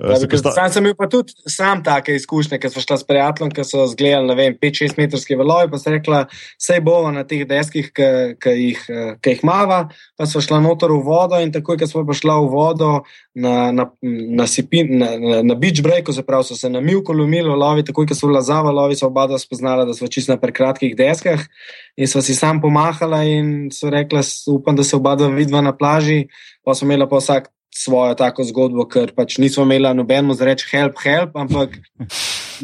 Sam 0.00 0.72
sem 0.72 0.86
imel 0.86 0.96
pa 0.96 1.10
tudi 1.12 1.36
sam 1.44 1.82
take 1.84 2.14
izkušnje, 2.16 2.56
ker 2.56 2.72
smo 2.72 2.80
šli 2.80 2.96
s 3.02 3.04
prijateljem, 3.04 3.52
ki 3.52 3.68
so 3.68 3.84
zgledali 3.92 4.48
5-6 4.56 4.96
metrske 4.96 5.36
valovi, 5.36 5.68
pa 5.68 5.76
so 5.76 5.92
rekla, 5.92 6.22
sej 6.56 6.80
bo 6.86 7.02
na 7.12 7.26
teh 7.28 7.44
deskih, 7.44 7.92
ki 7.92 8.56
jih, 8.56 8.80
jih 9.20 9.44
mava 9.44 9.89
pa 10.18 10.26
smo 10.26 10.40
šli 10.40 10.60
noter 10.62 10.92
v 10.92 11.00
vodo 11.04 11.40
in 11.40 11.52
takoj, 11.52 11.78
ko 11.78 11.86
smo 11.86 12.04
prišli 12.08 12.30
v 12.30 12.48
vodo 12.52 12.90
na, 13.34 13.70
na, 13.72 13.86
na, 14.02 14.46
sipin, 14.46 14.98
na, 14.98 15.12
na, 15.18 15.42
na 15.42 15.54
beach 15.54 15.82
se 16.12 16.22
pravi, 16.22 16.44
so 16.44 16.56
se 16.56 16.70
na 16.70 16.80
milku 16.80 17.12
lomili 17.12 17.48
lovi, 17.48 17.84
takoj, 17.84 18.06
ko 18.06 18.14
so 18.14 18.28
vlazava 18.28 18.70
lovi, 18.70 18.96
so 18.96 19.06
oba 19.06 19.28
spoznala, 19.38 19.84
da 19.84 19.94
smo 19.94 20.08
čisto 20.08 20.32
na 20.32 20.38
prekratkih 20.40 20.96
deskah. 20.96 21.40
In 21.96 22.06
so 22.06 22.22
si 22.22 22.34
sam 22.34 22.60
pomahala 22.60 23.24
in 23.24 23.70
so 23.70 23.90
rekla, 23.90 24.20
upam, 24.48 24.76
da 24.76 24.84
se 24.84 24.96
oba 24.96 25.16
dva 25.16 25.28
vidva 25.28 25.60
na 25.60 25.72
plaži, 25.76 26.28
pa 26.64 26.74
smo 26.74 26.88
imeli 26.88 27.08
pa 27.08 27.16
vsak 27.16 27.50
svojo 27.74 28.14
tako 28.14 28.44
zgodbo, 28.44 28.84
ker 28.90 29.14
pač 29.16 29.38
nismo 29.38 29.64
imeli 29.64 29.94
nobeno 29.94 30.34
zreč 30.34 30.66
help, 30.72 30.98
help, 31.04 31.36
ampak 31.38 31.78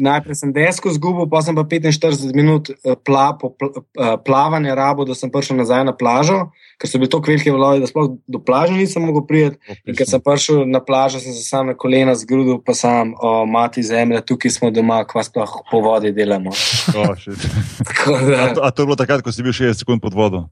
najprej 0.03 0.35
sem 0.39 0.51
desko 0.53 0.91
zgubil, 0.93 1.27
pa 1.29 1.41
sem 1.45 1.55
pa 1.55 1.63
45 1.67 2.35
minut 2.37 2.69
eh, 2.71 2.95
pla, 2.95 3.31
po, 3.39 3.51
pl, 3.53 3.71
eh, 3.77 4.15
plavanja 4.25 4.75
rabo, 4.77 5.05
da 5.07 5.15
sem 5.17 5.31
prišel 5.31 5.59
nazaj 5.59 5.85
na 5.87 5.93
plažo, 5.97 6.49
ker 6.81 6.89
so 6.89 7.01
bili 7.01 7.11
tako 7.11 7.31
veliki 7.31 7.53
valovi, 7.53 7.81
da 7.83 7.89
sploh 7.89 8.13
do 8.27 8.41
plaže 8.43 8.77
nisem 8.77 9.05
mogel 9.07 9.25
priti. 9.29 9.57
In 9.87 9.97
ker 9.97 10.09
sem 10.09 10.21
prišel 10.23 10.65
na 10.69 10.81
plažo, 10.83 11.21
sem 11.23 11.35
se 11.35 11.43
sam 11.45 11.71
na 11.71 11.77
kolena 11.77 12.15
zgrudil, 12.17 12.61
pa 12.63 12.75
sam, 12.77 13.15
o, 13.17 13.45
mati 13.49 13.83
zemlja, 13.83 14.21
tukaj 14.25 14.53
smo 14.57 14.71
doma, 14.73 15.01
kva 15.09 15.25
sploh 15.25 15.59
po 15.71 15.83
vodi 15.85 16.13
delamo. 16.15 16.53
Oh, 16.97 17.13
a, 17.13 18.53
to, 18.55 18.61
a 18.63 18.71
to 18.71 18.81
je 18.81 18.87
bilo 18.87 18.95
takrat, 18.95 19.21
ko 19.21 19.31
si 19.31 19.43
bil 19.43 19.53
60 19.53 19.83
sekund 19.83 20.01
pod 20.01 20.15
vodo? 20.15 20.47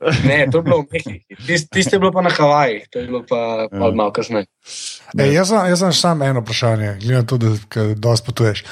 Ne, 0.28 0.46
to 0.50 0.58
je 0.58 0.62
bilo 0.62 0.82
v 0.82 0.86
Mehiki. 0.92 1.68
Tiste 1.70 1.96
je 1.96 2.00
bilo 2.00 2.12
pa 2.12 2.22
na 2.22 2.30
Havajih, 2.30 2.88
to 2.90 2.98
je 2.98 3.06
bilo 3.06 3.22
pa 3.28 3.68
ja. 3.70 3.90
malo 3.94 4.12
kasneje. 4.12 4.46
Jaz 5.14 5.52
sem 5.78 5.92
samo 5.92 6.24
eno 6.24 6.40
vprašanje, 6.40 6.98
glede 7.00 7.20
na 7.22 7.26
to, 7.26 7.38
da 7.38 7.54
dosti 7.94 8.26
potuješ. 8.26 8.64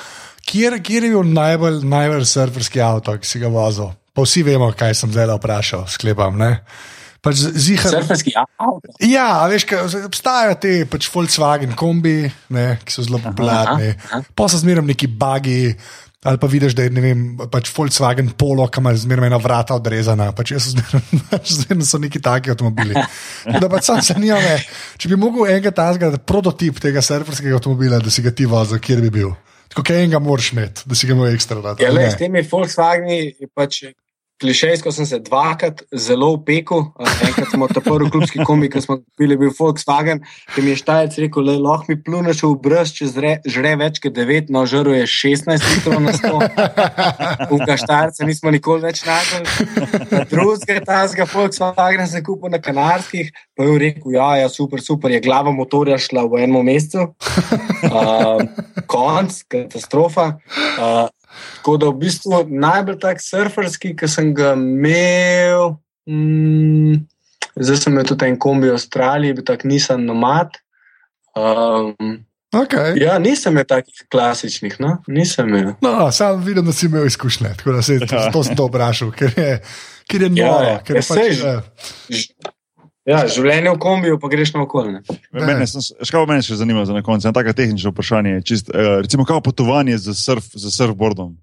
Kjer, 0.43 0.81
kjer 0.83 1.07
je 1.07 1.11
bil 1.15 1.29
najbolj, 1.33 1.85
najbolj 1.87 2.25
surferski 2.27 2.81
avto, 2.83 3.15
ki 3.19 3.29
si 3.29 3.41
ga 3.43 3.49
vozil? 3.53 3.93
Pa 4.13 4.27
vsi 4.27 4.43
vemo, 4.45 4.73
kaj 4.77 4.97
sem 4.99 5.13
zdaj 5.15 5.31
vprašal, 5.39 5.87
sklepam. 5.89 6.41
Pač 7.23 7.39
zihar... 7.39 7.95
Surferski 7.95 8.35
avto. 8.35 8.93
Ja, 9.07 9.47
veš, 9.49 9.69
obstajajo 10.03 10.59
te 10.61 10.75
pač 10.91 11.07
Volkswagen 11.15 11.77
kombi, 11.79 12.27
ne, 12.53 12.67
ki 12.83 12.93
so 12.93 13.07
zelo 13.07 13.23
popularni. 13.23 13.93
Pa 14.35 14.51
so 14.51 14.59
zmeraj 14.61 14.89
neki 14.91 15.07
bagi, 15.07 15.71
Ali 16.23 16.39
pa 16.39 16.47
vidiš, 16.47 16.75
da 16.79 16.85
je 16.87 16.91
vem, 17.03 17.23
pač 17.51 17.67
Volkswagen 17.75 18.29
Polo, 18.39 18.69
ki 18.71 18.79
ima 18.79 18.93
zmerno 18.95 19.27
ena 19.27 19.41
vrata 19.43 19.75
odrezana. 19.75 20.29
Pač 20.39 20.53
jaz 20.55 20.69
zmerno 20.71 21.87
so 21.91 21.99
neki 21.99 22.21
taki 22.23 22.53
avtomobili. 22.53 22.95
Da 23.59 23.71
pač 23.71 23.89
sam 23.89 24.03
se 24.07 24.15
nijame, 24.23 24.55
če 25.03 25.11
bi 25.11 25.19
mogel 25.19 25.51
enega 25.51 25.73
tazga, 25.75 26.13
prototip 26.23 26.79
tega 26.83 27.03
surferskega 27.03 27.59
avtomobila, 27.59 27.99
da 27.99 28.11
si 28.15 28.23
ga 28.23 28.31
ti 28.31 28.47
vozil, 28.47 28.79
kjer 28.79 29.03
bi 29.03 29.11
bil. 29.19 29.35
Tako 29.75 29.97
enega 29.97 30.21
moraš 30.23 30.53
imeti, 30.53 30.87
da 30.87 30.95
si 30.95 31.11
ga 31.11 31.17
imel 31.17 31.33
ekstra 31.33 31.59
rad. 31.59 31.83
Ja, 31.83 31.91
le, 31.91 32.07
s 32.13 32.21
temi 32.21 32.45
Volkswageni 32.47 33.51
pač 33.51 33.83
klišejsko 34.43 34.93
sem 34.93 35.07
se 35.07 35.19
dvakrat 35.23 35.83
zelo 35.95 36.33
upekel. 36.37 36.85
Enkrat 37.27 37.53
smo 37.53 37.69
ta 37.71 37.81
prvi 37.81 38.11
klubski 38.11 38.43
kombi, 38.45 38.71
ki 38.71 38.83
smo 38.83 38.99
bili, 39.19 39.37
bil 39.39 39.53
Volkswagen, 39.55 40.23
ki 40.55 40.65
mi 40.65 40.75
je 40.75 40.81
štajec 40.83 41.19
rekel, 41.25 41.47
le 41.47 41.57
lahko 41.63 41.93
mi 41.93 41.99
pluneš 42.03 42.43
v 42.47 42.53
brez, 42.65 42.93
če 42.97 43.09
zre, 43.13 43.33
žre 43.47 43.75
več 43.81 44.01
kot 44.03 44.17
9, 44.17 44.51
no 44.55 44.65
žrlo 44.69 44.97
je 44.97 45.07
16 45.11 45.69
litrov 45.71 46.03
na 46.03 46.15
100. 46.17 47.49
Unka 47.55 47.79
štajca 47.85 48.29
nismo 48.29 48.53
nikoli 48.55 48.85
več 48.89 49.05
našli. 49.07 49.47
Drugega 50.33 50.83
tazga 50.87 51.29
Volkswagen 51.31 52.07
se 52.11 52.25
kupil 52.27 52.53
na 52.53 52.61
Kanarskih, 52.63 53.31
pa 53.57 53.69
je 53.69 53.79
rekel, 53.87 54.19
ja, 54.19 54.33
ja, 54.43 54.51
super, 54.53 54.83
super, 54.83 55.15
je 55.15 55.23
glava 55.23 55.55
motorja 55.55 56.01
šla 56.03 56.27
v 56.27 56.45
enem 56.49 56.67
mesecu. 56.67 57.13
Uh, 57.87 58.43
konc, 58.91 59.43
katastrofa. 59.51 60.33
Uh, 60.77 61.09
Tako 61.57 61.77
da 61.77 61.87
v 61.89 61.99
bistvu 61.99 62.43
najbolj 62.49 62.99
tak 62.99 63.21
surferski, 63.21 63.95
ki 63.97 64.09
sem 64.09 64.35
ga 64.35 64.53
imel, 64.53 65.77
mm, 66.09 66.99
zdaj 67.57 67.77
sem 67.79 67.93
imel 67.93 68.05
tudi 68.05 68.27
en 68.27 68.39
kombi 68.39 68.69
v 68.69 68.75
Avstraliji, 68.75 69.35
bil 69.35 69.45
tak 69.45 69.65
nisem 69.65 70.05
nomad. 70.05 70.59
Um, 71.37 72.25
Okay. 72.53 72.99
ja, 73.01 73.15
nisem 73.17 73.55
imel 73.55 73.65
takih 73.65 74.03
klasičnih, 74.13 74.75
no? 74.77 74.99
nisem 75.09 75.49
imel. 75.49 75.71
No, 75.81 76.11
sam 76.13 76.43
vidim, 76.45 76.67
da 76.67 76.73
si 76.73 76.85
imel 76.87 77.07
izkušnje, 77.07 77.55
tako 77.57 77.73
da 77.73 77.83
se 77.83 77.97
to, 78.01 78.19
to 78.35 78.43
sem 78.45 78.57
to 78.57 78.67
vprašal, 78.67 79.09
ker 79.11 79.33
je, 79.37 79.55
ker 80.05 80.23
je 80.23 80.29
Ja, 80.35 80.51
noro. 80.51 80.67
ja. 80.67 80.83
ker 80.85 80.97
je 80.97 81.01
Ja, 81.01 81.07
pač, 81.09 81.19
sej 81.19 81.33
Ž- 82.11 82.53
Ja, 83.09 83.25
življenje 83.27 83.73
v 83.75 83.79
kombiju, 83.83 84.19
pa 84.23 84.31
greš 84.31 84.53
na 84.55 84.63
okolje. 84.63 85.01
Ne. 85.03 85.17
Mene, 85.35 85.67
sem, 85.67 85.83
škaj 85.83 86.27
mene 86.31 86.45
še 86.47 86.61
zanima 86.61 86.85
za 86.87 86.95
na 86.95 87.03
koncu, 87.03 87.27
eno 87.27 87.35
tako 87.35 87.55
tehnično 87.59 87.91
vprašanje. 87.91 88.43
Čist, 88.47 88.71
uh, 88.71 89.01
recimo, 89.03 89.27
kako 89.27 89.43
potovanje 89.49 89.99
z, 89.99 90.15
surf, 90.15 90.47
z 90.55 90.71
surfboardom? 90.71 91.35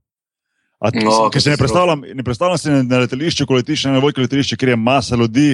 A, 0.79 0.93
No, 0.95 1.27
ker 1.27 1.43
se 1.43 1.51
ne 1.51 1.59
predstavljam, 1.59 2.05
ne 2.15 2.23
predstavljam 2.23 2.57
se 2.57 2.77
na 2.87 3.01
letališču, 3.03 3.43
ko 3.43 3.57
letiš 3.59 3.89
na 3.89 3.97
veliko 3.99 4.23
letališče, 4.23 4.55
kjer 4.55 4.71
je 4.71 4.79
masa 4.79 5.19
ljudi, 5.19 5.49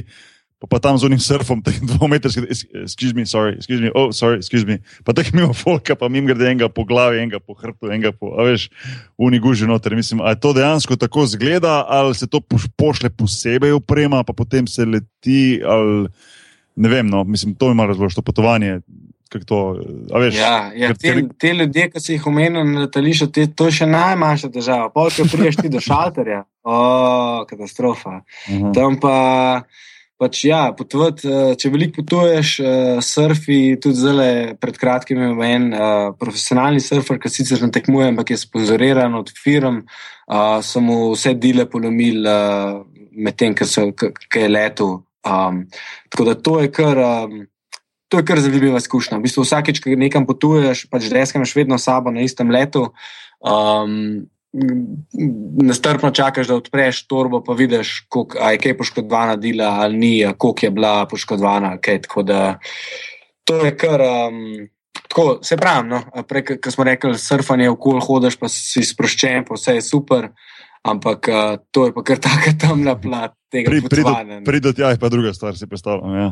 pa, 0.69 0.79
tam 0.83 0.97
z 0.97 1.07
unim 1.07 1.21
surfom, 1.21 1.61
teh 1.65 1.77
dvometrskih, 1.81 2.47
excuse 2.83 3.13
me, 3.17 3.25
sorry, 3.25 3.55
excuse 3.57 3.81
me, 3.81 3.91
oh, 3.95 4.11
sorry, 4.15 4.39
excuse 4.41 4.65
me, 4.67 4.79
pa 5.05 5.15
teh 5.17 5.29
mimo 5.35 5.53
folka, 5.53 5.95
pa 5.95 6.09
mim 6.11 6.25
grede 6.29 6.47
enega 6.49 6.69
po 6.69 6.85
glavi, 6.87 7.21
enega 7.23 7.39
po 7.39 7.57
hrbtu, 7.57 7.91
enega 7.91 8.13
po, 8.15 8.33
a 8.39 8.47
veš, 8.47 8.69
uni 9.17 9.39
guži 9.39 9.67
noter. 9.69 9.95
Mislim, 9.95 10.21
a 10.23 10.35
to 10.35 10.53
dejansko 10.57 10.97
tako 10.99 11.25
zgleda, 11.29 11.83
ali 11.87 12.15
se 12.15 12.27
to 12.27 12.39
poš- 12.43 12.69
pošle 12.77 13.09
posebej 13.09 13.75
uprema, 13.77 14.23
pa 14.23 14.33
potem 14.33 14.67
se 14.67 14.85
leti, 14.85 15.61
ali 15.65 16.07
ne 16.75 16.89
vem, 16.89 17.07
no, 17.07 17.23
mislim, 17.23 17.55
to 17.55 17.69
mi 17.69 17.75
malo 17.75 17.93
razloži, 17.93 18.15
to 18.15 18.21
potovanje. 18.21 18.79
To, 19.47 19.75
veš, 20.15 20.35
Ja, 20.37 20.71
ja, 20.75 20.93
te, 20.93 21.11
te 21.37 21.49
ljudje, 21.53 21.89
ki 21.91 21.99
si 21.99 22.13
jih 22.13 22.27
omenil 22.29 22.63
na 22.63 22.85
letališču, 22.85 23.27
te, 23.35 23.47
to 23.51 23.67
je 23.67 23.81
še 23.81 23.87
najmanjša 23.89 24.49
težava. 24.53 24.85
Polk, 24.93 25.17
ko 25.17 25.25
priješ 25.27 25.57
ti 25.59 25.71
do 25.73 25.81
šalterja, 25.83 26.45
o, 26.63 26.75
katastrofa. 27.49 28.21
Aha. 28.21 28.71
Tam 28.77 28.95
pa, 29.01 29.15
pač 30.17 30.43
ja, 30.47 30.71
potovati, 30.77 31.27
eh, 31.27 31.55
če 31.59 31.69
veliko 31.73 32.01
potuješ, 32.01 32.59
eh, 32.59 33.01
surfi, 33.01 33.75
tudi 33.81 33.95
zelo 33.99 34.27
pred 34.59 34.77
kratkim 34.79 35.17
imel 35.19 35.43
en 35.43 35.65
uh, 35.73 36.13
profesionalni 36.19 36.79
surfer, 36.79 37.19
ki 37.19 37.29
sicer 37.29 37.61
ne 37.61 37.71
tekmuje, 37.71 38.07
ampak 38.13 38.31
je 38.31 38.37
sponzoriran 38.37 39.13
od 39.19 39.31
firm, 39.43 39.81
mu 40.81 41.11
vse 41.13 41.35
medtem, 43.11 43.53
ko 43.55 43.65
so- 43.65 43.91
ko- 43.91 44.11
ko 44.11 44.39
je 44.39 44.49
letel. 44.49 45.03
Um, 45.25 45.65
tako 46.09 46.23
da 46.25 46.33
to 46.35 46.61
je 46.61 46.71
kar. 46.71 46.97
Um, 46.97 47.47
To 48.13 48.19
je 48.21 48.25
kar 48.25 48.37
zanimiva 48.39 48.77
izkušnja. 48.77 49.17
V 49.17 49.25
bistvu 49.25 49.41
vsakeč, 49.41 49.79
ko 49.81 49.89
nekam 49.97 50.27
potuješ, 50.29 50.83
pač 50.93 51.07
deska 51.09 51.39
imaš 51.39 51.55
vedno 51.57 51.77
sabo 51.81 52.11
na 52.13 52.21
istem 52.21 52.51
letu. 52.53 52.93
Um, 53.41 54.29
Nestrpno 55.61 56.11
čakaš, 56.15 56.47
da 56.47 56.55
odpreš 56.55 57.01
torbo, 57.07 57.41
pa 57.43 57.53
vidiš, 57.53 58.05
a 58.41 58.51
je 58.53 58.61
kaj 58.63 58.77
poškodovana 58.77 59.35
dela 59.35 59.73
ali 59.83 59.97
ni, 59.97 60.13
koliko 60.37 60.65
je 60.65 60.71
bila 60.71 60.93
poškodovana. 61.11 61.77
Kaj, 61.77 62.01
tako 62.07 62.23
da 62.23 62.39
to 63.43 63.65
je 63.65 63.75
kar. 63.77 64.01
Um, 64.01 64.69
tako, 65.07 65.39
se 65.43 65.57
pravi, 65.57 65.89
no, 65.89 66.01
prej, 66.27 66.57
ko 66.59 66.71
smo 66.71 66.83
rekli, 66.83 67.17
surfanje 67.19 67.69
v 67.69 67.77
kol 67.79 68.01
hodiš, 68.03 68.39
pa 68.41 68.49
si 68.51 68.83
sproščen, 68.83 69.45
pa 69.47 69.55
vse 69.55 69.77
je 69.77 69.83
super, 69.85 70.29
ampak 70.83 71.29
uh, 71.31 71.57
to 71.71 71.87
je 71.87 71.93
pa 71.95 72.03
kar 72.03 72.21
taka 72.29 72.55
temna 72.59 72.95
plat 72.99 73.35
tega 73.51 73.71
Pri, 73.71 73.83
prido, 73.85 74.09
potovanja. 74.09 74.39
no. 74.39 74.45
prido 74.47 74.73
tja 74.73 74.91
je 74.95 74.99
pa 74.99 75.09
druga 75.13 75.33
stvar, 75.33 75.57
si 75.57 75.67
predstavljam. 75.67 76.15
Ja. 76.15 76.31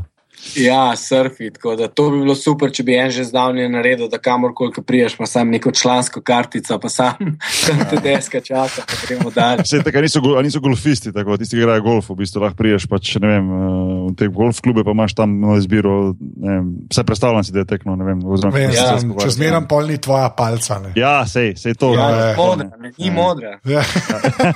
Ja, 0.55 0.95
surfi. 0.95 1.51
Tako 1.51 1.75
da 1.75 1.87
to 1.87 2.09
bi 2.11 2.19
bilo 2.19 2.35
super, 2.35 2.71
če 2.71 2.83
bi 2.83 2.95
en 2.99 3.11
že 3.11 3.23
zdavnje 3.25 3.69
naredil, 3.69 4.09
da 4.11 4.19
kamorkoli 4.21 4.73
ko 4.75 4.83
priješ, 4.85 5.15
pa 5.17 5.25
sam 5.25 5.49
neko 5.49 5.71
člansko 5.71 6.21
kartico, 6.21 6.77
pa 6.79 6.89
sam 6.89 7.37
tam 7.67 7.83
te 7.89 7.99
deska 8.03 8.41
čaka, 8.41 8.85
pa 8.87 8.99
gremo 9.07 9.31
dalje. 9.31 9.63
Vse 9.63 9.81
tako 9.83 10.03
niso, 10.05 10.21
niso 10.43 10.61
golfisti, 10.63 11.13
tako 11.13 11.37
tisti, 11.37 11.57
ki 11.57 11.63
igrajo 11.63 11.81
golf, 11.81 12.09
v 12.09 12.19
bistvu 12.21 12.43
lahko 12.43 12.59
priješ 12.59 12.87
pač, 12.91 13.15
ne 13.23 13.31
vem, 13.31 13.49
eh, 13.49 13.73
v 14.11 14.15
te 14.19 14.27
golf 14.27 14.61
klube, 14.61 14.83
pa 14.83 14.93
imaš 14.93 15.15
tam 15.17 15.39
no 15.41 15.57
izbiro, 15.57 16.13
ne 16.19 16.57
vem, 16.57 16.69
vse 16.91 17.05
predstavljam 17.07 17.43
si, 17.43 17.55
da 17.55 17.63
je 17.63 17.71
tekno, 17.73 17.95
ne 17.99 18.09
vem, 18.11 18.23
oziroma 18.23 18.57
Vem, 18.57 18.71
Ja. 18.73 18.95
Če 18.97 19.29
zmeram 19.35 19.67
polni 19.69 19.99
tvoja 20.01 20.29
palca. 20.33 20.79
Ne. 20.81 20.93
Ja, 20.97 21.21
sej, 21.29 21.53
sej 21.59 21.75
to. 21.79 21.93
Ja, 21.93 22.03
Ja, 22.03 22.19
ja, 22.19 22.27
ja. 22.27 22.35
modra, 22.35 22.69
ne, 22.79 22.91
ni 22.97 23.11
modra. 23.11 23.59
Ja. 23.65 23.83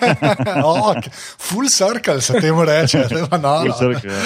oh, 0.70 0.96
full 1.38 1.70
circle 1.70 2.22
se 2.22 2.42
temu 2.42 2.66
reče, 2.66 3.04
to 3.10 3.18
je 3.18 3.26
pa 3.30 3.38
noro. 3.38 3.74
Crkve, 3.80 4.14
ja. 4.14 4.22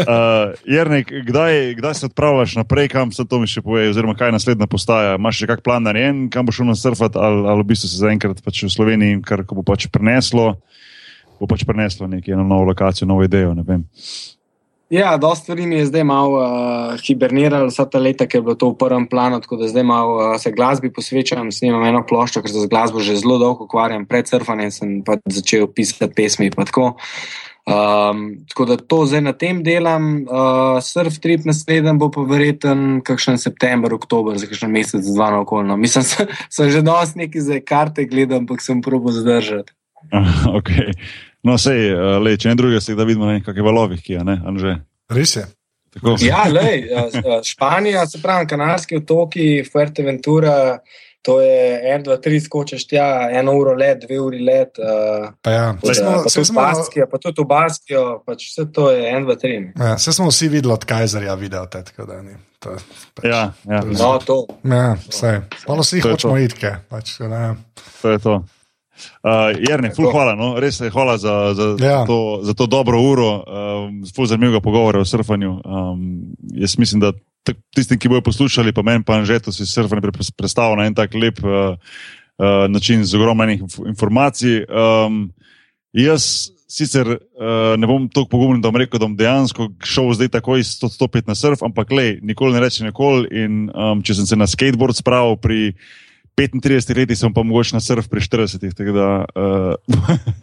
uh, 0.00 0.72
Jernek, 0.92 1.26
kdaj, 1.26 1.74
kdaj 1.74 1.94
se 1.94 2.06
odpravljaš 2.06 2.56
naprej, 2.56 2.88
kam 2.88 3.12
se 3.12 3.24
to 3.24 3.38
mi 3.40 3.46
še 3.48 3.62
poje, 3.64 3.88
oziroma 3.88 4.12
kaj 4.12 4.28
je 4.28 4.34
naslednja 4.36 4.66
postaja? 4.68 5.14
Imaš 5.16 5.38
še 5.40 5.48
kak 5.48 5.62
plan 5.64 5.86
narejen, 5.88 6.26
kam 6.28 6.44
boš 6.44 6.58
šel 6.60 6.68
na 6.68 6.76
surfat, 6.76 7.16
ali, 7.16 7.46
ali 7.48 7.64
v 7.64 7.68
bistvu 7.70 7.88
se 7.88 8.00
zaenkrat 8.02 8.42
pač 8.44 8.60
v 8.66 8.68
Sloveniji, 8.74 9.22
kar 9.24 9.40
bo 9.48 9.64
pač 9.64 9.86
preneslo, 9.88 10.58
bo 11.40 11.48
pač 11.48 11.64
preneslo 11.64 12.10
neki 12.12 12.36
eno 12.36 12.44
novo 12.44 12.68
lokacijo, 12.68 13.08
novo 13.08 13.24
idejo. 13.24 13.56
Ja, 14.92 15.14
dosta 15.16 15.46
stvari 15.46 15.64
mi 15.64 15.78
je 15.80 15.88
zdaj 15.88 16.04
malo 16.04 16.36
uh, 16.36 17.00
hiberniralo, 17.00 17.70
vsa 17.72 17.88
ta 17.88 17.96
leta, 17.96 18.28
ki 18.28 18.36
je 18.36 18.44
bilo 18.44 18.58
to 18.60 18.74
v 18.74 18.80
prvem 18.84 19.08
planu, 19.08 19.40
tako 19.40 19.62
da 19.62 19.72
zdaj 19.72 19.88
malo 19.88 20.18
uh, 20.20 20.36
se 20.36 20.52
glasbi 20.52 20.92
posvečam, 20.92 21.48
snimam 21.48 21.88
eno 21.88 22.04
ploščo, 22.04 22.44
ker 22.44 22.52
se 22.52 22.66
z 22.66 22.68
glasbo 22.68 23.00
že 23.00 23.16
zelo 23.16 23.40
dolgo 23.40 23.64
ukvarjam. 23.64 24.04
Pred 24.04 24.28
surfanjem 24.28 24.74
sem 24.76 24.98
pa 25.00 25.16
začel 25.24 25.64
pisati 25.72 26.12
pesmi. 26.12 26.52
pa 26.52 26.68
tako. 26.68 26.92
Um, 27.62 28.36
tako 28.48 28.64
da 28.64 28.76
to 28.76 29.04
zdaj 29.06 29.20
na 29.22 29.32
tem 29.38 29.60
delam, 29.62 30.24
uh, 30.26 30.80
surf 30.82 31.20
trip 31.22 31.44
naslednji 31.46 31.92
bo 31.98 32.08
pa 32.10 32.24
verjeten 32.26 33.00
kakšen 33.06 33.38
september, 33.38 33.94
oktober, 33.94 34.34
za 34.38 34.48
kakšen 34.50 34.72
mesec, 34.74 35.06
dva 35.14 35.30
na 35.30 35.42
okolno. 35.44 35.76
Mislim, 35.76 36.04
sem, 36.10 36.26
sem 36.50 36.70
že 36.70 36.82
dosti 36.82 37.22
neki 37.22 37.40
za 37.40 37.60
karte 37.62 38.04
gledal, 38.10 38.42
ampak 38.42 38.62
sem 38.62 38.82
probo 38.82 39.14
zdržati. 39.14 39.72
okay. 40.58 40.90
No, 41.42 41.54
sej, 41.58 41.92
uh, 41.94 42.18
le, 42.22 42.34
če 42.38 42.50
ne 42.50 42.58
drugega, 42.58 42.82
se 42.82 42.98
da 42.98 43.06
vidimo 43.06 43.30
na 43.30 43.38
nekakšnih 43.38 43.66
valovih, 43.66 44.02
ki 44.02 44.18
je, 44.18 44.24
ne, 44.26 44.40
Anže. 44.46 44.76
Res 45.10 45.36
je. 45.36 45.46
Tako. 45.92 46.16
Ja, 46.24 46.46
lej, 46.48 46.86
a, 46.96 47.06
a, 47.20 47.40
Španija, 47.44 48.06
se 48.08 48.18
pravi, 48.22 48.46
Kanarski 48.48 48.96
otoki, 48.96 49.62
Fuerteventura, 49.72 50.78
to 51.22 51.40
je 51.40 51.58
en, 51.86 52.02
dva, 52.02 52.16
tri 52.16 52.40
skočiš 52.40 52.86
tja, 52.86 53.04
eno 53.30 53.52
uro 53.54 53.74
let, 53.74 54.00
dve 54.02 54.20
uri 54.20 54.40
let. 54.40 54.74
Uh, 54.76 55.28
Pa 55.40 55.50
ja, 55.50 55.66
pa, 55.74 55.86
saj 55.86 55.94
smo, 55.94 56.12
pa, 56.18 56.30
smo, 56.44 56.60
Baskijo, 56.60 57.06
pa 57.06 57.18
tudi 57.18 57.38
v 57.38 57.46
Baskijo, 57.46 58.04
pač 58.26 58.48
vse 58.48 58.64
to 58.68 58.90
je 58.90 59.04
en, 59.08 59.24
dva, 59.24 59.36
tri. 59.36 59.52
ja, 59.72 59.94
saj 59.96 60.12
smo 60.12 60.26
vsi 60.28 60.48
videli 60.48 60.72
od 60.72 60.84
Kajzerja 60.84 61.34
video. 61.34 61.66
te, 61.66 61.84
tako 61.84 62.06
da 62.06 62.22
ni, 62.22 62.34
to, 62.58 62.74
pač, 63.14 63.24
Ja, 63.24 63.52
ja, 63.64 63.80
No, 63.84 64.18
to. 64.18 64.46
ja, 64.64 64.96
vse. 65.08 65.40
Malo 65.68 65.80
vsi 65.80 66.00
To 66.00 66.10
hočemo 66.10 66.34
to. 66.38 66.58
kaj, 66.60 66.74
pač, 66.88 67.18
ne. 67.20 67.54
to 68.02 68.10
je 68.10 68.18
to. 68.18 68.34
Uh, 69.20 69.50
Jerne, 69.58 69.90
ful 69.90 70.10
hvala, 70.10 70.34
no? 70.34 70.60
res 70.60 70.78
je 70.78 70.90
hvala 70.90 71.16
za, 71.18 71.54
za, 71.54 71.74
Ja. 71.80 71.90
ja. 71.92 72.06
to, 72.06 72.40
za 72.42 72.54
to 72.54 72.66
dobro 72.66 73.00
uro, 73.00 73.30
um, 73.38 74.02
ful 74.06 74.26
zanimivega 74.26 74.60
pogovora 74.60 75.00
o 75.00 75.04
surfanju. 75.04 75.58
Um, 75.60 76.02
jaz 76.52 76.78
mislim, 76.78 77.00
da 77.00 77.12
tistim, 77.74 77.98
ki 77.98 78.10
bojo 78.12 78.22
poslušali, 78.22 78.72
pa 78.72 78.82
meni 78.86 79.04
pa 79.04 79.20
že 79.24 79.40
to 79.42 79.52
si 79.52 79.66
surfanje 79.66 80.02
pre- 80.02 80.34
predstavlja 80.36 80.76
na 80.78 80.86
en 80.86 80.94
tak 80.94 81.14
lep 81.14 81.42
uh, 81.42 81.74
uh, 82.38 82.66
način 82.68 83.04
z 83.04 83.14
ogromno 83.18 83.44
enih 83.44 83.62
inf- 83.62 83.86
informacij. 83.88 84.66
Um, 84.70 85.32
jaz 85.92 86.50
sicer 86.72 87.06
uh, 87.06 87.74
ne 87.76 87.86
bom 87.86 88.08
tako 88.08 88.28
pogumen, 88.32 88.62
da 88.62 88.70
bom 88.70 88.80
rekel, 88.80 88.96
da 88.98 89.06
bom 89.06 89.16
dejansko 89.16 89.68
šel 89.84 90.14
zdaj 90.16 90.32
takoj 90.38 90.64
stopiti 90.64 91.28
na 91.28 91.34
surf, 91.36 91.62
ampak 91.62 91.92
le, 91.92 92.16
nikoli 92.22 92.56
ne 92.56 92.62
rečem 92.64 92.88
nikoli. 92.88 93.28
In 93.44 93.68
um, 93.68 94.00
če 94.00 94.16
sem 94.20 94.26
se 94.26 94.38
na 94.38 94.48
skateboard 94.48 94.96
spravil 94.96 95.36
pri 95.36 95.74
35 96.36 96.96
letih, 96.96 97.18
sem 97.18 97.32
pa 97.34 97.42
mogoče 97.44 97.76
na 97.76 97.80
surf 97.80 98.08
pri 98.08 98.20
40. 98.20 98.72
Tako 98.76 98.92
da, 98.96 99.08
uh, 99.36 99.74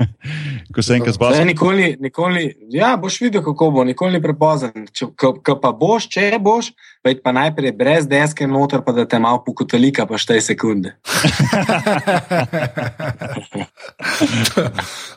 ko 0.75 0.83
se 0.85 0.93
enkrat 0.93 1.15
zbasam. 1.15 1.47
nikoli, 1.47 1.97
nikoli, 1.99 2.43
ja, 2.69 2.97
boš 2.97 3.21
videl, 3.21 3.43
kako 3.43 3.71
bo, 3.71 3.83
nikoli 3.83 4.13
ni 4.17 4.21
prepozen. 4.21 4.85
Če, 4.93 5.09
ko, 5.17 5.33
ko 5.41 5.57
pa 5.61 5.71
boš, 5.73 6.05
če 6.13 6.37
boš, 6.39 6.71
veď 7.05 7.23
pa 7.25 7.33
najprej 7.33 7.73
brez 7.79 8.07
deske 8.09 8.47
noter, 8.47 8.83
pa 8.85 8.93
da 8.93 9.07
te 9.09 9.19
malo 9.19 9.41
pokotalika, 9.45 10.05
pa 10.05 10.19
štej 10.21 10.43
sekunde. 10.45 10.93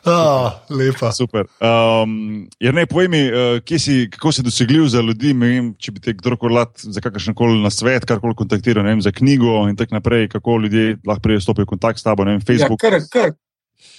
oh, 0.09 0.49
lepa. 0.79 1.11
Super. 1.13 1.45
Um, 1.61 2.47
Jer 2.57 2.73
ne, 2.73 2.87
povej 2.89 3.11
mi, 3.13 3.21
uh, 3.29 3.61
si, 3.77 4.07
kako 4.09 4.31
si 4.31 4.41
dosegljiv 4.41 4.87
za 4.89 5.05
ljudi, 5.05 5.35
ne 5.37 5.53
vem, 5.53 5.69
če 5.77 5.93
bi 5.93 6.01
te 6.01 6.17
kdorkoli 6.17 6.65
za 6.73 7.01
kakršen 7.03 7.37
koli 7.37 7.61
nasvet, 7.61 8.09
karkoli 8.09 8.35
kontaktiral, 8.35 8.87
ne 8.87 8.95
vem, 8.95 9.05
za 9.05 9.13
knjigo 9.13 9.67
in 9.69 9.77
tako 9.77 9.99
naprej, 9.99 10.31
kako 10.33 10.62
ljudje 10.63 10.97
lahko 11.07 11.21
pridejo 11.21 11.41
stopijo 11.45 11.67
v 11.67 11.73
kontakt 11.75 11.99
s 11.99 12.03
tabo, 12.07 12.23
ne 12.25 12.37
vem, 12.37 12.41
Ja, 12.41 12.47
Facebook. 12.49 12.81
kar, 12.81 12.99
kar, 13.11 13.33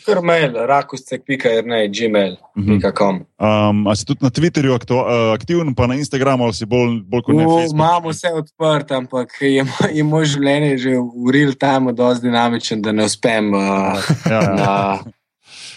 Kar 0.05 0.21
mail, 0.21 0.53
rakustek.jrnej, 0.69 1.89
gmail.com. 1.89 3.25
Um, 3.41 3.87
a 3.89 3.93
si 3.97 4.05
tudi 4.05 4.21
na 4.25 4.31
Twitterju 4.31 4.73
aktu, 4.77 4.97
uh, 4.97 5.33
aktiven, 5.33 5.75
pa 5.77 5.87
na 5.89 5.97
Instagramu 5.97 6.45
ali 6.45 6.57
si 6.57 6.67
bolj, 6.69 7.01
bolj 7.09 7.23
kot 7.25 7.37
ne? 7.37 7.45
Imamo 7.73 8.13
vse 8.13 8.33
odprto, 8.33 8.97
ampak 8.97 9.33
je, 9.41 9.65
je 9.93 10.05
moj 10.05 10.25
življenje 10.25 10.79
že 10.79 10.95
v 11.01 11.33
real 11.33 11.53
time 11.57 11.93
dosti 11.97 12.29
dinamičen, 12.29 12.85
da 12.85 12.93
ne 12.93 13.05
uspem. 13.09 13.53
Uh, 13.53 14.01
Ja, 14.33 14.41
ja. 14.41 14.55
na, 14.57 14.73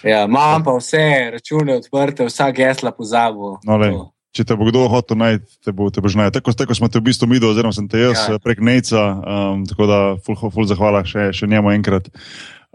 ja, 0.03 0.23
imam 0.27 0.64
pa 0.64 0.76
vse 0.76 1.31
račune 1.31 1.80
odprte, 1.80 2.27
vsa 2.27 2.51
gesla 2.51 2.91
pozabo. 2.91 3.57
No. 3.64 4.11
Če 4.35 4.43
te 4.43 4.57
bo 4.59 4.67
kdo 4.67 4.83
hotel 4.91 5.17
najti, 5.17 5.47
te 5.63 5.71
bo, 5.71 5.87
te 5.93 6.03
bo 6.03 6.11
že 6.11 6.19
najti. 6.19 6.37
Tako, 6.39 6.53
tako 6.53 6.75
smo 6.77 6.89
te 6.91 6.99
v 6.99 7.07
bistvu 7.07 7.29
mi, 7.31 7.39
oziroma 7.39 7.73
sem 7.73 7.87
te 7.87 8.01
jaz 8.01 8.27
Ja. 8.27 8.35
ja. 8.35 8.41
prek 8.43 8.59
Neca, 8.59 9.01
um, 9.23 9.63
tako 9.65 9.87
da 9.89 9.99
ful, 10.21 10.35
ful 10.51 10.67
zahvala 10.67 11.01
še, 11.07 11.31
še 11.33 11.47
njemu 11.47 11.71
enkrat. 11.77 12.11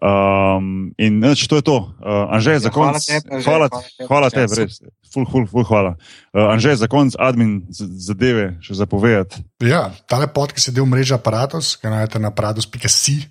Um, 0.02 0.90
in 0.98 1.22
nič, 1.22 1.46
to 1.46 1.60
je 1.60 1.62
to. 1.62 1.94
Uh, 2.02 2.26
Anže, 2.34 2.58
za 2.58 2.72
Ja, 2.72 2.74
hvala 2.74 2.98
konc. 2.98 3.06
tebi, 3.06 3.26
Anže, 3.30 3.46
hvala, 3.46 3.66
hvala 3.70 3.78
tebi, 3.86 4.08
hvala 4.08 4.28
tebi, 4.34 4.52
res. 4.58 4.80
Ful, 5.12 5.28
ful, 5.30 5.46
ful, 5.46 5.62
hvala. 5.62 5.94
Uh, 6.34 6.50
Anže, 6.50 6.74
za 6.74 6.88
konc 6.90 7.14
admin 7.14 7.62
zadeve 7.70 8.56
še 8.64 8.74
zapovedati. 8.82 9.44
Ja, 9.62 9.94
tale 10.10 10.26
podcast 10.26 10.72
je 10.72 10.74
del 10.74 10.88
mreže 10.90 11.14
Apparatus, 11.14 11.76
ki 11.78 11.86
najdete 11.86 12.18
na 12.18 12.32
aparatus.com. 12.34 13.22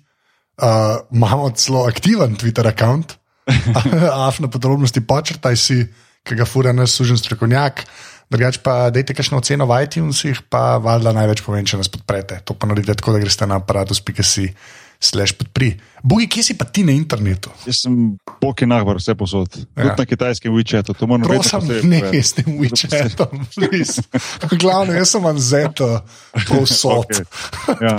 Uh, 0.62 1.04
imamo 1.12 1.50
celo 1.56 1.84
aktiven 1.88 2.36
Twitter 2.40 2.64
račun, 2.64 3.04
afna 4.28 4.48
podrobnosti 4.48 5.00
počrtaj 5.04 5.56
si, 5.56 5.84
ki 6.24 6.36
ga 6.38 6.46
fura 6.48 6.72
naš 6.72 6.96
sužen 6.96 7.20
strokovnjak. 7.20 7.84
Drugač 8.32 8.58
pa 8.64 8.88
dajte 8.88 9.12
kakšno 9.12 9.42
oceno 9.42 9.68
v 9.68 9.82
iTunesih, 9.84 10.46
pa 10.48 10.78
valjda 10.80 11.12
največ 11.12 11.44
povem, 11.44 11.66
če 11.68 11.82
nas 11.82 11.92
podprete. 11.92 12.40
To 12.48 12.56
pa 12.56 12.64
naredite 12.70 12.96
tako, 12.96 13.12
da 13.12 13.20
greste 13.20 13.44
na 13.46 13.60
aparatus.com. 13.60 14.48
Slash 15.02 15.34
podpri. 15.34 15.72
Bogi, 16.06 16.28
kje 16.30 16.42
si 16.46 16.54
pa 16.54 16.62
ti 16.62 16.84
na 16.86 16.94
internetu? 16.94 17.50
Jaz 17.66 17.80
sem 17.82 18.14
poki 18.38 18.68
nahvar, 18.70 19.00
vse 19.02 19.16
posod. 19.18 19.50
Ja. 19.74 19.88
Tudi 19.90 19.98
na 19.98 20.04
kitajskem 20.06 20.54
WeChatu, 20.54 20.94
to 20.94 21.08
moram 21.10 21.26
vedno 21.26 21.42
Prosim, 21.42 21.58
posebej 21.58 21.82
ne 21.90 21.98
povedati. 21.98 22.22
s 22.22 22.30
tem 22.38 22.46
WeChatom, 22.54 23.32
please. 23.50 24.04
Glavno, 24.62 24.94
jaz 24.94 25.10
sem 25.10 25.26
anzeto, 25.26 25.88
povsod. 26.46 27.10
Okay. 27.66 27.82
Ja. 27.82 27.98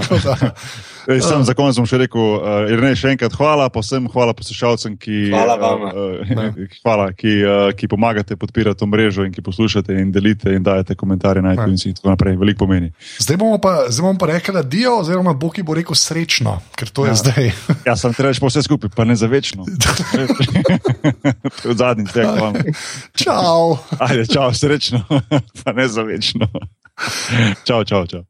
Tako 1.04 1.12
da- 1.12 1.16
Ej, 1.16 1.22
Sam 1.22 1.44
za 1.44 1.52
konec 1.54 1.76
bom 1.76 1.84
še 1.86 1.98
rekel, 2.00 2.22
uh, 2.40 2.72
Irene, 2.72 2.96
še 2.96 3.12
enkrat 3.12 3.34
hvala, 3.36 3.68
pa 3.68 3.84
vsem 3.84 4.08
hvala 4.08 4.32
poslušalcem, 4.32 4.96
ki, 4.96 5.36
Hvala 5.36 5.56
vama. 5.60 5.92
uh, 5.92 6.24
hvala, 6.84 7.12
ki, 7.12 7.34
uh, 7.44 7.72
ki 7.76 7.92
pomagate 7.92 8.38
podpirati 8.40 8.80
to 8.80 8.88
mrežo 8.88 9.26
in 9.28 9.34
ki 9.36 9.44
poslušate 9.44 9.92
in 10.00 10.14
delite 10.16 10.54
in 10.56 10.64
dajete 10.64 10.96
komentarje 10.96 11.44
na 11.44 11.54
iTunes 11.54 11.84
in 11.86 11.94
tako 12.00 12.16
naprej. 12.16 12.40
Veliko 12.40 12.64
pomeni. 12.64 12.94
Zdaj 13.20 13.36
bomo 13.36 13.60
pa, 13.60 13.92
zdaj 13.92 14.02
bomo 14.02 14.16
pa 14.16 14.32
rekli 14.32 14.56
adijo, 14.56 14.96
oziroma 15.04 15.34
Boki 15.36 15.60
bo 15.64 15.76
rekel 15.76 15.96
srečno, 15.96 16.62
ker 16.80 16.88
to 16.88 17.04
je 17.06 17.12
ja. 17.12 17.20
zdaj. 17.20 17.52
Ja, 17.88 17.98
sem 18.00 18.16
reči 18.16 18.40
pa 18.40 18.48
vse 18.48 18.64
skupaj, 18.64 18.96
pa 18.96 19.04
ne 19.04 19.20
za 19.20 19.28
večno. 19.28 19.68
to 21.62 21.68
je 21.70 21.76
zadnji 21.76 22.08
tek. 22.14 22.24
hvala. 22.32 22.64
Čau! 23.12 23.76
Ajde, 24.00 24.24
čau, 24.32 24.54
srečno, 24.56 25.04
pa 25.64 25.76
ne 25.76 25.88
za 25.88 26.04
večno. 26.08 26.48
čau, 27.68 27.84
čau, 27.84 28.08
čau. 28.08 28.24